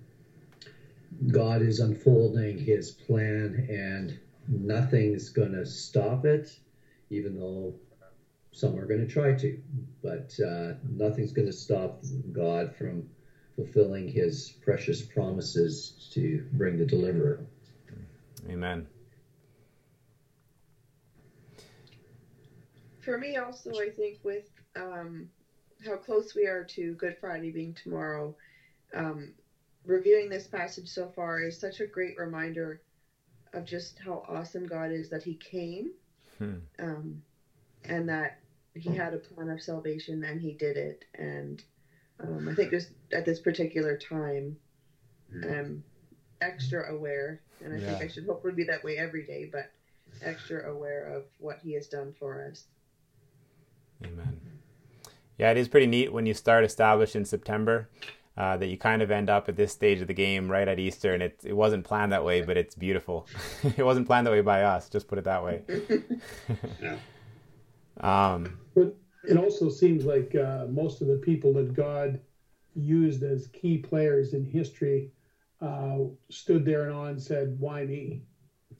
God 1.27 1.61
is 1.61 1.79
unfolding 1.79 2.57
His 2.57 2.91
plan, 2.91 3.67
and 3.69 4.17
nothing's 4.47 5.29
going 5.29 5.51
to 5.53 5.65
stop 5.65 6.25
it, 6.25 6.57
even 7.09 7.35
though 7.35 7.75
some 8.51 8.77
are 8.77 8.85
going 8.85 8.99
to 8.99 9.07
try 9.07 9.33
to, 9.33 9.57
but 10.01 10.37
uh, 10.45 10.73
nothing's 10.89 11.31
going 11.31 11.47
to 11.47 11.53
stop 11.53 12.03
God 12.31 12.73
from 12.75 13.07
fulfilling 13.55 14.07
His 14.07 14.53
precious 14.61 15.01
promises 15.01 16.09
to 16.13 16.43
bring 16.53 16.77
the 16.77 16.85
deliverer. 16.85 17.45
Amen. 18.49 18.85
For 23.01 23.17
me, 23.17 23.37
also, 23.37 23.71
I 23.79 23.89
think 23.89 24.17
with 24.23 24.43
um, 24.75 25.27
how 25.85 25.95
close 25.95 26.35
we 26.35 26.45
are 26.45 26.63
to 26.63 26.93
Good 26.95 27.17
Friday 27.19 27.51
being 27.51 27.73
tomorrow, 27.73 28.35
um, 28.93 29.31
reviewing 29.85 30.29
this 30.29 30.47
passage 30.47 30.87
so 30.87 31.07
far 31.15 31.41
is 31.41 31.59
such 31.59 31.79
a 31.79 31.87
great 31.87 32.17
reminder 32.17 32.81
of 33.53 33.65
just 33.65 33.97
how 33.99 34.23
awesome 34.27 34.67
God 34.67 34.91
is 34.91 35.09
that 35.09 35.23
He 35.23 35.35
came, 35.35 35.91
hmm. 36.37 36.55
um, 36.77 37.21
and 37.85 38.07
that 38.09 38.39
He 38.75 38.95
had 38.95 39.13
a 39.13 39.17
plan 39.17 39.49
of 39.49 39.61
salvation 39.61 40.23
and 40.23 40.41
He 40.41 40.53
did 40.53 40.77
it. 40.77 41.05
And 41.15 41.63
um, 42.19 42.47
I 42.49 42.55
think 42.55 42.71
just 42.71 42.89
at 43.11 43.25
this 43.25 43.39
particular 43.39 43.97
time, 43.97 44.57
hmm. 45.31 45.43
I'm 45.43 45.83
extra 46.41 46.93
aware, 46.93 47.41
and 47.63 47.73
I 47.73 47.77
yeah. 47.77 47.91
think 47.91 48.03
I 48.03 48.13
should 48.13 48.25
hopefully 48.25 48.53
be 48.53 48.63
that 48.65 48.83
way 48.83 48.97
every 48.97 49.25
day, 49.25 49.49
but 49.51 49.71
extra 50.21 50.71
aware 50.71 51.05
of 51.05 51.23
what 51.39 51.59
He 51.63 51.73
has 51.73 51.87
done 51.87 52.13
for 52.19 52.45
us. 52.49 52.65
Amen. 54.03 54.39
Yeah, 55.37 55.51
it 55.51 55.57
is 55.57 55.69
pretty 55.69 55.87
neat 55.87 56.11
when 56.11 56.25
you 56.25 56.33
start 56.33 56.65
established 56.65 57.15
in 57.15 57.25
September 57.25 57.89
uh, 58.39 58.55
that 58.55 58.67
you 58.67 58.77
kind 58.77 59.01
of 59.01 59.11
end 59.11 59.29
up 59.29 59.49
at 59.49 59.57
this 59.57 59.73
stage 59.73 59.99
of 59.99 60.07
the 60.07 60.13
game 60.13 60.49
right 60.49 60.67
at 60.67 60.79
Easter, 60.79 61.13
and 61.13 61.21
it 61.21 61.41
it 61.43 61.53
wasn't 61.53 61.83
planned 61.83 62.13
that 62.13 62.23
way, 62.23 62.41
but 62.41 62.55
it's 62.55 62.73
beautiful. 62.73 63.27
it 63.77 63.83
wasn't 63.83 64.07
planned 64.07 64.25
that 64.25 64.31
way 64.31 64.39
by 64.39 64.63
us. 64.63 64.87
Just 64.87 65.09
put 65.09 65.17
it 65.17 65.25
that 65.25 65.43
way. 65.43 65.61
yeah. 66.81 66.95
Um, 67.99 68.57
but 68.73 68.95
it 69.25 69.35
also 69.35 69.69
seems 69.69 70.05
like 70.05 70.33
uh, 70.35 70.67
most 70.69 71.01
of 71.01 71.07
the 71.07 71.17
people 71.17 71.51
that 71.55 71.73
God 71.73 72.21
used 72.75 73.23
as 73.23 73.47
key 73.47 73.77
players 73.77 74.33
in 74.33 74.45
history 74.45 75.11
uh, 75.61 75.97
stood 76.29 76.63
there 76.63 76.85
and 76.85 76.93
on 76.93 77.07
and 77.09 77.21
said, 77.21 77.57
"Why 77.59 77.83
me?" 77.83 78.23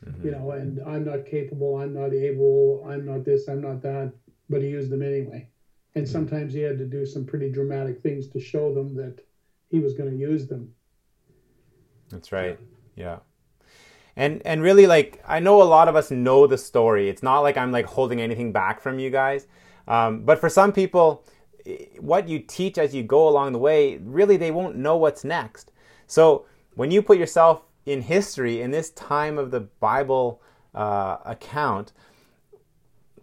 Mm-hmm. 0.05 0.25
You 0.25 0.31
know, 0.31 0.51
and 0.51 0.79
I'm 0.87 1.03
not 1.03 1.25
capable. 1.25 1.79
I'm 1.79 1.93
not 1.93 2.13
able. 2.13 2.85
I'm 2.89 3.05
not 3.05 3.25
this. 3.25 3.49
I'm 3.49 3.59
not 3.59 3.81
that. 3.81 4.13
But 4.49 4.61
He 4.61 4.69
used 4.69 4.89
them 4.89 5.03
anyway. 5.03 5.49
And 5.95 6.05
mm-hmm. 6.05 6.13
sometimes 6.13 6.53
He 6.53 6.61
had 6.61 6.77
to 6.77 6.85
do 6.85 7.05
some 7.05 7.25
pretty 7.25 7.51
dramatic 7.51 8.01
things 8.01 8.29
to 8.29 8.39
show 8.39 8.73
them 8.73 8.95
that 8.95 9.19
he 9.69 9.79
was 9.79 9.93
going 9.93 10.09
to 10.09 10.17
use 10.17 10.47
them. 10.47 10.73
That's 12.09 12.31
right. 12.31 12.59
Yeah. 12.95 13.19
And 14.15 14.41
and 14.45 14.61
really 14.61 14.87
like 14.87 15.23
I 15.27 15.39
know 15.39 15.61
a 15.61 15.63
lot 15.63 15.87
of 15.87 15.95
us 15.95 16.11
know 16.11 16.47
the 16.47 16.57
story. 16.57 17.07
It's 17.07 17.23
not 17.23 17.39
like 17.39 17.55
I'm 17.55 17.71
like 17.71 17.85
holding 17.85 18.19
anything 18.19 18.51
back 18.51 18.81
from 18.81 18.99
you 18.99 19.09
guys. 19.09 19.47
Um, 19.87 20.23
but 20.25 20.39
for 20.39 20.49
some 20.49 20.71
people 20.71 21.23
what 21.99 22.27
you 22.27 22.39
teach 22.39 22.77
as 22.77 22.95
you 22.95 23.03
go 23.03 23.27
along 23.27 23.53
the 23.53 23.59
way, 23.59 23.97
really 23.97 24.37
they 24.37 24.51
won't 24.51 24.75
know 24.75 24.97
what's 24.97 25.23
next. 25.23 25.71
So 26.07 26.45
when 26.75 26.91
you 26.91 27.01
put 27.01 27.17
yourself 27.17 27.63
in 27.85 28.01
history 28.01 28.61
in 28.61 28.71
this 28.71 28.91
time 28.91 29.37
of 29.37 29.51
the 29.51 29.61
Bible 29.61 30.41
uh, 30.73 31.17
account, 31.25 31.91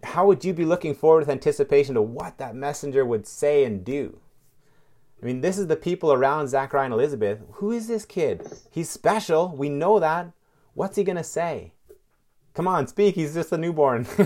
how 0.03 0.27
would 0.27 0.45
you 0.45 0.53
be 0.53 0.65
looking 0.65 0.93
forward 0.93 1.19
with 1.19 1.29
anticipation 1.29 1.95
to 1.95 2.01
what 2.01 2.37
that 2.37 2.55
messenger 2.55 3.05
would 3.05 3.25
say 3.27 3.65
and 3.65 3.83
do? 3.83 4.19
I 5.21 5.25
mean, 5.25 5.41
this 5.41 5.57
is 5.57 5.67
the 5.67 5.75
people 5.75 6.13
around 6.13 6.47
Zechariah 6.47 6.85
and 6.85 6.93
Elizabeth. 6.93 7.39
Who 7.53 7.71
is 7.71 7.87
this 7.87 8.05
kid? 8.05 8.47
He's 8.71 8.89
special. 8.89 9.55
We 9.55 9.69
know 9.69 9.99
that. 9.99 10.31
What's 10.73 10.95
he 10.95 11.03
going 11.03 11.17
to 11.17 11.23
say? 11.23 11.73
Come 12.53 12.67
on, 12.67 12.87
speak. 12.87 13.15
He's 13.15 13.33
just 13.33 13.51
a 13.51 13.57
newborn. 13.57 14.03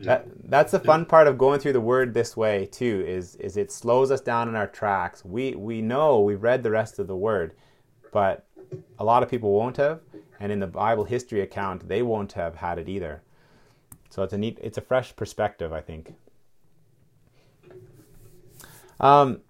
that, 0.00 0.26
that's 0.44 0.72
the 0.72 0.80
fun 0.80 1.04
part 1.06 1.26
of 1.28 1.38
going 1.38 1.60
through 1.60 1.74
the 1.74 1.80
word 1.80 2.14
this 2.14 2.36
way 2.36 2.66
too 2.66 3.04
is 3.06 3.36
is 3.36 3.56
it 3.56 3.70
slows 3.70 4.10
us 4.10 4.20
down 4.20 4.48
in 4.48 4.56
our 4.56 4.66
tracks. 4.66 5.24
We 5.24 5.54
we 5.54 5.80
know 5.80 6.20
we've 6.20 6.42
read 6.42 6.62
the 6.62 6.72
rest 6.72 6.98
of 6.98 7.06
the 7.06 7.16
word, 7.16 7.54
but 8.12 8.46
a 8.98 9.04
lot 9.04 9.22
of 9.22 9.28
people 9.28 9.52
won't 9.52 9.76
have, 9.76 10.00
and 10.40 10.50
in 10.50 10.58
the 10.58 10.66
Bible 10.66 11.04
history 11.04 11.40
account 11.40 11.88
they 11.88 12.02
won't 12.02 12.32
have 12.32 12.56
had 12.56 12.78
it 12.78 12.88
either. 12.88 13.22
So 14.08 14.24
it's 14.24 14.32
a 14.32 14.38
neat 14.38 14.58
it's 14.60 14.78
a 14.78 14.82
fresh 14.82 15.14
perspective, 15.14 15.72
I 15.72 15.82
think. 15.82 16.14
Um, 19.00 19.40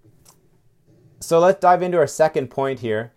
so 1.20 1.38
let's 1.38 1.61
dive 1.61 1.82
into 1.82 1.98
our 1.98 2.07
second 2.07 2.48
point 2.48 2.80
here. 2.80 3.12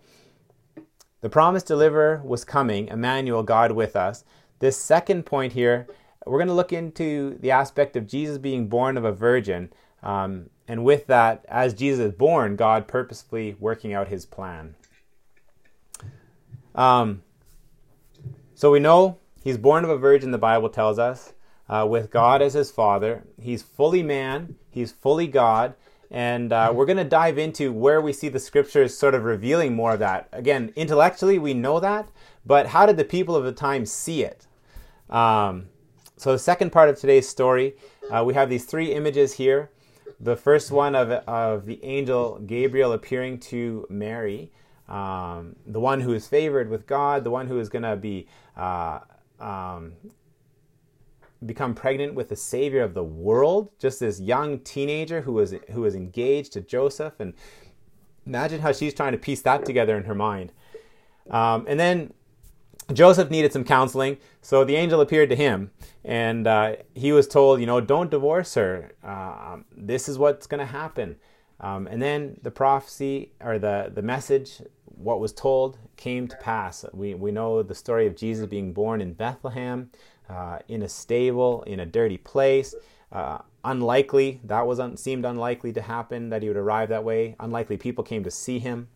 The 1.20 1.30
promised 1.30 1.66
deliverer 1.66 2.20
was 2.22 2.44
coming, 2.44 2.88
Emmanuel, 2.88 3.42
God 3.42 3.72
with 3.72 3.96
us. 3.96 4.24
This 4.58 4.76
second 4.76 5.24
point 5.24 5.54
here, 5.54 5.86
we're 6.26 6.38
going 6.38 6.48
to 6.48 6.54
look 6.54 6.72
into 6.72 7.38
the 7.40 7.50
aspect 7.50 7.96
of 7.96 8.06
Jesus 8.06 8.36
being 8.36 8.68
born 8.68 8.98
of 8.98 9.04
a 9.04 9.12
virgin. 9.12 9.72
Um, 10.02 10.50
and 10.68 10.84
with 10.84 11.06
that, 11.06 11.44
as 11.48 11.72
Jesus 11.72 12.06
is 12.06 12.12
born, 12.12 12.56
God 12.56 12.86
purposefully 12.86 13.56
working 13.58 13.94
out 13.94 14.08
his 14.08 14.26
plan. 14.26 14.74
Um, 16.74 17.22
so 18.54 18.70
we 18.70 18.80
know 18.80 19.18
he's 19.42 19.58
born 19.58 19.84
of 19.84 19.90
a 19.90 19.96
virgin, 19.96 20.30
the 20.30 20.38
Bible 20.38 20.68
tells 20.68 20.98
us, 20.98 21.32
uh, 21.68 21.86
with 21.88 22.10
God 22.10 22.42
as 22.42 22.54
his 22.54 22.70
father. 22.70 23.24
He's 23.40 23.62
fully 23.62 24.02
man, 24.02 24.56
he's 24.70 24.92
fully 24.92 25.26
God, 25.26 25.74
and 26.14 26.52
uh, 26.52 26.72
we're 26.72 26.86
going 26.86 26.96
to 26.96 27.02
dive 27.02 27.38
into 27.38 27.72
where 27.72 28.00
we 28.00 28.12
see 28.12 28.28
the 28.28 28.38
scriptures 28.38 28.96
sort 28.96 29.16
of 29.16 29.24
revealing 29.24 29.74
more 29.74 29.94
of 29.94 29.98
that. 29.98 30.28
Again, 30.30 30.72
intellectually, 30.76 31.40
we 31.40 31.54
know 31.54 31.80
that, 31.80 32.08
but 32.46 32.68
how 32.68 32.86
did 32.86 32.96
the 32.96 33.04
people 33.04 33.34
of 33.34 33.42
the 33.42 33.50
time 33.50 33.84
see 33.84 34.22
it? 34.22 34.46
Um, 35.10 35.66
so, 36.16 36.30
the 36.30 36.38
second 36.38 36.70
part 36.70 36.88
of 36.88 36.96
today's 36.96 37.28
story, 37.28 37.74
uh, 38.12 38.22
we 38.24 38.34
have 38.34 38.48
these 38.48 38.64
three 38.64 38.92
images 38.94 39.32
here. 39.32 39.70
The 40.20 40.36
first 40.36 40.70
one 40.70 40.94
of, 40.94 41.10
of 41.10 41.66
the 41.66 41.82
angel 41.82 42.38
Gabriel 42.46 42.92
appearing 42.92 43.40
to 43.50 43.84
Mary, 43.90 44.52
um, 44.88 45.56
the 45.66 45.80
one 45.80 46.00
who 46.00 46.14
is 46.14 46.28
favored 46.28 46.68
with 46.70 46.86
God, 46.86 47.24
the 47.24 47.30
one 47.32 47.48
who 47.48 47.58
is 47.58 47.68
going 47.68 47.82
to 47.82 47.96
be 47.96 48.28
uh, 48.56 49.00
um, 49.40 49.94
become 51.46 51.74
pregnant 51.74 52.14
with 52.14 52.28
the 52.28 52.36
savior 52.36 52.82
of 52.82 52.94
the 52.94 53.04
world 53.04 53.70
just 53.78 54.00
this 54.00 54.20
young 54.20 54.58
teenager 54.60 55.20
who 55.22 55.32
was 55.32 55.54
who 55.70 55.82
was 55.82 55.94
engaged 55.94 56.52
to 56.52 56.60
joseph. 56.60 57.14
And 57.18 57.34
imagine 58.26 58.60
how 58.60 58.72
she's 58.72 58.94
trying 58.94 59.12
to 59.12 59.18
piece 59.18 59.42
that 59.42 59.64
together 59.64 59.96
in 59.96 60.04
her 60.04 60.14
mind. 60.14 60.52
Um, 61.30 61.64
and 61.68 61.78
then 61.78 62.12
joseph 62.92 63.30
needed 63.30 63.50
some 63.50 63.64
counseling 63.64 64.18
so 64.42 64.62
the 64.62 64.76
angel 64.76 65.00
appeared 65.00 65.30
to 65.30 65.36
him. 65.36 65.70
And 66.04 66.46
uh, 66.46 66.76
he 66.94 67.12
was 67.12 67.26
told 67.26 67.60
you 67.60 67.66
know 67.66 67.80
don't 67.80 68.10
divorce 68.10 68.54
her. 68.54 68.92
Uh, 69.02 69.58
this 69.76 70.08
is 70.08 70.18
what's 70.18 70.46
going 70.46 70.60
to 70.60 70.72
happen. 70.72 71.16
Um, 71.60 71.86
and 71.86 72.02
then 72.02 72.38
the 72.42 72.50
prophecy 72.50 73.32
or 73.40 73.58
the, 73.58 73.90
the 73.94 74.02
message 74.02 74.60
what 74.96 75.20
was 75.20 75.32
told 75.32 75.78
came 75.96 76.28
to 76.28 76.36
pass. 76.36 76.84
We, 76.92 77.14
we 77.14 77.32
know 77.32 77.62
the 77.62 77.74
story 77.74 78.06
of 78.06 78.16
jesus 78.16 78.46
being 78.46 78.72
born 78.72 79.00
in 79.00 79.12
bethlehem 79.12 79.90
uh, 80.28 80.58
in 80.68 80.82
a 80.82 80.88
stable, 80.88 81.62
in 81.62 81.80
a 81.80 81.86
dirty 81.86 82.16
place. 82.16 82.74
Uh, 83.12 83.38
unlikely, 83.64 84.40
that 84.44 84.66
was 84.66 84.80
un- 84.80 84.96
seemed 84.96 85.24
unlikely 85.24 85.72
to 85.72 85.82
happen, 85.82 86.30
that 86.30 86.42
he 86.42 86.48
would 86.48 86.56
arrive 86.56 86.88
that 86.88 87.04
way. 87.04 87.36
Unlikely 87.40 87.76
people 87.76 88.04
came 88.04 88.24
to 88.24 88.30
see 88.30 88.58
him. 88.58 88.88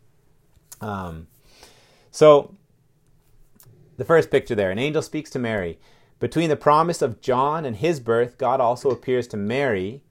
Um, 0.81 1.27
so, 2.11 2.55
the 3.97 4.05
first 4.05 4.31
picture 4.31 4.55
there 4.55 4.71
an 4.71 4.79
angel 4.79 5.03
speaks 5.03 5.31
to 5.31 5.39
Mary. 5.39 5.79
Between 6.21 6.49
the 6.49 6.57
promise 6.57 7.01
of 7.01 7.21
John 7.21 7.65
and 7.65 7.77
his 7.77 8.01
birth, 8.01 8.39
God 8.39 8.61
also 8.61 8.91
appears 8.91 9.29
to 9.29 9.37
Mary, 9.37 10.03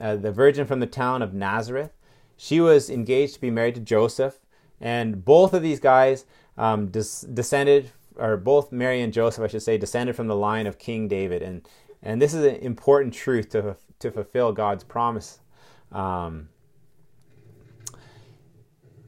uh, 0.00 0.16
the 0.16 0.32
virgin 0.32 0.66
from 0.66 0.80
the 0.80 0.86
town 0.86 1.22
of 1.22 1.32
Nazareth. 1.32 1.92
She 2.36 2.60
was 2.60 2.90
engaged 2.90 3.34
to 3.34 3.40
be 3.40 3.50
married 3.50 3.76
to 3.76 3.80
Joseph, 3.80 4.38
and 4.80 5.24
both 5.24 5.54
of 5.54 5.62
these 5.62 5.80
guys 5.80 6.26
um, 6.58 6.88
des- 6.88 7.26
descended 7.32 7.92
or 8.18 8.36
both 8.36 8.72
Mary 8.72 9.00
and 9.00 9.12
Joseph, 9.12 9.44
I 9.44 9.46
should 9.48 9.62
say, 9.62 9.78
descended 9.78 10.16
from 10.16 10.28
the 10.28 10.36
line 10.36 10.66
of 10.66 10.78
King 10.78 11.08
David, 11.08 11.42
and 11.42 11.66
and 12.02 12.20
this 12.20 12.34
is 12.34 12.44
an 12.44 12.56
important 12.56 13.14
truth 13.14 13.50
to 13.50 13.76
to 14.00 14.10
fulfill 14.10 14.52
God's 14.52 14.84
promise. 14.84 15.40
Um, 15.92 16.48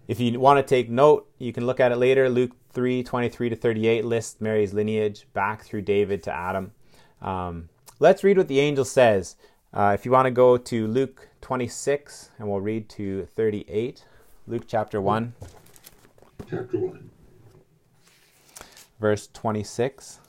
if 0.06 0.18
you 0.20 0.40
want 0.40 0.58
to 0.58 0.62
take 0.62 0.88
note, 0.88 1.30
you 1.38 1.52
can 1.52 1.66
look 1.66 1.80
at 1.80 1.92
it 1.92 1.96
later. 1.96 2.28
Luke 2.28 2.52
3 2.72 3.02
23 3.02 3.50
to 3.50 3.56
38 3.56 4.04
lists 4.04 4.40
Mary's 4.40 4.72
lineage 4.72 5.26
back 5.32 5.64
through 5.64 5.82
David 5.82 6.22
to 6.24 6.32
Adam. 6.32 6.72
Um, 7.20 7.68
let's 7.98 8.24
read 8.24 8.38
what 8.38 8.48
the 8.48 8.60
angel 8.60 8.84
says. 8.84 9.36
Uh, 9.72 9.92
if 9.94 10.06
you 10.06 10.12
want 10.12 10.26
to 10.26 10.30
go 10.30 10.56
to 10.56 10.86
Luke 10.86 11.28
26, 11.42 12.30
and 12.38 12.48
we'll 12.48 12.60
read 12.60 12.88
to 12.90 13.26
38. 13.36 14.04
Luke 14.46 14.64
chapter 14.66 14.98
1. 14.98 15.34
Chapter 16.48 16.78
1 16.78 17.10
verse 19.00 19.28
26. 19.32 20.20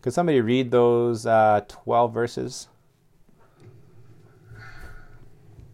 Could 0.00 0.12
somebody 0.12 0.40
read 0.40 0.70
those 0.70 1.26
uh, 1.26 1.62
12 1.68 2.14
verses? 2.14 2.68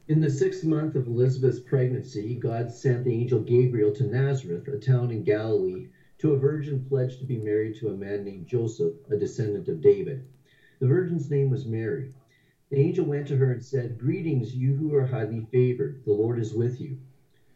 In 0.07 0.21
the 0.21 0.31
sixth 0.31 0.65
month 0.65 0.97
of 0.97 1.07
Elizabeth's 1.07 1.61
pregnancy, 1.61 2.35
God 2.35 2.71
sent 2.71 3.05
the 3.05 3.15
angel 3.15 3.41
Gabriel 3.41 3.95
to 3.95 4.05
Nazareth, 4.05 4.69
a 4.69 4.79
town 4.79 5.11
in 5.11 5.25
Galilee, 5.25 5.89
to 6.19 6.33
a 6.33 6.39
virgin 6.39 6.85
pledged 6.89 7.21
to 7.21 7.25
be 7.25 7.39
married 7.39 7.77
to 7.77 7.89
a 7.89 7.97
man 7.97 8.25
named 8.25 8.47
Joseph, 8.47 8.95
a 9.11 9.17
descendant 9.17 9.69
of 9.69 9.81
David. 9.81 10.27
The 10.81 10.87
virgin's 10.87 11.31
name 11.31 11.51
was 11.51 11.65
Mary. 11.65 12.13
The 12.71 12.79
angel 12.79 13.07
went 13.07 13.29
to 13.29 13.37
her 13.37 13.53
and 13.53 13.65
said, 13.65 13.99
Greetings, 13.99 14.55
you 14.55 14.75
who 14.75 14.95
are 14.95 15.07
highly 15.07 15.47
favored. 15.53 16.03
The 16.05 16.13
Lord 16.13 16.39
is 16.39 16.53
with 16.53 16.81
you. 16.81 16.99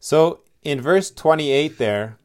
So 0.00 0.40
in 0.62 0.80
verse 0.80 1.10
28 1.10 1.76
there, 1.76 2.16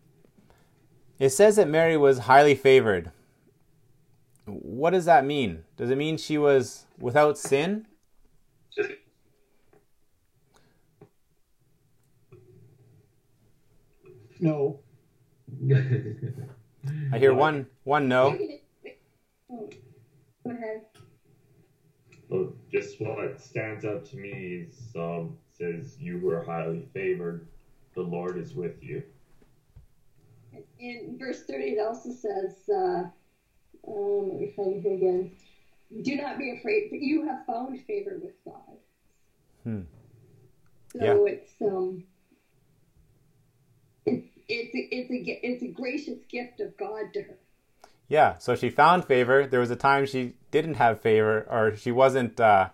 it 1.19 1.29
says 1.29 1.57
that 1.57 1.67
Mary 1.67 1.97
was 1.97 2.19
highly 2.19 2.55
favored. 2.55 3.11
What 4.45 4.91
does 4.91 5.05
that 5.05 5.25
mean? 5.25 5.65
Does 5.75 5.89
it 5.89 5.97
mean 5.97 6.17
she 6.17 6.37
was 6.37 6.85
without 6.97 7.37
sin? 7.37 7.85
No. 14.39 14.79
I 17.11 17.17
hear 17.17 17.33
one 17.33 17.67
one 17.83 18.07
no. 18.07 18.37
Well, 22.29 22.53
just 22.71 22.99
what 23.01 23.39
stands 23.39 23.85
out 23.85 24.05
to 24.05 24.17
me 24.17 24.67
is 24.67 24.91
um, 24.95 25.37
says 25.53 25.97
you 25.99 26.19
were 26.19 26.43
highly 26.43 26.87
favored. 26.93 27.47
The 27.95 28.01
Lord 28.01 28.37
is 28.37 28.53
with 28.53 28.83
you. 28.83 29.03
In 30.79 31.17
verse 31.17 31.43
30, 31.43 31.63
it 31.63 31.79
also 31.85 32.11
says, 32.11 32.55
uh, 32.69 33.03
um, 33.87 34.29
let 34.29 34.39
me 34.39 34.53
find 34.55 34.85
it 34.85 34.89
again. 34.89 35.31
Do 36.01 36.15
not 36.15 36.37
be 36.37 36.57
afraid, 36.57 36.89
for 36.89 36.95
you 36.95 37.25
have 37.25 37.45
found 37.45 37.79
favor 37.85 38.19
with 38.21 38.33
God. 38.43 38.77
Hmm. 39.63 39.81
So 40.91 41.03
Yeah. 41.03 41.33
it's 41.33 41.61
um, 41.61 42.03
it's 44.05 44.27
it's 44.47 44.75
a, 44.75 44.95
it's 44.95 45.11
a 45.11 45.45
it's 45.47 45.63
a 45.63 45.67
gracious 45.67 46.19
gift 46.29 46.59
of 46.59 46.75
God 46.77 47.13
to 47.13 47.21
her. 47.23 47.37
Yeah, 48.07 48.37
so 48.37 48.55
she 48.55 48.69
found 48.69 49.05
favor. 49.05 49.47
There 49.47 49.59
was 49.59 49.71
a 49.71 49.75
time 49.75 50.05
she 50.05 50.33
didn't 50.51 50.75
have 50.75 51.01
favor, 51.01 51.45
or 51.49 51.75
she 51.75 51.91
wasn't. 51.91 52.39
Uh, 52.39 52.69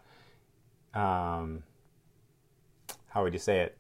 um, 0.94 1.64
how 3.10 3.24
would 3.24 3.34
you 3.34 3.40
say 3.40 3.62
it? 3.62 3.78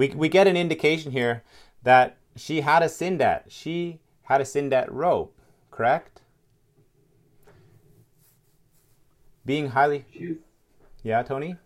We 0.00 0.08
we 0.08 0.30
get 0.30 0.46
an 0.46 0.56
indication 0.56 1.12
here 1.12 1.42
that 1.82 2.16
she 2.34 2.62
had 2.62 2.82
a 2.82 2.88
sin 2.88 3.18
debt. 3.18 3.44
She 3.48 4.00
had 4.22 4.40
a 4.40 4.46
sin 4.46 4.70
debt 4.70 4.90
rope, 4.90 5.38
correct? 5.70 6.22
Being 9.44 9.68
highly, 9.68 10.06
She, 10.10 10.38
yeah, 11.02 11.22
Tony. 11.22 11.56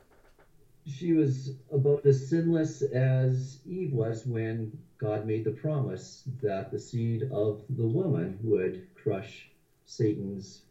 she 0.85 1.13
was 1.13 1.53
about 1.73 2.05
as 2.05 2.29
sinless 2.29 2.83
as 2.83 3.61
Eve 3.67 3.93
was 3.93 4.27
when 4.27 4.77
God 4.99 5.27
made 5.27 5.45
the 5.45 5.53
promise 5.53 6.25
that 6.43 6.73
the 6.73 6.79
seed 6.81 7.31
of 7.31 7.63
the 7.69 7.87
woman 7.87 8.41
would 8.43 8.89
crush 8.97 9.49
Satan's 9.87 10.63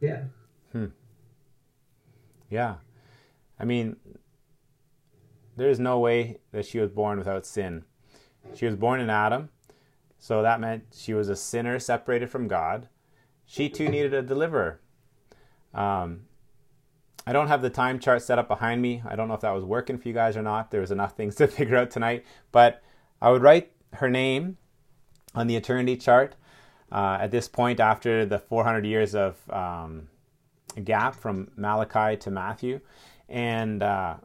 head. 0.00 0.28
Hmm. 0.72 0.86
Yeah, 2.50 2.78
I 3.60 3.64
mean, 3.64 3.94
there 5.58 5.70
is 5.70 5.80
no 5.80 5.98
way 5.98 6.38
that 6.52 6.64
she 6.64 6.78
was 6.78 6.90
born 6.90 7.18
without 7.18 7.44
sin. 7.44 7.84
She 8.54 8.64
was 8.64 8.76
born 8.76 9.00
in 9.00 9.10
Adam, 9.10 9.50
so 10.18 10.42
that 10.42 10.60
meant 10.60 10.84
she 10.96 11.12
was 11.14 11.28
a 11.28 11.36
sinner 11.36 11.78
separated 11.78 12.30
from 12.30 12.48
God. 12.48 12.88
She 13.44 13.68
too 13.68 13.88
needed 13.88 14.14
a 14.14 14.22
deliverer. 14.22 14.80
Um, 15.74 16.22
I 17.26 17.32
don't 17.32 17.48
have 17.48 17.60
the 17.60 17.70
time 17.70 17.98
chart 17.98 18.22
set 18.22 18.38
up 18.38 18.48
behind 18.48 18.80
me. 18.80 19.02
I 19.06 19.16
don't 19.16 19.28
know 19.28 19.34
if 19.34 19.40
that 19.40 19.50
was 19.50 19.64
working 19.64 19.98
for 19.98 20.08
you 20.08 20.14
guys 20.14 20.36
or 20.36 20.42
not. 20.42 20.70
There 20.70 20.80
was 20.80 20.90
enough 20.90 21.16
things 21.16 21.34
to 21.36 21.48
figure 21.48 21.76
out 21.76 21.90
tonight, 21.90 22.24
but 22.52 22.82
I 23.20 23.30
would 23.30 23.42
write 23.42 23.72
her 23.94 24.08
name 24.08 24.58
on 25.34 25.46
the 25.46 25.56
eternity 25.56 25.96
chart 25.96 26.36
uh, 26.92 27.18
at 27.20 27.30
this 27.30 27.48
point 27.48 27.80
after 27.80 28.24
the 28.24 28.38
400 28.38 28.86
years 28.86 29.14
of 29.14 29.36
um, 29.50 30.08
gap 30.84 31.14
from 31.14 31.50
Malachi 31.56 32.16
to 32.18 32.30
Matthew, 32.30 32.80
and 33.28 33.82
uh, 33.82 34.16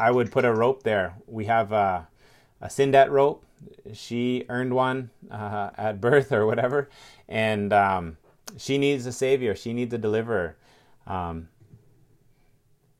I 0.00 0.10
would 0.10 0.32
put 0.32 0.46
a 0.46 0.52
rope 0.52 0.82
there. 0.82 1.16
We 1.26 1.44
have 1.44 1.74
uh, 1.74 2.02
a 2.62 2.70
sin 2.70 2.90
debt 2.90 3.10
rope. 3.10 3.44
She 3.92 4.46
earned 4.48 4.72
one 4.72 5.10
uh, 5.30 5.70
at 5.76 6.00
birth 6.00 6.32
or 6.32 6.46
whatever, 6.46 6.88
and 7.28 7.70
um, 7.74 8.16
she 8.56 8.78
needs 8.78 9.04
a 9.04 9.12
savior. 9.12 9.54
She 9.54 9.74
needs 9.74 9.92
a 9.92 9.98
deliverer. 9.98 10.56
Um, 11.06 11.50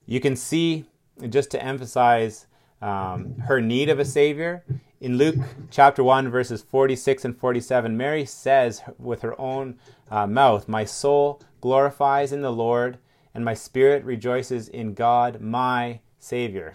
you 0.05 0.21
can 0.21 0.37
see, 0.37 0.85
just 1.31 1.51
to 1.53 1.65
emphasize 1.65 2.47
um, 2.83 3.39
her 3.47 3.63
need 3.63 3.89
of 3.89 3.99
a 3.99 4.05
savior, 4.05 4.63
in 5.01 5.17
Luke 5.17 5.37
chapter 5.71 6.05
1, 6.05 6.29
verses 6.29 6.61
46 6.61 7.25
and 7.25 7.39
47, 7.39 7.97
Mary 7.97 8.27
says 8.27 8.83
with 8.99 9.23
her 9.23 9.41
own 9.41 9.79
uh, 10.11 10.27
mouth, 10.27 10.69
My 10.69 10.85
soul 10.85 11.41
glorifies 11.63 12.31
in 12.31 12.43
the 12.43 12.53
Lord, 12.53 12.99
and 13.35 13.43
my 13.43 13.55
spirit 13.55 14.05
rejoices 14.05 14.69
in 14.69 14.93
God, 14.93 15.41
my 15.41 16.01
Savior. 16.21 16.75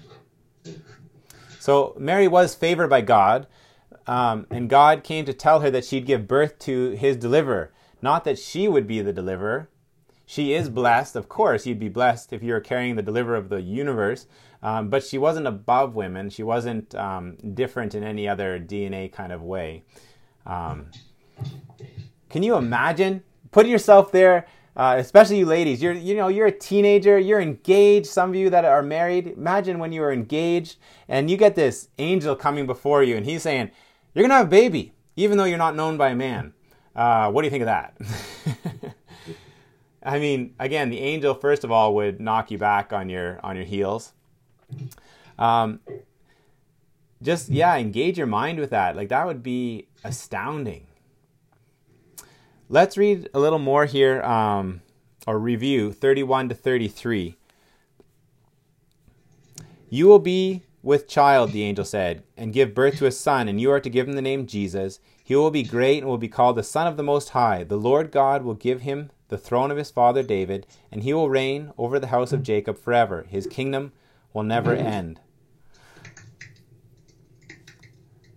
So 1.60 1.96
Mary 1.98 2.28
was 2.28 2.54
favored 2.54 2.90
by 2.90 3.02
God, 3.02 3.48
um, 4.06 4.46
and 4.52 4.70
God 4.70 5.04
came 5.04 5.26
to 5.26 5.34
tell 5.34 5.62
her 5.62 5.72
that 5.72 5.86
she'd 5.86 6.06
give 6.06 6.28
birth 6.28 6.60
to 6.60 6.92
his 6.92 7.16
deliverer. 7.16 7.72
Not 8.02 8.24
that 8.26 8.38
she 8.38 8.68
would 8.68 8.86
be 8.86 9.02
the 9.02 9.14
deliverer. 9.14 9.70
She 10.26 10.54
is 10.54 10.70
blessed, 10.70 11.16
of 11.16 11.30
course, 11.30 11.66
you'd 11.66 11.80
be 11.80 11.90
blessed 11.90 12.34
if 12.34 12.44
you 12.44 12.54
were 12.54 12.60
carrying 12.60 12.96
the 12.96 13.04
deliverer 13.04 13.36
of 13.38 13.50
the 13.50 13.62
universe, 13.62 14.26
um, 14.64 14.90
but 14.90 15.04
she 15.04 15.20
wasn't 15.20 15.48
above 15.48 15.96
women. 15.96 16.30
She 16.30 16.44
wasn't 16.44 16.96
um, 16.96 17.38
different 17.54 17.94
in 17.94 18.04
any 18.04 18.28
other 18.28 18.60
DNA 18.60 19.12
kind 19.12 19.32
of 19.32 19.44
way. 19.44 19.84
Um, 20.46 20.88
can 22.30 22.42
you 22.44 22.56
imagine? 22.56 23.24
Put 23.52 23.68
yourself 23.68 24.12
there, 24.12 24.48
uh, 24.76 24.96
especially 24.98 25.40
you 25.40 25.46
ladies. 25.46 25.82
You're, 25.82 25.94
you 25.94 26.16
know, 26.16 26.28
you're 26.28 26.48
a 26.48 26.52
teenager. 26.52 27.18
You're 27.18 27.40
engaged. 27.40 28.08
Some 28.08 28.30
of 28.30 28.36
you 28.36 28.50
that 28.50 28.66
are 28.66 28.84
married. 28.84 29.28
Imagine 29.28 29.80
when 29.80 29.92
you 29.92 30.02
were 30.02 30.12
engaged 30.12 30.78
and 31.08 31.30
you 31.30 31.38
get 31.38 31.56
this 31.56 31.90
angel 31.98 32.36
coming 32.36 32.66
before 32.66 33.04
you, 33.04 33.16
and 33.16 33.26
he's 33.26 33.42
saying, 33.42 33.72
"You're 34.14 34.24
gonna 34.24 34.36
have 34.36 34.48
a 34.48 34.50
baby, 34.50 34.94
even 35.16 35.38
though 35.38 35.46
you're 35.46 35.58
not 35.58 35.76
known 35.76 35.98
by 35.98 36.10
a 36.10 36.16
man." 36.16 36.54
Uh, 36.96 37.32
what 37.32 37.42
do 37.42 37.48
you 37.48 37.52
think 37.52 37.64
of 37.64 37.68
that? 37.68 37.98
I 40.04 40.20
mean, 40.20 40.54
again, 40.60 40.90
the 40.90 41.00
angel 41.00 41.34
first 41.34 41.64
of 41.64 41.72
all 41.72 41.96
would 41.96 42.22
knock 42.22 42.52
you 42.52 42.58
back 42.58 42.94
on 42.94 43.10
your 43.10 43.40
on 43.44 43.56
your 43.56 43.66
heels. 43.66 44.14
Um, 45.40 45.80
just 47.22 47.50
yeah, 47.50 47.76
engage 47.78 48.18
your 48.18 48.28
mind 48.28 48.60
with 48.60 48.70
that. 48.70 48.96
Like 48.96 49.10
that 49.10 49.26
would 49.26 49.42
be 49.42 49.88
astounding. 50.04 50.88
Let's 52.68 52.98
read 52.98 53.30
a 53.32 53.40
little 53.40 53.60
more 53.60 53.86
here, 53.86 54.24
um, 54.24 54.82
or 55.28 55.38
review 55.38 55.92
31 55.92 56.50
to 56.50 56.56
33. 56.56 57.38
You 59.88 60.08
will 60.08 60.18
be 60.18 60.64
with 60.82 61.08
child, 61.08 61.52
the 61.52 61.62
angel 61.62 61.86
said, 61.86 62.24
and 62.36 62.54
give 62.54 62.74
birth 62.74 62.98
to 62.98 63.06
a 63.06 63.12
son, 63.12 63.48
and 63.48 63.62
you 63.62 63.70
are 63.70 63.80
to 63.80 63.90
give 63.90 64.08
him 64.08 64.16
the 64.16 64.22
name 64.22 64.48
Jesus. 64.48 65.00
He 65.24 65.36
will 65.36 65.52
be 65.52 65.62
great 65.62 66.00
and 66.00 66.08
will 66.08 66.18
be 66.18 66.28
called 66.28 66.56
the 66.56 66.64
Son 66.64 66.88
of 66.88 66.98
the 66.98 67.04
Most 67.04 67.30
High. 67.30 67.64
The 67.64 67.78
Lord 67.78 68.12
God 68.12 68.44
will 68.44 68.56
give 68.56 68.82
him 68.82 69.12
the 69.28 69.38
throne 69.38 69.70
of 69.70 69.78
his 69.78 69.92
father 69.92 70.24
David, 70.24 70.66
and 70.92 71.04
he 71.04 71.14
will 71.14 71.30
reign 71.30 71.72
over 71.78 72.00
the 72.00 72.08
house 72.08 72.34
of 72.34 72.42
Jacob 72.42 72.80
forever. 72.80 73.28
His 73.30 73.46
kingdom 73.46 73.94
will 74.34 74.44
never 74.44 74.74
end. 74.74 75.20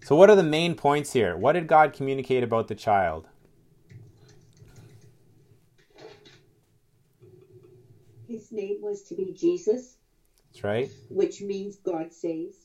So, 0.04 0.16
what 0.16 0.28
are 0.28 0.36
the 0.36 0.42
main 0.42 0.74
points 0.74 1.14
here? 1.14 1.34
What 1.34 1.52
did 1.52 1.66
God 1.66 1.94
communicate 1.94 2.42
about 2.42 2.68
the 2.68 2.74
child? 2.74 3.26
His 8.28 8.52
name 8.52 8.78
was 8.82 9.02
to 9.04 9.14
be 9.14 9.32
Jesus. 9.32 9.96
That's 10.52 10.62
right. 10.62 10.90
Which 11.08 11.40
means 11.40 11.76
God 11.76 12.12
saves. 12.12 12.56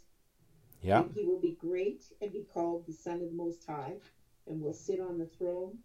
Yeah. 0.82 1.04
He 1.16 1.24
will 1.24 1.40
be 1.40 1.58
great 1.60 2.04
and 2.22 2.34
be 2.34 2.46
called 2.54 2.86
the 2.86 2.94
Son 2.94 3.22
of 3.22 3.30
the 3.30 3.36
Most 3.36 3.66
High 3.66 3.94
and 4.46 4.62
will 4.62 4.74
sit 4.74 5.00
on 5.00 5.18
the 5.18 5.26
throne 5.26 5.78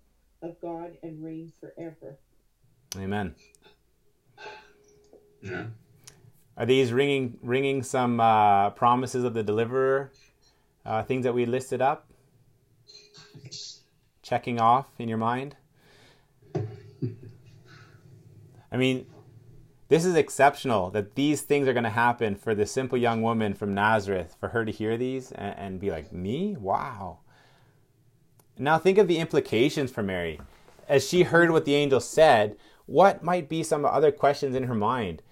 of 0.43 0.61
God 0.61 0.99
and 1.05 1.23
reign 1.23 1.53
forever. 1.61 2.19
Amen. 2.97 3.37
Yeah. 5.41 5.67
Are 6.57 6.67
these 6.67 6.93
ringing 6.93 7.39
ringing 7.41 7.85
some 7.85 8.19
uh, 8.19 8.71
promises 8.71 9.23
of 9.23 9.35
the 9.35 9.45
deliverer? 9.45 10.11
Uh, 10.85 11.05
things 11.05 11.23
that 11.23 11.35
we 11.35 11.47
listed 11.47 11.81
up? 11.81 12.11
Checking 14.23 14.61
off 14.61 14.87
in 14.99 15.09
your 15.09 15.19
mind? 15.19 15.55
I 18.73 18.77
mean, 18.77 19.07
this 19.89 20.05
is 20.05 20.15
exceptional 20.15 20.91
that 20.91 21.15
these 21.15 21.43
things 21.43 21.67
are 21.67 21.73
going 21.73 21.85
to 21.85 21.91
happen 21.91 22.37
for 22.37 22.55
this 22.55 22.71
simple 22.71 22.99
young 22.99 23.23
woman 23.23 23.55
from 23.55 23.75
Nazareth, 23.75 24.37
for 24.39 24.51
her 24.51 24.65
to 24.65 24.73
hear 24.73 24.97
these 24.97 25.33
and, 25.33 25.59
and 25.59 25.81
be 25.81 25.91
like, 25.91 26.13
Me? 26.13 26.57
Wow. 26.59 27.19
Now 28.59 28.79
think 28.79 28.99
of 28.99 29.09
the 29.09 29.19
implications 29.19 29.91
for 29.91 30.03
Mary. 30.03 30.41
As 30.89 31.09
she 31.09 31.23
heard 31.23 31.51
what 31.51 31.65
the 31.65 31.75
angel 31.75 32.01
said, 32.01 32.57
what 32.87 33.23
might 33.23 33.49
be 33.49 33.63
some 33.63 33.85
other 33.85 34.11
questions 34.11 34.55
in 34.55 34.65
her 34.65 34.75
mind? 34.75 35.23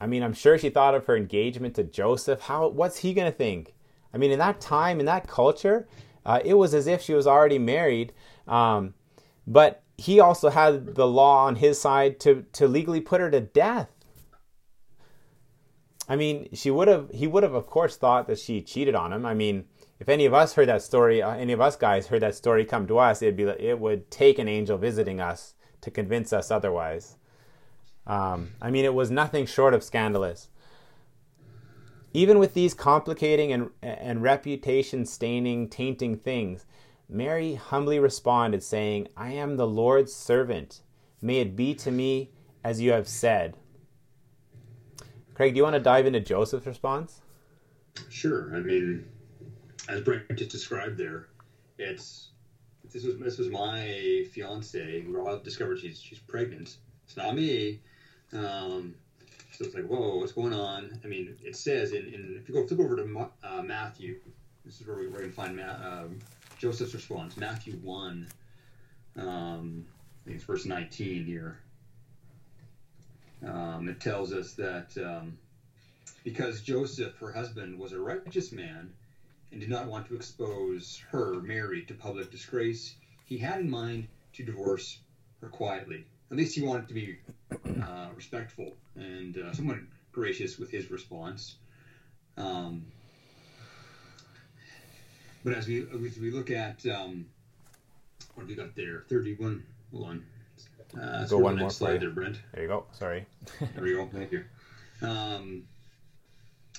I 0.00 0.06
mean, 0.06 0.22
I'm 0.22 0.34
sure 0.34 0.58
she 0.58 0.68
thought 0.68 0.94
of 0.94 1.06
her 1.06 1.16
engagement 1.16 1.76
to 1.76 1.84
Joseph. 1.84 2.40
How? 2.40 2.66
What's 2.68 2.98
he 2.98 3.14
going 3.14 3.30
to 3.30 3.36
think? 3.36 3.74
I 4.12 4.18
mean, 4.18 4.32
in 4.32 4.38
that 4.40 4.60
time, 4.60 4.98
in 4.98 5.06
that 5.06 5.28
culture, 5.28 5.86
uh, 6.26 6.40
it 6.44 6.54
was 6.54 6.74
as 6.74 6.86
if 6.86 7.00
she 7.00 7.14
was 7.14 7.26
already 7.26 7.58
married. 7.58 8.12
Um, 8.48 8.94
but 9.46 9.82
he 10.02 10.18
also 10.18 10.50
had 10.50 10.96
the 10.96 11.06
law 11.06 11.46
on 11.46 11.56
his 11.56 11.80
side 11.80 12.18
to, 12.20 12.44
to 12.54 12.66
legally 12.66 13.00
put 13.00 13.20
her 13.20 13.30
to 13.30 13.40
death. 13.40 13.88
I 16.08 16.16
mean, 16.16 16.48
she 16.52 16.72
would 16.72 16.88
have. 16.88 17.10
He 17.10 17.28
would 17.28 17.44
have, 17.44 17.54
of 17.54 17.68
course, 17.68 17.96
thought 17.96 18.26
that 18.26 18.40
she 18.40 18.60
cheated 18.60 18.96
on 18.96 19.12
him. 19.12 19.24
I 19.24 19.34
mean, 19.34 19.66
if 20.00 20.08
any 20.08 20.26
of 20.26 20.34
us 20.34 20.54
heard 20.54 20.68
that 20.68 20.82
story, 20.82 21.22
uh, 21.22 21.30
any 21.34 21.52
of 21.52 21.60
us 21.60 21.76
guys 21.76 22.08
heard 22.08 22.22
that 22.22 22.34
story 22.34 22.64
come 22.64 22.88
to 22.88 22.98
us, 22.98 23.22
it'd 23.22 23.36
be 23.36 23.44
it 23.44 23.78
would 23.78 24.10
take 24.10 24.40
an 24.40 24.48
angel 24.48 24.76
visiting 24.76 25.20
us 25.20 25.54
to 25.82 25.92
convince 25.92 26.32
us 26.32 26.50
otherwise. 26.50 27.16
Um, 28.04 28.50
I 28.60 28.72
mean, 28.72 28.84
it 28.84 28.94
was 28.94 29.10
nothing 29.10 29.46
short 29.46 29.72
of 29.72 29.84
scandalous. 29.84 30.48
Even 32.12 32.40
with 32.40 32.54
these 32.54 32.74
complicating 32.74 33.52
and, 33.52 33.70
and 33.80 34.20
reputation 34.20 35.06
staining, 35.06 35.68
tainting 35.68 36.16
things, 36.16 36.66
Mary 37.12 37.54
humbly 37.54 37.98
responded, 37.98 38.62
saying, 38.62 39.08
I 39.16 39.32
am 39.32 39.56
the 39.56 39.66
Lord's 39.66 40.14
servant. 40.14 40.80
May 41.20 41.38
it 41.38 41.54
be 41.54 41.74
to 41.76 41.90
me 41.90 42.30
as 42.64 42.80
you 42.80 42.92
have 42.92 43.08
said. 43.08 43.56
Craig, 45.34 45.54
do 45.54 45.58
you 45.58 45.62
want 45.62 45.74
to 45.74 45.80
dive 45.80 46.06
into 46.06 46.20
Joseph's 46.20 46.66
response? 46.66 47.20
Sure. 48.08 48.54
I 48.54 48.60
mean, 48.60 49.06
as 49.88 50.00
Brent 50.02 50.24
just 50.36 50.50
described 50.50 50.96
there, 50.98 51.28
it's 51.78 52.30
this 52.92 53.04
was 53.04 53.18
this 53.18 53.38
was 53.38 53.48
my 53.48 54.24
fiance. 54.32 55.00
We 55.00 55.16
all 55.16 55.38
discovered 55.38 55.78
she's 55.80 56.00
she's 56.00 56.18
pregnant. 56.18 56.76
It's 57.04 57.16
not 57.16 57.34
me. 57.34 57.80
Um, 58.32 58.94
so 59.52 59.64
it's 59.64 59.74
like, 59.74 59.86
whoa, 59.86 60.16
what's 60.16 60.32
going 60.32 60.54
on? 60.54 60.98
I 61.04 61.06
mean, 61.06 61.36
it 61.42 61.56
says 61.56 61.92
in, 61.92 62.06
in 62.06 62.38
if 62.40 62.48
you 62.48 62.54
go 62.54 62.66
flip 62.66 62.80
over 62.80 62.96
to 62.96 63.28
uh, 63.44 63.62
Matthew, 63.62 64.18
this 64.64 64.80
is 64.80 64.86
where 64.86 64.96
we, 64.96 65.06
are 65.06 65.10
going 65.10 65.28
to 65.28 65.32
find 65.32 65.56
Ma- 65.56 65.86
um, 65.86 66.18
Joseph's 66.62 66.94
response. 66.94 67.36
Matthew 67.36 67.72
one, 67.82 68.28
um, 69.18 69.84
I 70.22 70.24
think 70.24 70.36
it's 70.36 70.44
verse 70.44 70.64
nineteen 70.64 71.24
here. 71.24 71.58
Um, 73.44 73.88
it 73.88 73.98
tells 73.98 74.32
us 74.32 74.52
that 74.52 74.96
um, 74.96 75.38
because 76.22 76.62
Joseph, 76.62 77.18
her 77.18 77.32
husband, 77.32 77.80
was 77.80 77.90
a 77.90 77.98
righteous 77.98 78.52
man 78.52 78.92
and 79.50 79.60
did 79.60 79.70
not 79.70 79.86
want 79.86 80.06
to 80.06 80.14
expose 80.14 81.02
her, 81.10 81.40
Mary, 81.40 81.82
to 81.86 81.94
public 81.94 82.30
disgrace, 82.30 82.94
he 83.24 83.38
had 83.38 83.58
in 83.58 83.68
mind 83.68 84.06
to 84.34 84.44
divorce 84.44 85.00
her 85.40 85.48
quietly. 85.48 86.04
At 86.30 86.36
least 86.36 86.54
he 86.54 86.62
wanted 86.62 86.86
to 86.86 86.94
be 86.94 87.18
uh, 87.50 88.06
respectful 88.14 88.76
and 88.94 89.36
uh, 89.36 89.52
somewhat 89.52 89.78
gracious 90.12 90.60
with 90.60 90.70
his 90.70 90.92
response. 90.92 91.56
Um, 92.36 92.86
but 95.44 95.54
as 95.54 95.66
we 95.66 95.82
as 95.82 96.18
we 96.18 96.30
look 96.30 96.50
at 96.50 96.84
um, 96.86 97.26
what 98.34 98.42
have 98.42 98.48
we 98.48 98.54
got 98.54 98.74
there? 98.74 99.04
Thirty-one. 99.08 99.62
Hold 99.92 100.06
on. 100.06 100.24
Uh, 101.00 101.26
go 101.26 101.38
one 101.38 101.58
more 101.58 101.70
slide 101.70 102.00
there, 102.00 102.10
Brent. 102.10 102.38
There 102.52 102.62
you 102.62 102.68
go. 102.68 102.86
Sorry. 102.92 103.26
there 103.60 103.82
we 103.82 103.92
go. 103.92 104.08
Thank 104.12 104.32
you. 104.32 104.44
Um, 105.00 105.64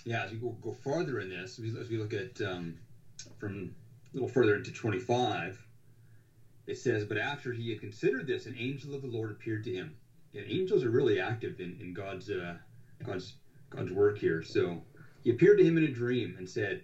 yeah, 0.06 0.24
as 0.24 0.32
we 0.32 0.38
go, 0.38 0.50
go 0.62 0.72
farther 0.72 1.20
in 1.20 1.30
this, 1.30 1.60
as 1.60 1.90
we 1.90 1.98
look 1.98 2.14
at 2.14 2.42
um, 2.42 2.76
from 3.40 3.74
a 4.12 4.16
little 4.16 4.28
further 4.28 4.56
into 4.56 4.72
25, 4.72 5.66
it 6.68 6.78
says, 6.78 7.06
But 7.06 7.18
after 7.18 7.52
he 7.52 7.70
had 7.70 7.80
considered 7.80 8.28
this, 8.28 8.46
an 8.46 8.56
angel 8.58 8.94
of 8.94 9.02
the 9.02 9.08
Lord 9.08 9.32
appeared 9.32 9.64
to 9.66 9.74
him. 9.74 9.96
And 10.34 10.46
angels 10.50 10.84
are 10.84 10.90
really 10.90 11.20
active 11.20 11.60
in, 11.60 11.78
in 11.80 11.94
God's, 11.94 12.30
uh, 12.30 12.56
God's, 13.06 13.36
God's 13.70 13.92
work 13.92 14.18
here. 14.18 14.42
So 14.42 14.82
he 15.24 15.30
appeared 15.30 15.60
to 15.60 15.64
him 15.64 15.78
in 15.78 15.84
a 15.84 15.92
dream 15.92 16.36
and 16.38 16.50
said, 16.50 16.84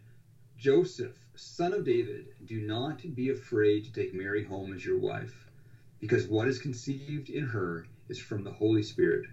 Joseph, 0.57 1.17
son 1.39 1.73
of 1.73 1.83
David, 1.83 2.27
do 2.45 2.59
not 2.59 3.15
be 3.15 3.29
afraid 3.29 3.85
to 3.85 3.91
take 3.91 4.13
Mary 4.13 4.43
home 4.43 4.73
as 4.73 4.85
your 4.85 4.97
wife, 4.97 5.45
because 5.99 6.27
what 6.27 6.47
is 6.47 6.59
conceived 6.59 7.29
in 7.29 7.47
her 7.47 7.85
is 8.09 8.19
from 8.19 8.43
the 8.43 8.51
Holy 8.51 8.83
Spirit. 8.83 9.25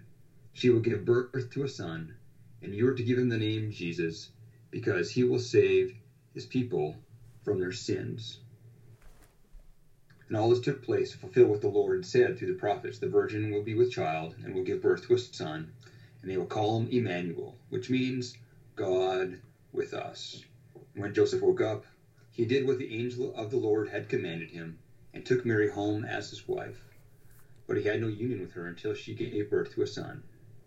She 0.53 0.69
will 0.69 0.79
give 0.79 1.05
birth 1.05 1.49
to 1.51 1.63
a 1.63 1.67
son 1.67 2.15
and 2.61 2.73
you 2.73 2.87
are 2.87 2.93
to 2.93 3.03
give 3.03 3.17
him 3.17 3.29
the 3.29 3.37
name 3.37 3.71
Jesus, 3.71 4.29
because 4.71 5.11
he 5.11 5.23
will 5.23 5.39
save 5.39 5.93
his 6.33 6.45
people 6.45 6.95
from 7.43 7.59
their 7.59 7.71
sins. 7.71 8.39
And 10.27 10.35
all 10.35 10.49
this 10.49 10.59
took 10.59 10.81
place 10.81 11.11
to 11.11 11.17
fulfill 11.17 11.45
what 11.47 11.61
the 11.61 11.67
Lord 11.67 12.05
said 12.05 12.37
through 12.37 12.49
the 12.49 12.53
prophets 12.53 12.97
The 12.97 13.07
virgin 13.07 13.51
will 13.51 13.61
be 13.61 13.75
with 13.75 13.91
child 13.91 14.35
and 14.43 14.53
will 14.53 14.63
give 14.63 14.81
birth 14.81 15.07
to 15.07 15.13
a 15.13 15.17
son, 15.17 15.71
and 16.21 16.29
they 16.29 16.37
will 16.37 16.45
call 16.45 16.79
him 16.79 16.87
Emmanuel, 16.87 17.55
which 17.69 17.89
means 17.89 18.35
God 18.75 19.39
with 19.71 19.93
us. 19.93 20.43
When 20.95 21.13
Joseph 21.13 21.41
woke 21.41 21.61
up, 21.61 21.85
he 22.37 22.45
did 22.45 22.65
what 22.65 22.77
the 22.77 22.93
angel 22.93 23.33
of 23.35 23.49
the 23.49 23.57
Lord 23.57 23.89
had 23.89 24.07
commanded 24.07 24.51
him, 24.51 24.77
and 25.11 25.25
took 25.25 25.43
Mary 25.43 25.67
home 25.67 26.05
as 26.05 26.29
his 26.29 26.47
wife. 26.47 26.83
But 27.65 27.77
he 27.77 27.83
had 27.83 27.99
no 27.99 28.07
union 28.07 28.39
with 28.39 28.51
her 28.53 28.67
until 28.67 28.93
she 28.93 29.15
gave 29.15 29.49
birth 29.49 29.71
to 29.71 29.81
a 29.81 29.87
son, 29.87 30.21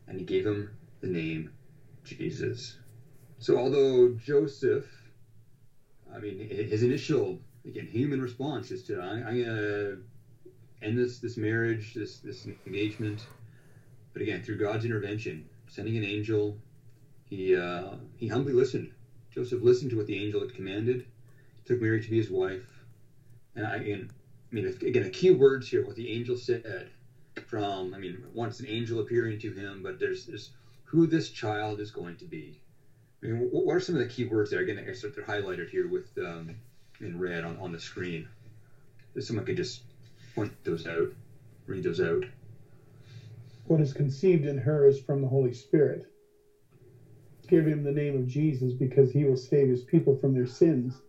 and 0.09 0.19
he 0.19 0.25
gave 0.25 0.45
him 0.45 0.73
the 1.01 1.07
name 1.07 1.51
Jesus. 2.03 2.77
So 3.39 3.57
although 3.57 4.09
Joseph, 4.09 5.13
I 6.13 6.19
mean, 6.19 6.39
his 6.39 6.83
initial 6.83 7.39
again 7.65 7.87
human 7.87 8.21
response 8.21 8.73
is 8.73 8.83
to 8.85 8.99
I, 8.99 9.19
am 9.19 9.39
gonna 9.39 9.97
end 10.83 10.99
this 10.99 11.19
this 11.21 11.37
marriage, 11.37 11.95
this 11.95 12.19
this 12.19 12.47
engagement, 12.67 13.29
but 14.13 14.23
again 14.23 14.43
through 14.43 14.57
God's 14.57 14.85
intervention, 14.85 15.47
sending 15.69 15.97
an 15.97 16.05
angel, 16.05 16.59
he 17.25 17.55
uh, 17.55 17.97
he 18.17 18.29
humbly 18.29 18.53
listened. 18.53 18.91
Joseph 19.31 19.63
listened 19.63 19.91
to 19.91 19.97
what 19.97 20.07
the 20.07 20.17
angel 20.17 20.41
had 20.41 20.53
commanded, 20.53 21.07
took 21.65 21.81
Mary 21.81 22.01
to 22.01 22.11
be 22.11 22.17
his 22.17 22.31
wife, 22.31 22.85
and 23.55 23.67
I 23.67 23.77
again, 23.77 24.11
I 24.51 24.55
mean 24.55 24.67
again 24.67 25.03
the 25.03 25.11
key 25.11 25.31
words 25.31 25.69
here 25.69 25.85
what 25.85 25.97
the 25.97 26.11
angel 26.11 26.37
said 26.37 26.91
from 27.47 27.95
I 27.95 27.99
mean 27.99 28.25
once 28.33 28.61
an 28.61 28.67
angel 28.67 29.01
appearing 29.01 29.39
to 29.41 29.53
him, 29.53 29.83
but 29.83 29.99
there's 29.99 30.25
there's 30.25 30.51
who 30.85 31.07
this 31.07 31.29
child 31.31 31.81
is 31.81 31.91
going 31.91 32.17
to 32.17 32.25
be. 32.25 32.61
I 33.23 33.27
mean, 33.27 33.49
what 33.51 33.77
are 33.77 33.81
some 33.81 33.95
of 33.95 34.01
the 34.01 34.09
key 34.09 34.25
words 34.25 34.51
there? 34.51 34.61
Again, 34.61 34.79
I 34.79 34.83
guess 34.83 35.03
they're 35.03 35.11
highlighted 35.11 35.69
here 35.69 35.87
with 35.87 36.11
um, 36.19 36.57
in 37.01 37.19
red 37.19 37.45
on, 37.45 37.57
on 37.59 37.71
the 37.71 37.79
screen. 37.79 38.27
If 39.15 39.25
someone 39.25 39.45
could 39.45 39.57
just 39.57 39.83
point 40.35 40.53
those 40.65 40.87
out, 40.87 41.13
read 41.67 41.83
those 41.83 42.01
out. 42.01 42.25
What 43.67 43.81
is 43.81 43.93
conceived 43.93 44.47
in 44.47 44.59
her 44.59 44.87
is 44.87 44.99
from 44.99 45.21
the 45.21 45.29
Holy 45.29 45.53
Spirit. 45.53 46.07
Give 47.47 47.67
him 47.67 47.85
the 47.85 47.93
name 47.93 48.17
of 48.17 48.27
Jesus 48.27 48.73
because 48.73 49.13
he 49.13 49.25
will 49.25 49.37
save 49.37 49.69
his 49.69 49.83
people 49.83 50.17
from 50.17 50.35
their 50.35 50.47
sins. 50.47 51.01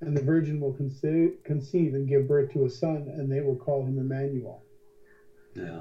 And 0.00 0.16
the 0.16 0.22
virgin 0.22 0.60
will 0.60 0.72
conceive, 0.72 1.32
conceive 1.44 1.94
and 1.94 2.08
give 2.08 2.26
birth 2.26 2.50
to 2.52 2.64
a 2.64 2.70
son, 2.70 3.08
and 3.08 3.30
they 3.30 3.40
will 3.40 3.56
call 3.56 3.84
him 3.84 3.98
Emmanuel. 3.98 4.62
Yeah 5.54 5.80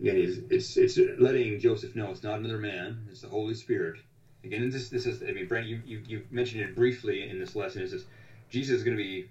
again, 0.00 0.16
it's, 0.16 0.38
it's 0.50 0.76
it's 0.76 0.98
letting 1.18 1.58
Joseph 1.58 1.94
know 1.94 2.10
it's 2.10 2.22
not 2.22 2.38
another 2.38 2.58
man; 2.58 2.98
it's 3.10 3.20
the 3.20 3.28
Holy 3.28 3.54
Spirit. 3.54 3.96
Again, 4.44 4.68
this 4.70 4.88
this 4.88 5.06
is 5.06 5.22
I 5.22 5.32
mean, 5.32 5.46
Brent, 5.46 5.66
you 5.66 5.80
you, 5.84 6.02
you 6.06 6.22
mentioned 6.30 6.62
it 6.62 6.74
briefly 6.74 7.28
in 7.28 7.38
this 7.38 7.54
lesson. 7.54 7.82
Is 7.82 7.90
this 7.90 8.04
Jesus 8.48 8.76
is 8.76 8.82
going 8.82 8.96
to 8.96 9.02
be 9.02 9.26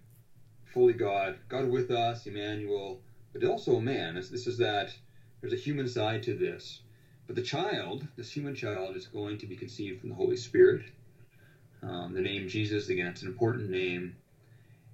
fully 0.66 0.94
God, 0.94 1.38
God 1.50 1.66
with 1.66 1.92
us, 1.92 2.26
Emmanuel, 2.26 3.00
but 3.34 3.44
also 3.44 3.76
a 3.76 3.82
man. 3.82 4.16
This 4.16 4.48
is 4.48 4.58
that 4.58 4.98
there's 5.42 5.54
a 5.54 5.58
human 5.58 5.88
side 5.88 6.24
to 6.24 6.34
this. 6.34 6.82
But 7.28 7.36
the 7.36 7.42
child, 7.42 8.08
this 8.18 8.32
human 8.32 8.54
child, 8.54 8.96
is 8.96 9.08
going 9.08 9.38
to 9.38 9.48
be 9.48 9.56
conceived 9.56 10.00
from 10.00 10.10
the 10.10 10.16
Holy 10.16 10.36
Spirit. 10.36 10.92
Um, 11.88 12.14
the 12.14 12.22
name 12.22 12.48
Jesus, 12.48 12.90
again, 12.90 13.08
it's 13.08 13.22
an 13.22 13.28
important 13.28 13.70
name. 13.70 14.16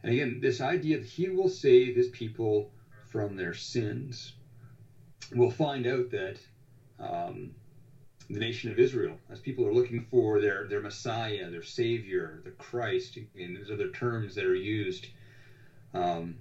And 0.04 0.12
again, 0.12 0.40
this 0.42 0.60
idea 0.62 0.98
that 0.98 1.08
he 1.08 1.30
will 1.30 1.48
save 1.48 1.96
his 1.96 2.10
people 2.10 2.70
from 3.10 3.36
their 3.36 3.54
sins. 3.54 4.34
We'll 5.34 5.52
find 5.52 5.88
out 5.88 6.10
that 6.12 6.40
um, 7.00 7.52
the 8.30 8.40
nation 8.40 8.72
of 8.72 8.80
Israel, 8.80 9.18
as 9.30 9.40
people 9.40 9.66
are 9.66 9.74
looking 9.74 10.02
for 10.02 10.40
their, 10.40 10.68
their 10.68 10.82
Messiah, 10.82 11.50
their 11.50 11.62
Savior, 11.62 12.42
the 12.44 12.52
Christ, 12.52 13.18
and 13.36 13.56
those 13.56 13.72
other 13.72 13.88
terms 13.88 14.36
that 14.36 14.46
are 14.46 14.56
used, 14.56 15.08
um, 15.94 16.36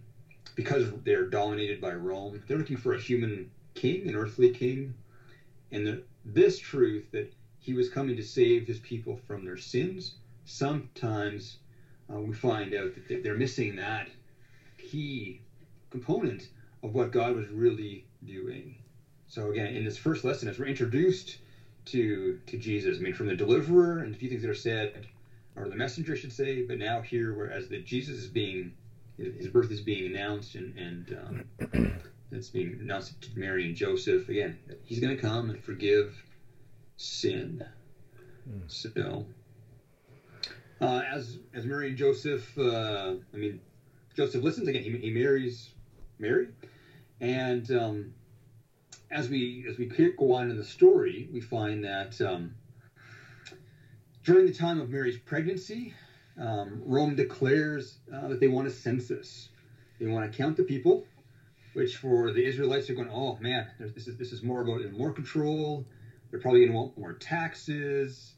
because 0.57 0.91
they're 1.05 1.25
dominated 1.25 1.81
by 1.81 1.93
Rome, 1.93 2.43
they're 2.47 2.59
looking 2.59 2.77
for 2.77 2.93
a 2.95 2.99
human 2.99 3.51
king, 3.75 4.09
an 4.09 4.17
earthly 4.17 4.51
king. 4.51 4.95
And 5.71 5.87
the, 5.87 6.03
this 6.25 6.59
truth 6.59 7.05
that 7.13 7.33
he 7.59 7.73
was 7.73 7.89
coming 7.89 8.17
to 8.17 8.23
save 8.23 8.67
his 8.67 8.79
people 8.81 9.17
from 9.27 9.45
their 9.45 9.57
sins, 9.57 10.15
sometimes 10.51 11.59
uh, 12.13 12.19
we 12.19 12.35
find 12.35 12.75
out 12.75 12.91
that 13.09 13.23
they're 13.23 13.35
missing 13.35 13.77
that 13.77 14.09
key 14.79 15.41
component 15.91 16.49
of 16.83 16.95
what 16.95 17.13
God 17.13 17.35
was 17.37 17.47
really 17.49 18.05
doing. 18.25 18.75
So 19.29 19.51
again, 19.51 19.67
in 19.67 19.85
this 19.85 19.97
first 19.97 20.25
lesson, 20.25 20.49
as 20.49 20.59
we're 20.59 20.67
introduced 20.67 21.37
to 21.87 22.39
to 22.47 22.57
Jesus, 22.57 22.99
I 22.99 23.01
mean, 23.01 23.13
from 23.13 23.27
the 23.27 23.35
deliverer 23.35 23.99
and 23.99 24.15
a 24.15 24.19
few 24.19 24.29
things 24.29 24.43
that 24.43 24.51
are 24.51 24.55
said, 24.55 25.07
or 25.55 25.69
the 25.69 25.77
messenger, 25.77 26.13
I 26.13 26.17
should 26.17 26.33
say, 26.33 26.63
but 26.63 26.79
now 26.79 27.01
here, 27.01 27.33
whereas 27.33 27.69
that 27.69 27.85
Jesus 27.85 28.17
is 28.17 28.27
being 28.27 28.73
his 29.17 29.49
birth 29.49 29.71
is 29.71 29.81
being 29.81 30.07
announced 30.07 30.55
and 30.57 30.77
and 30.77 31.17
um, 31.73 32.01
it's 32.33 32.49
being 32.49 32.77
announced 32.81 33.21
to 33.21 33.39
Mary 33.39 33.67
and 33.67 33.77
Joseph 33.77 34.29
again. 34.29 34.57
He's 34.83 34.99
going 34.99 35.15
to 35.15 35.21
come 35.21 35.51
and 35.51 35.63
forgive 35.63 36.25
sin. 36.97 37.63
Mm. 38.49 38.63
So 38.67 39.27
uh, 40.81 41.03
as 41.11 41.39
as 41.55 41.65
Mary 41.65 41.89
and 41.89 41.97
Joseph, 41.97 42.57
uh, 42.59 43.15
I 43.33 43.37
mean, 43.37 43.61
Joseph 44.17 44.43
listens 44.43 44.69
again. 44.69 44.83
He, 44.83 44.97
he 44.97 45.11
marries 45.11 45.71
Mary, 46.19 46.49
and 47.21 47.71
um, 47.71 48.15
as 49.11 49.29
we 49.29 49.67
as 49.69 49.79
we 49.79 49.87
go 49.87 50.33
on 50.33 50.51
in 50.51 50.57
the 50.57 50.65
story, 50.65 51.29
we 51.33 51.41
find 51.41 51.85
that 51.85 52.21
um, 52.21 52.55
during 54.25 54.47
the 54.47 54.55
time 54.55 54.81
of 54.81 54.91
Mary's 54.91 55.19
pregnancy, 55.19 55.95
um, 56.39 56.83
Rome 56.85 57.15
declares 57.15 57.99
uh, 58.15 58.29
that 58.29 58.41
they 58.41 58.49
want 58.49 58.67
a 58.67 58.71
census. 58.71 59.51
They 59.99 60.07
want 60.07 60.31
to 60.31 60.37
count 60.37 60.57
the 60.57 60.63
people, 60.63 61.05
which 61.75 61.97
for 61.97 62.33
the 62.33 62.45
Israelites 62.45 62.89
are 62.89 62.95
going, 62.95 63.11
oh 63.11 63.37
man, 63.41 63.67
this 63.79 64.09
is 64.09 64.17
this 64.17 64.33
is 64.33 64.43
more 64.43 64.63
about 64.63 64.91
more 64.93 65.13
control. 65.13 65.85
They're 66.31 66.41
probably 66.41 66.61
going 66.61 66.73
to 66.73 66.79
want 66.79 66.97
more 66.97 67.13
taxes. 67.15 68.35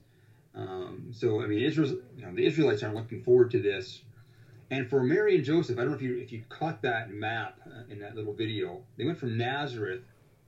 Um, 0.55 1.09
so 1.13 1.43
I 1.43 1.47
mean, 1.47 1.59
you 1.59 2.03
know, 2.19 2.35
the 2.35 2.45
Israelites 2.45 2.83
aren't 2.83 2.95
looking 2.95 3.23
forward 3.23 3.51
to 3.53 3.61
this. 3.61 4.03
And 4.71 4.89
for 4.89 5.03
Mary 5.03 5.37
and 5.37 5.45
Joseph, 5.45 5.79
I 5.79 5.83
don't 5.83 5.91
know 5.91 5.97
if 5.97 6.03
you 6.03 6.19
if 6.19 6.33
you 6.33 6.43
caught 6.49 6.83
that 6.83 7.11
map 7.11 7.61
uh, 7.67 7.83
in 7.91 7.99
that 8.01 8.15
little 8.15 8.33
video. 8.33 8.83
They 8.97 9.05
went 9.05 9.19
from 9.19 9.37
Nazareth 9.37 10.01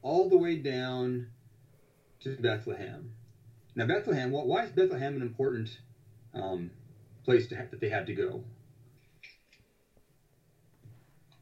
all 0.03 0.29
the 0.29 0.37
way 0.37 0.57
down 0.57 1.27
to 2.21 2.37
Bethlehem. 2.37 3.13
Now 3.75 3.87
Bethlehem, 3.87 4.31
well, 4.31 4.47
why 4.47 4.63
is 4.63 4.71
Bethlehem 4.71 5.17
an 5.17 5.23
important 5.23 5.79
um, 6.33 6.71
place 7.25 7.47
to 7.49 7.57
have, 7.57 7.71
that 7.71 7.81
they 7.81 7.89
had 7.89 8.07
to 8.07 8.15
go? 8.15 8.45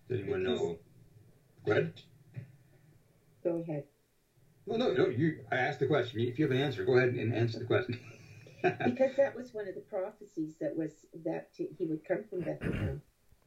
Does 0.08 0.20
anyone 0.20 0.42
know? 0.42 0.78
Go 1.64 1.72
ahead. 1.72 1.92
Go 3.44 3.56
ahead. 3.56 3.84
Well, 4.66 4.78
no, 4.78 4.92
no. 4.92 5.08
You. 5.08 5.38
I 5.50 5.56
asked 5.56 5.80
the 5.80 5.86
question. 5.86 6.20
If 6.20 6.38
you 6.38 6.44
have 6.44 6.52
an 6.52 6.58
answer, 6.58 6.84
go 6.84 6.96
ahead 6.96 7.10
and 7.10 7.34
answer 7.34 7.58
the 7.58 7.64
question. 7.64 7.98
because 8.62 9.16
that 9.16 9.34
was 9.34 9.52
one 9.52 9.68
of 9.68 9.74
the 9.74 9.80
prophecies 9.80 10.54
that 10.60 10.74
was 10.76 10.92
that 11.24 11.48
he 11.56 11.84
would 11.84 12.04
come 12.04 12.24
from 12.28 12.40
Bethlehem. 12.40 13.00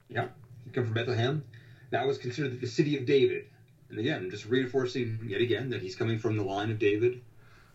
Yeah, 0.10 0.28
he 0.66 0.72
come 0.72 0.86
from 0.86 0.94
Bethlehem. 0.94 1.44
That 1.92 2.06
was 2.06 2.18
considered 2.18 2.60
the 2.60 2.68
city 2.68 2.98
of 2.98 3.06
David. 3.06 3.46
And 3.90 4.00
again, 4.00 4.30
just 4.30 4.46
reinforcing 4.46 5.20
yet 5.28 5.42
again 5.42 5.70
that 5.70 5.82
he's 5.82 5.96
coming 5.96 6.18
from 6.18 6.38
the 6.38 6.44
line 6.44 6.72
of 6.72 6.80
David, 6.80 7.22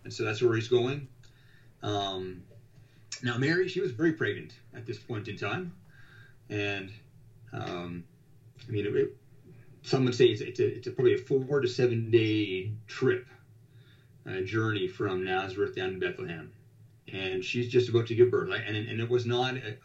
and 0.05 0.13
so 0.13 0.25
that's 0.25 0.43
where 0.43 0.55
he's 0.55 0.69
going. 0.69 1.09
Um, 1.83 2.43
now, 3.23 3.39
Mary, 3.39 3.69
she 3.69 3.81
was 3.81 3.93
very 3.93 4.13
pregnant 4.13 4.53
at 4.75 4.87
this 4.87 4.99
point 4.99 5.29
in 5.29 5.37
time, 5.37 5.73
and 6.49 6.91
um, 7.53 8.05
I 8.69 8.71
mean, 8.71 8.87
it, 8.87 8.95
it, 8.95 9.17
some 9.83 10.05
would 10.05 10.15
say 10.15 10.27
it's, 10.27 10.41
it's, 10.41 10.61
a, 10.61 10.67
it's 10.67 10.87
a, 10.89 10.91
probably 10.91 11.15
a 11.15 11.19
four 11.19 11.61
to 11.61 11.69
seven 11.69 12.11
day 12.11 12.73
trip, 12.87 13.27
a 14.27 14.43
journey 14.43 14.89
from 14.89 15.25
Nazareth 15.25 15.77
down 15.77 15.93
to 15.93 15.99
Bethlehem 15.99 16.53
and 17.13 17.45
she's 17.45 17.69
just 17.69 17.89
about 17.89 18.07
to 18.07 18.15
give 18.15 18.31
birth. 18.31 18.51
And, 18.51 18.77
and 18.77 19.01
it 19.01 19.09
was 19.09 19.27
not 19.27 19.57
a, 19.57 19.77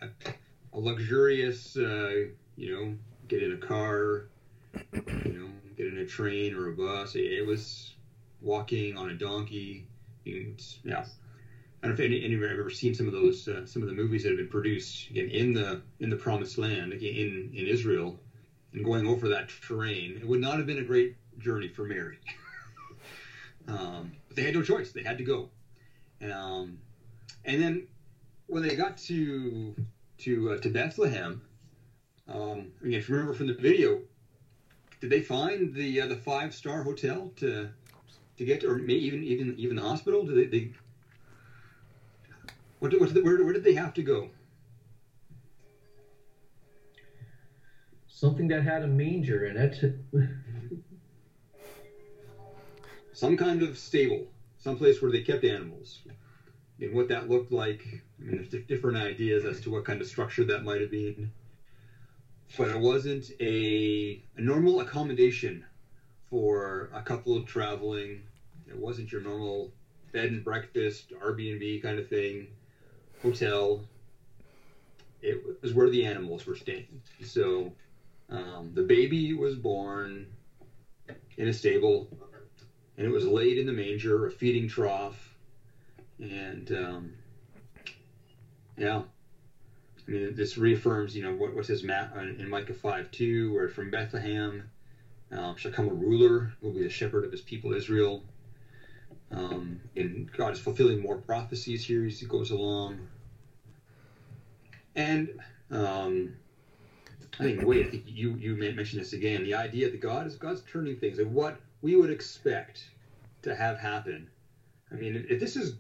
a, 0.74 0.80
luxurious, 0.80 1.78
uh, 1.78 2.26
you 2.56 2.72
know, 2.72 2.96
get 3.28 3.44
in 3.44 3.54
a 3.54 3.58
car, 3.58 4.28
you 5.26 5.32
know, 5.32 5.48
get 5.78 5.88
in 5.88 5.98
a 6.00 6.06
train 6.06 6.54
or 6.54 6.70
a 6.70 6.74
bus. 6.74 7.16
It, 7.16 7.46
was 7.46 7.96
walking 8.42 8.98
on 8.98 9.10
a 9.10 9.14
donkey. 9.14 9.88
Yeah. 10.26 11.06
I 11.84 11.88
don't 11.88 11.98
know 11.98 12.04
if 12.04 12.12
any, 12.12 12.24
any 12.24 12.34
of 12.34 12.42
you 12.42 12.48
have 12.48 12.60
ever 12.60 12.70
seen 12.70 12.96
some 12.96 13.08
of 13.08 13.14
those, 13.14 13.48
uh, 13.48 13.66
some 13.66 13.82
of 13.82 13.88
the 13.88 13.94
movies 13.94 14.24
that 14.24 14.30
have 14.30 14.38
been 14.38 14.50
produced 14.50 15.10
again 15.12 15.30
in 15.30 15.54
the 15.54 15.82
in 16.00 16.10
the 16.10 16.16
Promised 16.16 16.58
Land, 16.58 16.94
again 16.94 17.16
in 17.16 17.52
in 17.54 17.68
Israel, 17.68 18.20
and 18.74 18.84
going 18.84 19.06
over 19.06 19.30
that 19.30 19.50
terrain. 19.50 20.18
It 20.20 20.28
would 20.28 20.42
not 20.42 20.58
have 20.58 20.66
been 20.66 20.80
a 20.80 20.84
great 20.84 21.16
journey 21.38 21.68
for 21.68 21.84
Mary. 21.84 22.18
um, 23.68 24.14
but 24.28 24.36
they 24.36 24.42
had 24.42 24.56
no 24.56 24.64
choice; 24.64 24.94
they 24.94 25.04
had 25.04 25.20
to 25.20 25.24
go. 25.24 25.50
Um, 26.24 26.80
and 27.46 27.62
then 27.62 27.88
when 28.48 28.62
they 28.62 28.76
got 28.76 28.98
to 28.98 29.74
to 30.20 30.52
uh, 30.52 30.58
to 30.58 30.70
Bethlehem, 30.70 31.42
um, 32.28 32.72
again, 32.82 33.00
if 33.00 33.08
you 33.08 33.16
remember 33.16 33.34
from 33.34 33.48
the 33.48 33.54
video, 33.54 34.02
did 35.00 35.10
they 35.10 35.22
find 35.22 35.74
the 35.74 36.02
uh, 36.02 36.06
the 36.06 36.16
five 36.16 36.54
star 36.54 36.82
hotel 36.82 37.32
to 37.38 37.70
to 38.38 38.44
get 38.44 38.62
to, 38.62 38.70
or 38.70 38.76
maybe 38.76 39.06
even 39.06 39.24
even 39.24 39.54
even 39.58 39.76
the 39.76 39.82
hospital? 39.82 40.24
Did 40.26 40.36
they? 40.36 40.46
they 40.46 40.72
what, 42.80 43.00
what 43.00 43.14
did, 43.14 43.24
where, 43.24 43.42
where 43.44 43.54
did 43.54 43.64
they 43.64 43.74
have 43.74 43.94
to 43.94 44.04
go? 44.04 44.30
Something 48.08 48.48
that 48.50 48.64
had 48.64 48.84
a 48.84 48.88
manger 48.88 49.46
in 49.46 49.58
it. 49.58 49.96
Some 53.12 53.38
kind 53.38 53.62
of 53.62 53.78
stable, 53.78 54.28
someplace 54.58 55.02
where 55.02 55.10
they 55.10 55.22
kept 55.22 55.46
animals 55.46 56.02
and 56.80 56.94
what 56.94 57.08
that 57.08 57.28
looked 57.28 57.52
like. 57.52 57.86
I 58.20 58.24
mean, 58.24 58.36
there's 58.36 58.64
different 58.66 58.98
ideas 58.98 59.46
as 59.46 59.60
to 59.62 59.70
what 59.70 59.84
kind 59.84 60.02
of 60.02 60.08
structure 60.08 60.44
that 60.46 60.64
might 60.64 60.82
have 60.82 60.90
been, 60.90 61.30
but 62.58 62.70
it 62.70 62.78
wasn't 62.78 63.32
a, 63.40 64.20
a 64.36 64.42
normal 64.42 64.80
accommodation 64.80 65.64
for 66.30 66.90
a 66.94 67.02
couple 67.02 67.36
of 67.36 67.46
traveling. 67.46 68.24
It 68.68 68.78
wasn't 68.78 69.12
your 69.12 69.22
normal 69.22 69.72
bed 70.12 70.30
and 70.30 70.44
breakfast, 70.44 71.12
Airbnb 71.22 71.82
kind 71.82 72.00
of 72.00 72.08
thing, 72.08 72.48
hotel. 73.22 73.82
It 75.22 75.62
was 75.62 75.74
where 75.74 75.90
the 75.90 76.06
animals 76.06 76.46
were 76.46 76.56
staying. 76.56 77.02
So 77.24 77.72
um, 78.30 78.72
the 78.74 78.82
baby 78.84 79.34
was 79.34 79.56
born 79.56 80.28
in 81.38 81.48
a 81.48 81.54
stable, 81.54 82.08
and 82.98 83.06
it 83.06 83.10
was 83.10 83.26
laid 83.26 83.58
in 83.58 83.66
the 83.66 83.72
manger, 83.72 84.26
a 84.26 84.32
feeding 84.32 84.68
trough 84.68 85.25
and 86.20 86.72
um, 86.72 87.14
yeah, 88.78 89.02
I 90.08 90.12
mean 90.12 90.36
this 90.36 90.58
reaffirms 90.58 91.16
you 91.16 91.24
know 91.24 91.34
what 91.34 91.54
what 91.54 91.66
says 91.66 91.84
Matt 91.84 92.12
in 92.16 92.50
Micah 92.50 92.74
five 92.74 93.12
two, 93.12 93.54
where 93.54 93.68
from 93.68 93.90
Bethlehem 93.90 94.70
um, 95.32 95.56
shall 95.56 95.72
come 95.72 95.88
a 95.88 95.94
ruler 95.94 96.54
who 96.60 96.68
will 96.68 96.74
be 96.74 96.82
the 96.84 96.90
shepherd 96.90 97.24
of 97.24 97.32
his 97.32 97.42
people 97.42 97.74
Israel. 97.74 98.24
Um, 99.32 99.82
and 99.96 100.32
God 100.32 100.54
is 100.54 100.60
fulfilling 100.60 101.00
more 101.00 101.18
prophecies 101.18 101.84
here 101.84 102.06
as 102.06 102.20
he 102.20 102.26
goes 102.26 102.52
along. 102.52 103.08
And 104.96 105.40
um, 105.72 106.36
I 107.40 107.44
think 107.44 107.64
wait, 107.64 107.86
I 107.86 107.90
think 107.90 108.04
you 108.06 108.36
you 108.36 108.56
mentioned 108.56 109.02
this 109.02 109.14
again. 109.14 109.44
The 109.44 109.56
idea 109.56 109.90
that 109.90 110.00
God 110.00 110.26
is 110.26 110.36
God's 110.36 110.62
turning 110.62 110.96
things 110.96 111.20
and 111.20 111.34
what 111.34 111.58
we 111.82 111.96
would 111.96 112.10
expect 112.10 112.86
to 113.42 113.54
have 113.54 113.78
happen. 113.78 114.30
I 114.92 114.96
mean, 114.96 115.26
if 115.30 115.40
this 115.40 115.56
is 115.56 115.74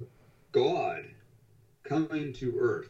God 0.56 1.10
coming 1.84 2.32
to 2.34 2.58
earth, 2.58 2.89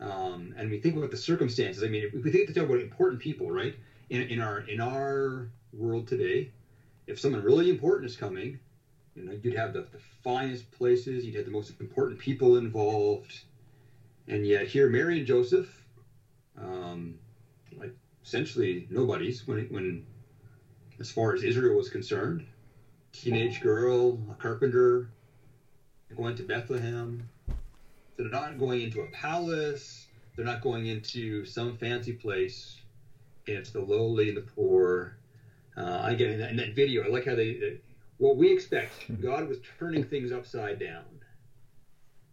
um, 0.00 0.54
and 0.56 0.70
we 0.70 0.78
think 0.78 0.96
about 0.96 1.10
the 1.10 1.16
circumstances. 1.16 1.82
I 1.82 1.88
mean, 1.88 2.04
if 2.12 2.24
we 2.24 2.30
think 2.30 2.56
about 2.56 2.78
important 2.78 3.20
people, 3.20 3.50
right? 3.50 3.74
In, 4.10 4.22
in 4.22 4.40
our 4.40 4.60
in 4.60 4.80
our 4.80 5.48
world 5.72 6.06
today, 6.06 6.50
if 7.08 7.18
someone 7.18 7.42
really 7.42 7.68
important 7.68 8.06
is 8.06 8.16
coming, 8.16 8.60
you 9.16 9.24
know, 9.24 9.38
you'd 9.42 9.54
have 9.54 9.72
the, 9.72 9.82
the 9.92 9.98
finest 9.98 10.70
places, 10.70 11.26
you'd 11.26 11.34
have 11.34 11.44
the 11.44 11.50
most 11.50 11.72
important 11.80 12.18
people 12.20 12.56
involved, 12.56 13.42
and 14.28 14.46
yet 14.46 14.66
here, 14.66 14.88
Mary 14.88 15.18
and 15.18 15.26
Joseph, 15.26 15.84
um, 16.56 17.18
like 17.76 17.92
essentially 18.24 18.86
nobody's 18.90 19.46
when 19.46 19.66
when 19.70 20.06
as 21.00 21.10
far 21.10 21.34
as 21.34 21.42
Israel 21.42 21.76
was 21.76 21.90
concerned, 21.90 22.44
teenage 23.12 23.60
girl, 23.60 24.20
a 24.30 24.34
carpenter, 24.34 25.10
going 26.12 26.36
to 26.36 26.42
Bethlehem. 26.42 27.28
So 28.16 28.22
they're 28.22 28.30
not 28.30 28.58
going 28.58 28.82
into 28.82 29.00
a 29.00 29.06
palace. 29.06 30.06
They're 30.36 30.44
not 30.44 30.60
going 30.60 30.86
into 30.86 31.44
some 31.44 31.76
fancy 31.76 32.12
place. 32.12 32.80
It's 33.46 33.70
the 33.70 33.80
lowly 33.80 34.28
and 34.28 34.36
the 34.36 34.42
poor. 34.42 35.16
Uh, 35.76 36.02
again, 36.04 36.30
in 36.32 36.38
that, 36.38 36.50
in 36.50 36.56
that 36.56 36.74
video, 36.74 37.04
I 37.04 37.08
like 37.08 37.26
how 37.26 37.34
they, 37.34 37.78
what 38.18 38.36
we 38.36 38.52
expect, 38.52 39.20
God 39.20 39.48
was 39.48 39.58
turning 39.78 40.04
things 40.04 40.30
upside 40.32 40.78
down. 40.78 41.04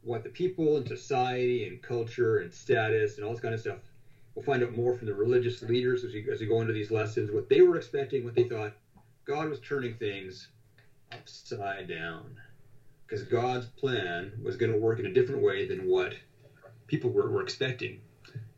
What 0.04 0.24
the 0.24 0.30
people 0.30 0.78
and 0.78 0.88
society 0.88 1.68
and 1.68 1.82
culture 1.82 2.40
and 2.40 2.54
status 2.54 3.18
and 3.18 3.26
all 3.26 3.32
this 3.32 3.42
kind 3.42 3.54
of 3.54 3.60
stuff, 3.60 3.78
we'll 4.36 4.46
find 4.46 4.64
out 4.64 4.74
more 4.74 4.96
from 4.96 5.08
the 5.08 5.14
religious 5.14 5.62
leaders 5.62 6.04
as 6.04 6.14
we, 6.14 6.28
as 6.32 6.40
we 6.40 6.46
go 6.48 6.62
into 6.62 6.74
these 6.74 6.92
lessons, 6.92 7.32
what 7.32 7.50
they 7.50 7.62
were 7.62 7.78
expecting, 7.78 8.24
what 8.24 8.36
they 8.36 8.44
thought. 8.44 8.74
God 9.26 9.50
was 9.50 9.60
turning 9.60 9.96
things 9.96 10.48
upside 11.12 11.88
down 11.88 12.41
because 13.12 13.28
God's 13.28 13.66
plan 13.66 14.32
was 14.42 14.56
going 14.56 14.72
to 14.72 14.78
work 14.78 15.00
in 15.00 15.06
a 15.06 15.12
different 15.12 15.42
way 15.42 15.68
than 15.68 15.86
what 15.86 16.14
people 16.88 17.10
were, 17.10 17.30
were 17.30 17.42
expecting 17.42 18.00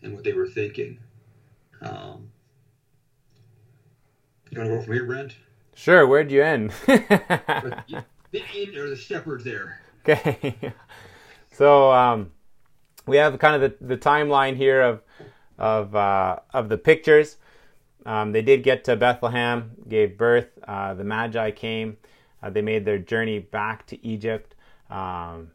and 0.03 0.13
what 0.13 0.23
they 0.23 0.33
were 0.33 0.47
thinking. 0.47 0.99
Um, 1.81 2.29
you 4.51 4.59
want 4.59 4.69
to 4.69 4.75
go 4.75 4.81
from 4.83 4.93
here, 4.93 5.05
Brent? 5.05 5.35
Sure. 5.73 6.05
Where'd 6.05 6.31
you 6.31 6.43
end? 6.43 6.69
the, 6.85 8.03
or 8.77 8.89
the 8.89 8.95
shepherds 8.95 9.43
there. 9.43 9.81
Okay. 10.07 10.55
so 11.51 11.91
um, 11.91 12.31
we 13.07 13.17
have 13.17 13.39
kind 13.39 13.61
of 13.61 13.79
the, 13.79 13.85
the 13.85 13.97
timeline 13.97 14.55
here 14.55 14.83
of 14.83 15.01
of 15.57 15.95
uh, 15.95 16.37
of 16.53 16.69
the 16.69 16.77
pictures. 16.77 17.37
Um, 18.05 18.33
they 18.33 18.43
did 18.43 18.63
get 18.63 18.83
to 18.83 18.95
Bethlehem, 18.95 19.71
gave 19.87 20.15
birth. 20.15 20.49
Uh, 20.67 20.93
the 20.93 21.03
Magi 21.03 21.51
came. 21.51 21.97
Uh, 22.43 22.49
they 22.49 22.61
made 22.61 22.83
their 22.83 22.99
journey 22.99 23.39
back 23.39 23.85
to 23.87 24.05
Egypt, 24.05 24.55
um, 24.89 25.49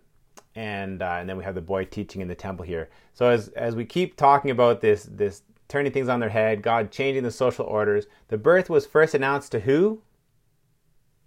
and 0.54 1.02
uh, 1.02 1.16
and 1.20 1.28
then 1.28 1.36
we 1.36 1.44
have 1.44 1.54
the 1.54 1.60
boy 1.60 1.84
teaching 1.84 2.22
in 2.22 2.28
the 2.28 2.34
temple 2.34 2.64
here. 2.64 2.88
So 3.12 3.28
as 3.28 3.48
as 3.48 3.76
we 3.76 3.84
keep 3.84 4.16
talking 4.16 4.50
about 4.50 4.80
this 4.80 5.04
this 5.04 5.42
turning 5.68 5.92
things 5.92 6.08
on 6.08 6.18
their 6.18 6.30
head, 6.30 6.62
God 6.62 6.90
changing 6.90 7.24
the 7.24 7.30
social 7.30 7.66
orders, 7.66 8.06
the 8.28 8.38
birth 8.38 8.70
was 8.70 8.86
first 8.86 9.14
announced 9.14 9.52
to 9.52 9.60
who? 9.60 10.00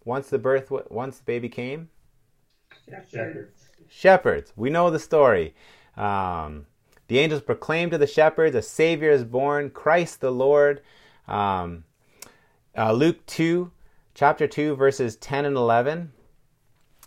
Once 0.03 0.29
the 0.29 0.39
birth, 0.39 0.71
once 0.89 1.19
the 1.19 1.23
baby 1.23 1.47
came. 1.47 1.89
Shepherds. 3.07 3.69
Shepherds. 3.87 4.53
We 4.55 4.71
know 4.71 4.89
the 4.89 4.97
story. 4.97 5.53
Um, 5.95 6.65
the 7.07 7.19
angels 7.19 7.43
proclaimed 7.43 7.91
to 7.91 7.99
the 7.99 8.07
shepherds, 8.07 8.55
"A 8.55 8.63
Savior 8.63 9.11
is 9.11 9.23
born, 9.23 9.69
Christ 9.69 10.21
the 10.21 10.31
Lord." 10.31 10.81
Um, 11.27 11.83
uh, 12.75 12.93
Luke 12.93 13.23
two 13.27 13.71
chapter 14.13 14.47
2, 14.47 14.75
verses 14.75 15.15
10 15.15 15.45
and 15.45 15.55
11. 15.55 16.11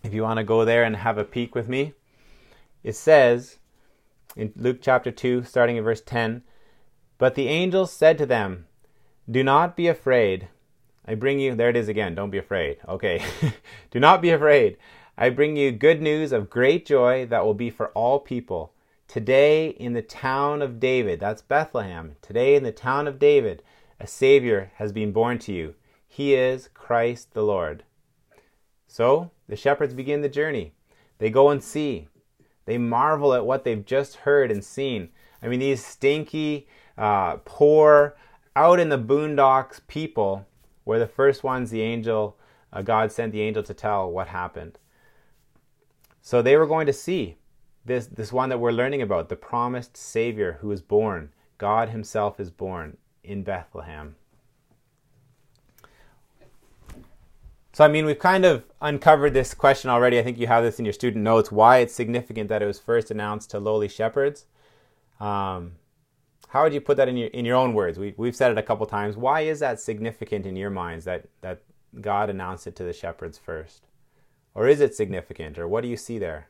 If 0.03 0.15
you 0.15 0.23
want 0.23 0.39
to 0.39 0.45
go 0.45 0.65
there 0.65 0.85
and 0.85 0.97
have 0.97 1.19
a 1.19 1.25
peek 1.25 1.55
with 1.55 1.69
me, 1.69 1.95
it 2.83 2.95
says 2.95 3.59
in 4.37 4.53
Luke 4.57 4.79
chapter 4.81 5.11
2, 5.11 5.45
starting 5.45 5.77
in 5.77 5.85
verse 5.85 6.01
10 6.01 6.43
But 7.19 7.35
the 7.35 7.49
angels 7.49 7.93
said 7.93 8.19
to 8.19 8.27
them, 8.27 8.67
Do 9.31 9.43
not 9.43 9.77
be 9.77 9.89
afraid. 9.89 10.49
I 11.07 11.15
bring 11.15 11.39
you, 11.39 11.55
there 11.55 11.69
it 11.69 11.77
is 11.77 11.89
again, 11.89 12.15
don't 12.15 12.31
be 12.31 12.39
afraid. 12.39 12.79
Okay. 12.89 13.23
Do 13.91 14.01
not 14.01 14.23
be 14.23 14.31
afraid. 14.31 14.79
I 15.19 15.29
bring 15.29 15.55
you 15.55 15.71
good 15.71 16.01
news 16.01 16.33
of 16.33 16.51
great 16.51 16.87
joy 16.87 17.27
that 17.27 17.45
will 17.45 17.55
be 17.55 17.71
for 17.71 17.89
all 17.89 18.19
people. 18.19 18.73
Today 19.07 19.69
in 19.69 19.93
the 19.93 20.03
town 20.03 20.63
of 20.63 20.81
David, 20.81 21.21
that's 21.21 21.43
Bethlehem, 21.43 22.17
today 22.23 22.57
in 22.57 22.63
the 22.63 22.73
town 22.73 23.07
of 23.07 23.19
David, 23.19 23.63
a 24.01 24.07
Savior 24.07 24.73
has 24.77 24.93
been 24.93 25.13
born 25.13 25.39
to 25.41 25.53
you. 25.53 25.75
He 26.15 26.37
is 26.37 26.69
Christ 26.75 27.35
the 27.35 27.43
Lord. 27.43 27.83
So 28.87 29.33
the 29.49 29.57
shepherds 29.57 29.95
begin 29.95 30.21
the 30.21 30.29
journey. 30.29 30.73
They 31.19 31.29
go 31.29 31.51
and 31.51 31.61
see. 31.61 32.07
They 32.67 32.79
marvel 32.79 33.35
at 33.35 33.45
what 33.45 33.65
they've 33.65 33.85
just 33.85 34.19
heard 34.19 34.53
and 34.53 34.65
seen. 34.65 35.09
I 35.43 35.49
mean, 35.49 35.59
these 35.59 35.85
stinky, 35.85 36.69
uh, 36.97 37.39
poor, 37.45 38.17
out 38.55 38.79
in 38.79 38.91
the 38.91 38.97
boondocks 38.97 39.81
people 39.89 40.47
were 40.85 41.01
the 41.01 41.09
first 41.09 41.43
ones 41.43 41.73
the 41.73 41.83
angel, 41.83 42.39
uh, 42.73 42.83
God 42.83 43.11
sent 43.11 43.33
the 43.33 43.43
angel 43.43 43.65
to 43.65 43.75
tell 43.75 44.09
what 44.09 44.29
happened. 44.29 44.79
So 46.23 46.43
they 46.43 46.57
were 46.57 46.69
going 46.69 46.87
to 46.87 46.93
see 46.93 47.39
this, 47.85 48.07
this 48.07 48.33
one 48.33 48.51
that 48.51 48.61
we're 48.61 48.71
learning 48.71 49.03
about, 49.03 49.31
the 49.31 49.35
promised 49.35 49.97
Savior 49.97 50.59
who 50.61 50.71
is 50.71 50.81
born. 50.81 51.31
God 51.59 51.89
Himself 51.89 52.39
is 52.39 52.53
born 52.53 52.99
in 53.25 53.43
Bethlehem. 53.43 54.15
So, 57.75 57.85
I 57.85 57.89
mean, 57.89 58.05
we've 58.05 58.21
kind 58.21 58.45
of 58.45 58.63
uncovered 58.81 59.35
this 59.35 59.53
question 59.53 59.91
already. 59.91 60.17
I 60.21 60.23
think 60.23 60.39
you 60.39 60.47
have 60.47 60.63
this 60.63 60.79
in 60.79 60.85
your 60.85 60.93
student 60.93 61.25
notes 61.25 61.51
why 61.51 61.79
it's 61.79 61.93
significant 61.93 62.49
that 62.49 62.63
it 62.63 62.67
was 62.67 62.79
first 62.79 63.11
announced 63.11 63.51
to 63.51 63.59
lowly 63.59 63.89
shepherds. 63.89 64.47
Um, 65.19 65.73
how 66.51 66.63
would 66.63 66.73
you 66.73 66.81
put 66.81 66.97
that 66.99 67.09
in 67.09 67.17
your 67.17 67.31
in 67.31 67.45
your 67.45 67.57
own 67.57 67.75
words? 67.75 67.99
We, 67.99 68.15
we've 68.17 68.37
said 68.37 68.53
it 68.53 68.59
a 68.59 68.63
couple 68.63 68.87
times. 68.87 69.17
Why 69.17 69.41
is 69.41 69.59
that 69.59 69.81
significant 69.81 70.47
in 70.47 70.55
your 70.55 70.71
minds 70.71 71.05
that, 71.07 71.27
that 71.41 71.63
God 72.01 72.31
announced 72.31 72.69
it 72.69 72.77
to 72.77 72.85
the 72.85 72.93
shepherds 72.93 73.39
first? 73.39 73.89
Or 74.55 74.69
is 74.69 74.81
it 74.81 74.95
significant? 74.95 75.59
Or 75.59 75.67
what 75.67 75.81
do 75.81 75.89
you 75.89 75.97
see 75.97 76.21
there? 76.21 76.47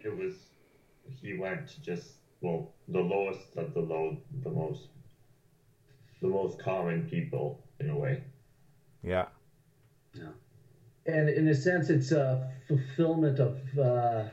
It 0.00 0.16
was, 0.16 0.32
he 1.20 1.36
went 1.36 1.68
to 1.68 1.82
just, 1.82 2.12
well, 2.40 2.72
the 2.88 3.00
lowest 3.00 3.58
of 3.58 3.74
the 3.74 3.80
low, 3.80 4.16
the 4.42 4.50
most 4.50 4.88
the 6.22 6.28
most 6.28 6.58
common 6.58 7.02
people 7.10 7.62
in 7.80 7.90
a 7.90 7.98
way. 7.98 8.22
Yeah. 9.02 9.26
Yeah. 10.14 10.30
And 11.06 11.28
in 11.28 11.48
a 11.48 11.54
sense, 11.54 11.90
it's 11.90 12.12
a 12.12 12.50
fulfillment 12.68 13.40
of 13.40 13.56
uh, 13.76 14.24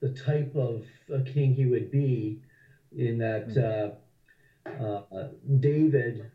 the 0.00 0.08
type 0.08 0.56
of 0.56 0.84
a 1.12 1.20
king 1.22 1.54
he 1.54 1.66
would 1.66 1.90
be, 1.90 2.40
in 2.96 3.18
that 3.18 3.96
uh, 4.66 4.70
uh, 4.70 5.28
David, 5.60 6.30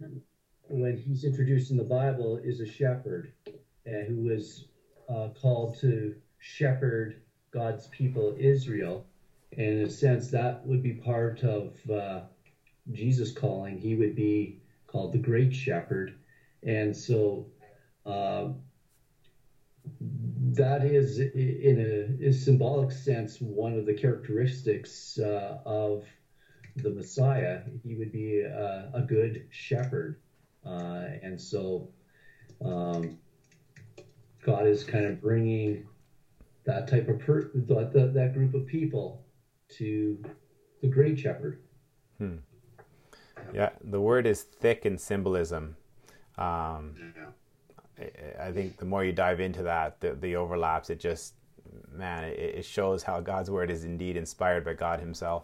when 0.68 0.95
he's 0.97 1.24
introduced 1.24 1.72
in 1.72 1.78
the 1.78 1.84
Bible, 1.84 2.39
is 2.43 2.60
a 2.60 2.68
shepherd 2.68 3.34
and 3.86 4.07
who 4.07 4.34
was 4.34 4.68
uh, 5.10 5.30
called 5.41 5.80
to 5.82 6.16
shepherd 6.38 7.22
God's 7.51 7.88
people, 7.88 8.36
Israel. 8.38 9.05
And 9.57 9.66
in 9.66 9.82
a 9.82 9.89
sense, 9.89 10.30
that 10.30 10.66
would 10.68 10.84
be 10.84 10.93
part 10.93 11.43
of 11.43 11.74
uh, 11.89 12.22
Jesus' 12.91 13.32
calling. 13.32 13.80
He 13.80 13.95
would 13.95 14.16
be 14.16 14.59
called 14.90 15.14
the 15.14 15.20
Great 15.20 15.54
Shepherd. 15.54 16.16
And 16.64 16.96
so 16.96 17.48
uh, 18.06 18.50
that 20.02 20.84
is, 20.84 21.20
in 21.20 22.18
a, 22.22 22.28
a, 22.28 22.34
symbolic 22.34 22.92
sense, 22.92 23.40
one 23.40 23.78
of 23.78 23.86
the 23.86 23.94
characteristics 23.94 25.20
uh, 25.20 25.60
of 25.66 26.06
the 26.76 26.90
Messiah. 26.90 27.62
He 27.84 27.96
would 27.96 28.12
be 28.12 28.42
a, 28.42 28.90
a 28.94 29.02
good 29.02 29.46
shepherd. 29.52 30.18
Uh, 30.66 31.08
and 31.22 31.40
so 31.40 31.90
um, 32.62 33.18
God 34.42 34.68
is 34.68 34.84
kind 34.84 35.06
of 35.06 35.22
bringing 35.22 35.86
that 36.66 36.88
type 36.88 37.08
of 37.08 37.20
per- 37.20 37.52
that, 37.54 38.12
that 38.14 38.34
group 38.34 38.54
of 38.54 38.66
people 38.66 39.26
to 39.70 40.22
the 40.82 40.88
great 40.88 41.20
shepherd. 41.20 41.60
Hmm. 42.18 42.36
Yeah, 43.54 43.70
the 43.84 44.00
word 44.00 44.26
is 44.26 44.44
thick 44.44 44.86
in 44.86 44.98
symbolism. 44.98 45.76
Um, 46.38 46.96
yeah. 47.18 48.06
I, 48.40 48.52
think 48.52 48.78
the 48.78 48.86
more 48.86 49.04
you 49.04 49.12
dive 49.12 49.40
into 49.40 49.64
that, 49.64 50.00
the, 50.00 50.14
the 50.14 50.36
overlaps, 50.38 50.90
it 50.90 51.00
just, 51.00 51.34
man, 51.92 52.24
it, 52.24 52.40
it, 52.40 52.66
shows 52.66 53.04
how 53.04 53.20
God's 53.20 53.52
word 53.52 53.70
is 53.70 53.84
indeed 53.84 54.16
inspired 54.16 54.64
by 54.64 54.74
God 54.74 55.02
Himself. 55.02 55.44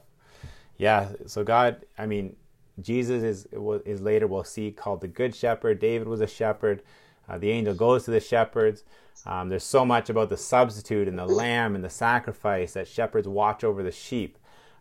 Yeah, 0.78 1.10
so 1.26 1.43
God, 1.43 1.86
I 1.98 2.06
mean, 2.06 2.36
Jesus 2.82 3.24
is 3.24 3.48
is 3.86 4.02
later 4.02 4.28
we'll 4.28 4.43
see 4.43 4.72
called 4.72 5.02
the 5.02 5.08
Good 5.08 5.34
Shepherd. 5.34 5.80
David 5.80 6.08
was 6.08 6.22
a 6.22 6.28
shepherd. 6.28 6.82
Uh, 7.28 7.38
the 7.38 7.50
angel 7.50 7.74
goes 7.74 8.06
to 8.06 8.12
the 8.12 8.20
shepherds. 8.20 8.84
Um, 9.26 9.50
there's 9.50 9.64
so 9.64 9.86
much 9.86 10.10
about 10.10 10.30
the 10.30 10.38
substitute 10.38 11.08
and 11.08 11.18
the 11.18 11.26
lamb 11.26 11.76
and 11.76 11.84
the 11.84 11.89
sacrifice 11.89 12.74
that 12.74 12.88
shepherds 12.88 13.28
watch 13.28 13.64
over 13.64 13.82
the 13.82 13.91
sheep. 13.91 14.38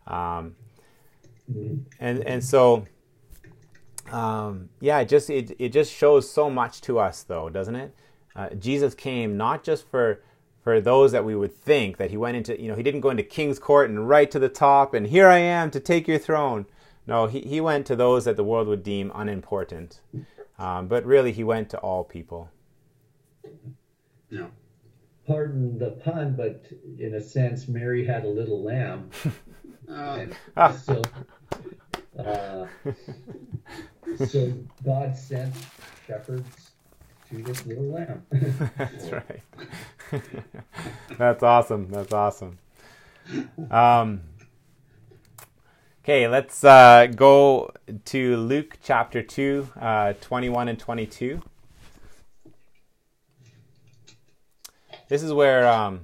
Um, 0.07 0.57
mm-hmm. 1.51 1.77
and 2.01 2.25
and 2.25 2.45
so 2.45 2.87
um, 4.13 4.69
yeah, 4.81 5.01
it 5.01 5.09
just 5.09 5.31
it, 5.31 5.55
it 5.59 5.71
just 5.71 5.93
shows 5.93 6.31
so 6.31 6.51
much 6.51 6.81
to 6.83 6.99
us, 6.99 7.23
though, 7.23 7.49
doesn't 7.49 7.77
it? 7.77 7.95
Uh, 8.37 8.51
Jesus 8.51 8.95
came 8.95 9.37
not 9.37 9.65
just 9.65 9.89
for 9.89 10.23
for 10.63 10.81
those 10.81 11.13
that 11.13 11.25
we 11.25 11.37
would 11.37 11.55
think 11.55 11.99
that 11.99 12.11
he 12.11 12.17
went 12.17 12.39
into, 12.39 12.59
you 12.61 12.69
know, 12.69 12.75
he 12.75 12.83
didn't 12.83 13.03
go 13.03 13.11
into 13.11 13.23
king's 13.23 13.59
court 13.59 13.91
and 13.91 14.09
right 14.09 14.31
to 14.31 14.39
the 14.39 14.49
top 14.49 14.95
and 14.95 15.07
here 15.07 15.29
I 15.29 15.37
am 15.37 15.71
to 15.73 15.79
take 15.79 16.09
your 16.09 16.19
throne. 16.19 16.65
No, 17.07 17.27
he, 17.27 17.41
he 17.41 17.61
went 17.61 17.87
to 17.89 17.97
those 17.97 18.25
that 18.25 18.37
the 18.37 18.45
world 18.45 18.67
would 18.69 18.83
deem 18.83 19.13
unimportant. 19.15 20.01
Um, 20.59 20.89
but 20.89 21.05
really, 21.05 21.33
he 21.33 21.45
went 21.45 21.69
to 21.71 21.79
all 21.79 22.03
people. 22.03 22.51
Yeah. 24.31 24.47
Pardon 25.27 25.79
the 25.79 25.91
pun, 25.91 26.35
but 26.37 26.65
in 26.99 27.15
a 27.15 27.21
sense, 27.21 27.69
Mary 27.69 28.07
had 28.07 28.25
a 28.25 28.29
little 28.29 28.63
lamb. 28.63 29.11
uh, 29.89 30.73
so, 30.73 31.03
uh, 32.19 32.67
so 34.27 34.53
God 34.85 35.17
sent 35.17 35.55
shepherds 36.07 36.71
to 37.31 37.43
this 37.43 37.67
little 37.67 37.85
lamb. 37.85 38.23
That's 38.79 39.11
right. 39.11 39.43
That's 41.19 41.43
awesome. 41.43 41.91
That's 41.91 42.13
awesome. 42.13 42.59
Um, 43.71 44.21
okay, 46.05 46.29
let's 46.29 46.63
uh, 46.63 47.07
go 47.15 47.73
to 48.07 48.37
Luke 48.37 48.79
chapter 48.83 49.23
2, 49.23 49.69
uh, 49.81 50.13
21 50.21 50.69
and 50.69 50.79
22. 50.79 51.43
This 55.09 55.23
is 55.23 55.33
where 55.33 55.69
um, 55.69 56.01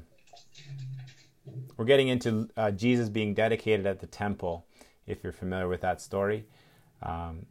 we're 1.77 1.85
getting 1.85 2.09
into 2.09 2.49
uh, 2.57 2.71
Jesus 2.71 3.09
being 3.09 3.35
dedicated 3.35 3.87
at 3.87 4.01
the 4.01 4.07
temple, 4.07 4.67
if 5.11 5.23
you're 5.25 5.33
familiar 5.33 5.69
with 5.69 5.81
that 5.81 6.01
story. 6.01 6.47
Um, 7.03 7.47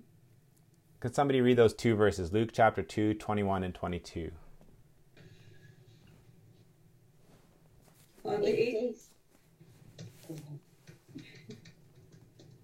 could 1.00 1.16
somebody 1.16 1.42
read 1.42 1.58
those 1.58 1.74
two 1.74 1.96
verses? 1.96 2.32
Luke 2.32 2.50
chapter 2.54 2.82
2, 2.82 3.16
21 3.16 3.64
and 3.64 3.74
22. 3.74 4.32
On 8.26 8.42
the 8.42 8.48
eighth. 8.48 9.10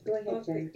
Go 0.05 0.17
ahead, 0.19 0.45
Jen. 0.45 0.71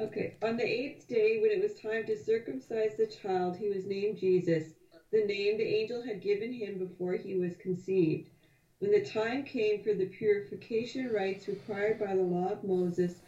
Okay. 0.00 0.36
On 0.42 0.56
the 0.56 0.64
eighth 0.64 1.06
day, 1.06 1.38
when 1.40 1.50
it 1.50 1.62
was 1.62 1.78
time 1.80 2.04
to 2.06 2.16
circumcise 2.16 2.96
the 2.96 3.06
child, 3.06 3.56
he 3.56 3.68
was 3.68 3.84
named 3.84 4.18
Jesus, 4.18 4.72
the 5.12 5.24
name 5.24 5.58
the 5.58 5.64
angel 5.64 6.02
had 6.02 6.22
given 6.22 6.52
him 6.52 6.78
before 6.78 7.12
he 7.12 7.36
was 7.36 7.54
conceived. 7.56 8.30
When 8.78 8.90
the 8.90 9.04
time 9.04 9.44
came 9.44 9.82
for 9.84 9.94
the 9.94 10.06
purification 10.06 11.12
rites 11.12 11.46
required 11.46 12.00
by 12.00 12.16
the 12.16 12.22
law 12.22 12.48
of 12.48 12.64
Moses, 12.64 13.20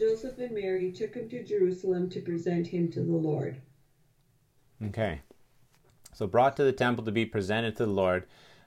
Joseph 0.00 0.38
and 0.38 0.54
Mary 0.54 0.90
took 0.90 1.14
him 1.14 1.28
to 1.28 1.44
Jerusalem 1.44 2.08
to 2.08 2.22
present 2.22 2.68
him 2.68 2.90
to 2.92 3.00
the 3.02 3.12
Lord. 3.12 3.60
Okay. 4.82 5.20
So, 6.14 6.26
brought 6.26 6.56
to 6.56 6.64
the 6.64 6.72
temple 6.72 7.04
to 7.04 7.12
be 7.12 7.26
presented 7.26 7.76
to 7.76 7.84
the 7.84 7.92
Lord. 7.92 8.24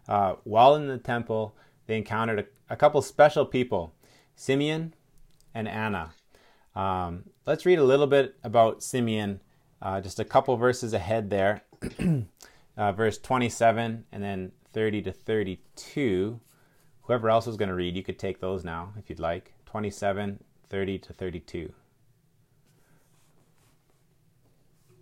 Uh, 0.07 0.35
while 0.43 0.75
in 0.75 0.87
the 0.87 0.99
temple, 0.99 1.55
they 1.87 1.97
encountered 1.97 2.39
a, 2.39 2.73
a 2.73 2.75
couple 2.75 3.01
special 3.01 3.47
people 3.47 3.95
Simeon 4.35 4.93
and 5.55 5.67
Anna. 5.67 6.11
Um, 6.75 7.23
let's 7.47 7.65
read 7.65 7.79
a 7.79 7.83
little 7.83 8.05
bit 8.05 8.35
about 8.43 8.83
Simeon, 8.83 9.41
uh, 9.81 10.01
just 10.01 10.19
a 10.19 10.25
couple 10.25 10.55
verses 10.55 10.93
ahead 10.93 11.31
there. 11.31 11.63
uh, 12.77 12.91
verse 12.91 13.17
27 13.17 14.05
and 14.11 14.23
then 14.23 14.51
30 14.71 15.01
to 15.01 15.11
32. 15.11 16.39
Whoever 17.01 17.29
else 17.31 17.47
was 17.47 17.57
going 17.57 17.69
to 17.69 17.75
read, 17.75 17.95
you 17.95 18.03
could 18.03 18.19
take 18.19 18.39
those 18.39 18.63
now 18.63 18.93
if 18.99 19.09
you'd 19.09 19.19
like. 19.19 19.53
27, 19.65 20.43
30 20.69 20.99
to 20.99 21.13
32. 21.13 21.73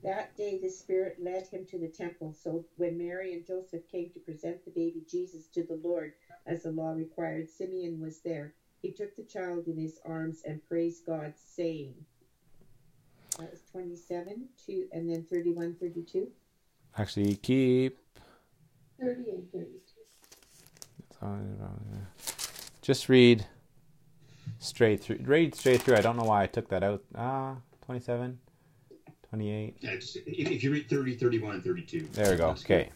That 0.03 0.35
day 0.35 0.59
the 0.61 0.69
Spirit 0.69 1.17
led 1.21 1.47
him 1.47 1.65
to 1.67 1.77
the 1.77 1.87
temple. 1.87 2.33
So 2.33 2.65
when 2.77 2.97
Mary 2.97 3.33
and 3.33 3.45
Joseph 3.45 3.87
came 3.91 4.09
to 4.11 4.19
present 4.19 4.65
the 4.65 4.71
baby 4.71 5.03
Jesus 5.09 5.47
to 5.53 5.63
the 5.63 5.79
Lord, 5.83 6.13
as 6.47 6.63
the 6.63 6.71
law 6.71 6.91
required, 6.91 7.49
Simeon 7.49 7.99
was 8.01 8.19
there. 8.21 8.53
He 8.81 8.91
took 8.91 9.15
the 9.15 9.23
child 9.23 9.67
in 9.67 9.77
his 9.77 9.99
arms 10.03 10.41
and 10.43 10.67
praised 10.67 11.05
God, 11.05 11.33
saying, 11.37 11.93
That 13.37 13.51
was 13.51 13.61
27, 13.71 14.47
two, 14.65 14.87
and 14.91 15.07
then 15.07 15.23
31, 15.29 15.75
32. 15.79 16.31
Actually, 16.97 17.35
keep. 17.35 17.99
30 18.99 19.29
and 19.29 19.51
32. 19.51 19.67
Just 22.81 23.07
read 23.07 23.45
straight 24.61 25.01
through. 25.01 25.17
Read 25.23 25.55
straight 25.55 25.81
through. 25.81 25.97
I 25.97 26.01
don't 26.01 26.15
know 26.15 26.23
why 26.23 26.43
I 26.43 26.47
took 26.47 26.69
that 26.69 26.83
out. 26.83 27.03
Ah, 27.15 27.55
27, 27.85 28.39
28. 29.29 29.77
Yeah, 29.79 29.95
just, 29.95 30.15
if, 30.17 30.25
if 30.27 30.63
you 30.63 30.71
read 30.71 30.89
30, 30.89 31.15
31, 31.15 31.55
and 31.55 31.63
32. 31.63 32.07
There 32.13 32.31
we 32.31 32.37
go. 32.37 32.49
Okay. 32.49 32.89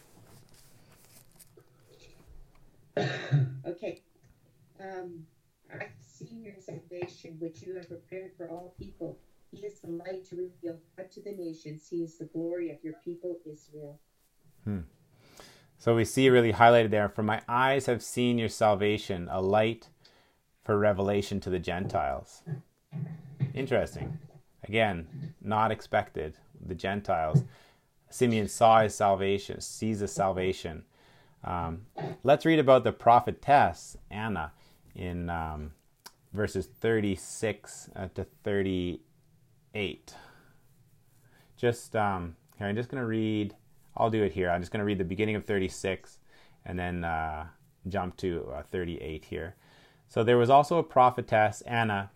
Okay. 3.66 4.00
Um, 4.80 5.26
I've 5.70 5.90
seen 6.00 6.42
your 6.42 6.54
salvation, 6.58 7.36
which 7.40 7.60
you 7.62 7.74
have 7.74 7.88
prepared 7.88 8.30
for 8.38 8.48
all 8.48 8.74
people. 8.78 9.18
He 9.50 9.66
is 9.66 9.80
the 9.80 9.90
light 9.90 10.24
to 10.30 10.36
reveal 10.36 10.78
God 10.96 11.10
to 11.10 11.20
the 11.20 11.32
nations. 11.32 11.88
He 11.90 11.98
is 11.98 12.16
the 12.16 12.24
glory 12.26 12.70
of 12.70 12.76
your 12.82 12.94
people, 13.04 13.36
Israel. 13.44 14.00
Hmm. 14.64 14.80
So 15.78 15.94
we 15.94 16.04
see 16.04 16.30
really 16.30 16.54
highlighted 16.54 16.90
there. 16.90 17.08
For 17.08 17.22
my 17.22 17.42
eyes 17.48 17.86
have 17.86 18.02
seen 18.02 18.38
your 18.38 18.48
salvation, 18.48 19.28
a 19.30 19.42
light 19.42 19.88
for 20.66 20.76
revelation 20.76 21.38
to 21.38 21.48
the 21.48 21.60
Gentiles. 21.60 22.42
Interesting. 23.54 24.18
Again, 24.64 25.32
not 25.40 25.70
expected. 25.70 26.34
The 26.60 26.74
Gentiles. 26.74 27.44
Simeon 28.10 28.48
saw 28.48 28.80
his 28.82 28.92
salvation, 28.92 29.60
sees 29.60 30.00
his 30.00 30.10
salvation. 30.10 30.84
Um, 31.44 31.86
let's 32.24 32.44
read 32.44 32.58
about 32.58 32.82
the 32.82 32.90
prophetess 32.90 33.96
Anna 34.10 34.52
in 34.96 35.30
um, 35.30 35.70
verses 36.32 36.66
36 36.66 37.90
uh, 37.94 38.08
to 38.16 38.26
38. 38.42 40.14
Just 41.56 41.94
um, 41.94 42.34
here, 42.58 42.66
I'm 42.66 42.74
just 42.74 42.88
going 42.88 43.00
to 43.00 43.06
read. 43.06 43.54
I'll 43.96 44.10
do 44.10 44.24
it 44.24 44.32
here. 44.32 44.50
I'm 44.50 44.62
just 44.62 44.72
going 44.72 44.80
to 44.80 44.84
read 44.84 44.98
the 44.98 45.04
beginning 45.04 45.36
of 45.36 45.44
36 45.44 46.18
and 46.64 46.76
then 46.76 47.04
uh, 47.04 47.46
jump 47.86 48.16
to 48.16 48.50
uh, 48.52 48.62
38 48.64 49.24
here. 49.26 49.54
So 50.08 50.22
there 50.22 50.38
was 50.38 50.50
also 50.50 50.78
a 50.78 50.82
prophetess, 50.82 51.62
Anna, 51.62 52.10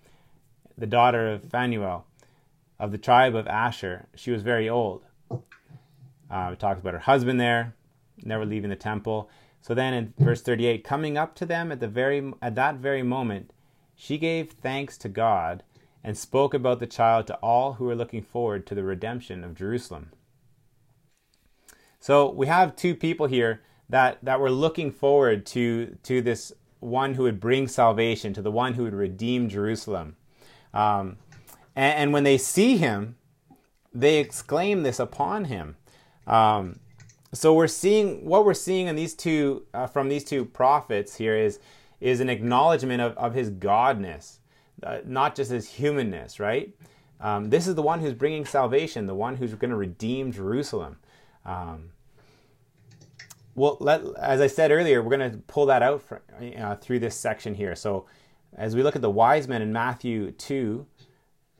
the 0.76 0.86
daughter 0.86 1.32
of 1.32 1.44
Phanuel, 1.44 2.06
of 2.78 2.92
the 2.92 2.98
tribe 2.98 3.34
of 3.34 3.46
Asher. 3.46 4.06
She 4.14 4.30
was 4.30 4.42
very 4.42 4.68
old. 4.68 5.04
Uh, 5.30 6.50
it 6.52 6.58
talks 6.58 6.80
about 6.80 6.94
her 6.94 7.00
husband 7.00 7.40
there, 7.40 7.74
never 8.22 8.46
leaving 8.46 8.70
the 8.70 8.76
temple. 8.76 9.28
So 9.60 9.74
then 9.74 9.92
in 9.92 10.14
verse 10.18 10.40
38, 10.40 10.84
coming 10.84 11.18
up 11.18 11.34
to 11.36 11.46
them 11.46 11.70
at 11.70 11.80
the 11.80 11.88
very 11.88 12.32
at 12.40 12.54
that 12.54 12.76
very 12.76 13.02
moment, 13.02 13.52
she 13.94 14.16
gave 14.16 14.52
thanks 14.52 14.96
to 14.98 15.08
God 15.08 15.62
and 16.02 16.16
spoke 16.16 16.54
about 16.54 16.80
the 16.80 16.86
child 16.86 17.26
to 17.26 17.34
all 17.36 17.74
who 17.74 17.84
were 17.84 17.94
looking 17.94 18.22
forward 18.22 18.66
to 18.66 18.74
the 18.74 18.84
redemption 18.84 19.44
of 19.44 19.54
Jerusalem. 19.54 20.12
So 21.98 22.30
we 22.30 22.46
have 22.46 22.76
two 22.76 22.94
people 22.94 23.26
here 23.26 23.60
that, 23.90 24.18
that 24.22 24.40
were 24.40 24.50
looking 24.50 24.90
forward 24.90 25.44
to, 25.46 25.98
to 26.04 26.22
this 26.22 26.52
one 26.80 27.14
who 27.14 27.22
would 27.24 27.40
bring 27.40 27.68
salvation, 27.68 28.32
to 28.34 28.42
the 28.42 28.50
one 28.50 28.74
who 28.74 28.84
would 28.84 28.94
redeem 28.94 29.48
Jerusalem. 29.48 30.16
Um, 30.74 31.18
and, 31.76 31.98
and, 31.98 32.12
when 32.12 32.24
they 32.24 32.38
see 32.38 32.76
him, 32.76 33.16
they 33.92 34.18
exclaim 34.18 34.82
this 34.82 34.98
upon 34.98 35.46
him. 35.46 35.76
Um, 36.26 36.80
so 37.32 37.54
we're 37.54 37.66
seeing 37.66 38.24
what 38.24 38.44
we're 38.44 38.54
seeing 38.54 38.86
in 38.86 38.96
these 38.96 39.14
two 39.14 39.66
uh, 39.74 39.86
from 39.86 40.08
these 40.08 40.24
two 40.24 40.44
prophets 40.44 41.16
here 41.16 41.36
is 41.36 41.58
is 42.00 42.20
an 42.20 42.28
acknowledgement 42.28 43.00
of, 43.00 43.16
of 43.16 43.34
his 43.34 43.50
godness, 43.50 44.38
uh, 44.82 44.98
not 45.04 45.34
just 45.34 45.50
his 45.50 45.68
humanness, 45.68 46.40
right? 46.40 46.74
Um, 47.20 47.50
this 47.50 47.66
is 47.66 47.74
the 47.74 47.82
one 47.82 48.00
who's 48.00 48.14
bringing 48.14 48.46
salvation, 48.46 49.06
the 49.06 49.14
one 49.14 49.36
who's 49.36 49.54
going 49.54 49.70
to 49.70 49.76
redeem 49.76 50.32
Jerusalem. 50.32 50.96
Um, 51.44 51.90
well, 53.60 53.76
let, 53.78 54.02
as 54.16 54.40
I 54.40 54.46
said 54.46 54.70
earlier, 54.70 55.02
we're 55.02 55.18
going 55.18 55.32
to 55.32 55.36
pull 55.36 55.66
that 55.66 55.82
out 55.82 56.00
for, 56.00 56.22
uh, 56.58 56.76
through 56.76 56.98
this 56.98 57.14
section 57.14 57.54
here. 57.54 57.74
So, 57.74 58.06
as 58.56 58.74
we 58.74 58.82
look 58.82 58.96
at 58.96 59.02
the 59.02 59.10
wise 59.10 59.48
men 59.48 59.60
in 59.60 59.70
Matthew 59.70 60.30
2, 60.32 60.86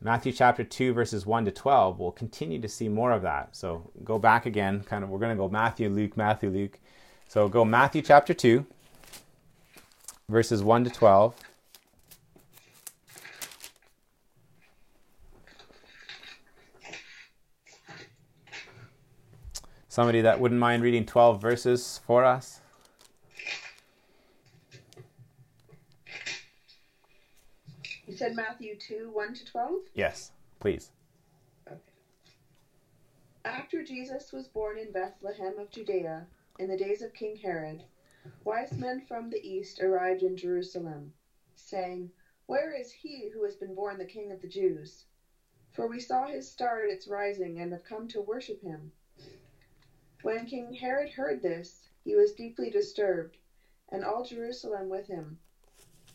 Matthew 0.01 0.33
chapter 0.33 0.65
2, 0.65 0.95
verses 0.95 1.27
1 1.27 1.45
to 1.45 1.51
12, 1.51 2.01
we'll 2.01 2.11
continue 2.11 2.59
to 2.59 2.69
see 2.69 2.89
more 2.89 3.13
of 3.13 3.21
that. 3.21 3.55
So, 3.55 3.91
go 4.03 4.19
back 4.19 4.47
again, 4.47 4.83
kind 4.83 5.05
of, 5.05 5.11
we're 5.11 5.19
going 5.19 5.37
to 5.37 5.37
go 5.37 5.51
Matthew, 5.51 5.91
Luke, 5.91 6.17
Matthew, 6.17 6.49
Luke. 6.49 6.81
So, 7.29 7.51
go 7.51 7.67
Matthew 7.67 8.01
chapter 8.01 8.33
2, 8.33 8.65
verses 10.31 10.63
1 10.63 10.85
to 10.85 10.91
12. 10.91 11.35
Somebody 20.01 20.23
that 20.23 20.41
wouldn't 20.41 20.59
mind 20.59 20.83
reading 20.83 21.05
12 21.05 21.43
verses 21.43 22.01
for 22.07 22.25
us? 22.25 22.63
You 28.07 28.17
said 28.17 28.35
Matthew 28.35 28.79
2 28.79 29.11
1 29.13 29.35
to 29.35 29.45
12? 29.45 29.73
Yes, 29.93 30.33
please. 30.59 30.91
Okay. 31.71 31.77
After 33.45 33.85
Jesus 33.85 34.33
was 34.33 34.49
born 34.49 34.79
in 34.79 34.91
Bethlehem 34.91 35.59
of 35.59 35.71
Judea, 35.71 36.27
in 36.59 36.71
the 36.71 36.79
days 36.79 37.03
of 37.03 37.13
King 37.13 37.37
Herod, 37.37 37.83
wise 38.45 38.73
men 38.73 39.03
from 39.07 39.29
the 39.29 39.47
east 39.47 39.83
arrived 39.83 40.23
in 40.23 40.35
Jerusalem, 40.35 41.13
saying, 41.57 42.11
Where 42.47 42.73
is 42.75 42.91
he 42.91 43.29
who 43.35 43.45
has 43.45 43.57
been 43.57 43.75
born 43.75 43.99
the 43.99 44.07
King 44.07 44.33
of 44.33 44.41
the 44.41 44.49
Jews? 44.49 45.05
For 45.73 45.87
we 45.87 46.01
saw 46.01 46.27
his 46.27 46.51
star 46.51 46.85
at 46.85 46.91
its 46.91 47.07
rising 47.07 47.61
and 47.61 47.71
have 47.73 47.85
come 47.85 48.09
to 48.09 48.23
worship 48.23 48.63
him. 48.63 48.93
When 50.23 50.45
King 50.47 50.75
Herod 50.75 51.11
heard 51.11 51.41
this, 51.41 51.89
he 52.05 52.15
was 52.15 52.33
deeply 52.33 52.71
disturbed, 52.71 53.39
and 53.91 54.05
all 54.05 54.25
Jerusalem 54.25 54.89
with 54.89 55.07
him. 55.07 55.39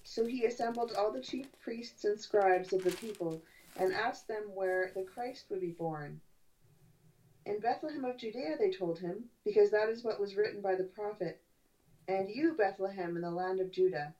So 0.03 0.25
he 0.25 0.45
assembled 0.45 0.93
all 0.93 1.11
the 1.11 1.21
chief 1.21 1.47
priests 1.59 2.05
and 2.05 2.19
scribes 2.19 2.71
of 2.71 2.83
the 2.83 2.91
people, 2.91 3.41
and 3.77 3.91
asked 3.91 4.27
them 4.27 4.43
where 4.53 4.91
the 4.93 5.03
Christ 5.03 5.45
would 5.49 5.61
be 5.61 5.71
born. 5.71 6.21
In 7.47 7.59
Bethlehem 7.59 8.05
of 8.05 8.17
Judea, 8.17 8.57
they 8.59 8.71
told 8.71 8.99
him, 8.99 9.29
because 9.43 9.71
that 9.71 9.89
is 9.89 10.03
what 10.03 10.19
was 10.19 10.35
written 10.35 10.61
by 10.61 10.75
the 10.75 10.83
prophet. 10.83 11.41
And 12.07 12.29
you, 12.29 12.53
Bethlehem, 12.53 13.15
in 13.15 13.23
the 13.23 13.31
land 13.31 13.59
of 13.59 13.71
Judah, 13.71 14.13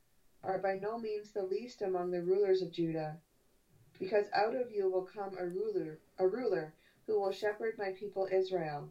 are 0.44 0.57
by 0.57 0.78
no 0.78 0.98
means 0.98 1.32
the 1.32 1.44
least 1.44 1.84
among 1.84 2.10
the 2.10 2.24
rulers 2.24 2.62
of 2.62 2.72
Judah, 2.72 3.18
because 3.99 4.26
out 4.34 4.56
of 4.56 4.72
you 4.72 4.90
will 4.90 5.03
come 5.03 5.36
a 5.38 5.45
ruler, 5.45 5.99
a 6.18 6.28
ruler 6.28 6.74
who 7.06 7.20
will 7.20 7.32
shepherd 7.32 7.78
my 7.78 7.91
people 7.91 8.28
Israel. 8.32 8.90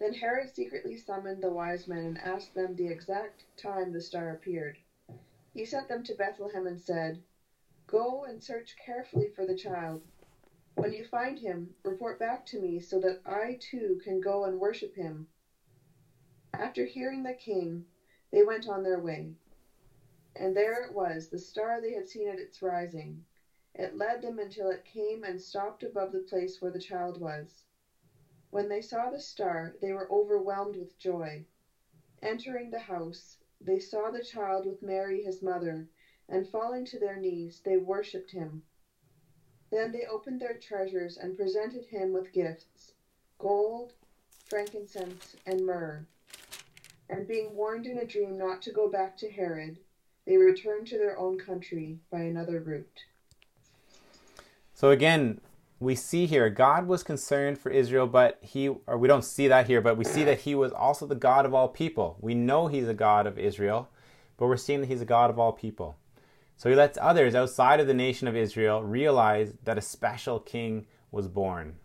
Then 0.00 0.14
Herod 0.14 0.48
secretly 0.48 0.96
summoned 0.96 1.42
the 1.42 1.50
wise 1.50 1.86
men 1.86 2.02
and 2.02 2.18
asked 2.22 2.54
them 2.54 2.74
the 2.74 2.88
exact 2.88 3.44
time 3.58 3.92
the 3.92 4.00
star 4.00 4.30
appeared. 4.30 4.78
He 5.52 5.66
sent 5.66 5.88
them 5.88 6.02
to 6.04 6.14
Bethlehem 6.14 6.66
and 6.66 6.80
said, 6.80 7.20
Go 7.86 8.24
and 8.24 8.42
search 8.42 8.76
carefully 8.76 9.28
for 9.28 9.44
the 9.44 9.52
child. 9.52 10.00
When 10.74 10.90
you 10.90 11.04
find 11.04 11.38
him, 11.38 11.74
report 11.84 12.18
back 12.18 12.46
to 12.46 12.58
me 12.58 12.78
so 12.80 12.98
that 13.00 13.20
I 13.26 13.58
too 13.60 13.98
can 14.02 14.20
go 14.20 14.44
and 14.44 14.58
worship 14.58 14.94
him. 14.94 15.26
After 16.54 16.86
hearing 16.86 17.22
the 17.22 17.34
king, 17.34 17.84
they 18.30 18.42
went 18.42 18.66
on 18.66 18.82
their 18.82 18.98
way. 18.98 19.34
And 20.34 20.56
there 20.56 20.82
it 20.82 20.94
was, 20.94 21.28
the 21.28 21.36
star 21.38 21.78
they 21.78 21.92
had 21.92 22.08
seen 22.08 22.26
at 22.26 22.38
its 22.38 22.62
rising. 22.62 23.22
It 23.74 23.94
led 23.94 24.22
them 24.22 24.38
until 24.38 24.70
it 24.70 24.82
came 24.82 25.24
and 25.24 25.38
stopped 25.38 25.82
above 25.82 26.10
the 26.10 26.20
place 26.20 26.58
where 26.58 26.70
the 26.70 26.78
child 26.78 27.20
was. 27.20 27.64
When 28.50 28.68
they 28.68 28.80
saw 28.80 29.10
the 29.10 29.20
star, 29.20 29.76
they 29.80 29.92
were 29.92 30.10
overwhelmed 30.10 30.76
with 30.76 30.98
joy. 30.98 31.46
Entering 32.22 32.70
the 32.70 32.80
house, 32.80 33.38
they 33.60 33.78
saw 33.78 34.10
the 34.10 34.24
child 34.24 34.66
with 34.66 34.82
Mary 34.82 35.22
his 35.22 35.42
mother, 35.42 35.88
and 36.28 36.48
falling 36.48 36.84
to 36.86 36.98
their 36.98 37.16
knees, 37.16 37.60
they 37.64 37.76
worshipped 37.76 38.30
him. 38.30 38.62
Then 39.70 39.92
they 39.92 40.04
opened 40.06 40.40
their 40.40 40.58
treasures 40.58 41.16
and 41.16 41.36
presented 41.36 41.84
him 41.86 42.12
with 42.12 42.32
gifts 42.32 42.92
gold, 43.38 43.94
frankincense, 44.48 45.36
and 45.46 45.64
myrrh. 45.64 46.04
And 47.08 47.26
being 47.26 47.54
warned 47.54 47.86
in 47.86 47.98
a 47.98 48.06
dream 48.06 48.36
not 48.36 48.60
to 48.62 48.72
go 48.72 48.88
back 48.88 49.16
to 49.18 49.30
Herod, 49.30 49.78
they 50.26 50.36
returned 50.36 50.88
to 50.88 50.98
their 50.98 51.18
own 51.18 51.38
country 51.38 51.98
by 52.10 52.20
another 52.20 52.60
route. 52.60 53.04
So 54.74 54.90
again, 54.90 55.40
we 55.80 55.94
see 55.94 56.26
here 56.26 56.50
God 56.50 56.86
was 56.86 57.02
concerned 57.02 57.58
for 57.58 57.70
Israel, 57.70 58.06
but 58.06 58.38
he, 58.42 58.68
or 58.68 58.98
we 58.98 59.08
don't 59.08 59.24
see 59.24 59.48
that 59.48 59.66
here, 59.66 59.80
but 59.80 59.96
we 59.96 60.04
see 60.04 60.22
that 60.24 60.40
he 60.40 60.54
was 60.54 60.72
also 60.72 61.06
the 61.06 61.14
God 61.14 61.46
of 61.46 61.54
all 61.54 61.68
people. 61.68 62.18
We 62.20 62.34
know 62.34 62.66
he's 62.66 62.86
a 62.86 62.94
God 62.94 63.26
of 63.26 63.38
Israel, 63.38 63.88
but 64.36 64.46
we're 64.46 64.58
seeing 64.58 64.80
that 64.80 64.88
he's 64.88 65.00
a 65.00 65.06
God 65.06 65.30
of 65.30 65.38
all 65.38 65.52
people. 65.52 65.96
So 66.58 66.68
he 66.68 66.76
lets 66.76 66.98
others 67.00 67.34
outside 67.34 67.80
of 67.80 67.86
the 67.86 67.94
nation 67.94 68.28
of 68.28 68.36
Israel 68.36 68.82
realize 68.82 69.54
that 69.64 69.78
a 69.78 69.82
special 69.82 70.38
king 70.38 70.86
was 71.10 71.26
born. 71.26 71.76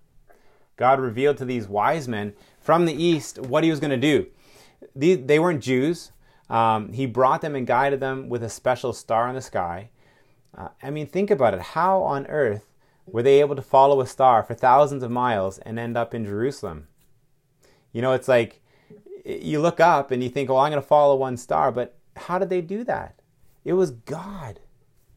God 0.76 1.00
revealed 1.00 1.38
to 1.38 1.46
these 1.46 1.70
wise 1.70 2.10
men 2.10 2.34
from 2.60 2.86
the 2.86 2.94
east 2.94 3.40
what 3.40 3.64
he 3.64 3.70
was 3.70 3.80
going 3.80 3.98
to 3.98 3.98
do. 3.98 4.28
They 4.94 5.40
weren't 5.40 5.64
Jews. 5.64 6.12
Um, 6.50 6.92
he 6.92 7.06
brought 7.06 7.40
them 7.40 7.56
and 7.56 7.66
guided 7.66 8.02
them 8.02 8.28
with 8.28 8.44
a 8.44 8.50
special 8.50 8.92
star 8.92 9.30
in 9.30 9.36
the 9.36 9.42
sky. 9.42 9.90
Uh, 10.56 10.68
I 10.84 10.90
mean, 10.90 11.08
think 11.08 11.32
about 11.32 11.54
it. 11.54 11.62
How 11.62 12.04
on 12.04 12.28
earth 12.28 12.66
were 13.06 13.24
they 13.24 13.40
able 13.40 13.56
to 13.56 13.62
follow 13.62 14.02
a 14.02 14.08
star 14.08 14.44
for 14.44 14.54
thousands 14.54 15.04
of 15.04 15.12
miles 15.12 15.60
and 15.60 15.78
end 15.78 15.98
up 15.98 16.14
in 16.14 16.26
Jerusalem? 16.26 16.88
You 17.92 18.02
know, 18.02 18.14
it's 18.14 18.28
like 18.28 18.62
you 19.24 19.60
look 19.60 19.80
up 19.80 20.12
and 20.12 20.24
you 20.24 20.30
think, 20.30 20.50
well, 20.50 20.60
I'm 20.60 20.72
going 20.72 20.82
to 20.82 20.88
follow 20.88 21.16
one 21.16 21.38
star, 21.38 21.72
but 21.72 21.96
how 22.16 22.40
did 22.40 22.50
they 22.50 22.62
do 22.62 22.84
that? 22.84 23.22
It 23.64 23.74
was 23.74 23.92
God. 23.92 24.60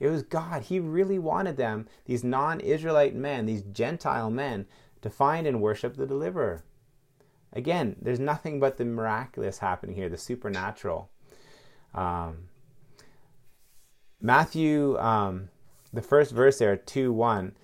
It 0.00 0.08
was 0.08 0.22
God. 0.22 0.62
He 0.62 0.80
really 0.80 1.18
wanted 1.18 1.56
them, 1.56 1.86
these 2.04 2.22
non 2.22 2.60
Israelite 2.60 3.14
men, 3.14 3.46
these 3.46 3.62
Gentile 3.62 4.30
men, 4.30 4.66
to 5.02 5.10
find 5.10 5.46
and 5.46 5.60
worship 5.60 5.96
the 5.96 6.06
deliverer. 6.06 6.64
Again, 7.52 7.96
there's 8.00 8.20
nothing 8.20 8.60
but 8.60 8.76
the 8.76 8.84
miraculous 8.84 9.58
happening 9.58 9.96
here, 9.96 10.08
the 10.08 10.18
supernatural. 10.18 11.10
Um, 11.94 12.48
Matthew, 14.20 14.98
um, 14.98 15.48
the 15.92 16.02
first 16.02 16.32
verse 16.32 16.58
there, 16.58 16.76
2 16.76 17.12
1 17.12 17.56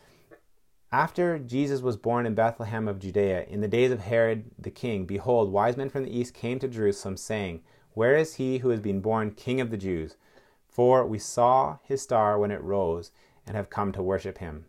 after 0.95 1.41
Jesus 1.41 1.81
was 1.81 1.97
born 1.97 2.25
in 2.25 2.37
Bethlehem 2.37 2.87
of 2.87 3.01
Judea, 3.01 3.47
in 3.49 3.61
the 3.61 3.67
days 3.67 3.91
of 3.91 3.99
Herod 3.99 4.45
the 4.57 4.71
king, 4.71 5.07
behold, 5.07 5.51
wise 5.51 5.77
men 5.77 5.91
from 5.91 6.05
the 6.05 6.17
east 6.17 6.35
came 6.35 6.61
to 6.61 6.69
Jerusalem, 6.69 7.17
saying, 7.17 7.63
Where 7.95 8.17
is 8.17 8.37
he 8.37 8.59
who 8.59 8.69
has 8.69 8.79
been 8.79 9.01
born 9.01 9.33
King 9.33 9.61
of 9.61 9.73
the 9.73 9.77
Jews? 9.77 10.15
For 10.69 11.05
we 11.05 11.19
saw 11.19 11.79
his 11.83 12.01
star 12.01 12.39
when 12.39 12.53
it 12.53 12.63
rose, 12.63 13.11
and 13.45 13.57
have 13.57 13.71
come 13.71 13.91
to 13.91 14.05
worship 14.05 14.39
him. 14.39 14.67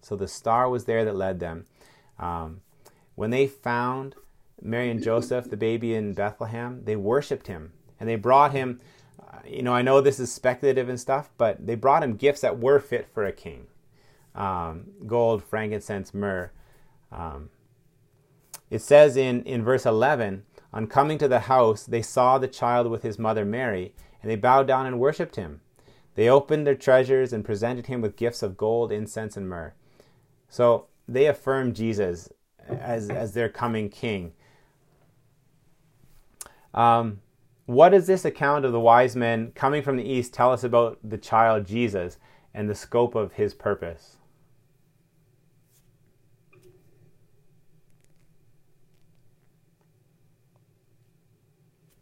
So 0.00 0.16
the 0.16 0.26
star 0.26 0.70
was 0.70 0.86
there 0.86 1.04
that 1.04 1.14
led 1.14 1.38
them. 1.38 1.66
Um, 2.18 2.62
when 3.14 3.28
they 3.28 3.46
found 3.46 4.14
Mary 4.62 4.90
and 4.90 5.02
Joseph, 5.02 5.50
the 5.50 5.58
baby 5.58 5.94
in 5.94 6.14
Bethlehem, 6.14 6.80
they 6.82 6.96
worshipped 6.96 7.46
him. 7.46 7.74
And 8.00 8.08
they 8.08 8.16
brought 8.16 8.52
him, 8.52 8.80
uh, 9.20 9.40
you 9.46 9.62
know, 9.62 9.74
I 9.74 9.82
know 9.82 10.00
this 10.00 10.18
is 10.18 10.32
speculative 10.32 10.88
and 10.88 10.98
stuff, 10.98 11.28
but 11.36 11.66
they 11.66 11.74
brought 11.74 12.02
him 12.02 12.16
gifts 12.16 12.40
that 12.40 12.58
were 12.58 12.80
fit 12.80 13.06
for 13.12 13.26
a 13.26 13.32
king 13.32 13.66
um, 14.34 14.86
gold, 15.06 15.42
frankincense, 15.42 16.12
myrrh. 16.12 16.50
Um, 17.12 17.50
it 18.70 18.82
says 18.82 19.16
in, 19.16 19.42
in 19.44 19.62
verse 19.62 19.86
11 19.86 20.44
On 20.72 20.86
coming 20.86 21.18
to 21.18 21.28
the 21.28 21.40
house, 21.40 21.84
they 21.84 22.02
saw 22.02 22.38
the 22.38 22.48
child 22.48 22.88
with 22.88 23.02
his 23.02 23.18
mother 23.18 23.44
Mary, 23.44 23.94
and 24.20 24.30
they 24.30 24.36
bowed 24.36 24.66
down 24.66 24.86
and 24.86 24.98
worshipped 24.98 25.36
him. 25.36 25.60
They 26.14 26.28
opened 26.28 26.66
their 26.66 26.74
treasures 26.74 27.32
and 27.32 27.44
presented 27.44 27.86
him 27.86 28.00
with 28.00 28.16
gifts 28.16 28.42
of 28.42 28.56
gold, 28.56 28.92
incense, 28.92 29.36
and 29.36 29.48
myrrh. 29.48 29.74
So 30.48 30.86
they 31.08 31.26
affirm 31.26 31.74
Jesus 31.74 32.28
as, 32.68 33.10
as 33.10 33.34
their 33.34 33.48
coming 33.48 33.88
king. 33.88 34.32
Um, 36.72 37.20
what 37.66 37.90
does 37.90 38.06
this 38.06 38.24
account 38.24 38.64
of 38.64 38.72
the 38.72 38.80
wise 38.80 39.16
men 39.16 39.52
coming 39.54 39.82
from 39.82 39.96
the 39.96 40.08
east 40.08 40.34
tell 40.34 40.52
us 40.52 40.64
about 40.64 40.98
the 41.02 41.18
child 41.18 41.66
Jesus 41.66 42.18
and 42.52 42.68
the 42.68 42.74
scope 42.74 43.14
of 43.14 43.32
his 43.32 43.54
purpose? 43.54 44.18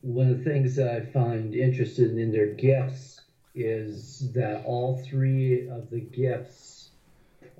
One 0.02 0.28
of 0.28 0.38
the 0.38 0.44
things 0.44 0.74
that 0.76 0.88
I 0.88 1.00
find 1.00 1.54
interesting 1.54 2.18
in 2.18 2.32
their 2.32 2.48
gifts 2.48 3.20
is 3.54 4.32
that 4.32 4.64
all 4.64 4.96
three 4.98 5.68
of 5.68 5.90
the 5.90 6.00
gifts 6.00 6.90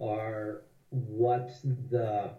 are 0.01 0.62
what 0.90 1.51
the 1.90 2.32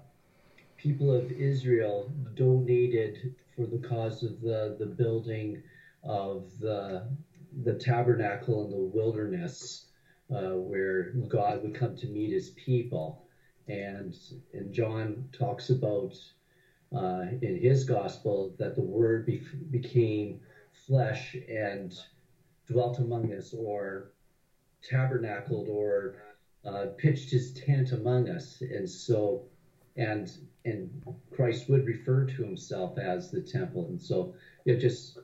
people 0.78 1.12
of 1.12 1.32
Israel 1.32 2.12
donated 2.36 3.34
for 3.56 3.66
the 3.66 3.78
cause 3.78 4.24
of 4.24 4.42
the, 4.42 4.76
the 4.78 4.86
building 4.86 5.62
of 6.04 6.60
the, 6.60 7.08
the 7.64 7.74
tabernacle 7.74 8.66
in 8.66 8.72
the 8.72 8.78
wilderness 8.78 9.86
uh, 10.30 10.52
where 10.52 11.12
God 11.30 11.62
would 11.64 11.74
come 11.74 11.96
to 11.96 12.08
meet 12.08 12.32
his 12.32 12.50
people. 12.50 13.24
And, 13.70 14.18
and 14.54 14.74
John 14.74 15.30
talks 15.32 15.70
about 15.70 16.14
uh, 16.94 17.26
in 17.42 17.56
his 17.56 17.84
gospel 17.84 18.54
that 18.58 18.76
the 18.76 18.82
word 18.82 19.26
be- 19.26 19.42
became 19.72 20.40
flesh 20.72 21.36
and 21.50 21.94
dwelt 22.68 23.00
among 23.00 23.34
us 23.34 23.54
or 23.54 24.12
tabernacled 24.82 25.68
or 25.68 26.16
uh, 26.66 26.88
pitched 26.98 27.32
his 27.32 27.52
tent 27.54 27.92
among 27.92 28.30
us. 28.30 28.62
And 28.62 28.90
so 28.90 29.46
and 29.96 30.32
and 30.66 30.90
christ 31.30 31.70
would 31.70 31.86
refer 31.86 32.26
to 32.26 32.44
himself 32.44 32.98
as 32.98 33.30
the 33.30 33.42
temple. 33.42 33.88
And 33.88 34.02
so 34.02 34.34
it 34.66 34.78
just 34.78 35.20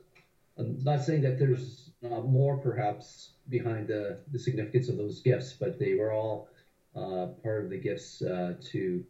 i'm 0.58 0.78
not 0.82 1.02
saying 1.02 1.22
that 1.22 1.38
there's 1.38 1.90
uh, 2.04 2.20
more 2.20 2.56
perhaps 2.56 3.32
behind 3.48 3.88
the 3.88 4.18
the 4.30 4.38
significance 4.38 4.88
of 4.88 4.96
those 4.96 5.20
gifts 5.20 5.54
but 5.58 5.78
they 5.78 5.94
were 5.94 6.12
all 6.12 6.48
uh, 6.96 7.26
part 7.42 7.64
of 7.64 7.70
the 7.70 7.78
gifts 7.78 8.22
uh, 8.22 8.54
to 8.72 9.04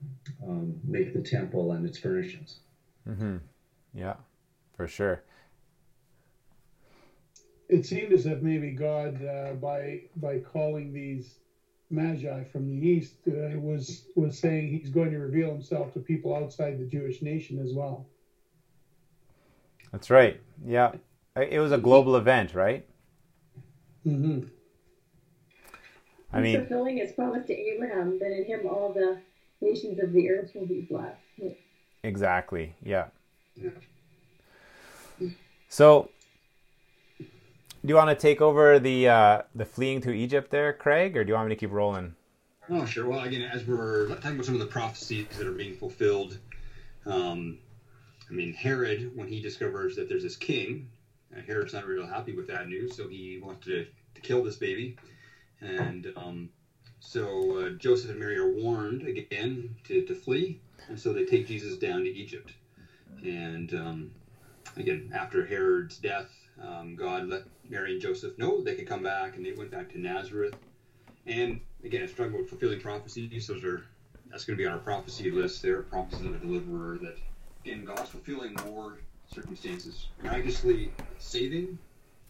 um, 0.46 0.78
make 0.84 1.14
the 1.14 1.22
temple 1.22 1.72
and 1.72 1.86
its 1.86 1.98
furnishings. 1.98 2.60
Mm-hmm. 3.08 3.38
Yeah, 3.94 4.14
for 4.76 4.86
sure. 4.86 5.22
It 7.68 7.86
seemed 7.86 8.12
as 8.12 8.26
if 8.26 8.42
maybe 8.42 8.72
God, 8.72 9.24
uh, 9.24 9.54
by 9.54 10.02
by 10.16 10.40
calling 10.40 10.92
these 10.92 11.36
magi 11.88 12.44
from 12.44 12.66
the 12.66 12.86
east, 12.86 13.14
uh, 13.28 13.58
was 13.58 14.06
was 14.16 14.38
saying 14.38 14.70
He's 14.70 14.90
going 14.90 15.12
to 15.12 15.18
reveal 15.18 15.52
Himself 15.52 15.92
to 15.94 16.00
people 16.00 16.34
outside 16.34 16.78
the 16.78 16.84
Jewish 16.84 17.22
nation 17.22 17.60
as 17.60 17.72
well. 17.72 18.06
That's 19.92 20.10
right. 20.10 20.40
Yeah, 20.64 20.92
it 21.36 21.60
was 21.60 21.72
a 21.72 21.78
global 21.78 22.16
event, 22.16 22.54
right? 22.54 22.86
Mm-hmm. 24.06 24.48
I 26.32 26.40
mean, 26.40 26.58
fulfilling 26.58 26.98
his 26.98 27.12
promise 27.12 27.46
to 27.46 27.54
Abraham 27.54 28.18
that 28.18 28.30
in 28.30 28.44
him 28.44 28.66
all 28.68 28.92
the 28.92 29.20
nations 29.60 29.98
of 29.98 30.12
the 30.12 30.30
earth 30.30 30.52
will 30.54 30.66
be 30.66 30.82
blessed. 30.82 31.56
Exactly. 32.02 32.74
Yeah. 32.82 33.06
So, 35.68 36.08
do 37.18 37.26
you 37.84 37.94
want 37.94 38.10
to 38.10 38.16
take 38.16 38.40
over 38.40 38.78
the 38.78 39.08
uh, 39.08 39.42
the 39.54 39.64
fleeing 39.64 40.00
to 40.02 40.12
Egypt 40.12 40.50
there, 40.50 40.72
Craig, 40.72 41.16
or 41.16 41.24
do 41.24 41.28
you 41.28 41.34
want 41.34 41.48
me 41.48 41.54
to 41.54 41.58
keep 41.58 41.72
rolling? 41.72 42.14
Oh, 42.68 42.84
sure. 42.86 43.08
Well, 43.08 43.20
again, 43.20 43.42
as 43.42 43.66
we're 43.66 44.08
talking 44.08 44.32
about 44.32 44.44
some 44.44 44.54
of 44.54 44.60
the 44.60 44.66
prophecies 44.66 45.26
that 45.36 45.46
are 45.46 45.52
being 45.52 45.74
fulfilled, 45.74 46.38
um, 47.04 47.58
I 48.28 48.32
mean, 48.32 48.52
Herod, 48.52 49.10
when 49.16 49.26
he 49.26 49.40
discovers 49.40 49.96
that 49.96 50.08
there's 50.08 50.22
this 50.22 50.36
king, 50.36 50.88
uh, 51.36 51.40
Herod's 51.44 51.72
not 51.72 51.86
real 51.86 52.06
happy 52.06 52.32
with 52.32 52.46
that 52.46 52.68
news, 52.68 52.96
so 52.96 53.08
he 53.08 53.40
wants 53.42 53.66
to, 53.66 53.86
to 54.14 54.20
kill 54.20 54.44
this 54.44 54.56
baby. 54.56 54.96
And 55.60 56.12
um, 56.16 56.48
so 57.00 57.58
uh, 57.58 57.70
Joseph 57.70 58.10
and 58.10 58.18
Mary 58.18 58.36
are 58.36 58.50
warned 58.50 59.06
again 59.06 59.74
to, 59.84 60.04
to 60.06 60.14
flee, 60.14 60.60
and 60.88 60.98
so 60.98 61.12
they 61.12 61.24
take 61.24 61.46
Jesus 61.46 61.76
down 61.76 62.00
to 62.00 62.08
Egypt. 62.08 62.52
And 63.22 63.74
um, 63.74 64.10
again, 64.76 65.12
after 65.14 65.44
Herod's 65.44 65.98
death, 65.98 66.30
um, 66.62 66.96
God 66.96 67.28
let 67.28 67.42
Mary 67.68 67.92
and 67.92 68.00
Joseph 68.00 68.38
know 68.38 68.62
they 68.62 68.74
could 68.74 68.88
come 68.88 69.02
back, 69.02 69.36
and 69.36 69.44
they 69.44 69.52
went 69.52 69.70
back 69.70 69.90
to 69.92 70.00
Nazareth. 70.00 70.54
And 71.26 71.60
again, 71.84 72.02
it's 72.02 72.14
talking 72.14 72.34
about 72.34 72.48
fulfilling 72.48 72.80
prophecies. 72.80 73.46
Those 73.46 73.64
are 73.64 73.84
that's 74.30 74.44
going 74.44 74.56
to 74.56 74.62
be 74.62 74.66
on 74.66 74.72
our 74.72 74.78
prophecy 74.78 75.30
list. 75.30 75.62
There 75.62 75.82
prophecies 75.82 76.26
of 76.26 76.34
a 76.34 76.38
deliverer 76.38 76.98
that, 77.02 77.18
again, 77.64 77.84
God's 77.84 78.10
fulfilling 78.10 78.54
more 78.66 78.98
circumstances, 79.26 80.08
miraculously 80.22 80.92
saving 81.18 81.78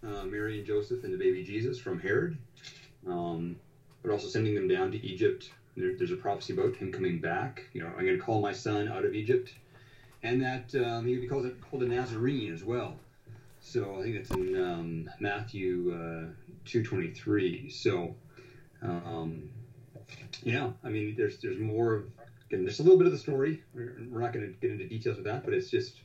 uh, 0.03 0.25
Mary 0.25 0.59
and 0.59 0.67
Joseph 0.67 1.05
and 1.05 1.13
the 1.13 1.19
baby 1.19 1.45
Jesus 1.45 1.79
from 1.79 2.01
Herod, 2.01 2.39
um, 3.07 3.57
but 4.03 4.11
also 4.11 4.29
sending 4.29 4.55
them 4.55 4.69
down 4.69 4.91
to 4.93 5.05
Egypt. 5.05 5.51
There, 5.77 5.97
there's 5.97 6.11
a 6.11 6.17
prophecy 6.17 6.53
about 6.53 6.77
him 6.77 6.93
coming 6.93 7.21
back. 7.21 7.65
You 7.73 7.83
know, 7.83 7.89
I'm 7.89 8.05
going 8.05 8.19
to 8.19 8.23
call 8.23 8.41
my 8.41 8.53
son 8.53 8.89
out 8.89 9.05
of 9.05 9.15
Egypt, 9.15 9.53
and 10.23 10.43
that 10.43 10.75
um, 10.75 11.07
he 11.07 11.27
calls 11.27 11.47
it 11.47 11.61
called 11.61 11.83
a 11.83 11.87
Nazarene 11.87 12.53
as 12.53 12.65
well. 12.65 12.97
So 13.61 13.99
I 13.99 14.03
think 14.03 14.17
it's 14.17 14.31
in 14.31 14.57
um, 14.57 15.11
Matthew 15.21 15.93
uh, 15.95 16.33
2:23. 16.67 17.73
So 17.73 18.15
um, 18.83 19.51
yeah, 20.43 20.71
I 20.83 20.89
mean, 20.89 21.15
there's 21.17 21.39
there's 21.39 21.59
more. 21.59 21.95
Of, 21.95 22.05
again, 22.49 22.65
there's 22.65 22.81
a 22.81 22.83
little 22.83 22.99
bit 22.99 23.07
of 23.07 23.13
the 23.13 23.19
story. 23.19 23.63
We're, 23.75 23.97
we're 24.11 24.21
not 24.21 24.33
going 24.33 24.47
to 24.47 24.53
get 24.61 24.71
into 24.73 24.89
details 24.89 25.19
of 25.19 25.25
that, 25.25 25.45
but 25.45 25.55
it's 25.55 25.71
just 25.71 26.01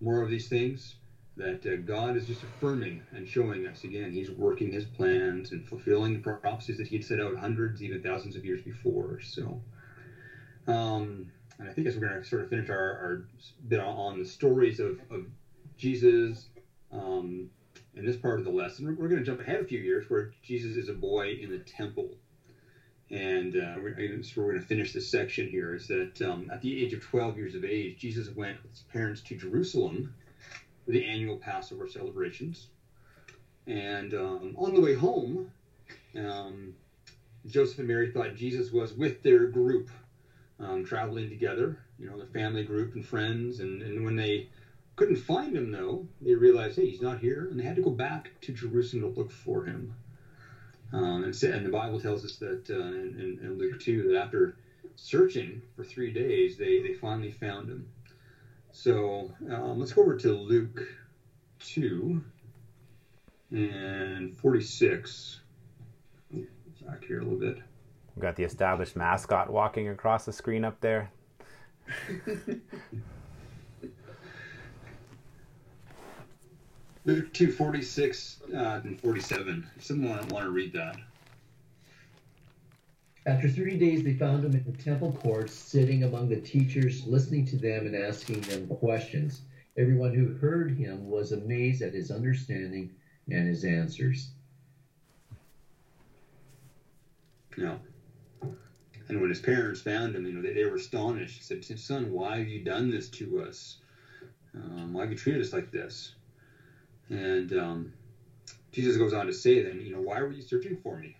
more 0.00 0.22
of 0.22 0.30
these 0.30 0.48
things 0.48 0.94
that 1.40 1.66
uh, 1.66 1.76
God 1.76 2.16
is 2.16 2.26
just 2.26 2.42
affirming 2.42 3.02
and 3.12 3.26
showing 3.26 3.66
us. 3.66 3.84
Again, 3.84 4.12
He's 4.12 4.30
working 4.30 4.70
His 4.70 4.84
plans 4.84 5.50
and 5.50 5.66
fulfilling 5.66 6.12
the 6.12 6.18
prophecies 6.18 6.76
that 6.76 6.86
He 6.86 6.96
had 6.96 7.04
set 7.04 7.20
out 7.20 7.36
hundreds, 7.36 7.82
even 7.82 8.00
thousands 8.00 8.36
of 8.36 8.44
years 8.44 8.60
before. 8.60 9.20
So, 9.20 9.60
um, 10.66 11.26
and 11.58 11.68
I 11.68 11.72
think 11.72 11.86
as 11.86 11.96
we're 11.96 12.06
going 12.06 12.20
to 12.20 12.26
sort 12.26 12.42
of 12.42 12.48
finish 12.48 12.68
our, 12.68 12.76
our 12.78 13.24
bit 13.68 13.80
on 13.80 14.18
the 14.18 14.24
stories 14.24 14.78
of, 14.78 15.00
of 15.10 15.26
Jesus. 15.76 16.48
Um, 16.92 17.48
in 17.94 18.04
this 18.04 18.16
part 18.16 18.38
of 18.38 18.44
the 18.44 18.50
lesson, 18.50 18.84
we're, 18.84 18.94
we're 18.94 19.08
going 19.08 19.20
to 19.20 19.24
jump 19.24 19.40
ahead 19.40 19.60
a 19.60 19.64
few 19.64 19.78
years 19.80 20.04
where 20.08 20.30
Jesus 20.42 20.76
is 20.76 20.88
a 20.88 20.92
boy 20.92 21.32
in 21.40 21.50
the 21.50 21.58
temple. 21.58 22.08
And 23.10 23.56
uh, 23.56 23.74
we're, 23.82 24.22
so 24.22 24.40
we're 24.40 24.50
going 24.50 24.60
to 24.60 24.66
finish 24.66 24.92
this 24.92 25.08
section 25.08 25.48
here. 25.48 25.74
Is 25.74 25.88
that 25.88 26.22
um, 26.22 26.48
at 26.52 26.60
the 26.60 26.82
age 26.82 26.92
of 26.92 27.00
12 27.00 27.36
years 27.36 27.54
of 27.54 27.64
age, 27.64 27.96
Jesus 27.98 28.28
went 28.28 28.62
with 28.62 28.70
his 28.72 28.82
parents 28.82 29.20
to 29.22 29.36
Jerusalem 29.36 30.12
for 30.90 30.98
the 30.98 31.04
annual 31.04 31.36
Passover 31.36 31.86
celebrations. 31.86 32.66
And 33.66 34.12
um, 34.12 34.56
on 34.58 34.74
the 34.74 34.80
way 34.80 34.92
home, 34.92 35.52
um, 36.16 36.74
Joseph 37.46 37.78
and 37.78 37.86
Mary 37.86 38.10
thought 38.10 38.34
Jesus 38.34 38.72
was 38.72 38.92
with 38.92 39.22
their 39.22 39.46
group, 39.46 39.88
um, 40.58 40.84
traveling 40.84 41.28
together, 41.28 41.78
you 41.96 42.06
know, 42.06 42.18
the 42.18 42.24
family 42.24 42.64
group 42.64 42.94
and 42.94 43.04
friends. 43.04 43.60
And, 43.60 43.82
and 43.82 44.04
when 44.04 44.16
they 44.16 44.48
couldn't 44.96 45.16
find 45.16 45.56
him, 45.56 45.70
though, 45.70 46.08
they 46.20 46.34
realized, 46.34 46.74
hey, 46.76 46.88
he's 46.88 47.00
not 47.00 47.20
here. 47.20 47.46
And 47.48 47.60
they 47.60 47.64
had 47.64 47.76
to 47.76 47.82
go 47.82 47.90
back 47.90 48.32
to 48.40 48.52
Jerusalem 48.52 49.02
to 49.02 49.20
look 49.20 49.30
for 49.30 49.62
him. 49.62 49.94
Um, 50.92 51.22
and, 51.22 51.42
and, 51.44 51.64
the 51.64 51.70
Bible 51.70 52.00
tells 52.00 52.24
us 52.24 52.34
that 52.38 52.68
uh, 52.68 52.74
in, 52.74 53.38
in, 53.40 53.58
Luke 53.58 53.78
2 53.78 54.08
that 54.08 54.16
after 54.16 54.56
searching 54.96 55.62
for 55.76 55.84
three 55.84 56.12
days, 56.12 56.56
they, 56.56 56.80
they 56.80 56.92
finally 56.94 57.30
found 57.30 57.68
him. 57.68 57.86
So 58.72 59.32
um, 59.50 59.78
let's 59.78 59.92
go 59.92 60.02
over 60.02 60.16
to 60.16 60.32
Luke 60.32 60.82
2 61.60 62.22
and 63.50 64.38
46. 64.38 65.40
Back 66.86 67.04
here 67.04 67.20
a 67.20 67.22
little 67.22 67.38
bit. 67.38 67.58
We've 68.14 68.22
got 68.22 68.36
the 68.36 68.44
established 68.44 68.96
mascot 68.96 69.50
walking 69.50 69.88
across 69.88 70.24
the 70.24 70.32
screen 70.32 70.64
up 70.64 70.80
there. 70.80 71.10
Luke 77.04 77.32
2, 77.32 77.52
46 77.52 78.40
uh, 78.54 78.80
and 78.84 79.00
47. 79.00 79.66
Someone 79.78 80.28
want 80.28 80.44
to 80.44 80.50
read 80.50 80.72
that. 80.74 80.96
After 83.26 83.48
three 83.48 83.76
days, 83.76 84.02
they 84.02 84.14
found 84.14 84.44
him 84.44 84.52
in 84.52 84.64
the 84.64 84.82
temple 84.82 85.12
courts, 85.12 85.52
sitting 85.52 86.04
among 86.04 86.28
the 86.28 86.40
teachers, 86.40 87.06
listening 87.06 87.44
to 87.46 87.56
them 87.56 87.86
and 87.86 87.94
asking 87.94 88.40
them 88.42 88.66
questions. 88.66 89.42
Everyone 89.76 90.14
who 90.14 90.34
heard 90.38 90.76
him 90.76 91.08
was 91.08 91.32
amazed 91.32 91.82
at 91.82 91.92
his 91.92 92.10
understanding 92.10 92.90
and 93.30 93.46
his 93.46 93.64
answers. 93.64 94.30
Yeah. 97.56 97.76
And 99.08 99.20
when 99.20 99.28
his 99.28 99.40
parents 99.40 99.80
found 99.82 100.14
him, 100.14 100.24
you 100.24 100.32
know, 100.32 100.42
they, 100.42 100.54
they 100.54 100.64
were 100.64 100.76
astonished. 100.76 101.36
He 101.36 101.42
said, 101.42 101.78
Son, 101.78 102.10
why 102.10 102.38
have 102.38 102.48
you 102.48 102.64
done 102.64 102.90
this 102.90 103.08
to 103.10 103.42
us? 103.42 103.78
Um, 104.54 104.92
why 104.92 105.02
have 105.02 105.10
you 105.10 105.18
treated 105.18 105.42
us 105.42 105.52
like 105.52 105.70
this? 105.70 106.14
And 107.10 107.52
um, 107.52 107.92
Jesus 108.72 108.96
goes 108.96 109.12
on 109.12 109.26
to 109.26 109.32
say, 109.32 109.62
then, 109.62 109.80
you 109.80 109.92
know, 109.92 110.00
why 110.00 110.22
were 110.22 110.32
you 110.32 110.42
searching 110.42 110.78
for 110.82 110.96
me? 110.96 111.16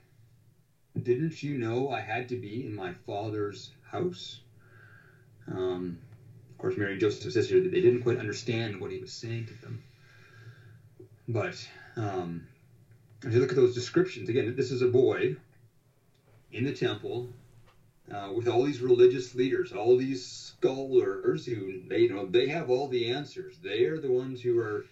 Didn't 1.02 1.43
you 1.43 1.59
know 1.59 1.90
I 1.90 2.01
had 2.01 2.28
to 2.31 2.36
be 2.36 2.64
in 2.64 2.74
my 2.74 2.93
father's 3.06 3.70
house? 3.82 4.40
Um, 5.48 5.98
of 6.51 6.59
course, 6.59 6.77
Mary 6.77 6.93
and 6.93 7.01
Joseph 7.01 7.32
says 7.32 7.48
here 7.48 7.60
that 7.60 7.70
they 7.70 7.81
didn't 7.81 8.02
quite 8.02 8.18
understand 8.18 8.81
what 8.81 8.90
he 8.90 8.98
was 8.98 9.12
saying 9.12 9.47
to 9.47 9.55
them. 9.60 9.82
But 11.28 11.66
um, 11.97 12.47
if 13.24 13.32
you 13.32 13.40
look 13.40 13.51
at 13.51 13.56
those 13.56 13.74
descriptions, 13.74 14.28
again, 14.28 14.55
this 14.56 14.70
is 14.70 14.82
a 14.82 14.89
boy 14.89 15.36
in 16.52 16.64
the 16.64 16.72
temple 16.72 17.28
uh, 18.10 18.31
with 18.35 18.48
all 18.48 18.64
these 18.64 18.81
religious 18.81 19.35
leaders, 19.35 19.72
all 19.72 19.97
these 19.97 20.27
scholars 20.27 21.47
who 21.47 21.81
they 21.86 22.01
you 22.01 22.09
know 22.09 22.27
they 22.27 22.48
have 22.48 22.68
all 22.68 22.89
the 22.89 23.10
answers. 23.10 23.59
They 23.62 23.85
are 23.85 23.98
the 23.98 24.10
ones 24.10 24.40
who 24.40 24.59
are 24.59 24.85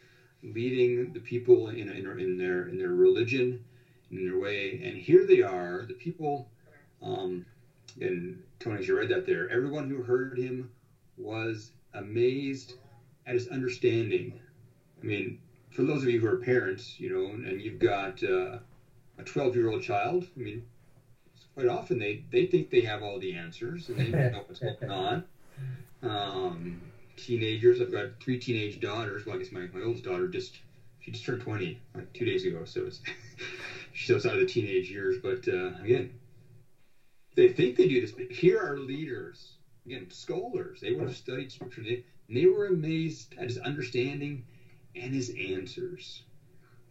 leading 0.43 1.13
the 1.13 1.21
people 1.21 1.69
in, 1.69 1.89
in, 1.89 2.07
in 2.21 2.39
their 2.39 2.67
in 2.67 2.79
their 2.79 2.93
religion, 2.93 3.65
in 4.11 4.25
their 4.25 4.39
way. 4.39 4.81
And 4.83 4.97
here 4.97 5.27
they 5.27 5.43
are, 5.43 5.85
the 5.87 5.95
people. 5.95 6.49
Um, 7.03 7.45
and 8.01 8.43
Tony, 8.59 8.81
as 8.81 8.89
you 8.89 8.97
read 8.97 9.09
that 9.09 9.27
there, 9.27 9.49
everyone 9.51 9.89
who 9.89 10.03
heard 10.03 10.39
him 10.39 10.71
was 11.17 11.73
amazed 11.95 12.75
at 13.27 13.35
his 13.35 13.49
understanding. 13.49 14.33
I 15.01 15.05
mean, 15.05 15.39
for 15.71 15.83
those 15.83 16.03
of 16.03 16.09
you 16.09 16.21
who 16.21 16.27
are 16.27 16.37
parents, 16.37 16.99
you 16.99 17.11
know, 17.11 17.27
and 17.27 17.61
you've 17.61 17.79
got 17.79 18.23
uh, 18.23 18.59
a 19.19 19.23
12 19.25 19.55
year 19.55 19.69
old 19.69 19.83
child, 19.83 20.27
I 20.37 20.41
mean, 20.41 20.65
quite 21.55 21.69
often 21.69 21.99
they, 21.99 22.25
they 22.31 22.47
think 22.47 22.71
they 22.71 22.83
have 22.83 23.03
all 23.03 23.19
the 23.19 23.35
answers 23.35 23.89
and 23.89 23.99
they 23.99 24.11
know 24.31 24.45
what's 24.47 24.61
going 24.61 24.77
on. 24.91 25.25
Um, 26.03 26.81
teenagers. 27.17 27.81
I've 27.81 27.91
got 27.91 28.21
three 28.21 28.39
teenage 28.39 28.81
daughters. 28.81 29.27
Well, 29.27 29.35
I 29.35 29.39
guess 29.39 29.53
my, 29.53 29.67
my 29.73 29.83
oldest 29.83 30.05
daughter 30.05 30.29
just 30.29 30.59
she 31.01 31.11
just 31.11 31.25
turned 31.25 31.41
20 31.41 31.81
like 31.95 32.13
two 32.13 32.25
days 32.25 32.45
ago, 32.45 32.65
so 32.65 32.87
it's 32.87 33.01
she's 33.99 34.15
outside 34.15 34.35
of 34.35 34.39
the 34.39 34.47
teenage 34.47 34.91
years. 34.91 35.17
But 35.19 35.47
uh, 35.49 35.73
again, 35.81 36.13
they 37.35 37.49
think 37.49 37.77
they 37.77 37.87
do 37.87 38.01
this, 38.01 38.13
but 38.13 38.31
here 38.31 38.59
are 38.59 38.79
leaders 38.79 39.59
again, 39.89 40.11
scholars. 40.11 40.81
They 40.81 40.91
would 40.91 41.07
have 41.07 41.17
studied 41.17 41.51
scripture. 41.51 41.83
They, 41.83 42.03
they 42.29 42.47
were 42.47 42.67
amazed 42.67 43.35
at 43.39 43.45
his 43.45 43.57
understanding 43.59 44.45
and 44.95 45.15
his 45.15 45.31
answers. 45.31 46.23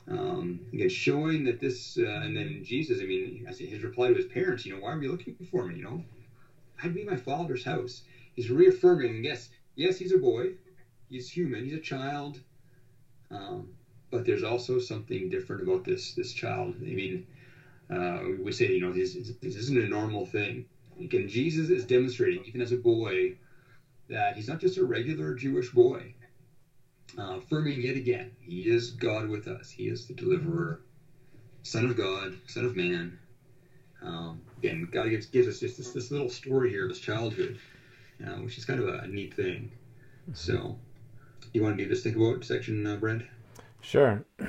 Um, 0.07 0.65
again, 0.73 0.89
showing 0.89 1.43
that 1.43 1.59
this, 1.59 1.97
uh, 1.97 2.21
and 2.23 2.35
then 2.35 2.63
Jesus, 2.63 2.99
I 2.99 3.03
mean, 3.03 3.45
his 3.57 3.83
reply 3.83 4.07
to 4.07 4.15
his 4.15 4.25
parents, 4.25 4.65
you 4.65 4.73
know, 4.73 4.79
why 4.79 4.93
are 4.93 5.01
you 5.01 5.09
looking 5.09 5.35
for 5.51 5.63
me? 5.63 5.75
You 5.75 5.83
know, 5.83 6.03
I'd 6.81 6.93
be 6.93 7.03
my 7.03 7.17
father's 7.17 7.63
house. 7.63 8.01
He's 8.33 8.49
reaffirming, 8.49 9.23
yes, 9.23 9.49
yes, 9.75 9.97
he's 9.97 10.11
a 10.11 10.17
boy, 10.17 10.53
he's 11.09 11.29
human, 11.29 11.65
he's 11.65 11.73
a 11.73 11.79
child, 11.79 12.39
um, 13.29 13.73
but 14.11 14.25
there's 14.25 14.43
also 14.43 14.79
something 14.79 15.29
different 15.29 15.61
about 15.61 15.83
this 15.83 16.13
this 16.13 16.33
child. 16.33 16.75
I 16.81 16.93
mean, 16.93 17.25
uh, 17.89 18.21
we 18.39 18.51
say, 18.51 18.71
you 18.71 18.81
know, 18.81 18.91
this, 18.91 19.13
this 19.41 19.55
isn't 19.55 19.77
a 19.77 19.85
normal 19.85 20.25
thing. 20.25 20.65
Again, 20.99 21.27
Jesus 21.27 21.69
is 21.69 21.85
demonstrating, 21.85 22.43
even 22.45 22.61
as 22.61 22.71
a 22.71 22.77
boy, 22.77 23.33
that 24.09 24.35
he's 24.35 24.47
not 24.47 24.59
just 24.59 24.77
a 24.77 24.83
regular 24.83 25.33
Jewish 25.33 25.71
boy. 25.71 26.13
Uh, 27.17 27.37
affirming 27.37 27.81
yet 27.81 27.95
again, 27.95 28.31
he 28.39 28.69
is 28.69 28.91
God 28.91 29.27
with 29.27 29.47
us. 29.47 29.69
He 29.69 29.87
is 29.87 30.05
the 30.05 30.13
deliverer, 30.13 30.79
Son 31.63 31.85
of 31.85 31.95
God, 31.95 32.37
Son 32.47 32.65
of 32.65 32.75
Man. 32.75 33.17
Um, 34.01 34.41
again, 34.57 34.87
God 34.91 35.09
gives, 35.09 35.25
gives 35.27 35.47
us 35.47 35.59
just 35.59 35.77
this, 35.77 35.91
this 35.91 36.11
little 36.11 36.29
story 36.29 36.69
here 36.69 36.83
of 36.83 36.89
his 36.89 36.99
childhood 36.99 37.57
uh, 38.25 38.35
which 38.37 38.57
is 38.57 38.65
kind 38.65 38.79
of 38.79 38.87
a 38.87 39.07
neat 39.07 39.33
thing. 39.33 39.71
So, 40.33 40.77
you 41.53 41.61
want 41.61 41.77
to 41.77 41.83
do 41.83 41.89
this 41.89 42.03
think 42.03 42.15
about 42.15 42.43
section, 42.43 42.85
uh, 42.85 42.95
Brent? 42.97 43.23
Sure. 43.87 44.25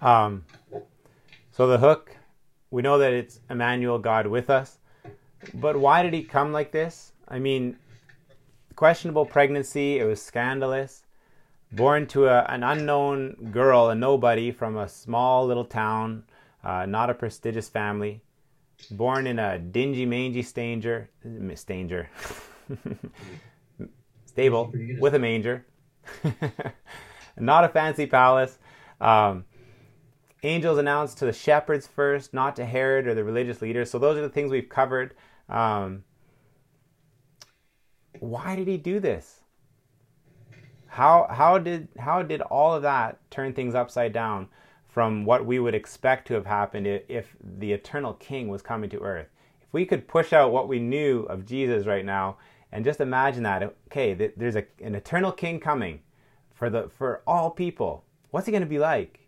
um, 0.00 0.46
so 1.50 1.66
the 1.66 1.76
hook 1.76 2.16
we 2.70 2.80
know 2.80 2.96
that 2.96 3.12
it's 3.12 3.40
Emmanuel, 3.50 3.98
God 3.98 4.26
with 4.26 4.48
us. 4.48 4.78
But 5.52 5.76
why 5.76 6.02
did 6.02 6.14
he 6.14 6.22
come 6.22 6.52
like 6.52 6.72
this? 6.72 7.12
I 7.28 7.40
mean, 7.40 7.76
questionable 8.74 9.26
pregnancy, 9.26 9.98
it 9.98 10.04
was 10.04 10.22
scandalous. 10.22 11.02
Born 11.72 12.06
to 12.06 12.28
a, 12.28 12.44
an 12.44 12.62
unknown 12.62 13.50
girl, 13.52 13.90
a 13.90 13.94
nobody 13.94 14.50
from 14.50 14.78
a 14.78 14.88
small 14.88 15.46
little 15.46 15.66
town, 15.66 16.24
uh, 16.64 16.86
not 16.86 17.10
a 17.10 17.14
prestigious 17.14 17.68
family. 17.68 18.22
Born 18.90 19.26
in 19.26 19.38
a 19.38 19.58
dingy, 19.58 20.06
mangy 20.06 20.42
stanger, 20.42 21.10
stanger, 21.54 22.08
stable 24.24 24.72
with 24.98 25.14
a 25.14 25.18
manger. 25.18 25.66
not 27.38 27.64
a 27.64 27.68
fancy 27.68 28.06
palace. 28.06 28.58
Um, 29.00 29.44
angels 30.42 30.78
announced 30.78 31.18
to 31.18 31.26
the 31.26 31.32
shepherds 31.32 31.86
first, 31.86 32.32
not 32.32 32.56
to 32.56 32.64
Herod 32.64 33.06
or 33.06 33.14
the 33.14 33.24
religious 33.24 33.60
leaders. 33.60 33.90
So 33.90 33.98
those 33.98 34.16
are 34.16 34.22
the 34.22 34.28
things 34.28 34.50
we've 34.50 34.68
covered. 34.68 35.14
Um, 35.48 36.04
why 38.20 38.56
did 38.56 38.68
he 38.68 38.76
do 38.76 39.00
this? 39.00 39.40
How 40.86 41.26
how 41.30 41.58
did 41.58 41.88
how 41.98 42.22
did 42.22 42.40
all 42.40 42.72
of 42.72 42.82
that 42.82 43.18
turn 43.30 43.52
things 43.52 43.74
upside 43.74 44.12
down 44.12 44.48
from 44.88 45.26
what 45.26 45.44
we 45.44 45.58
would 45.58 45.74
expect 45.74 46.26
to 46.28 46.34
have 46.34 46.46
happened 46.46 46.86
if 46.86 47.36
the 47.58 47.72
eternal 47.72 48.14
king 48.14 48.48
was 48.48 48.62
coming 48.62 48.88
to 48.90 49.00
earth? 49.00 49.28
If 49.60 49.72
we 49.72 49.84
could 49.84 50.08
push 50.08 50.32
out 50.32 50.52
what 50.52 50.68
we 50.68 50.78
knew 50.78 51.24
of 51.24 51.44
Jesus 51.44 51.86
right 51.86 52.04
now 52.04 52.38
and 52.72 52.84
just 52.84 53.00
imagine 53.00 53.42
that 53.44 53.74
okay, 53.88 54.14
there's 54.36 54.56
a, 54.56 54.64
an 54.82 54.94
eternal 54.94 55.32
king 55.32 55.60
coming 55.60 56.00
for 56.54 56.70
the 56.70 56.88
for 56.88 57.22
all 57.26 57.50
people. 57.50 58.04
What's 58.30 58.46
he 58.46 58.52
going 58.52 58.62
to 58.62 58.68
be 58.68 58.78
like? 58.78 59.20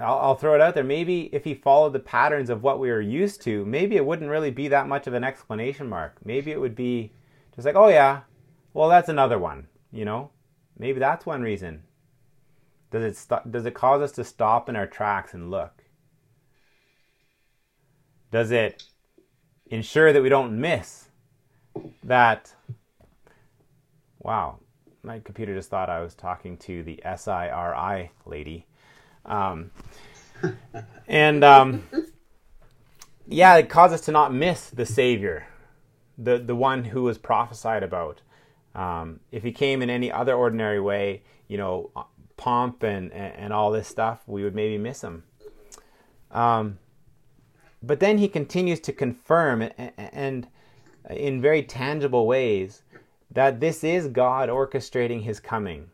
I'll, 0.00 0.18
I'll, 0.18 0.34
throw 0.34 0.54
it 0.54 0.62
out 0.62 0.74
there. 0.74 0.84
Maybe 0.84 1.28
if 1.32 1.44
he 1.44 1.54
followed 1.54 1.92
the 1.92 1.98
patterns 1.98 2.48
of 2.48 2.62
what 2.62 2.78
we 2.78 2.90
were 2.90 3.02
used 3.02 3.42
to, 3.42 3.66
maybe 3.66 3.96
it 3.96 4.06
wouldn't 4.06 4.30
really 4.30 4.50
be 4.50 4.68
that 4.68 4.88
much 4.88 5.06
of 5.06 5.12
an 5.12 5.24
explanation 5.24 5.88
mark. 5.88 6.16
Maybe 6.24 6.50
it 6.50 6.60
would 6.60 6.74
be 6.74 7.12
just 7.54 7.66
like, 7.66 7.76
oh 7.76 7.88
yeah, 7.88 8.20
well 8.72 8.88
that's 8.88 9.10
another 9.10 9.38
one. 9.38 9.66
You 9.92 10.04
know, 10.04 10.30
maybe 10.78 10.98
that's 10.98 11.26
one 11.26 11.42
reason. 11.42 11.82
Does 12.90 13.04
it 13.04 13.16
st- 13.16 13.52
does 13.52 13.66
it 13.66 13.74
cause 13.74 14.00
us 14.00 14.12
to 14.12 14.24
stop 14.24 14.68
in 14.68 14.76
our 14.76 14.86
tracks 14.86 15.34
and 15.34 15.50
look? 15.50 15.79
Does 18.30 18.50
it 18.50 18.84
ensure 19.66 20.12
that 20.12 20.22
we 20.22 20.28
don't 20.28 20.60
miss 20.60 21.08
that? 22.04 22.54
Wow, 24.20 24.58
my 25.02 25.18
computer 25.20 25.54
just 25.54 25.70
thought 25.70 25.88
I 25.88 26.00
was 26.00 26.14
talking 26.14 26.56
to 26.58 26.82
the 26.82 27.00
SIRI 27.04 28.10
lady. 28.26 28.66
Um, 29.24 29.70
and 31.08 31.42
um, 31.42 31.84
yeah, 33.26 33.56
it 33.56 33.68
caused 33.68 33.94
us 33.94 34.02
to 34.02 34.12
not 34.12 34.32
miss 34.32 34.70
the 34.70 34.86
Savior, 34.86 35.46
the 36.18 36.38
the 36.38 36.56
one 36.56 36.84
who 36.84 37.02
was 37.02 37.18
prophesied 37.18 37.82
about. 37.82 38.22
Um, 38.74 39.20
if 39.32 39.42
he 39.42 39.52
came 39.52 39.82
in 39.82 39.90
any 39.90 40.12
other 40.12 40.34
ordinary 40.34 40.80
way, 40.80 41.22
you 41.48 41.58
know, 41.58 41.90
pomp 42.36 42.82
and, 42.84 43.12
and 43.12 43.52
all 43.52 43.70
this 43.70 43.88
stuff, 43.88 44.20
we 44.26 44.44
would 44.44 44.54
maybe 44.54 44.78
miss 44.78 45.02
him. 45.02 45.24
Um, 46.30 46.78
but 47.82 48.00
then 48.00 48.18
he 48.18 48.28
continues 48.28 48.80
to 48.80 48.92
confirm 48.92 49.68
and, 49.96 50.48
in 51.08 51.40
very 51.40 51.62
tangible 51.62 52.26
ways 52.26 52.82
that 53.30 53.60
this 53.60 53.82
is 53.84 54.08
God 54.08 54.48
orchestrating 54.48 55.22
his 55.22 55.40
coming. 55.40 55.90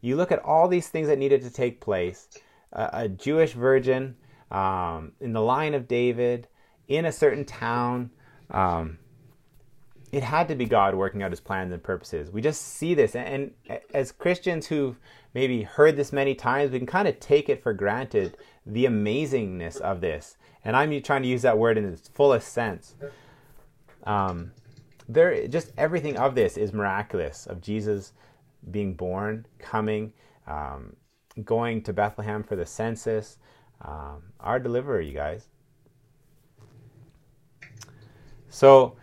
You 0.00 0.16
look 0.16 0.32
at 0.32 0.44
all 0.44 0.68
these 0.68 0.88
things 0.88 1.08
that 1.08 1.18
needed 1.18 1.42
to 1.42 1.50
take 1.50 1.80
place, 1.80 2.28
a, 2.72 2.90
a 2.92 3.08
Jewish 3.08 3.52
virgin 3.52 4.16
um, 4.50 5.12
in 5.20 5.32
the 5.32 5.40
line 5.40 5.74
of 5.74 5.86
David 5.86 6.48
in 6.88 7.04
a 7.04 7.12
certain 7.12 7.44
town. 7.44 8.10
Um, 8.50 8.98
it 10.10 10.22
had 10.22 10.48
to 10.48 10.54
be 10.54 10.64
God 10.64 10.94
working 10.94 11.22
out 11.22 11.30
his 11.30 11.40
plans 11.40 11.72
and 11.72 11.82
purposes. 11.82 12.30
We 12.30 12.40
just 12.40 12.62
see 12.62 12.94
this. 12.94 13.14
And, 13.14 13.52
and 13.68 13.80
as 13.92 14.10
Christians 14.10 14.66
who've 14.66 14.98
maybe 15.34 15.62
heard 15.62 15.96
this 15.96 16.12
many 16.12 16.34
times, 16.34 16.70
we 16.70 16.78
can 16.78 16.86
kind 16.86 17.06
of 17.06 17.20
take 17.20 17.48
it 17.48 17.62
for 17.62 17.74
granted 17.74 18.36
the 18.64 18.86
amazingness 18.86 19.80
of 19.80 20.00
this. 20.00 20.36
And 20.64 20.76
I'm 20.76 21.02
trying 21.02 21.22
to 21.22 21.28
use 21.28 21.42
that 21.42 21.58
word 21.58 21.78
in 21.78 21.84
its 21.84 22.08
fullest 22.08 22.52
sense. 22.52 22.94
Um, 24.04 24.52
there, 25.08 25.46
just 25.48 25.72
everything 25.78 26.16
of 26.16 26.34
this 26.34 26.56
is 26.56 26.72
miraculous 26.72 27.46
of 27.46 27.60
Jesus 27.60 28.12
being 28.70 28.94
born, 28.94 29.46
coming, 29.58 30.12
um, 30.46 30.96
going 31.44 31.82
to 31.82 31.92
Bethlehem 31.92 32.42
for 32.42 32.56
the 32.56 32.66
census. 32.66 33.38
Um, 33.82 34.22
our 34.40 34.58
deliverer, 34.58 35.00
you 35.00 35.14
guys. 35.14 35.48
So 38.48 38.96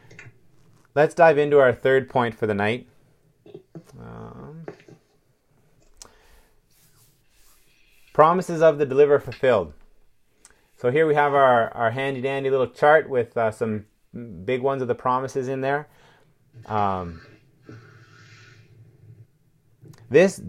let's 0.95 1.15
dive 1.15 1.38
into 1.38 1.60
our 1.60 1.73
third 1.73 2.10
point 2.10 2.36
for 2.36 2.48
the 2.48 2.53
night. 2.53 2.88
Um, 3.99 4.65
promises 8.14 8.61
of 8.61 8.77
the 8.77 8.86
deliverer 8.86 9.19
fulfilled. 9.19 9.73
So 10.86 10.91
here 10.91 11.07
we 11.07 11.16
have 11.16 11.34
our, 11.34 11.74
our 11.76 11.90
handy 11.90 12.22
dandy 12.22 12.52
little 12.52 12.68
chart 12.68 13.10
with 13.10 13.36
uh, 13.36 13.49
some 13.49 13.86
big 14.45 14.62
ones 14.62 14.84
of 14.84 14.88
the 14.88 14.94
promises 14.94 15.48
in 15.48 15.62
there. 15.62 15.88
Um, 16.68 17.22
this 20.12 20.44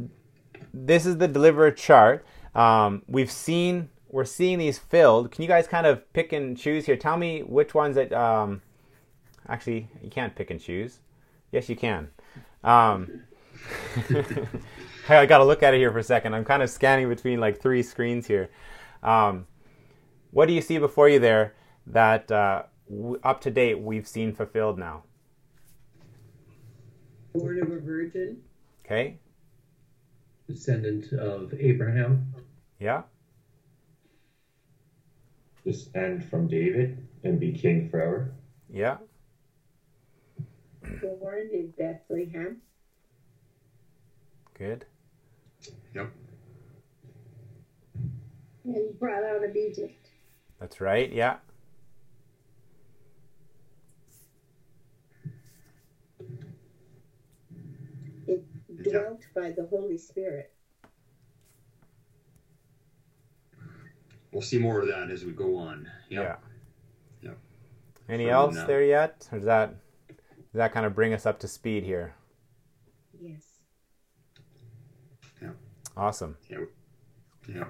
this 0.75 1.07
is 1.07 1.17
the 1.17 1.27
deliverer 1.27 1.71
chart. 1.71 2.27
Um, 2.55 3.03
we've 3.07 3.31
seen 3.31 3.89
we're 4.11 4.27
seeing 4.27 4.59
these 4.59 4.79
filled. 4.79 5.31
Can 5.31 5.41
you 5.41 5.49
guys 5.49 5.67
kind 5.67 5.87
of 5.87 6.13
pick 6.13 6.35
and 6.35 6.55
choose 6.55 6.85
here? 6.85 6.99
Tell 6.99 7.17
me 7.17 7.41
which 7.41 7.73
ones 7.73 7.95
that 7.97 8.13
um, 8.13 8.61
actually 9.49 9.89
you 10.03 10.11
can't 10.11 10.35
pick 10.35 10.51
and 10.51 10.61
choose. 10.61 10.99
Yes, 11.51 11.71
you 11.71 11.77
can. 11.77 12.11
Um, 12.63 13.23
I 15.09 15.25
got 15.25 15.39
to 15.39 15.47
look 15.47 15.63
at 15.63 15.73
it 15.73 15.79
here 15.79 15.93
for 15.93 16.01
a 16.01 16.05
second. 16.05 16.35
I'm 16.35 16.45
kind 16.45 16.63
of 16.63 16.69
scanning 16.69 17.09
between 17.09 17.41
like 17.41 17.59
three 17.59 17.83
screens 17.83 18.27
here. 18.27 18.51
Um, 19.03 19.47
what 20.37 20.47
do 20.47 20.53
you 20.55 20.61
see 20.61 20.79
before 20.79 21.09
you 21.09 21.19
there 21.19 21.55
that 21.87 22.31
uh, 22.31 22.65
up 23.25 23.41
to 23.43 23.51
date 23.51 23.81
we've 23.81 24.07
seen 24.07 24.35
fulfilled 24.35 24.79
now? 24.79 25.05
Born 27.35 27.63
of 27.63 27.71
a 27.71 27.81
virgin. 27.81 28.43
Okay 28.85 29.19
descendant 30.47 31.13
of 31.13 31.53
Abraham. 31.59 32.33
Yeah. 32.79 33.03
Descend 35.65 36.29
from 36.29 36.47
David 36.47 37.07
and 37.25 37.41
be 37.41 37.53
king 37.53 37.89
forever. 37.89 38.33
Yeah. 38.71 38.99
Born 41.03 41.49
in 41.53 41.73
Bethlehem. 41.77 42.59
Good. 44.55 44.85
Yep. 45.95 46.11
And 48.65 48.99
brought 48.99 49.25
out 49.25 49.45
of 49.45 49.57
Egypt. 49.57 50.06
That's 50.61 50.81
right. 50.81 51.12
Yeah. 51.12 51.37
It 58.27 58.45
dwelt 58.83 59.27
by 59.35 59.51
the 59.51 59.66
Holy 59.70 59.99
Spirit. 59.99 60.53
We'll 64.33 64.43
see 64.43 64.59
more 64.59 64.81
of 64.81 64.89
that 64.89 65.11
as 65.11 65.24
we 65.24 65.33
go 65.33 65.57
on. 65.57 65.89
Yep. 66.11 66.41
Yeah. 67.23 67.28
Yep. 67.31 67.39
Any 68.09 68.28
else 68.28 68.57
there 68.66 68.85
yet? 68.85 69.27
Or 69.33 69.39
does 69.39 69.47
that 69.47 69.77
does 70.09 70.55
that 70.55 70.73
kind 70.73 70.87
of 70.87 70.95
bring 70.95 71.12
us 71.15 71.27
up 71.27 71.39
to 71.41 71.49
speed 71.49 71.85
here? 71.85 72.15
Yes. 73.20 73.45
Yeah. 75.41 75.51
Awesome. 75.97 76.37
Yeah. 76.51 76.59
Yeah. 77.49 77.65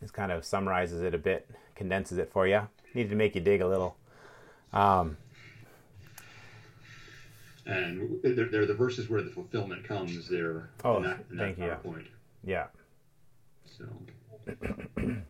This 0.00 0.10
kind 0.10 0.32
of 0.32 0.44
summarizes 0.44 1.02
it 1.02 1.14
a 1.14 1.18
bit, 1.18 1.48
condenses 1.74 2.18
it 2.18 2.30
for 2.32 2.46
you. 2.46 2.68
Needed 2.94 3.10
to 3.10 3.16
make 3.16 3.34
you 3.34 3.40
dig 3.40 3.60
a 3.60 3.68
little. 3.68 3.96
Um, 4.72 5.16
and 7.64 8.20
they're, 8.22 8.48
they're, 8.48 8.66
the 8.66 8.74
verses 8.74 9.08
where 9.08 9.22
the 9.22 9.30
fulfillment 9.30 9.84
comes 9.84 10.28
there. 10.28 10.70
Oh, 10.84 10.96
in 10.96 11.04
that, 11.04 11.24
in 11.30 11.38
thank 11.38 11.58
you. 11.58 11.76
Yeah. 12.44 12.66
So. 13.64 13.84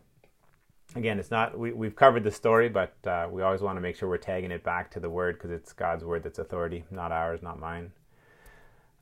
Again, 0.95 1.17
it's 1.19 1.31
not 1.31 1.57
we 1.57 1.71
we've 1.71 1.95
covered 1.95 2.23
the 2.23 2.31
story, 2.31 2.69
but 2.69 2.95
uh, 3.05 3.27
we 3.29 3.41
always 3.41 3.61
want 3.61 3.77
to 3.77 3.81
make 3.81 3.95
sure 3.95 4.07
we're 4.07 4.17
tagging 4.17 4.51
it 4.51 4.63
back 4.63 4.91
to 4.91 4.99
the 4.99 5.09
word 5.09 5.35
because 5.35 5.49
it's 5.49 5.73
God's 5.73 6.03
word 6.03 6.23
that's 6.23 6.37
authority, 6.37 6.83
not 6.91 7.11
ours, 7.11 7.41
not 7.41 7.59
mine. 7.59 7.91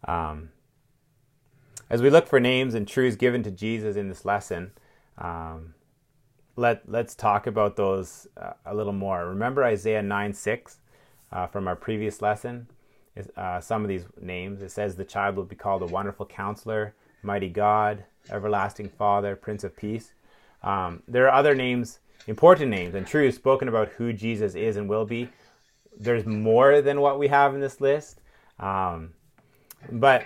Um, 0.05 0.49
as 1.91 2.01
we 2.01 2.09
look 2.09 2.25
for 2.25 2.39
names 2.39 2.73
and 2.73 2.87
truths 2.87 3.17
given 3.17 3.43
to 3.43 3.51
Jesus 3.51 3.97
in 3.97 4.07
this 4.07 4.25
lesson, 4.25 4.71
um, 5.17 5.75
let 6.55 6.89
let's 6.89 7.13
talk 7.13 7.45
about 7.45 7.75
those 7.75 8.27
uh, 8.37 8.53
a 8.65 8.73
little 8.73 8.93
more. 8.93 9.27
Remember 9.27 9.63
Isaiah 9.63 10.01
nine 10.01 10.33
six 10.33 10.79
uh, 11.31 11.47
from 11.47 11.67
our 11.67 11.75
previous 11.75 12.21
lesson 12.21 12.67
uh, 13.35 13.59
some 13.59 13.81
of 13.81 13.89
these 13.89 14.05
names. 14.19 14.61
It 14.61 14.71
says 14.71 14.95
the 14.95 15.05
child 15.05 15.35
will 15.35 15.43
be 15.43 15.55
called 15.55 15.81
a 15.81 15.87
wonderful 15.87 16.25
counselor, 16.25 16.95
mighty 17.23 17.49
God, 17.49 18.05
everlasting 18.29 18.89
Father, 18.89 19.35
Prince 19.35 19.63
of 19.63 19.75
Peace. 19.75 20.13
Um, 20.63 21.03
there 21.07 21.27
are 21.27 21.33
other 21.33 21.55
names, 21.55 21.99
important 22.27 22.69
names, 22.69 22.95
and 22.95 23.05
true 23.05 23.31
spoken 23.31 23.67
about 23.67 23.89
who 23.89 24.13
Jesus 24.13 24.55
is 24.55 24.77
and 24.77 24.87
will 24.87 25.05
be. 25.05 25.29
There's 25.99 26.25
more 26.25 26.81
than 26.81 27.01
what 27.01 27.19
we 27.19 27.27
have 27.27 27.53
in 27.53 27.59
this 27.59 27.81
list. 27.81 28.21
Um, 28.59 29.11
but 29.91 30.25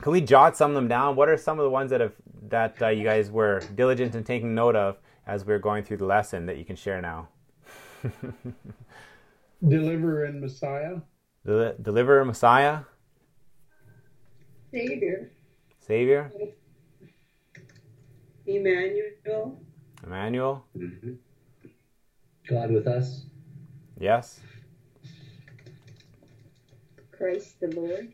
can 0.00 0.12
we 0.12 0.20
jot 0.20 0.56
some 0.56 0.70
of 0.70 0.74
them 0.74 0.88
down? 0.88 1.16
What 1.16 1.28
are 1.28 1.36
some 1.36 1.58
of 1.58 1.64
the 1.64 1.70
ones 1.70 1.90
that 1.90 2.00
have 2.00 2.12
that 2.48 2.80
uh, 2.80 2.88
you 2.88 3.04
guys 3.04 3.30
were 3.30 3.60
diligent 3.74 4.14
in 4.14 4.24
taking 4.24 4.54
note 4.54 4.76
of 4.76 4.98
as 5.26 5.44
we 5.44 5.52
are 5.52 5.58
going 5.58 5.84
through 5.84 5.98
the 5.98 6.06
lesson 6.06 6.46
that 6.46 6.56
you 6.56 6.64
can 6.64 6.76
share 6.76 7.00
now? 7.00 7.28
Deliverer 9.66 10.24
and 10.24 10.40
Messiah. 10.40 10.98
The 11.44 11.74
deliverer, 11.82 12.24
Messiah. 12.24 12.80
Savior. 14.70 15.30
Savior. 15.80 16.30
Emmanuel. 18.46 19.58
Emmanuel. 20.04 20.64
Mm-hmm. 20.76 21.14
God 22.48 22.70
with 22.70 22.86
us. 22.86 23.24
Yes. 23.98 24.40
Christ 27.10 27.58
the 27.60 27.68
Lord. 27.68 28.12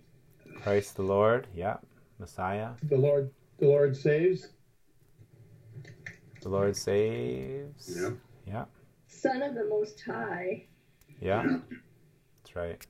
Christ 0.64 0.96
the 0.96 1.02
Lord. 1.02 1.46
Yeah. 1.54 1.76
Messiah. 2.18 2.70
The 2.84 2.96
Lord. 2.96 3.30
The 3.58 3.66
Lord 3.66 3.94
saves. 3.94 4.48
The 6.40 6.48
Lord 6.48 6.74
saves. 6.74 7.94
Yeah. 7.94 8.10
Yeah. 8.46 8.64
Son 9.06 9.42
of 9.42 9.54
the 9.54 9.66
Most 9.66 10.00
High. 10.00 10.64
Yeah. 11.20 11.58
That's 12.42 12.56
right. 12.56 12.86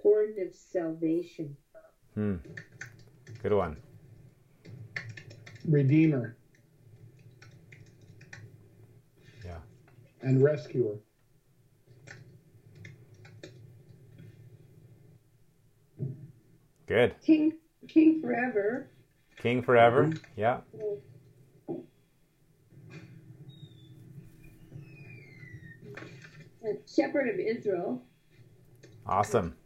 Horn 0.00 0.36
of 0.46 0.54
salvation. 0.54 1.56
Hmm. 2.14 2.36
Good 3.42 3.52
one. 3.52 3.78
Redeemer. 5.68 6.36
Yeah. 9.44 9.58
And 10.20 10.40
rescuer. 10.40 10.98
Good. 16.92 17.14
King 17.22 17.54
King 17.88 18.20
forever. 18.20 18.90
King 19.38 19.62
forever. 19.62 20.08
Mm-hmm. 20.08 20.18
Yeah. 20.36 20.58
And 26.62 26.78
Shepherd 26.86 27.30
of 27.30 27.40
Israel. 27.40 28.02
Awesome. 29.06 29.56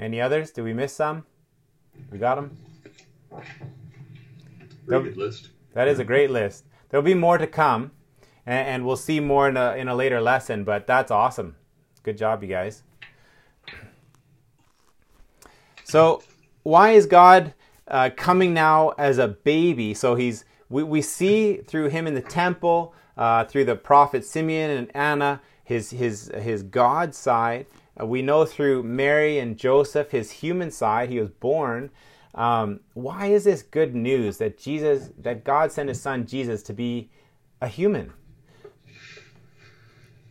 Any 0.00 0.20
others? 0.20 0.50
Did 0.50 0.62
we 0.62 0.72
miss 0.72 0.92
some? 0.92 1.24
We 2.10 2.18
got 2.18 2.34
them? 2.34 2.56
Very 4.88 5.04
good 5.04 5.16
list. 5.16 5.50
That 5.74 5.86
is 5.86 6.00
a 6.00 6.04
great 6.04 6.32
list. 6.32 6.64
There'll 6.88 7.04
be 7.04 7.14
more 7.14 7.38
to 7.38 7.46
come, 7.46 7.92
and, 8.48 8.68
and 8.68 8.86
we'll 8.86 8.96
see 8.96 9.20
more 9.20 9.46
in 9.48 9.56
a, 9.56 9.74
in 9.74 9.88
a 9.88 9.94
later 9.94 10.20
lesson, 10.20 10.64
but 10.64 10.86
that's 10.86 11.10
awesome. 11.10 11.54
Good 12.02 12.16
job, 12.16 12.42
you 12.42 12.48
guys. 12.48 12.82
So, 15.84 16.22
why 16.62 16.90
is 16.92 17.06
God 17.06 17.54
uh, 17.86 18.10
coming 18.16 18.54
now 18.54 18.90
as 18.98 19.18
a 19.18 19.28
baby? 19.28 19.92
So, 19.92 20.14
he's 20.14 20.46
we, 20.70 20.82
we 20.82 21.02
see 21.02 21.58
through 21.58 21.88
him 21.88 22.06
in 22.06 22.14
the 22.14 22.22
temple, 22.22 22.94
uh, 23.16 23.44
through 23.44 23.66
the 23.66 23.76
prophet 23.76 24.24
Simeon 24.24 24.70
and 24.70 24.96
Anna, 24.96 25.40
his, 25.64 25.90
his, 25.90 26.30
his 26.34 26.62
God 26.62 27.14
side. 27.14 27.66
Uh, 28.00 28.06
we 28.06 28.22
know 28.22 28.44
through 28.44 28.82
Mary 28.82 29.38
and 29.38 29.58
Joseph, 29.58 30.10
his 30.10 30.30
human 30.30 30.70
side, 30.70 31.10
he 31.10 31.20
was 31.20 31.30
born. 31.30 31.90
Um, 32.34 32.80
why 32.94 33.26
is 33.26 33.44
this 33.44 33.62
good 33.62 33.94
news 33.94 34.38
that 34.38 34.58
Jesus, 34.58 35.10
that 35.18 35.44
God 35.44 35.72
sent 35.72 35.88
his 35.88 36.00
son 36.00 36.26
Jesus 36.26 36.62
to 36.64 36.72
be 36.72 37.10
a 37.60 37.68
human? 37.68 38.12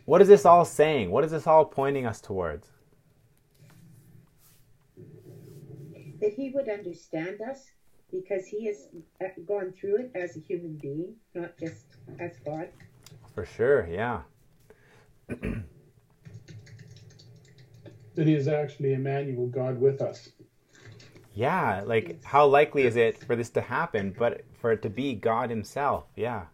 What 0.08 0.22
is 0.22 0.28
this 0.28 0.46
all 0.46 0.64
saying? 0.64 1.10
What 1.10 1.22
is 1.22 1.32
this 1.32 1.46
all 1.46 1.66
pointing 1.66 2.06
us 2.06 2.18
towards? 2.18 2.66
That 6.22 6.32
he 6.34 6.50
would 6.54 6.66
understand 6.66 7.42
us 7.42 7.66
because 8.10 8.46
he 8.46 8.64
has 8.68 8.88
uh, 9.22 9.26
gone 9.46 9.74
through 9.78 9.96
it 9.96 10.12
as 10.14 10.34
a 10.34 10.40
human 10.40 10.78
being, 10.80 11.14
not 11.34 11.58
just 11.58 11.84
as 12.18 12.38
God. 12.42 12.70
For 13.34 13.44
sure, 13.44 13.86
yeah. 13.86 14.22
that 15.28 15.66
he 18.16 18.32
is 18.32 18.48
actually 18.48 18.94
Emmanuel, 18.94 19.48
God 19.48 19.78
with 19.78 20.00
us. 20.00 20.30
Yeah, 21.34 21.82
like 21.84 22.24
how 22.24 22.46
likely 22.46 22.84
is 22.84 22.96
it 22.96 23.22
for 23.24 23.36
this 23.36 23.50
to 23.50 23.60
happen, 23.60 24.16
but 24.18 24.40
for 24.58 24.72
it 24.72 24.80
to 24.80 24.88
be 24.88 25.12
God 25.12 25.50
Himself? 25.50 26.06
Yeah. 26.16 26.46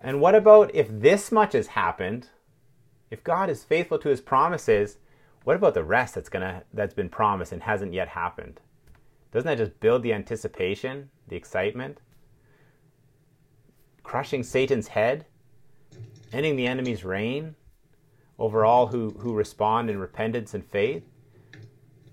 And 0.00 0.20
what 0.20 0.34
about 0.34 0.74
if 0.74 0.88
this 0.90 1.32
much 1.32 1.52
has 1.54 1.68
happened? 1.68 2.28
If 3.10 3.24
God 3.24 3.50
is 3.50 3.64
faithful 3.64 3.98
to 3.98 4.08
His 4.08 4.20
promises, 4.20 4.98
what 5.44 5.56
about 5.56 5.74
the 5.74 5.84
rest 5.84 6.14
that's 6.14 6.28
gonna 6.28 6.64
that's 6.72 6.94
been 6.94 7.08
promised 7.08 7.52
and 7.52 7.62
hasn't 7.62 7.94
yet 7.94 8.08
happened? 8.08 8.60
Doesn't 9.32 9.46
that 9.46 9.58
just 9.58 9.80
build 9.80 10.02
the 10.02 10.12
anticipation, 10.12 11.10
the 11.26 11.36
excitement? 11.36 12.00
Crushing 14.02 14.42
Satan's 14.42 14.88
head, 14.88 15.26
ending 16.32 16.56
the 16.56 16.66
enemy's 16.66 17.04
reign 17.04 17.54
over 18.38 18.64
all 18.64 18.86
who, 18.86 19.10
who 19.18 19.34
respond 19.34 19.90
in 19.90 19.98
repentance 19.98 20.54
and 20.54 20.64
faith, 20.64 21.02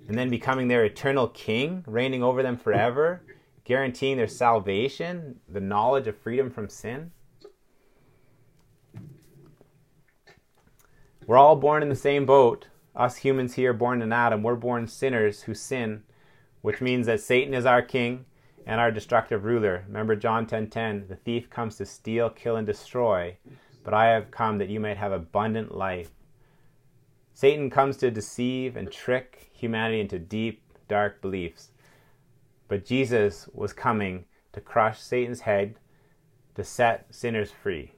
and 0.08 0.18
then 0.18 0.30
becoming 0.30 0.68
their 0.68 0.84
eternal 0.84 1.28
king, 1.28 1.84
reigning 1.88 2.24
over 2.24 2.44
them 2.44 2.58
forever, 2.58 3.22
guaranteeing 3.64 4.18
their 4.18 4.28
salvation, 4.28 5.40
the 5.48 5.60
knowledge 5.60 6.08
of 6.08 6.18
freedom 6.18 6.50
from 6.50 6.68
sin. 6.68 7.12
We're 11.28 11.38
all 11.38 11.56
born 11.56 11.82
in 11.82 11.90
the 11.90 11.96
same 11.96 12.28
boat. 12.28 12.68
Us 12.96 13.18
humans 13.18 13.56
here, 13.56 13.74
born 13.74 14.04
in 14.04 14.14
Adam, 14.14 14.44
we're 14.44 14.56
born 14.56 14.88
sinners 14.88 15.42
who 15.42 15.56
sin, 15.56 16.04
which 16.62 16.82
means 16.82 17.08
that 17.08 17.20
Satan 17.20 17.56
is 17.56 17.66
our 17.66 17.82
king 17.82 18.26
and 18.66 18.80
our 18.80 18.92
destructive 18.92 19.44
ruler. 19.44 19.84
Remember 19.88 20.16
John 20.16 20.46
10:10, 20.46 20.50
10, 20.50 20.70
10, 20.70 21.08
the 21.08 21.16
thief 21.16 21.50
comes 21.50 21.78
to 21.78 21.86
steal, 21.86 22.30
kill 22.30 22.58
and 22.58 22.68
destroy, 22.68 23.38
but 23.84 23.94
I 23.94 24.10
have 24.10 24.30
come 24.30 24.60
that 24.60 24.70
you 24.70 24.80
might 24.80 24.98
have 24.98 25.12
abundant 25.12 25.76
life. 25.76 26.12
Satan 27.34 27.72
comes 27.72 27.98
to 27.98 28.12
deceive 28.12 28.78
and 28.78 28.92
trick 28.92 29.50
humanity 29.52 30.02
into 30.02 30.20
deep, 30.20 30.62
dark 30.88 31.22
beliefs. 31.22 31.72
But 32.68 32.86
Jesus 32.86 33.50
was 33.52 33.74
coming 33.74 34.26
to 34.54 34.62
crush 34.62 35.00
Satan's 35.00 35.42
head, 35.42 35.80
to 36.54 36.64
set 36.64 37.14
sinners 37.14 37.52
free. 37.52 37.94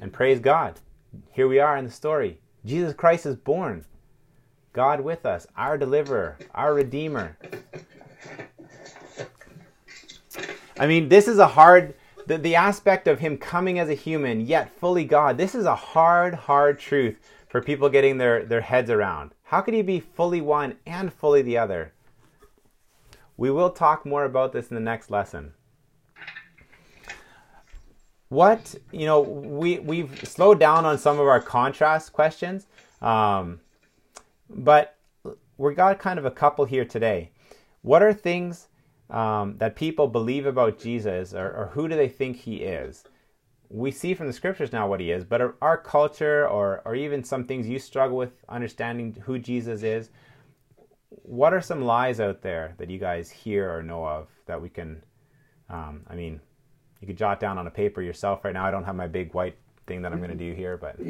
And 0.00 0.12
praise 0.12 0.38
God, 0.38 0.80
here 1.30 1.48
we 1.48 1.58
are 1.58 1.76
in 1.76 1.84
the 1.84 1.90
story. 1.90 2.38
Jesus 2.64 2.94
Christ 2.94 3.26
is 3.26 3.36
born. 3.36 3.84
God 4.72 5.00
with 5.00 5.26
us, 5.26 5.46
our 5.56 5.76
deliverer, 5.76 6.38
our 6.54 6.74
redeemer. 6.74 7.36
I 10.78 10.86
mean, 10.86 11.08
this 11.08 11.28
is 11.28 11.38
a 11.38 11.46
hard 11.46 11.94
the, 12.26 12.38
the 12.38 12.54
aspect 12.54 13.08
of 13.08 13.18
him 13.18 13.36
coming 13.36 13.78
as 13.78 13.88
a 13.88 13.94
human 13.94 14.40
yet 14.40 14.72
fully 14.78 15.04
God. 15.04 15.36
This 15.36 15.54
is 15.54 15.64
a 15.64 15.74
hard, 15.74 16.34
hard 16.34 16.78
truth 16.78 17.18
for 17.48 17.60
people 17.60 17.88
getting 17.88 18.18
their, 18.18 18.44
their 18.44 18.60
heads 18.60 18.90
around. 18.90 19.34
How 19.44 19.60
could 19.60 19.74
he 19.74 19.82
be 19.82 20.00
fully 20.00 20.40
one 20.40 20.76
and 20.86 21.12
fully 21.12 21.42
the 21.42 21.58
other? 21.58 21.92
We 23.36 23.50
will 23.50 23.70
talk 23.70 24.06
more 24.06 24.24
about 24.24 24.52
this 24.52 24.68
in 24.68 24.74
the 24.74 24.80
next 24.80 25.10
lesson. 25.10 25.52
What, 28.32 28.74
you 28.92 29.04
know, 29.04 29.20
we, 29.20 29.78
we've 29.80 30.26
slowed 30.26 30.58
down 30.58 30.86
on 30.86 30.96
some 30.96 31.20
of 31.20 31.26
our 31.26 31.38
contrast 31.38 32.14
questions, 32.14 32.66
um, 33.02 33.60
but 34.48 34.96
we 35.58 35.74
got 35.74 35.98
kind 35.98 36.18
of 36.18 36.24
a 36.24 36.30
couple 36.30 36.64
here 36.64 36.86
today. 36.86 37.30
What 37.82 38.02
are 38.02 38.14
things 38.14 38.68
um, 39.10 39.58
that 39.58 39.76
people 39.76 40.08
believe 40.08 40.46
about 40.46 40.78
Jesus, 40.78 41.34
or, 41.34 41.46
or, 41.46 41.70
who 41.74 41.88
do 41.88 41.94
they 41.94 42.08
think 42.08 42.38
he 42.38 42.62
is? 42.62 43.04
We 43.68 43.90
see 43.90 44.14
from 44.14 44.28
the 44.28 44.32
scriptures 44.32 44.72
now 44.72 44.88
what 44.88 45.00
he 45.00 45.10
is, 45.10 45.24
but 45.24 45.54
our 45.60 45.76
culture, 45.76 46.48
or, 46.48 46.80
or 46.86 46.94
even 46.94 47.24
some 47.24 47.44
things 47.44 47.68
you 47.68 47.78
struggle 47.78 48.16
with 48.16 48.32
understanding 48.48 49.14
who 49.26 49.38
Jesus 49.38 49.82
is, 49.82 50.08
what 51.10 51.52
are 51.52 51.60
some 51.60 51.82
lies 51.84 52.18
out 52.18 52.40
there 52.40 52.76
that 52.78 52.88
you 52.88 52.98
guys 52.98 53.30
hear 53.30 53.70
or 53.70 53.82
know 53.82 54.06
of 54.06 54.28
that 54.46 54.62
we 54.62 54.70
can, 54.70 55.04
um, 55.68 56.06
I 56.08 56.14
mean, 56.14 56.40
you 57.02 57.08
could 57.08 57.18
jot 57.18 57.40
down 57.40 57.58
on 57.58 57.66
a 57.66 57.70
paper 57.70 58.00
yourself 58.00 58.44
right 58.44 58.54
now. 58.54 58.64
I 58.64 58.70
don't 58.70 58.84
have 58.84 58.94
my 58.94 59.08
big 59.08 59.34
white 59.34 59.56
thing 59.88 60.02
that 60.02 60.12
I'm 60.12 60.18
going 60.18 60.30
to 60.30 60.36
do 60.36 60.54
here, 60.54 60.78
but. 60.78 60.96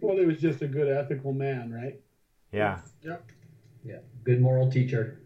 Well, 0.00 0.16
he 0.16 0.24
was 0.24 0.40
just 0.40 0.62
a 0.62 0.66
good 0.66 0.88
ethical 0.88 1.32
man, 1.32 1.70
right? 1.70 2.00
Yeah. 2.50 2.78
Yep. 3.02 3.30
Yeah. 3.84 3.98
Good 4.24 4.40
moral 4.40 4.70
teacher. 4.70 5.20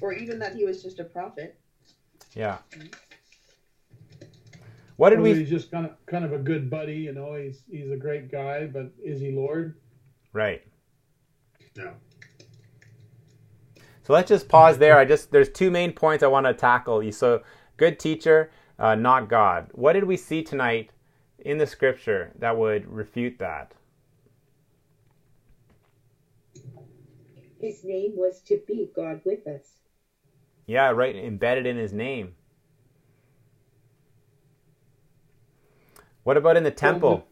Or 0.00 0.12
even 0.12 0.38
that 0.38 0.54
he 0.54 0.64
was 0.64 0.82
just 0.82 1.00
a 1.00 1.04
prophet. 1.04 1.58
Yeah. 2.34 2.58
What 4.96 5.10
did 5.10 5.18
Or 5.18 5.22
we? 5.22 5.34
He's 5.34 5.50
just 5.50 5.70
kind 5.70 5.84
of 5.84 5.92
kind 6.06 6.24
of 6.24 6.32
a 6.32 6.38
good 6.38 6.70
buddy, 6.70 6.94
you 6.94 7.12
know. 7.12 7.34
He's 7.34 7.62
he's 7.70 7.90
a 7.90 7.96
great 7.96 8.30
guy, 8.30 8.66
but 8.66 8.92
is 9.02 9.20
he 9.20 9.32
Lord? 9.32 9.76
Right. 10.32 10.62
No. 11.76 11.92
So 14.10 14.14
let's 14.14 14.28
just 14.28 14.48
pause 14.48 14.78
there. 14.78 14.98
I 14.98 15.04
just 15.04 15.30
there's 15.30 15.48
two 15.48 15.70
main 15.70 15.92
points 15.92 16.24
I 16.24 16.26
want 16.26 16.44
to 16.44 16.52
tackle. 16.52 17.00
You 17.00 17.12
so 17.12 17.44
good 17.76 18.00
teacher, 18.00 18.50
uh, 18.76 18.96
not 18.96 19.28
God. 19.28 19.68
What 19.70 19.92
did 19.92 20.02
we 20.02 20.16
see 20.16 20.42
tonight 20.42 20.90
in 21.38 21.58
the 21.58 21.66
scripture 21.68 22.32
that 22.36 22.58
would 22.58 22.92
refute 22.92 23.38
that? 23.38 23.72
His 27.60 27.84
name 27.84 28.14
was 28.16 28.40
to 28.48 28.60
be 28.66 28.90
God 28.96 29.20
with 29.24 29.46
us. 29.46 29.76
Yeah, 30.66 30.90
right, 30.90 31.14
embedded 31.14 31.64
in 31.64 31.76
his 31.76 31.92
name. 31.92 32.34
What 36.24 36.36
about 36.36 36.56
in 36.56 36.64
the 36.64 36.72
temple? 36.72 37.28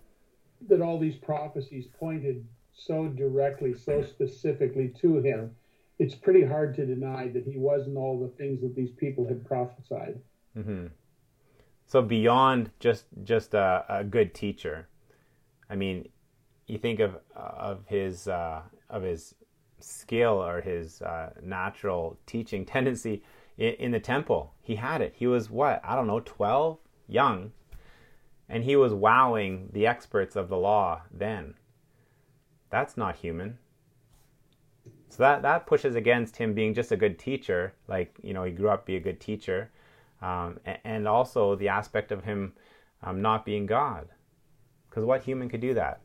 That 0.68 0.80
all 0.80 1.00
these 1.00 1.16
prophecies 1.16 1.88
pointed 1.98 2.46
so 2.72 3.08
directly, 3.08 3.74
so 3.74 4.04
specifically 4.04 4.94
to 5.00 5.16
him. 5.16 5.56
It's 5.98 6.14
pretty 6.14 6.44
hard 6.44 6.74
to 6.76 6.86
deny 6.86 7.28
that 7.28 7.44
he 7.44 7.58
wasn't 7.58 7.96
all 7.96 8.20
the 8.20 8.28
things 8.36 8.60
that 8.60 8.74
these 8.76 8.90
people 8.92 9.26
had 9.26 9.44
prophesied. 9.44 10.20
hmm 10.54 10.86
So 11.86 12.02
beyond 12.02 12.70
just 12.78 13.06
just 13.24 13.54
a, 13.54 13.84
a 13.88 14.04
good 14.04 14.34
teacher, 14.34 14.88
I 15.68 15.76
mean, 15.76 16.08
you 16.66 16.78
think 16.78 17.00
of 17.00 17.16
of 17.34 17.84
his 17.86 18.28
uh, 18.28 18.62
of 18.88 19.02
his 19.02 19.34
skill 19.80 20.42
or 20.42 20.60
his 20.60 21.02
uh, 21.02 21.30
natural 21.42 22.18
teaching 22.26 22.64
tendency 22.64 23.22
in, 23.56 23.74
in 23.74 23.90
the 23.90 24.00
temple. 24.00 24.54
He 24.62 24.76
had 24.76 25.00
it. 25.00 25.14
He 25.16 25.26
was 25.26 25.50
what 25.50 25.80
I 25.84 25.96
don't 25.96 26.06
know, 26.06 26.20
twelve, 26.20 26.78
young, 27.08 27.52
and 28.48 28.64
he 28.64 28.76
was 28.76 28.92
wowing 28.92 29.70
the 29.72 29.86
experts 29.86 30.36
of 30.36 30.48
the 30.48 30.56
law 30.56 31.02
then. 31.10 31.54
That's 32.70 32.96
not 32.96 33.16
human. 33.16 33.58
So 35.10 35.22
that 35.22 35.42
that 35.42 35.66
pushes 35.66 35.94
against 35.94 36.36
him 36.36 36.54
being 36.54 36.74
just 36.74 36.92
a 36.92 36.96
good 36.96 37.18
teacher. 37.18 37.72
Like 37.88 38.14
you 38.22 38.34
know, 38.34 38.44
he 38.44 38.52
grew 38.52 38.68
up 38.68 38.82
to 38.82 38.86
be 38.86 38.96
a 38.96 39.00
good 39.00 39.20
teacher, 39.20 39.70
um, 40.22 40.58
and, 40.84 41.08
also 41.08 41.56
the 41.56 41.68
aspect 41.68 42.12
of 42.12 42.24
him 42.24 42.52
um, 43.02 43.22
not 43.22 43.44
being 43.44 43.66
God. 43.66 44.08
Because 44.88 45.04
what 45.04 45.22
human 45.22 45.48
could 45.48 45.60
do 45.60 45.74
that? 45.74 46.00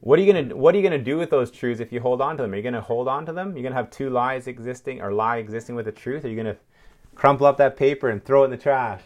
What 0.00 0.18
are 0.18 0.22
you 0.22 0.32
gonna 0.32 0.54
What 0.54 0.74
are 0.74 0.78
you 0.78 0.84
gonna 0.84 1.02
do 1.02 1.18
with 1.18 1.30
those 1.30 1.50
truths 1.50 1.80
if 1.80 1.92
you 1.92 2.00
hold 2.00 2.20
on 2.20 2.36
to 2.36 2.42
them? 2.42 2.52
Are 2.52 2.56
you 2.56 2.62
gonna 2.62 2.80
hold 2.80 3.08
on 3.08 3.26
to 3.26 3.32
them? 3.32 3.56
You're 3.56 3.64
gonna 3.64 3.74
have 3.74 3.90
two 3.90 4.08
lies 4.08 4.46
existing 4.46 5.02
or 5.02 5.12
lie 5.12 5.38
existing 5.38 5.74
with 5.74 5.84
the 5.84 5.92
truth? 5.92 6.24
Are 6.24 6.28
you 6.28 6.36
gonna 6.36 6.56
crumple 7.14 7.46
up 7.46 7.56
that 7.58 7.76
paper 7.76 8.08
and 8.08 8.24
throw 8.24 8.42
it 8.42 8.46
in 8.46 8.50
the 8.52 8.56
trash? 8.56 9.02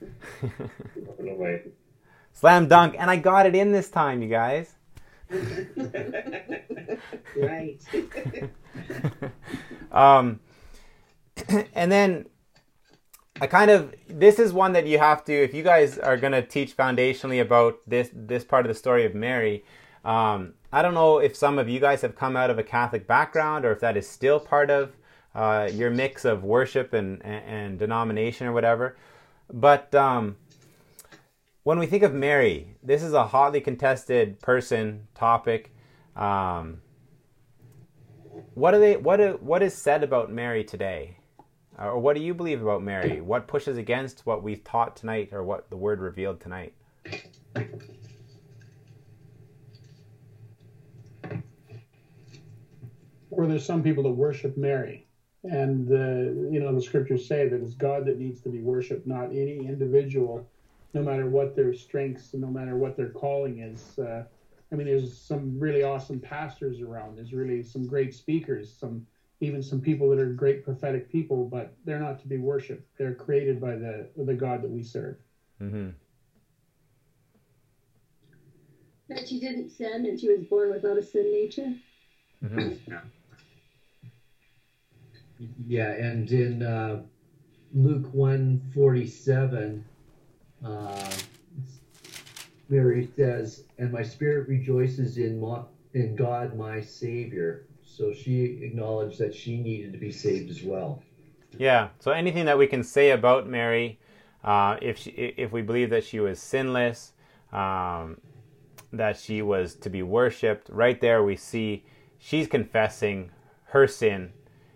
Slam 2.32 2.68
dunk, 2.68 2.94
and 2.98 3.10
I 3.10 3.16
got 3.16 3.46
it 3.46 3.54
in 3.54 3.72
this 3.72 3.90
time, 3.90 4.22
you 4.22 4.28
guys. 4.28 4.77
right. 7.36 7.78
um, 9.92 10.40
and 11.74 11.92
then 11.92 12.26
I 13.40 13.46
kind 13.46 13.70
of 13.70 13.94
this 14.08 14.38
is 14.38 14.52
one 14.52 14.72
that 14.72 14.86
you 14.86 14.98
have 14.98 15.24
to 15.26 15.32
if 15.32 15.54
you 15.54 15.62
guys 15.62 15.98
are 15.98 16.16
to 16.16 16.42
teach 16.42 16.76
foundationally 16.76 17.40
about 17.40 17.78
this 17.86 18.10
this 18.12 18.44
part 18.44 18.66
of 18.66 18.68
the 18.68 18.74
story 18.74 19.04
of 19.04 19.14
Mary. 19.14 19.64
Um, 20.04 20.54
I 20.72 20.82
don't 20.82 20.94
know 20.94 21.18
if 21.18 21.36
some 21.36 21.58
of 21.58 21.68
you 21.68 21.80
guys 21.80 22.02
have 22.02 22.16
come 22.16 22.36
out 22.36 22.50
of 22.50 22.58
a 22.58 22.62
Catholic 22.62 23.06
background 23.06 23.64
or 23.64 23.72
if 23.72 23.80
that 23.80 23.96
is 23.96 24.08
still 24.08 24.40
part 24.40 24.70
of 24.70 24.92
uh, 25.34 25.68
your 25.72 25.90
mix 25.90 26.24
of 26.24 26.44
worship 26.44 26.92
and, 26.94 27.24
and, 27.24 27.44
and 27.44 27.78
denomination 27.78 28.46
or 28.46 28.52
whatever. 28.52 28.96
But 29.52 29.94
um, 29.94 30.36
when 31.62 31.78
we 31.78 31.86
think 31.86 32.02
of 32.02 32.14
Mary, 32.14 32.76
this 32.82 33.02
is 33.02 33.12
a 33.12 33.26
hotly 33.26 33.60
contested 33.60 34.40
person 34.40 35.08
topic. 35.14 35.74
Um, 36.16 36.80
what 38.54 38.74
are 38.74 38.78
they? 38.78 38.96
What 38.96 39.20
are, 39.20 39.32
what 39.32 39.62
is 39.62 39.74
said 39.74 40.02
about 40.02 40.30
Mary 40.32 40.64
today, 40.64 41.18
or 41.78 41.98
what 41.98 42.16
do 42.16 42.22
you 42.22 42.34
believe 42.34 42.62
about 42.62 42.82
Mary? 42.82 43.20
What 43.20 43.46
pushes 43.46 43.76
against 43.76 44.26
what 44.26 44.42
we've 44.42 44.64
taught 44.64 44.96
tonight, 44.96 45.30
or 45.32 45.42
what 45.42 45.68
the 45.70 45.76
Word 45.76 46.00
revealed 46.00 46.40
tonight? 46.40 46.74
Or 53.30 53.46
there's 53.46 53.64
some 53.64 53.82
people 53.82 54.02
that 54.02 54.10
worship 54.10 54.56
Mary. 54.56 55.06
And, 55.44 55.88
you 56.52 56.58
know, 56.58 56.74
the 56.74 56.82
scriptures 56.82 57.28
say 57.28 57.48
that 57.48 57.62
it's 57.62 57.74
God 57.74 58.04
that 58.06 58.18
needs 58.18 58.40
to 58.40 58.48
be 58.48 58.60
worshiped, 58.60 59.06
not 59.06 59.26
any 59.26 59.58
individual, 59.58 60.48
no 60.94 61.02
matter 61.02 61.28
what 61.28 61.54
their 61.54 61.72
strengths 61.72 62.32
and 62.32 62.42
no 62.42 62.48
matter 62.48 62.76
what 62.76 62.96
their 62.96 63.10
calling 63.10 63.60
is. 63.60 63.98
Uh, 63.98 64.24
I 64.72 64.74
mean, 64.74 64.86
there's 64.86 65.16
some 65.16 65.58
really 65.58 65.82
awesome 65.82 66.20
pastors 66.20 66.80
around. 66.80 67.16
There's 67.16 67.32
really 67.32 67.62
some 67.62 67.86
great 67.86 68.14
speakers, 68.14 68.72
some 68.72 69.06
even 69.40 69.62
some 69.62 69.80
people 69.80 70.08
that 70.10 70.18
are 70.18 70.32
great 70.32 70.64
prophetic 70.64 71.10
people, 71.10 71.44
but 71.44 71.72
they're 71.84 72.00
not 72.00 72.18
to 72.20 72.26
be 72.26 72.38
worshipped. 72.38 72.84
They're 72.98 73.14
created 73.14 73.60
by 73.60 73.76
the 73.76 74.08
the 74.16 74.34
God 74.34 74.62
that 74.62 74.70
we 74.70 74.82
serve. 74.82 75.16
Mm-hmm. 75.60 75.90
That 79.08 79.26
she 79.26 79.40
didn't 79.40 79.70
sin 79.70 80.06
and 80.06 80.20
she 80.20 80.28
was 80.28 80.40
born 80.50 80.70
without 80.70 80.98
a 80.98 81.02
sin 81.02 81.30
nature. 81.30 81.72
Mm-hmm. 82.44 82.90
Yeah. 82.90 83.00
Yeah, 85.66 85.92
and 85.92 86.30
in 86.32 86.62
uh, 86.62 87.02
Luke 87.72 88.12
one 88.12 88.60
forty 88.74 89.06
seven, 89.06 89.84
uh, 90.64 91.10
Mary 92.68 93.08
says, 93.16 93.64
"And 93.78 93.92
my 93.92 94.02
spirit 94.02 94.48
rejoices 94.48 95.18
in 95.18 95.40
my, 95.40 95.62
in 95.94 96.16
God 96.16 96.56
my 96.56 96.80
Savior." 96.80 97.66
So 97.84 98.12
she 98.12 98.60
acknowledged 98.62 99.18
that 99.18 99.34
she 99.34 99.58
needed 99.58 99.92
to 99.92 99.98
be 99.98 100.12
saved 100.12 100.50
as 100.50 100.62
well. 100.62 101.02
Yeah. 101.56 101.88
So 101.98 102.12
anything 102.12 102.44
that 102.44 102.58
we 102.58 102.66
can 102.66 102.84
say 102.84 103.10
about 103.10 103.48
Mary, 103.48 103.98
uh, 104.44 104.76
if 104.80 104.98
she, 104.98 105.10
if 105.10 105.52
we 105.52 105.62
believe 105.62 105.90
that 105.90 106.04
she 106.04 106.20
was 106.20 106.38
sinless, 106.40 107.12
um, 107.52 108.20
that 108.92 109.18
she 109.18 109.42
was 109.42 109.74
to 109.76 109.90
be 109.90 110.02
worshipped, 110.02 110.68
right 110.70 111.00
there 111.00 111.22
we 111.22 111.36
see 111.36 111.84
she's 112.18 112.46
confessing 112.46 113.30
her 113.66 113.86
sin. 113.86 114.32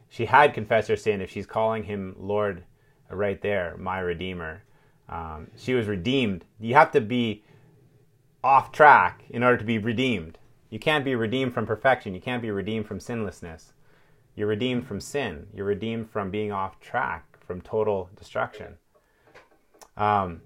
She 0.09 0.27
had 0.27 0.53
confessed 0.53 0.89
her 0.89 0.97
sin 0.97 1.21
if 1.21 1.31
she's 1.31 1.47
calling 1.47 1.85
him 1.85 2.17
Lord, 2.19 2.65
right 3.11 3.41
there, 3.41 3.77
my 3.79 3.99
Redeemer. 3.99 4.65
Um, 5.09 5.49
she 5.57 5.74
was 5.74 5.87
redeemed. 5.87 6.45
You 6.61 6.74
have 6.74 6.93
to 6.93 7.01
be 7.01 7.45
off 8.43 8.73
track 8.73 9.24
in 9.31 9.43
order 9.43 9.59
to 9.59 9.65
be 9.65 9.79
redeemed. 9.79 10.39
You 10.70 10.79
can't 10.79 11.05
be 11.05 11.15
redeemed 11.15 11.53
from 11.53 11.66
perfection. 11.66 12.15
You 12.15 12.20
can't 12.20 12.43
be 12.43 12.51
redeemed 12.51 12.87
from 12.87 12.99
sinlessness. 12.99 13.73
You're 14.35 14.49
redeemed 14.49 14.87
from 14.87 15.01
sin. 15.01 15.47
You're 15.55 15.66
redeemed 15.66 16.11
from 16.11 16.31
being 16.31 16.51
off 16.51 16.81
track, 16.81 17.39
from 17.47 17.61
total 17.61 18.09
destruction. 18.16 18.79
Um, 19.97 20.41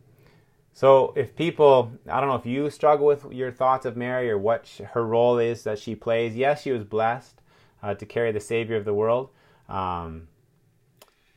so 0.73 1.15
if 1.17 1.37
people, 1.37 1.93
I 2.11 2.21
don't 2.21 2.29
know 2.29 2.35
if 2.35 2.45
you 2.45 2.69
struggle 2.71 3.07
with 3.07 3.25
your 3.33 3.53
thoughts 3.53 3.87
of 3.87 3.97
Mary 3.97 4.31
or 4.31 4.37
what 4.37 4.69
her 4.93 5.07
role 5.07 5.39
is 5.39 5.63
that 5.63 5.79
she 5.79 5.95
plays. 5.95 6.37
Yes, 6.37 6.63
she 6.63 6.73
was 6.73 6.85
blessed 6.85 7.41
uh, 7.83 7.95
to 7.95 8.05
carry 8.05 8.33
the 8.33 8.41
Savior 8.41 8.77
of 8.77 8.85
the 8.85 8.93
world, 8.93 9.31
um, 9.69 10.29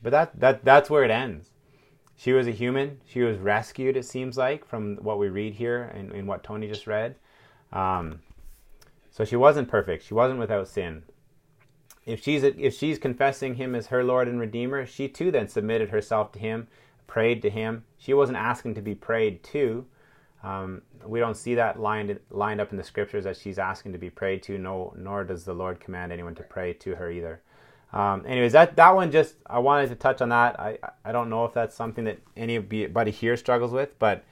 but 0.02 0.10
that 0.10 0.38
that 0.40 0.64
that's 0.64 0.90
where 0.90 1.04
it 1.04 1.10
ends. 1.10 1.50
She 2.20 2.32
was 2.34 2.46
a 2.46 2.50
human. 2.50 3.00
She 3.06 3.22
was 3.22 3.38
rescued. 3.38 3.96
It 3.96 4.04
seems 4.04 4.36
like 4.36 4.66
from 4.66 4.96
what 4.96 5.18
we 5.18 5.30
read 5.30 5.54
here 5.54 5.84
and 5.84 6.28
what 6.28 6.44
Tony 6.44 6.68
just 6.68 6.86
read. 6.86 7.14
Um, 7.72 8.20
so 9.10 9.24
she 9.24 9.36
wasn't 9.36 9.70
perfect. 9.70 10.04
She 10.04 10.12
wasn't 10.12 10.38
without 10.38 10.68
sin. 10.68 11.04
If 12.04 12.22
she's 12.22 12.42
if 12.42 12.74
she's 12.74 12.98
confessing 12.98 13.54
him 13.54 13.74
as 13.74 13.86
her 13.86 14.04
Lord 14.04 14.28
and 14.28 14.38
Redeemer, 14.38 14.84
she 14.84 15.08
too 15.08 15.30
then 15.30 15.48
submitted 15.48 15.88
herself 15.88 16.30
to 16.32 16.38
him, 16.38 16.68
prayed 17.06 17.40
to 17.40 17.48
him. 17.48 17.84
She 17.96 18.12
wasn't 18.12 18.36
asking 18.36 18.74
to 18.74 18.82
be 18.82 18.94
prayed 18.94 19.42
to. 19.44 19.86
Um, 20.42 20.82
we 21.06 21.20
don't 21.20 21.38
see 21.38 21.54
that 21.54 21.80
lined 21.80 22.20
lined 22.28 22.60
up 22.60 22.70
in 22.70 22.76
the 22.76 22.84
scriptures 22.84 23.24
that 23.24 23.38
she's 23.38 23.58
asking 23.58 23.92
to 23.92 23.98
be 23.98 24.10
prayed 24.10 24.42
to. 24.42 24.58
No, 24.58 24.92
nor 24.94 25.24
does 25.24 25.44
the 25.44 25.54
Lord 25.54 25.80
command 25.80 26.12
anyone 26.12 26.34
to 26.34 26.42
pray 26.42 26.74
to 26.74 26.96
her 26.96 27.10
either. 27.10 27.40
Um, 27.92 28.24
anyways, 28.26 28.52
that 28.52 28.76
that 28.76 28.94
one 28.94 29.10
just 29.10 29.34
I 29.46 29.58
wanted 29.58 29.88
to 29.88 29.96
touch 29.96 30.20
on 30.20 30.28
that. 30.28 30.58
I 30.60 30.78
I 31.04 31.12
don't 31.12 31.28
know 31.28 31.44
if 31.44 31.52
that's 31.52 31.74
something 31.74 32.04
that 32.04 32.18
anybody 32.36 33.10
here 33.10 33.36
struggles 33.36 33.72
with, 33.72 33.98
but 33.98 34.24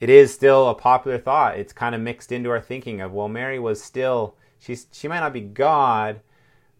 it 0.00 0.08
is 0.08 0.32
still 0.32 0.68
a 0.68 0.74
popular 0.74 1.18
thought. 1.18 1.58
It's 1.58 1.72
kind 1.72 1.94
of 1.94 2.00
mixed 2.00 2.32
into 2.32 2.50
our 2.50 2.60
thinking 2.60 3.00
of 3.00 3.12
well, 3.12 3.28
Mary 3.28 3.58
was 3.58 3.82
still 3.82 4.36
she's 4.58 4.86
she 4.92 5.06
might 5.08 5.20
not 5.20 5.32
be 5.32 5.42
God, 5.42 6.20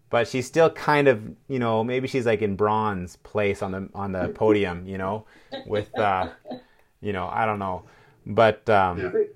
but 0.08 0.26
she's 0.26 0.46
still 0.46 0.70
kind 0.70 1.08
of 1.08 1.22
you 1.48 1.58
know 1.58 1.84
maybe 1.84 2.08
she's 2.08 2.26
like 2.26 2.40
in 2.42 2.56
bronze 2.56 3.16
place 3.16 3.62
on 3.62 3.72
the 3.72 3.88
on 3.94 4.12
the 4.12 4.28
podium, 4.34 4.86
you 4.86 4.96
know, 4.98 5.26
with 5.66 5.96
uh, 5.98 6.30
you 7.00 7.12
know, 7.12 7.28
I 7.30 7.44
don't 7.44 7.58
know, 7.58 7.84
but 8.24 8.68
um, 8.70 8.98
Yeah. 8.98 9.10
For, 9.10 9.26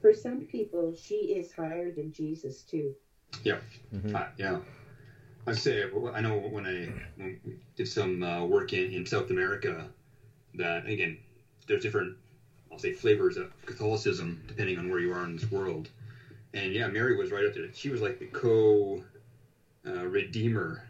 for 0.00 0.14
some 0.14 0.42
people, 0.42 0.94
she 0.94 1.34
is 1.34 1.52
higher 1.52 1.90
than 1.90 2.12
Jesus 2.12 2.62
too. 2.62 2.94
Yeah, 3.42 3.58
mhm. 3.92 4.14
uh, 4.14 4.26
yeah. 4.36 4.58
I 5.48 5.52
say 5.52 5.84
I 6.12 6.20
know 6.20 6.36
when 6.36 6.66
I 6.66 7.36
did 7.76 7.88
some 7.88 8.22
uh, 8.22 8.44
work 8.44 8.72
in, 8.72 8.92
in 8.92 9.06
South 9.06 9.30
America 9.30 9.88
that 10.54 10.86
again 10.86 11.18
there's 11.66 11.82
different 11.82 12.16
I'll 12.70 12.78
say 12.78 12.92
flavors 12.92 13.36
of 13.36 13.50
Catholicism 13.64 14.42
depending 14.46 14.78
on 14.78 14.90
where 14.90 14.98
you 14.98 15.12
are 15.12 15.24
in 15.24 15.36
this 15.36 15.50
world. 15.50 15.88
And 16.54 16.72
yeah, 16.72 16.86
Mary 16.88 17.16
was 17.16 17.30
right 17.30 17.44
up 17.44 17.54
there. 17.54 17.64
She 17.72 17.88
was 17.88 18.00
like 18.00 18.18
the 18.18 18.26
co 18.26 19.02
uh, 19.86 20.06
redeemer 20.06 20.86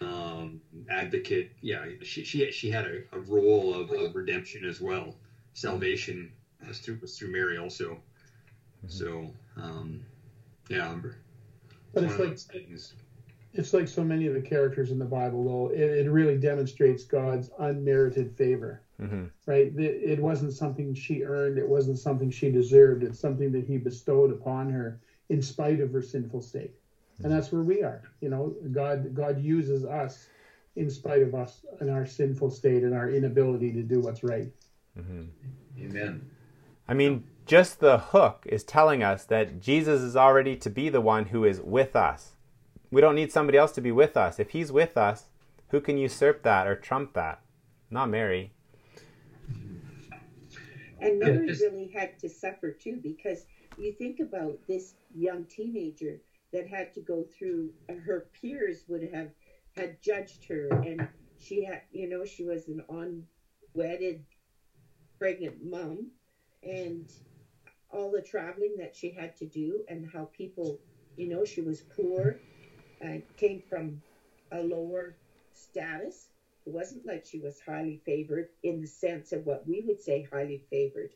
um, 0.00 0.60
advocate. 0.88 1.50
Yeah, 1.60 1.84
she 2.02 2.24
she 2.24 2.50
she 2.50 2.70
had 2.70 2.86
a, 2.86 3.00
a 3.12 3.18
role 3.20 3.74
of, 3.74 3.90
of 3.90 4.14
redemption 4.14 4.64
as 4.64 4.80
well. 4.80 5.16
Salvation 5.52 6.32
was 6.66 6.78
through 6.78 6.98
was 7.00 7.16
through 7.16 7.28
Mary 7.28 7.58
also. 7.58 8.00
So 8.88 9.32
um, 9.56 10.02
yeah, 10.68 10.94
But 11.92 12.04
it's 12.04 12.18
like 12.18 12.38
things. 12.38 12.94
It's 13.58 13.72
like 13.74 13.88
so 13.88 14.04
many 14.04 14.26
of 14.26 14.34
the 14.34 14.40
characters 14.40 14.90
in 14.90 14.98
the 14.98 15.04
Bible, 15.04 15.44
though. 15.44 15.74
It, 15.74 16.06
it 16.06 16.10
really 16.10 16.38
demonstrates 16.38 17.04
God's 17.04 17.50
unmerited 17.58 18.36
favor, 18.36 18.82
Mhm. 19.00 19.30
right? 19.46 19.66
It, 19.76 19.80
it 20.12 20.20
wasn't 20.20 20.52
something 20.52 20.94
she 20.94 21.24
earned. 21.24 21.58
It 21.58 21.68
wasn't 21.68 21.98
something 21.98 22.30
she 22.30 22.50
deserved. 22.50 23.02
It's 23.02 23.18
something 23.18 23.52
that 23.52 23.64
He 23.64 23.78
bestowed 23.78 24.30
upon 24.30 24.70
her 24.70 25.00
in 25.28 25.42
spite 25.42 25.80
of 25.80 25.92
her 25.92 26.02
sinful 26.02 26.42
state, 26.42 26.74
and 27.22 27.32
that's 27.32 27.50
where 27.50 27.62
we 27.62 27.82
are. 27.82 28.02
You 28.20 28.28
know, 28.28 28.54
God 28.72 29.14
God 29.14 29.40
uses 29.40 29.84
us 29.84 30.28
in 30.76 30.90
spite 30.90 31.22
of 31.22 31.34
us 31.34 31.64
and 31.80 31.90
our 31.90 32.06
sinful 32.06 32.50
state 32.50 32.82
and 32.82 32.94
our 32.94 33.10
inability 33.10 33.72
to 33.72 33.82
do 33.82 34.00
what's 34.00 34.22
right. 34.22 34.52
Mhm. 34.98 35.28
Amen. 35.80 36.20
I 36.88 36.94
mean, 36.94 37.24
just 37.46 37.80
the 37.80 37.98
hook 37.98 38.44
is 38.46 38.62
telling 38.62 39.02
us 39.02 39.24
that 39.24 39.60
Jesus 39.60 40.00
is 40.02 40.16
already 40.16 40.56
to 40.56 40.70
be 40.70 40.88
the 40.88 41.00
one 41.00 41.26
who 41.26 41.44
is 41.44 41.60
with 41.60 41.96
us. 41.96 42.35
We 42.90 43.00
don't 43.00 43.14
need 43.14 43.32
somebody 43.32 43.58
else 43.58 43.72
to 43.72 43.80
be 43.80 43.92
with 43.92 44.16
us. 44.16 44.38
If 44.38 44.50
he's 44.50 44.70
with 44.70 44.96
us, 44.96 45.24
who 45.68 45.80
can 45.80 45.98
usurp 45.98 46.42
that 46.44 46.66
or 46.66 46.76
trump 46.76 47.14
that? 47.14 47.40
Not 47.90 48.08
Mary. 48.08 48.52
And 51.00 51.20
Yeah, 51.20 51.28
Mary 51.32 51.48
just- 51.48 51.62
really 51.62 51.88
had 51.88 52.18
to 52.20 52.28
suffer 52.28 52.70
too, 52.72 52.96
because 52.96 53.46
you 53.76 53.92
think 53.92 54.20
about 54.20 54.66
this 54.66 54.94
young 55.14 55.44
teenager 55.44 56.20
that 56.52 56.66
had 56.66 56.94
to 56.94 57.00
go 57.00 57.24
through. 57.24 57.72
Uh, 57.88 57.94
her 57.94 58.28
peers 58.40 58.84
would 58.88 59.02
have 59.12 59.30
had 59.76 60.00
judged 60.00 60.44
her, 60.46 60.68
and 60.68 61.06
she 61.38 61.64
had, 61.64 61.82
you 61.92 62.08
know, 62.08 62.24
she 62.24 62.44
was 62.44 62.68
an 62.68 62.82
unwedded 62.88 64.24
pregnant 65.18 65.62
mom, 65.62 66.10
and 66.62 67.12
all 67.90 68.10
the 68.10 68.22
traveling 68.22 68.76
that 68.78 68.96
she 68.96 69.10
had 69.10 69.36
to 69.36 69.44
do, 69.46 69.84
and 69.88 70.08
how 70.10 70.24
people, 70.26 70.80
you 71.16 71.28
know, 71.28 71.44
she 71.44 71.60
was 71.60 71.82
poor, 71.82 72.40
and 73.00 73.22
came 73.36 73.60
from 73.68 74.00
a 74.52 74.62
lower 74.62 75.14
status. 75.52 76.28
It 76.66 76.72
wasn't 76.72 77.06
like 77.06 77.24
she 77.24 77.38
was 77.38 77.58
highly 77.64 78.00
favored 78.04 78.46
in 78.62 78.80
the 78.80 78.86
sense 78.86 79.32
of 79.32 79.44
what 79.44 79.66
we 79.66 79.82
would 79.82 80.00
say 80.00 80.26
highly 80.32 80.62
favored, 80.70 81.10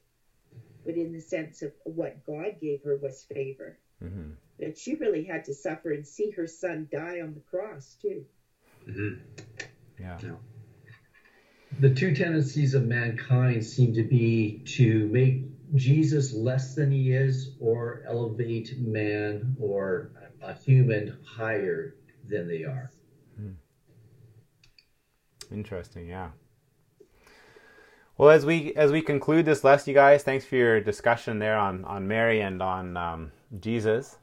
but 0.84 0.96
in 0.96 1.12
the 1.12 1.20
sense 1.20 1.62
of 1.62 1.72
what 1.84 2.24
God 2.24 2.58
gave 2.60 2.82
her 2.84 2.96
was 2.96 3.24
favor. 3.32 3.76
hmm 4.00 4.30
That 4.58 4.76
she 4.76 4.94
really 4.94 5.22
had 5.22 5.44
to 5.44 5.52
suffer 5.52 5.90
and 5.90 6.06
see 6.06 6.30
her 6.30 6.46
son 6.46 6.86
die 6.90 7.20
on 7.20 7.34
the 7.34 7.40
cross 7.50 7.96
too. 8.00 8.24
hmm 8.86 9.14
Yeah. 9.98 10.18
The 11.78 11.88
two 11.88 12.12
tendencies 12.12 12.74
of 12.74 12.84
mankind 12.84 13.64
seem 13.64 13.92
to 13.94 14.02
be 14.02 14.60
to 14.76 15.06
make 15.06 15.44
Jesus 15.74 16.32
less 16.32 16.74
than 16.74 16.90
he 16.90 17.12
is 17.12 17.52
or 17.60 18.02
elevate 18.04 18.76
man 18.78 19.54
or 19.58 20.10
a 20.42 20.54
human 20.54 21.18
higher 21.24 21.94
than 22.28 22.48
they 22.48 22.64
are. 22.64 22.90
Interesting, 25.52 26.06
yeah. 26.06 26.30
Well, 28.16 28.30
as 28.30 28.44
we 28.46 28.74
as 28.74 28.92
we 28.92 29.02
conclude 29.02 29.46
this 29.46 29.64
lesson, 29.64 29.90
you 29.90 29.94
guys, 29.94 30.22
thanks 30.22 30.44
for 30.44 30.56
your 30.56 30.80
discussion 30.80 31.38
there 31.38 31.58
on 31.58 31.84
on 31.84 32.06
Mary 32.06 32.40
and 32.40 32.62
on 32.62 32.96
um, 32.96 33.32
Jesus. 33.58 34.18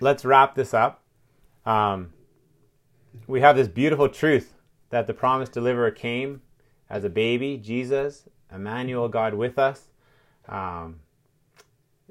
Let's 0.00 0.24
wrap 0.24 0.54
this 0.54 0.72
up. 0.72 1.02
Um, 1.66 2.12
we 3.26 3.40
have 3.40 3.56
this 3.56 3.68
beautiful 3.68 4.08
truth 4.08 4.54
that 4.90 5.06
the 5.06 5.14
promised 5.14 5.52
deliverer 5.52 5.90
came 5.90 6.42
as 6.88 7.04
a 7.04 7.10
baby, 7.10 7.56
Jesus, 7.56 8.28
Emmanuel, 8.52 9.08
God 9.08 9.34
with 9.34 9.58
us. 9.58 9.88
Um, 10.48 11.00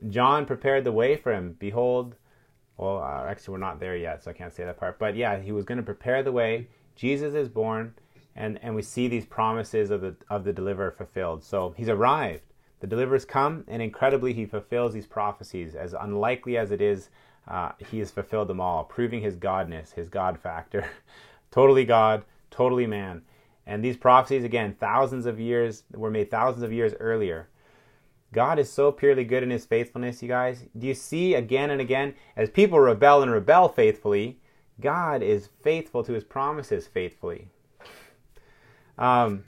John 0.09 0.45
prepared 0.45 0.83
the 0.83 0.91
way 0.91 1.15
for 1.15 1.33
him. 1.33 1.55
Behold, 1.59 2.15
well, 2.77 2.97
uh, 2.97 3.29
actually, 3.29 3.53
we're 3.53 3.59
not 3.59 3.79
there 3.79 3.95
yet, 3.95 4.23
so 4.23 4.31
I 4.31 4.33
can't 4.33 4.53
say 4.53 4.63
that 4.65 4.79
part. 4.79 4.97
But 4.97 5.15
yeah, 5.15 5.39
he 5.39 5.51
was 5.51 5.65
going 5.65 5.77
to 5.77 5.83
prepare 5.83 6.23
the 6.23 6.31
way. 6.31 6.67
Jesus 6.95 7.35
is 7.35 7.47
born, 7.47 7.93
and, 8.35 8.59
and 8.63 8.75
we 8.75 8.81
see 8.81 9.07
these 9.07 9.25
promises 9.25 9.91
of 9.91 10.01
the 10.01 10.15
of 10.29 10.43
the 10.43 10.53
deliverer 10.53 10.91
fulfilled. 10.91 11.43
So 11.43 11.73
he's 11.77 11.89
arrived. 11.89 12.43
The 12.79 12.87
deliverer's 12.87 13.25
come, 13.25 13.63
and 13.67 13.81
incredibly, 13.81 14.33
he 14.33 14.45
fulfills 14.45 14.93
these 14.93 15.05
prophecies. 15.05 15.75
As 15.75 15.93
unlikely 15.93 16.57
as 16.57 16.71
it 16.71 16.81
is, 16.81 17.09
uh, 17.47 17.73
he 17.91 17.99
has 17.99 18.09
fulfilled 18.09 18.47
them 18.47 18.59
all, 18.59 18.83
proving 18.83 19.21
his 19.21 19.35
godness, 19.35 19.93
his 19.93 20.09
God 20.09 20.39
factor. 20.39 20.89
totally 21.51 21.85
God, 21.85 22.25
totally 22.49 22.87
man. 22.87 23.21
And 23.67 23.83
these 23.83 23.97
prophecies, 23.97 24.43
again, 24.43 24.75
thousands 24.79 25.27
of 25.27 25.39
years 25.39 25.83
were 25.93 26.09
made 26.09 26.31
thousands 26.31 26.63
of 26.63 26.73
years 26.73 26.93
earlier. 26.99 27.49
God 28.33 28.59
is 28.59 28.71
so 28.71 28.91
purely 28.91 29.25
good 29.25 29.43
in 29.43 29.49
his 29.49 29.65
faithfulness, 29.65 30.21
you 30.21 30.27
guys. 30.27 30.63
Do 30.77 30.87
you 30.87 30.93
see 30.93 31.35
again 31.35 31.69
and 31.69 31.81
again, 31.81 32.15
as 32.35 32.49
people 32.49 32.79
rebel 32.79 33.21
and 33.21 33.31
rebel 33.31 33.67
faithfully, 33.67 34.39
God 34.79 35.21
is 35.21 35.49
faithful 35.61 36.03
to 36.03 36.13
his 36.13 36.23
promises 36.23 36.87
faithfully. 36.87 37.49
Um, 38.97 39.43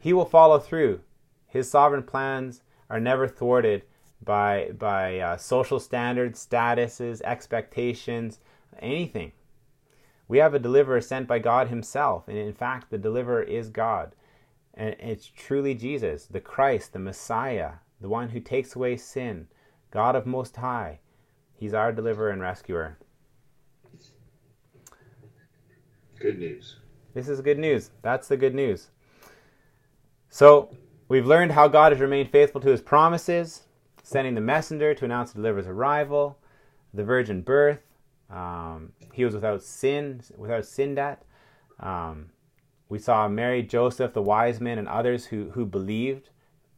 he 0.00 0.12
will 0.12 0.24
follow 0.24 0.58
through. 0.58 1.00
His 1.46 1.70
sovereign 1.70 2.02
plans 2.02 2.62
are 2.88 3.00
never 3.00 3.28
thwarted 3.28 3.82
by, 4.22 4.70
by 4.78 5.18
uh, 5.18 5.36
social 5.36 5.80
standards, 5.80 6.44
statuses, 6.44 7.20
expectations, 7.22 8.40
anything. 8.78 9.32
We 10.28 10.38
have 10.38 10.54
a 10.54 10.58
deliverer 10.58 11.00
sent 11.00 11.26
by 11.26 11.40
God 11.40 11.68
himself, 11.68 12.28
and 12.28 12.38
in 12.38 12.52
fact, 12.52 12.90
the 12.90 12.98
deliverer 12.98 13.42
is 13.42 13.68
God. 13.68 14.14
And 14.80 14.96
it's 14.98 15.26
truly 15.26 15.74
Jesus, 15.74 16.24
the 16.24 16.40
Christ, 16.40 16.94
the 16.94 16.98
Messiah, 16.98 17.72
the 18.00 18.08
one 18.08 18.30
who 18.30 18.40
takes 18.40 18.74
away 18.74 18.96
sin, 18.96 19.46
God 19.90 20.16
of 20.16 20.24
Most 20.24 20.56
High. 20.56 21.00
He's 21.52 21.74
our 21.74 21.92
deliverer 21.92 22.30
and 22.30 22.40
rescuer. 22.40 22.96
Good 26.18 26.38
news. 26.38 26.76
This 27.12 27.28
is 27.28 27.42
good 27.42 27.58
news. 27.58 27.90
That's 28.00 28.28
the 28.28 28.38
good 28.38 28.54
news. 28.54 28.88
So, 30.30 30.74
we've 31.08 31.26
learned 31.26 31.52
how 31.52 31.68
God 31.68 31.92
has 31.92 32.00
remained 32.00 32.30
faithful 32.30 32.62
to 32.62 32.70
his 32.70 32.80
promises, 32.80 33.64
sending 34.02 34.34
the 34.34 34.40
messenger 34.40 34.94
to 34.94 35.04
announce 35.04 35.32
the 35.32 35.42
deliverer's 35.42 35.66
arrival, 35.66 36.38
the 36.94 37.04
virgin 37.04 37.42
birth. 37.42 37.82
Um, 38.30 38.94
he 39.12 39.26
was 39.26 39.34
without 39.34 39.62
sin, 39.62 40.22
without 40.38 40.64
sin 40.64 40.94
debt. 40.94 41.22
Um, 41.80 42.30
we 42.90 42.98
saw 42.98 43.28
Mary, 43.28 43.62
Joseph, 43.62 44.12
the 44.12 44.20
wise 44.20 44.60
men, 44.60 44.76
and 44.76 44.88
others 44.88 45.26
who, 45.26 45.50
who 45.50 45.64
believed 45.64 46.28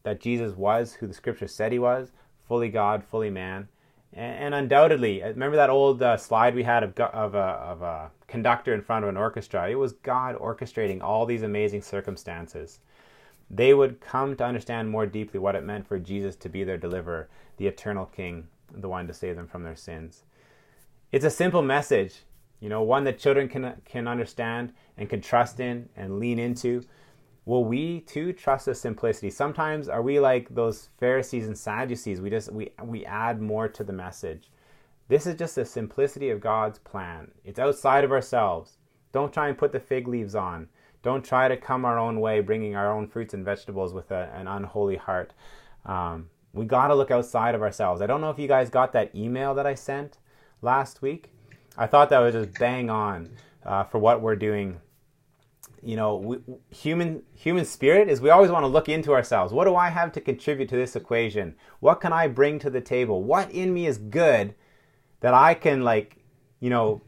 that 0.05 0.21
Jesus 0.21 0.55
was 0.57 0.95
who 0.95 1.07
the 1.07 1.15
scripture 1.15 1.49
said 1.49 1.73
he 1.73 1.79
was 1.79 2.13
fully 2.47 2.69
God, 2.69 3.03
fully 3.03 3.31
man. 3.31 3.69
And, 4.13 4.37
and 4.37 4.55
undoubtedly, 4.55 5.23
remember 5.23 5.57
that 5.57 5.71
old 5.71 6.03
uh, 6.03 6.19
slide 6.19 6.55
we 6.55 6.65
had 6.65 6.83
of, 6.83 6.99
of, 7.01 7.35
a, 7.35 7.39
of 7.39 7.83
a 7.83 8.11
conductor 8.27 8.75
in 8.75 8.83
front 8.83 9.05
of 9.05 9.09
an 9.09 9.17
orchestra? 9.17 9.71
It 9.71 9.77
was 9.77 9.95
God 9.95 10.37
orchestrating 10.37 11.03
all 11.03 11.25
these 11.25 11.43
amazing 11.43 11.81
circumstances. 11.81 12.81
They 13.51 13.73
would 13.73 14.01
come 14.01 14.37
to 14.37 14.45
understand 14.45 14.91
more 14.91 15.07
deeply 15.07 15.41
what 15.41 15.57
it 15.57 15.65
meant 15.65 15.87
for 15.87 15.99
Jesus 15.99 16.37
to 16.37 16.51
be 16.51 16.63
their 16.63 16.77
deliverer, 16.77 17.29
the 17.57 17.67
eternal 17.67 18.07
King, 18.07 18.49
the 18.71 18.89
one 18.89 19.07
to 19.07 19.15
save 19.15 19.37
them 19.37 19.49
from 19.49 19.63
their 19.63 19.77
sins. 19.77 20.25
It's 21.11 21.25
a 21.25 21.31
simple 21.31 21.63
message, 21.63 22.23
you 22.63 22.69
know, 22.69 22.81
one 22.83 23.03
that 23.05 23.19
children 23.19 23.49
can 23.49 23.75
can 23.85 24.07
understand 24.07 24.73
and 24.97 25.11
can 25.11 25.21
trust 25.21 25.59
in 25.59 25.89
and 25.97 26.21
lean 26.21 26.39
into. 26.39 26.85
Will 27.45 27.65
we 27.65 28.03
too 28.03 28.33
trust 28.33 28.67
the 28.67 28.75
simplicity? 28.77 29.31
Sometimes 29.31 29.89
are 29.89 30.01
we 30.01 30.21
like 30.21 30.55
those 30.55 30.89
Pharisees 31.01 31.49
and 31.49 31.59
Sadducees? 31.59 32.21
We 32.21 32.31
just 32.31 32.53
we 32.53 32.71
we 32.85 33.05
add 33.05 33.43
more 33.43 33.67
to 33.67 33.83
the 33.83 33.93
message. 33.93 34.49
This 35.09 35.27
is 35.27 35.35
just 35.35 35.57
the 35.57 35.65
simplicity 35.65 36.31
of 36.31 36.41
God's 36.41 36.79
plan. 36.79 37.33
It's 37.45 37.59
outside 37.59 38.05
of 38.05 38.13
ourselves. 38.13 38.79
Don't 39.11 39.33
try 39.33 39.49
and 39.49 39.59
put 39.59 39.73
the 39.73 39.81
fig 39.81 40.07
leaves 40.07 40.37
on. 40.37 40.69
Don't 41.03 41.25
try 41.25 41.49
to 41.49 41.57
come 41.57 41.85
our 41.85 41.99
own 41.99 42.21
way, 42.21 42.41
bringing 42.41 42.77
our 42.77 42.93
own 42.93 43.09
fruits 43.09 43.35
and 43.35 43.45
vegetables 43.45 43.93
with 43.93 44.13
a, 44.13 44.31
an 44.33 44.47
unholy 44.47 44.97
heart. 44.97 45.35
Um, 45.85 46.31
we 46.53 46.65
got 46.65 46.89
to 46.89 46.95
look 46.95 47.11
outside 47.11 47.57
of 47.57 47.63
ourselves. 47.63 48.01
I 48.01 48.07
don't 48.07 48.21
know 48.21 48.31
if 48.31 48.39
you 48.39 48.47
guys 48.47 48.71
got 48.71 48.93
that 48.93 49.13
email 49.17 49.53
that 49.57 49.67
I 49.67 49.75
sent 49.75 50.19
last 50.63 51.03
week. 51.03 51.32
I 51.77 51.87
thought 51.87 52.11
that 52.11 52.19
was 52.21 52.35
just 52.35 52.59
bang 52.59 52.91
on 52.91 53.31
uh, 53.65 53.85
for 53.85 53.99
what 53.99 54.21
we're 54.21 54.37
doing 54.37 54.81
you 55.83 55.97
know, 55.97 56.17
we, 56.17 56.39
human 56.71 57.23
human 57.35 57.65
spirit 57.65 58.09
is 58.09 58.21
we 58.21 58.31
always 58.31 58.51
want 58.51 58.63
to 58.63 58.69
look 58.69 58.89
into 58.89 59.13
ourselves. 59.13 59.53
What 59.53 59.65
do 59.65 59.75
I 59.75 59.91
have 59.91 60.13
to 60.13 60.21
contribute 60.21 60.69
to 60.69 60.77
this 60.77 60.95
equation? 60.95 61.57
What 61.81 62.01
can 62.01 62.13
I 62.13 62.29
bring 62.29 62.59
to 62.61 62.71
the 62.71 62.81
table? 62.81 63.23
What 63.23 63.51
in 63.51 63.75
me 63.75 63.87
is 63.87 63.99
good 63.99 64.55
that 65.21 65.35
I 65.35 65.55
can 65.55 65.83
like, 65.83 66.19
you 66.61 66.71
know, 66.71 67.03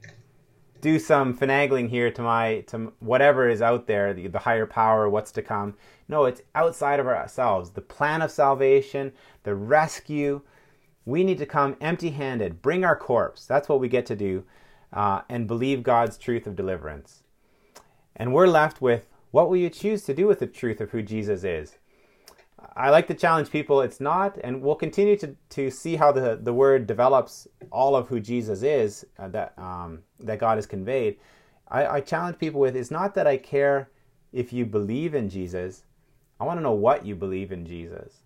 do 0.80 0.98
some 0.98 1.36
finagling 1.36 1.88
here 1.88 2.10
to 2.10 2.22
my 2.22 2.60
to 2.66 2.92
whatever 2.98 3.48
is 3.48 3.62
out 3.62 3.86
there, 3.86 4.12
the, 4.12 4.26
the 4.26 4.40
higher 4.40 4.66
power, 4.66 5.08
what's 5.08 5.32
to 5.32 5.42
come. 5.42 5.76
No, 6.08 6.24
it's 6.24 6.42
outside 6.54 6.98
of 6.98 7.06
ourselves. 7.06 7.70
The 7.70 7.80
plan 7.80 8.22
of 8.22 8.30
salvation, 8.30 9.12
the 9.44 9.54
rescue. 9.54 10.42
We 11.04 11.24
need 11.24 11.38
to 11.38 11.46
come 11.46 11.76
empty-handed, 11.80 12.62
bring 12.62 12.84
our 12.84 12.96
corpse. 12.96 13.46
That's 13.46 13.68
what 13.68 13.80
we 13.80 13.88
get 13.88 14.06
to 14.06 14.16
do, 14.16 14.44
uh, 14.92 15.22
and 15.28 15.46
believe 15.46 15.82
God's 15.82 16.16
truth 16.16 16.46
of 16.46 16.56
deliverance. 16.56 17.22
And 18.16 18.32
we're 18.32 18.46
left 18.46 18.80
with 18.80 19.08
what 19.30 19.48
will 19.48 19.56
you 19.56 19.70
choose 19.70 20.04
to 20.04 20.14
do 20.14 20.26
with 20.26 20.38
the 20.38 20.46
truth 20.46 20.80
of 20.80 20.90
who 20.90 21.02
Jesus 21.02 21.44
is? 21.44 21.78
I 22.76 22.90
like 22.90 23.06
to 23.08 23.14
challenge 23.14 23.50
people. 23.50 23.82
It's 23.82 24.00
not, 24.00 24.38
and 24.42 24.62
we'll 24.62 24.74
continue 24.74 25.16
to, 25.18 25.36
to 25.50 25.70
see 25.70 25.96
how 25.96 26.12
the, 26.12 26.38
the 26.40 26.54
word 26.54 26.86
develops 26.86 27.46
all 27.70 27.94
of 27.94 28.08
who 28.08 28.20
Jesus 28.20 28.62
is 28.62 29.04
uh, 29.18 29.28
that 29.28 29.52
um, 29.58 30.02
that 30.20 30.38
God 30.38 30.56
has 30.56 30.66
conveyed. 30.66 31.18
I, 31.68 31.86
I 31.86 32.00
challenge 32.00 32.38
people 32.38 32.60
with 32.60 32.76
it's 32.76 32.90
not 32.90 33.14
that 33.14 33.26
I 33.26 33.36
care 33.36 33.90
if 34.32 34.52
you 34.52 34.64
believe 34.64 35.14
in 35.14 35.28
Jesus. 35.28 35.84
I 36.40 36.44
want 36.44 36.58
to 36.58 36.62
know 36.62 36.72
what 36.72 37.04
you 37.04 37.14
believe 37.14 37.52
in 37.52 37.66
Jesus, 37.66 38.23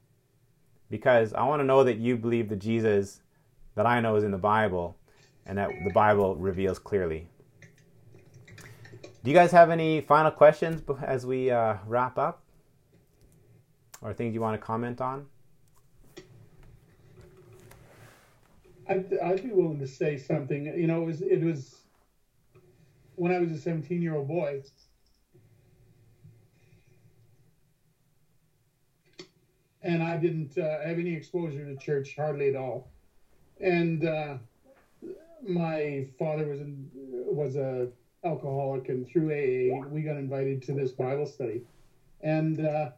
because 0.91 1.33
I 1.33 1.45
want 1.45 1.61
to 1.61 1.65
know 1.65 1.85
that 1.85 1.99
you 1.99 2.17
believe 2.17 2.49
the 2.49 2.57
Jesus 2.57 3.21
that 3.75 3.87
I 3.87 4.01
know 4.01 4.17
is 4.17 4.25
in 4.25 4.31
the 4.31 4.39
Bible, 4.39 4.97
and 5.47 5.57
that 5.59 5.71
the 5.85 5.93
Bible 5.93 6.37
reveals 6.37 6.79
clearly. 6.79 7.29
Do 9.23 9.31
you 9.31 9.35
guys 9.35 9.51
have 9.53 9.71
any 9.71 10.01
final 10.01 10.31
questions 10.31 10.83
as 11.03 11.27
we 11.27 11.51
uh, 11.51 11.77
wrap 11.87 12.19
up? 12.19 12.43
Or 14.01 14.13
things 14.13 14.35
you 14.35 14.41
want 14.41 14.61
to 14.61 14.65
comment 14.65 15.01
on? 15.01 15.27
I'd, 18.89 19.13
I'd 19.23 19.43
be 19.43 19.51
willing 19.51 19.81
to 19.81 19.87
say 19.87 20.17
something. 20.17 20.67
You 20.67 20.87
know, 20.87 21.03
it 21.03 21.07
was, 21.07 21.21
it 21.21 21.43
was 21.43 21.77
when 23.17 23.33
I 23.33 23.39
was 23.39 23.51
a 23.53 23.59
17 23.59 24.01
year 24.01 24.15
old 24.15 24.29
boy. 24.29 24.63
And 29.83 30.03
I 30.03 30.17
didn't 30.17 30.59
uh, 30.59 30.81
have 30.81 30.99
any 30.99 31.15
exposure 31.15 31.65
to 31.65 31.77
church 31.77 32.17
hardly 32.17 32.49
at 32.49 32.57
all. 32.57 32.91
And 33.61 34.05
uh, 34.05 34.39
my 35.47 36.07
father 36.19 36.47
was 36.47 36.61
in, 36.61 36.91
was 36.95 37.57
a 37.57 37.89
alcoholic, 38.25 38.89
and 38.89 39.07
through 39.07 39.31
AA, 39.31 39.87
we 39.89 40.03
got 40.03 40.17
invited 40.17 40.63
to 40.63 40.73
this 40.73 40.91
Bible 40.91 41.27
study. 41.27 41.63
And 42.21 42.61
uh, 42.61 42.91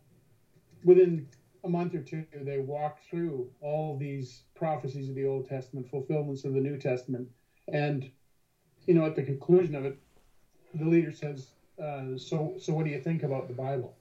within 0.84 1.26
a 1.64 1.68
month 1.68 1.94
or 1.94 2.00
two, 2.00 2.24
they 2.34 2.58
walked 2.58 3.04
through 3.08 3.50
all 3.60 3.96
these 3.96 4.42
prophecies 4.54 5.08
of 5.08 5.14
the 5.14 5.26
Old 5.26 5.48
Testament, 5.48 5.90
fulfillments 5.90 6.44
of 6.44 6.54
the 6.54 6.60
New 6.60 6.78
Testament. 6.78 7.28
And, 7.68 8.10
you 8.86 8.94
know, 8.94 9.04
at 9.04 9.14
the 9.14 9.22
conclusion 9.22 9.74
of 9.74 9.84
it, 9.84 9.98
the 10.74 10.86
leader 10.86 11.12
says, 11.12 11.48
uh, 11.82 12.16
so, 12.16 12.54
so 12.58 12.72
what 12.72 12.84
do 12.84 12.90
you 12.90 13.00
think 13.00 13.22
about 13.22 13.48
the 13.48 13.54
Bible? 13.54 13.94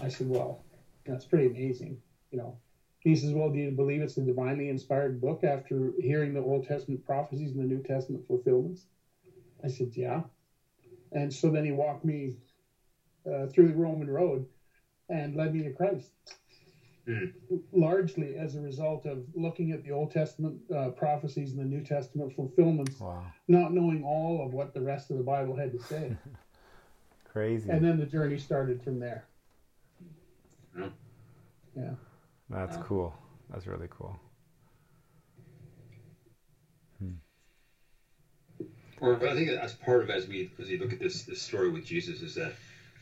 I 0.00 0.08
said, 0.08 0.28
well, 0.28 0.62
that's 1.06 1.24
pretty 1.24 1.46
amazing. 1.46 1.98
You 2.30 2.38
know, 2.38 2.58
he 3.00 3.16
says, 3.16 3.32
well, 3.32 3.50
do 3.50 3.58
you 3.58 3.70
believe 3.72 4.00
it's 4.00 4.16
a 4.16 4.22
divinely 4.22 4.68
inspired 4.68 5.20
book 5.20 5.42
after 5.42 5.92
hearing 6.00 6.34
the 6.34 6.40
Old 6.40 6.66
Testament 6.66 7.04
prophecies 7.04 7.50
and 7.50 7.60
the 7.60 7.64
New 7.64 7.82
Testament 7.82 8.26
fulfillments? 8.26 8.86
I 9.64 9.68
said, 9.68 9.90
yeah. 9.94 10.22
And 11.10 11.32
so 11.32 11.50
then 11.50 11.64
he 11.64 11.72
walked 11.72 12.04
me 12.04 12.36
uh, 13.26 13.46
through 13.46 13.68
the 13.68 13.74
Roman 13.74 14.08
road 14.08 14.46
and 15.08 15.36
led 15.36 15.54
me 15.54 15.62
to 15.64 15.72
Christ. 15.72 16.10
Mm. 17.08 17.32
Largely 17.72 18.36
as 18.36 18.54
a 18.54 18.60
result 18.60 19.06
of 19.06 19.24
looking 19.34 19.72
at 19.72 19.82
the 19.82 19.90
Old 19.90 20.12
Testament 20.12 20.60
uh, 20.74 20.90
prophecies 20.90 21.50
and 21.50 21.60
the 21.60 21.64
New 21.64 21.82
Testament 21.82 22.32
fulfillments, 22.34 23.00
wow. 23.00 23.24
not 23.48 23.74
knowing 23.74 24.04
all 24.04 24.44
of 24.46 24.54
what 24.54 24.72
the 24.72 24.80
rest 24.80 25.10
of 25.10 25.18
the 25.18 25.24
Bible 25.24 25.56
had 25.56 25.72
to 25.72 25.82
say. 25.82 26.16
Crazy. 27.32 27.68
And 27.68 27.84
then 27.84 27.98
the 27.98 28.06
journey 28.06 28.38
started 28.38 28.82
from 28.84 29.00
there. 29.00 29.26
Yeah. 30.78 30.88
yeah. 31.76 31.90
That's 32.50 32.76
wow. 32.76 32.82
cool. 32.86 33.14
That's 33.50 33.66
really 33.66 33.88
cool. 33.90 34.18
Hmm. 36.98 38.64
Or 39.00 39.16
I 39.16 39.34
think 39.34 39.50
that's 39.50 39.74
part 39.74 40.02
of 40.02 40.10
as 40.10 40.28
we 40.28 40.50
as 40.58 40.68
we 40.68 40.78
look 40.78 40.92
at 40.92 41.00
this 41.00 41.24
this 41.24 41.42
story 41.42 41.70
with 41.70 41.84
Jesus 41.84 42.22
is 42.22 42.34
that 42.36 42.52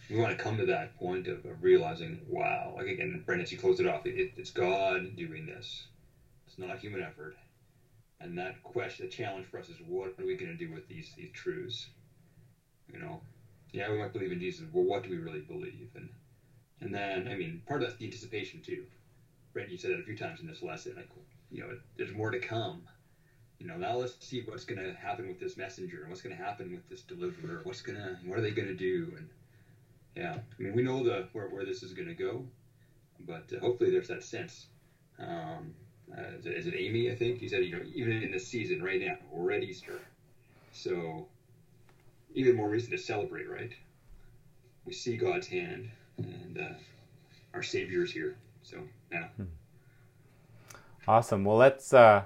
we 0.09 0.17
want 0.17 0.37
to 0.37 0.43
come 0.43 0.57
to 0.57 0.67
that 0.67 0.97
point 0.99 1.29
of, 1.29 1.45
of 1.45 1.63
realizing, 1.63 2.21
wow, 2.29 2.75
like 2.77 2.89
again, 2.89 3.23
Brendan, 3.25 3.47
you 3.49 3.59
close 3.59 3.79
it 3.79 3.87
off. 3.87 4.07
It, 4.07 4.33
it's 4.37 4.51
God 4.51 5.15
doing 5.17 5.47
this. 5.47 5.87
It's 6.47 6.59
not 6.59 6.75
a 6.75 6.79
human 6.79 7.01
effort. 7.01 7.37
And 8.21 8.37
that 8.37 8.63
question, 8.65 9.07
the 9.07 9.13
challenge 9.13 9.47
for 9.47 9.59
us 9.59 9.69
is, 9.69 9.77
what 9.87 10.15
are 10.19 10.27
we 10.27 10.37
going 10.37 10.51
to 10.51 10.67
do 10.67 10.73
with 10.73 10.89
these 10.89 11.13
these 11.17 11.31
truths? 11.33 11.87
You 12.93 12.99
know, 12.99 13.21
yeah, 13.73 13.91
we 13.91 13.99
might 13.99 14.13
believe 14.13 14.33
in 14.33 14.41
Jesus. 14.41 14.67
Well, 14.73 14.85
what 14.85 15.05
do 15.05 15.11
we 15.11 15.19
really 15.19 15.41
believe? 15.41 15.91
And 15.95 16.09
and 16.81 16.95
then, 16.95 17.29
I 17.29 17.35
mean, 17.35 17.63
part 17.67 17.83
of 17.83 17.89
that's 17.89 17.99
the 17.99 18.07
anticipation 18.07 18.61
too. 18.61 18.85
Brendan, 19.53 19.73
you 19.73 19.79
said 19.79 19.91
it 19.91 20.01
a 20.01 20.03
few 20.03 20.17
times 20.17 20.41
in 20.41 20.47
this 20.47 20.63
lesson. 20.63 20.95
Like, 20.97 21.09
you 21.51 21.61
know, 21.61 21.77
there's 21.97 22.13
more 22.13 22.31
to 22.31 22.39
come 22.39 22.83
you 23.61 23.67
know, 23.67 23.77
now 23.77 23.95
let's 23.97 24.15
see 24.27 24.43
what's 24.47 24.65
going 24.65 24.83
to 24.83 24.95
happen 24.95 25.29
with 25.29 25.39
this 25.39 25.59
messenger 25.59 26.01
and 26.01 26.09
what's 26.09 26.23
going 26.23 26.35
to 26.35 26.43
happen 26.43 26.73
with 26.73 26.89
this 26.89 27.03
deliverer. 27.03 27.61
What's 27.63 27.83
going 27.83 27.99
to, 27.99 28.17
what 28.25 28.39
are 28.39 28.43
they 28.43 28.53
going 28.53 28.69
to 28.69 28.75
do? 28.75 29.13
And 29.19 29.29
yeah, 30.17 30.39
I 30.59 30.63
mean, 30.63 30.75
we 30.75 30.83
know 30.83 31.05
the 31.05 31.29
where, 31.33 31.49
where 31.49 31.67
this 31.67 31.83
is 31.83 31.93
going 31.93 32.09
to 32.09 32.15
go, 32.15 32.47
but 33.27 33.53
uh, 33.55 33.61
hopefully 33.61 33.91
there's 33.91 34.09
that 34.09 34.25
sense. 34.25 34.67
Um, 35.19 35.75
uh, 36.11 36.39
is, 36.39 36.47
it, 36.47 36.57
is, 36.57 36.67
it 36.69 36.75
Amy? 36.75 37.11
I 37.11 37.15
think 37.15 37.43
you 37.43 37.51
said 37.51 37.63
you 37.63 37.73
know 37.73 37.83
even 37.95 38.23
in 38.23 38.31
this 38.33 38.49
season 38.49 38.83
right 38.83 38.99
now 38.99 39.17
we're 39.31 39.53
at 39.53 39.63
Easter, 39.63 40.01
so 40.73 41.27
even 42.35 42.57
more 42.57 42.69
reason 42.69 42.91
to 42.93 42.99
celebrate, 42.99 43.49
right? 43.49 43.73
We 44.87 44.95
see 44.95 45.19
God's 45.19 45.47
hand 45.47 45.91
and 46.25 46.59
uh, 46.59 46.75
our 47.55 47.63
Savior's 47.63 48.13
here. 48.13 48.37
So 48.63 48.79
yeah. 49.13 49.29
Hmm. 49.37 49.45
Awesome. 51.09 51.45
Well, 51.45 51.57
let's 51.57 51.93
uh, 51.93 52.25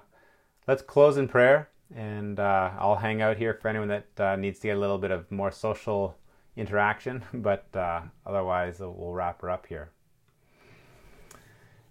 let's 0.66 0.82
close 0.82 1.16
in 1.16 1.28
prayer, 1.28 1.68
and 1.94 2.38
uh, 2.38 2.70
I'll 2.78 2.96
hang 2.96 3.22
out 3.22 3.36
here 3.36 3.54
for 3.54 3.68
anyone 3.68 3.88
that 3.88 4.20
uh, 4.20 4.36
needs 4.36 4.58
to 4.60 4.68
get 4.68 4.76
a 4.76 4.80
little 4.80 4.98
bit 4.98 5.10
of 5.10 5.30
more 5.30 5.50
social 5.50 6.16
interaction, 6.56 7.22
but 7.32 7.66
uh, 7.74 8.02
otherwise, 8.26 8.80
we'll 8.80 9.12
wrap 9.12 9.40
her 9.42 9.50
up 9.50 9.66
here. 9.66 9.90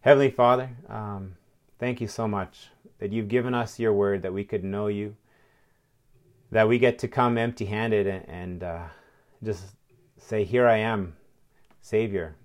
Heavenly 0.01 0.31
Father, 0.31 0.69
um, 0.89 1.35
thank 1.79 2.01
you 2.01 2.07
so 2.07 2.27
much 2.27 2.67
that 2.99 3.11
you've 3.11 3.29
given 3.29 3.53
us 3.53 3.79
your 3.79 3.93
word 3.93 4.21
that 4.21 4.33
we 4.33 4.43
could 4.43 4.63
know 4.63 4.87
you, 4.87 5.15
that 6.51 6.67
we 6.67 6.77
get 6.77 6.99
to 6.99 7.07
come 7.07 7.37
empty 7.37 7.65
handed 7.65 8.05
and, 8.05 8.27
and 8.27 8.63
uh, 8.63 8.83
just 9.43 9.63
say, 10.17 10.43
Here 10.43 10.67
I 10.67 10.77
am, 10.77 11.15
Savior, 11.83 12.37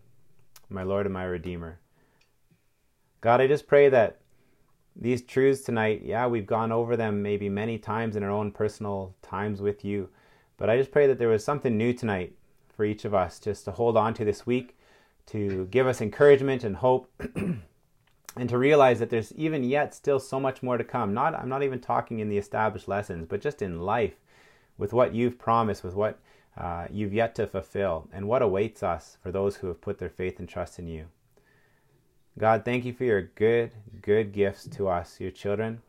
my 0.69 0.83
Lord 0.83 1.07
and 1.07 1.13
my 1.13 1.23
Redeemer. 1.23 1.79
God, 3.21 3.41
I 3.41 3.47
just 3.47 3.69
pray 3.69 3.89
that 3.89 4.19
these 4.97 5.23
truths 5.23 5.63
tonight, 5.63 6.03
yeah, 6.05 6.27
we've 6.27 6.45
gone 6.45 6.73
over 6.73 6.97
them 6.97 7.23
maybe 7.23 7.49
many 7.49 7.79
times 7.79 8.17
in 8.17 8.25
our 8.25 8.31
own 8.31 8.51
personal 8.51 9.15
times 9.23 9.63
with 9.63 9.85
you. 9.85 10.09
But 10.57 10.69
I 10.69 10.77
just 10.77 10.91
pray 10.91 11.07
that 11.07 11.21
there 11.21 11.29
was 11.29 11.45
something 11.45 11.79
new 11.79 11.93
tonight 11.93 12.35
for 12.77 12.85
each 12.85 13.05
of 13.05 13.15
us 13.15 13.39
just 13.39 13.65
to 13.67 13.71
hold 13.71 13.97
on 13.97 14.13
to 14.15 14.25
this 14.25 14.45
week, 14.45 14.77
to 15.27 15.69
give 15.71 15.87
us 15.87 16.01
encouragement 16.01 16.65
and 16.65 16.75
hope, 16.75 17.09
and 18.37 18.49
to 18.49 18.59
realize 18.59 18.99
that 18.99 19.09
there's 19.09 19.33
even 19.35 19.63
yet 19.63 19.95
still 19.95 20.19
so 20.19 20.41
much 20.41 20.65
more 20.65 20.77
to 20.77 20.85
come. 20.85 21.15
Not 21.15 21.37
I'm 21.37 21.49
not 21.49 21.63
even 21.63 21.79
talking 21.79 22.19
in 22.19 22.29
the 22.29 22.39
established 22.39 22.89
lessons, 22.89 23.27
but 23.29 23.41
just 23.41 23.63
in 23.63 23.83
life 23.83 24.17
with 24.77 24.93
what 24.93 25.15
you've 25.15 25.39
promised, 25.39 25.85
with 25.85 25.95
what 25.95 26.19
uh, 26.59 26.89
you've 26.91 27.15
yet 27.15 27.37
to 27.37 27.47
fulfill, 27.47 28.09
and 28.13 28.27
what 28.27 28.43
awaits 28.43 28.83
us 28.83 29.17
for 29.23 29.31
those 29.31 29.57
who 29.57 29.69
have 29.69 29.81
put 29.81 29.99
their 29.99 30.09
faith 30.11 30.41
and 30.41 30.49
trust 30.49 30.79
in 30.79 30.89
you. 30.89 31.07
God, 32.37 32.65
thank 32.65 32.85
you 32.85 32.93
for 32.93 33.05
your 33.05 33.23
good, 33.23 33.71
good 34.03 34.33
gifts 34.33 34.67
to 34.69 34.89
us, 34.89 35.21
your 35.21 35.31
children. 35.31 35.81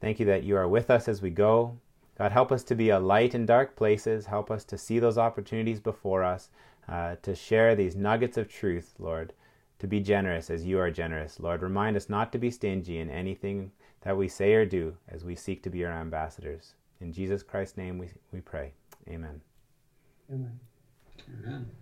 Thank 0.00 0.20
you 0.20 0.26
that 0.26 0.42
you 0.42 0.56
are 0.56 0.68
with 0.68 0.90
us 0.90 1.08
as 1.08 1.22
we 1.22 1.30
go. 1.30 1.78
God, 2.18 2.32
help 2.32 2.52
us 2.52 2.62
to 2.64 2.74
be 2.74 2.90
a 2.90 2.98
light 2.98 3.34
in 3.34 3.46
dark 3.46 3.74
places. 3.74 4.26
Help 4.26 4.50
us 4.50 4.64
to 4.64 4.76
see 4.76 4.98
those 4.98 5.16
opportunities 5.16 5.80
before 5.80 6.22
us, 6.22 6.50
uh, 6.88 7.16
to 7.22 7.34
share 7.34 7.74
these 7.74 7.96
nuggets 7.96 8.36
of 8.36 8.48
truth, 8.48 8.94
Lord, 8.98 9.32
to 9.78 9.86
be 9.86 10.00
generous 10.00 10.50
as 10.50 10.64
you 10.64 10.78
are 10.78 10.90
generous. 10.90 11.40
Lord, 11.40 11.62
remind 11.62 11.96
us 11.96 12.10
not 12.10 12.32
to 12.32 12.38
be 12.38 12.50
stingy 12.50 12.98
in 12.98 13.08
anything 13.08 13.72
that 14.02 14.16
we 14.16 14.28
say 14.28 14.52
or 14.54 14.66
do 14.66 14.96
as 15.08 15.24
we 15.24 15.36
seek 15.36 15.62
to 15.62 15.70
be 15.70 15.78
your 15.78 15.92
ambassadors. 15.92 16.74
In 17.00 17.12
Jesus 17.12 17.42
Christ's 17.42 17.78
name 17.78 17.98
we, 17.98 18.10
we 18.30 18.40
pray. 18.40 18.72
Amen. 19.08 19.40
Amen. 20.30 20.60
Amen. 21.28 21.81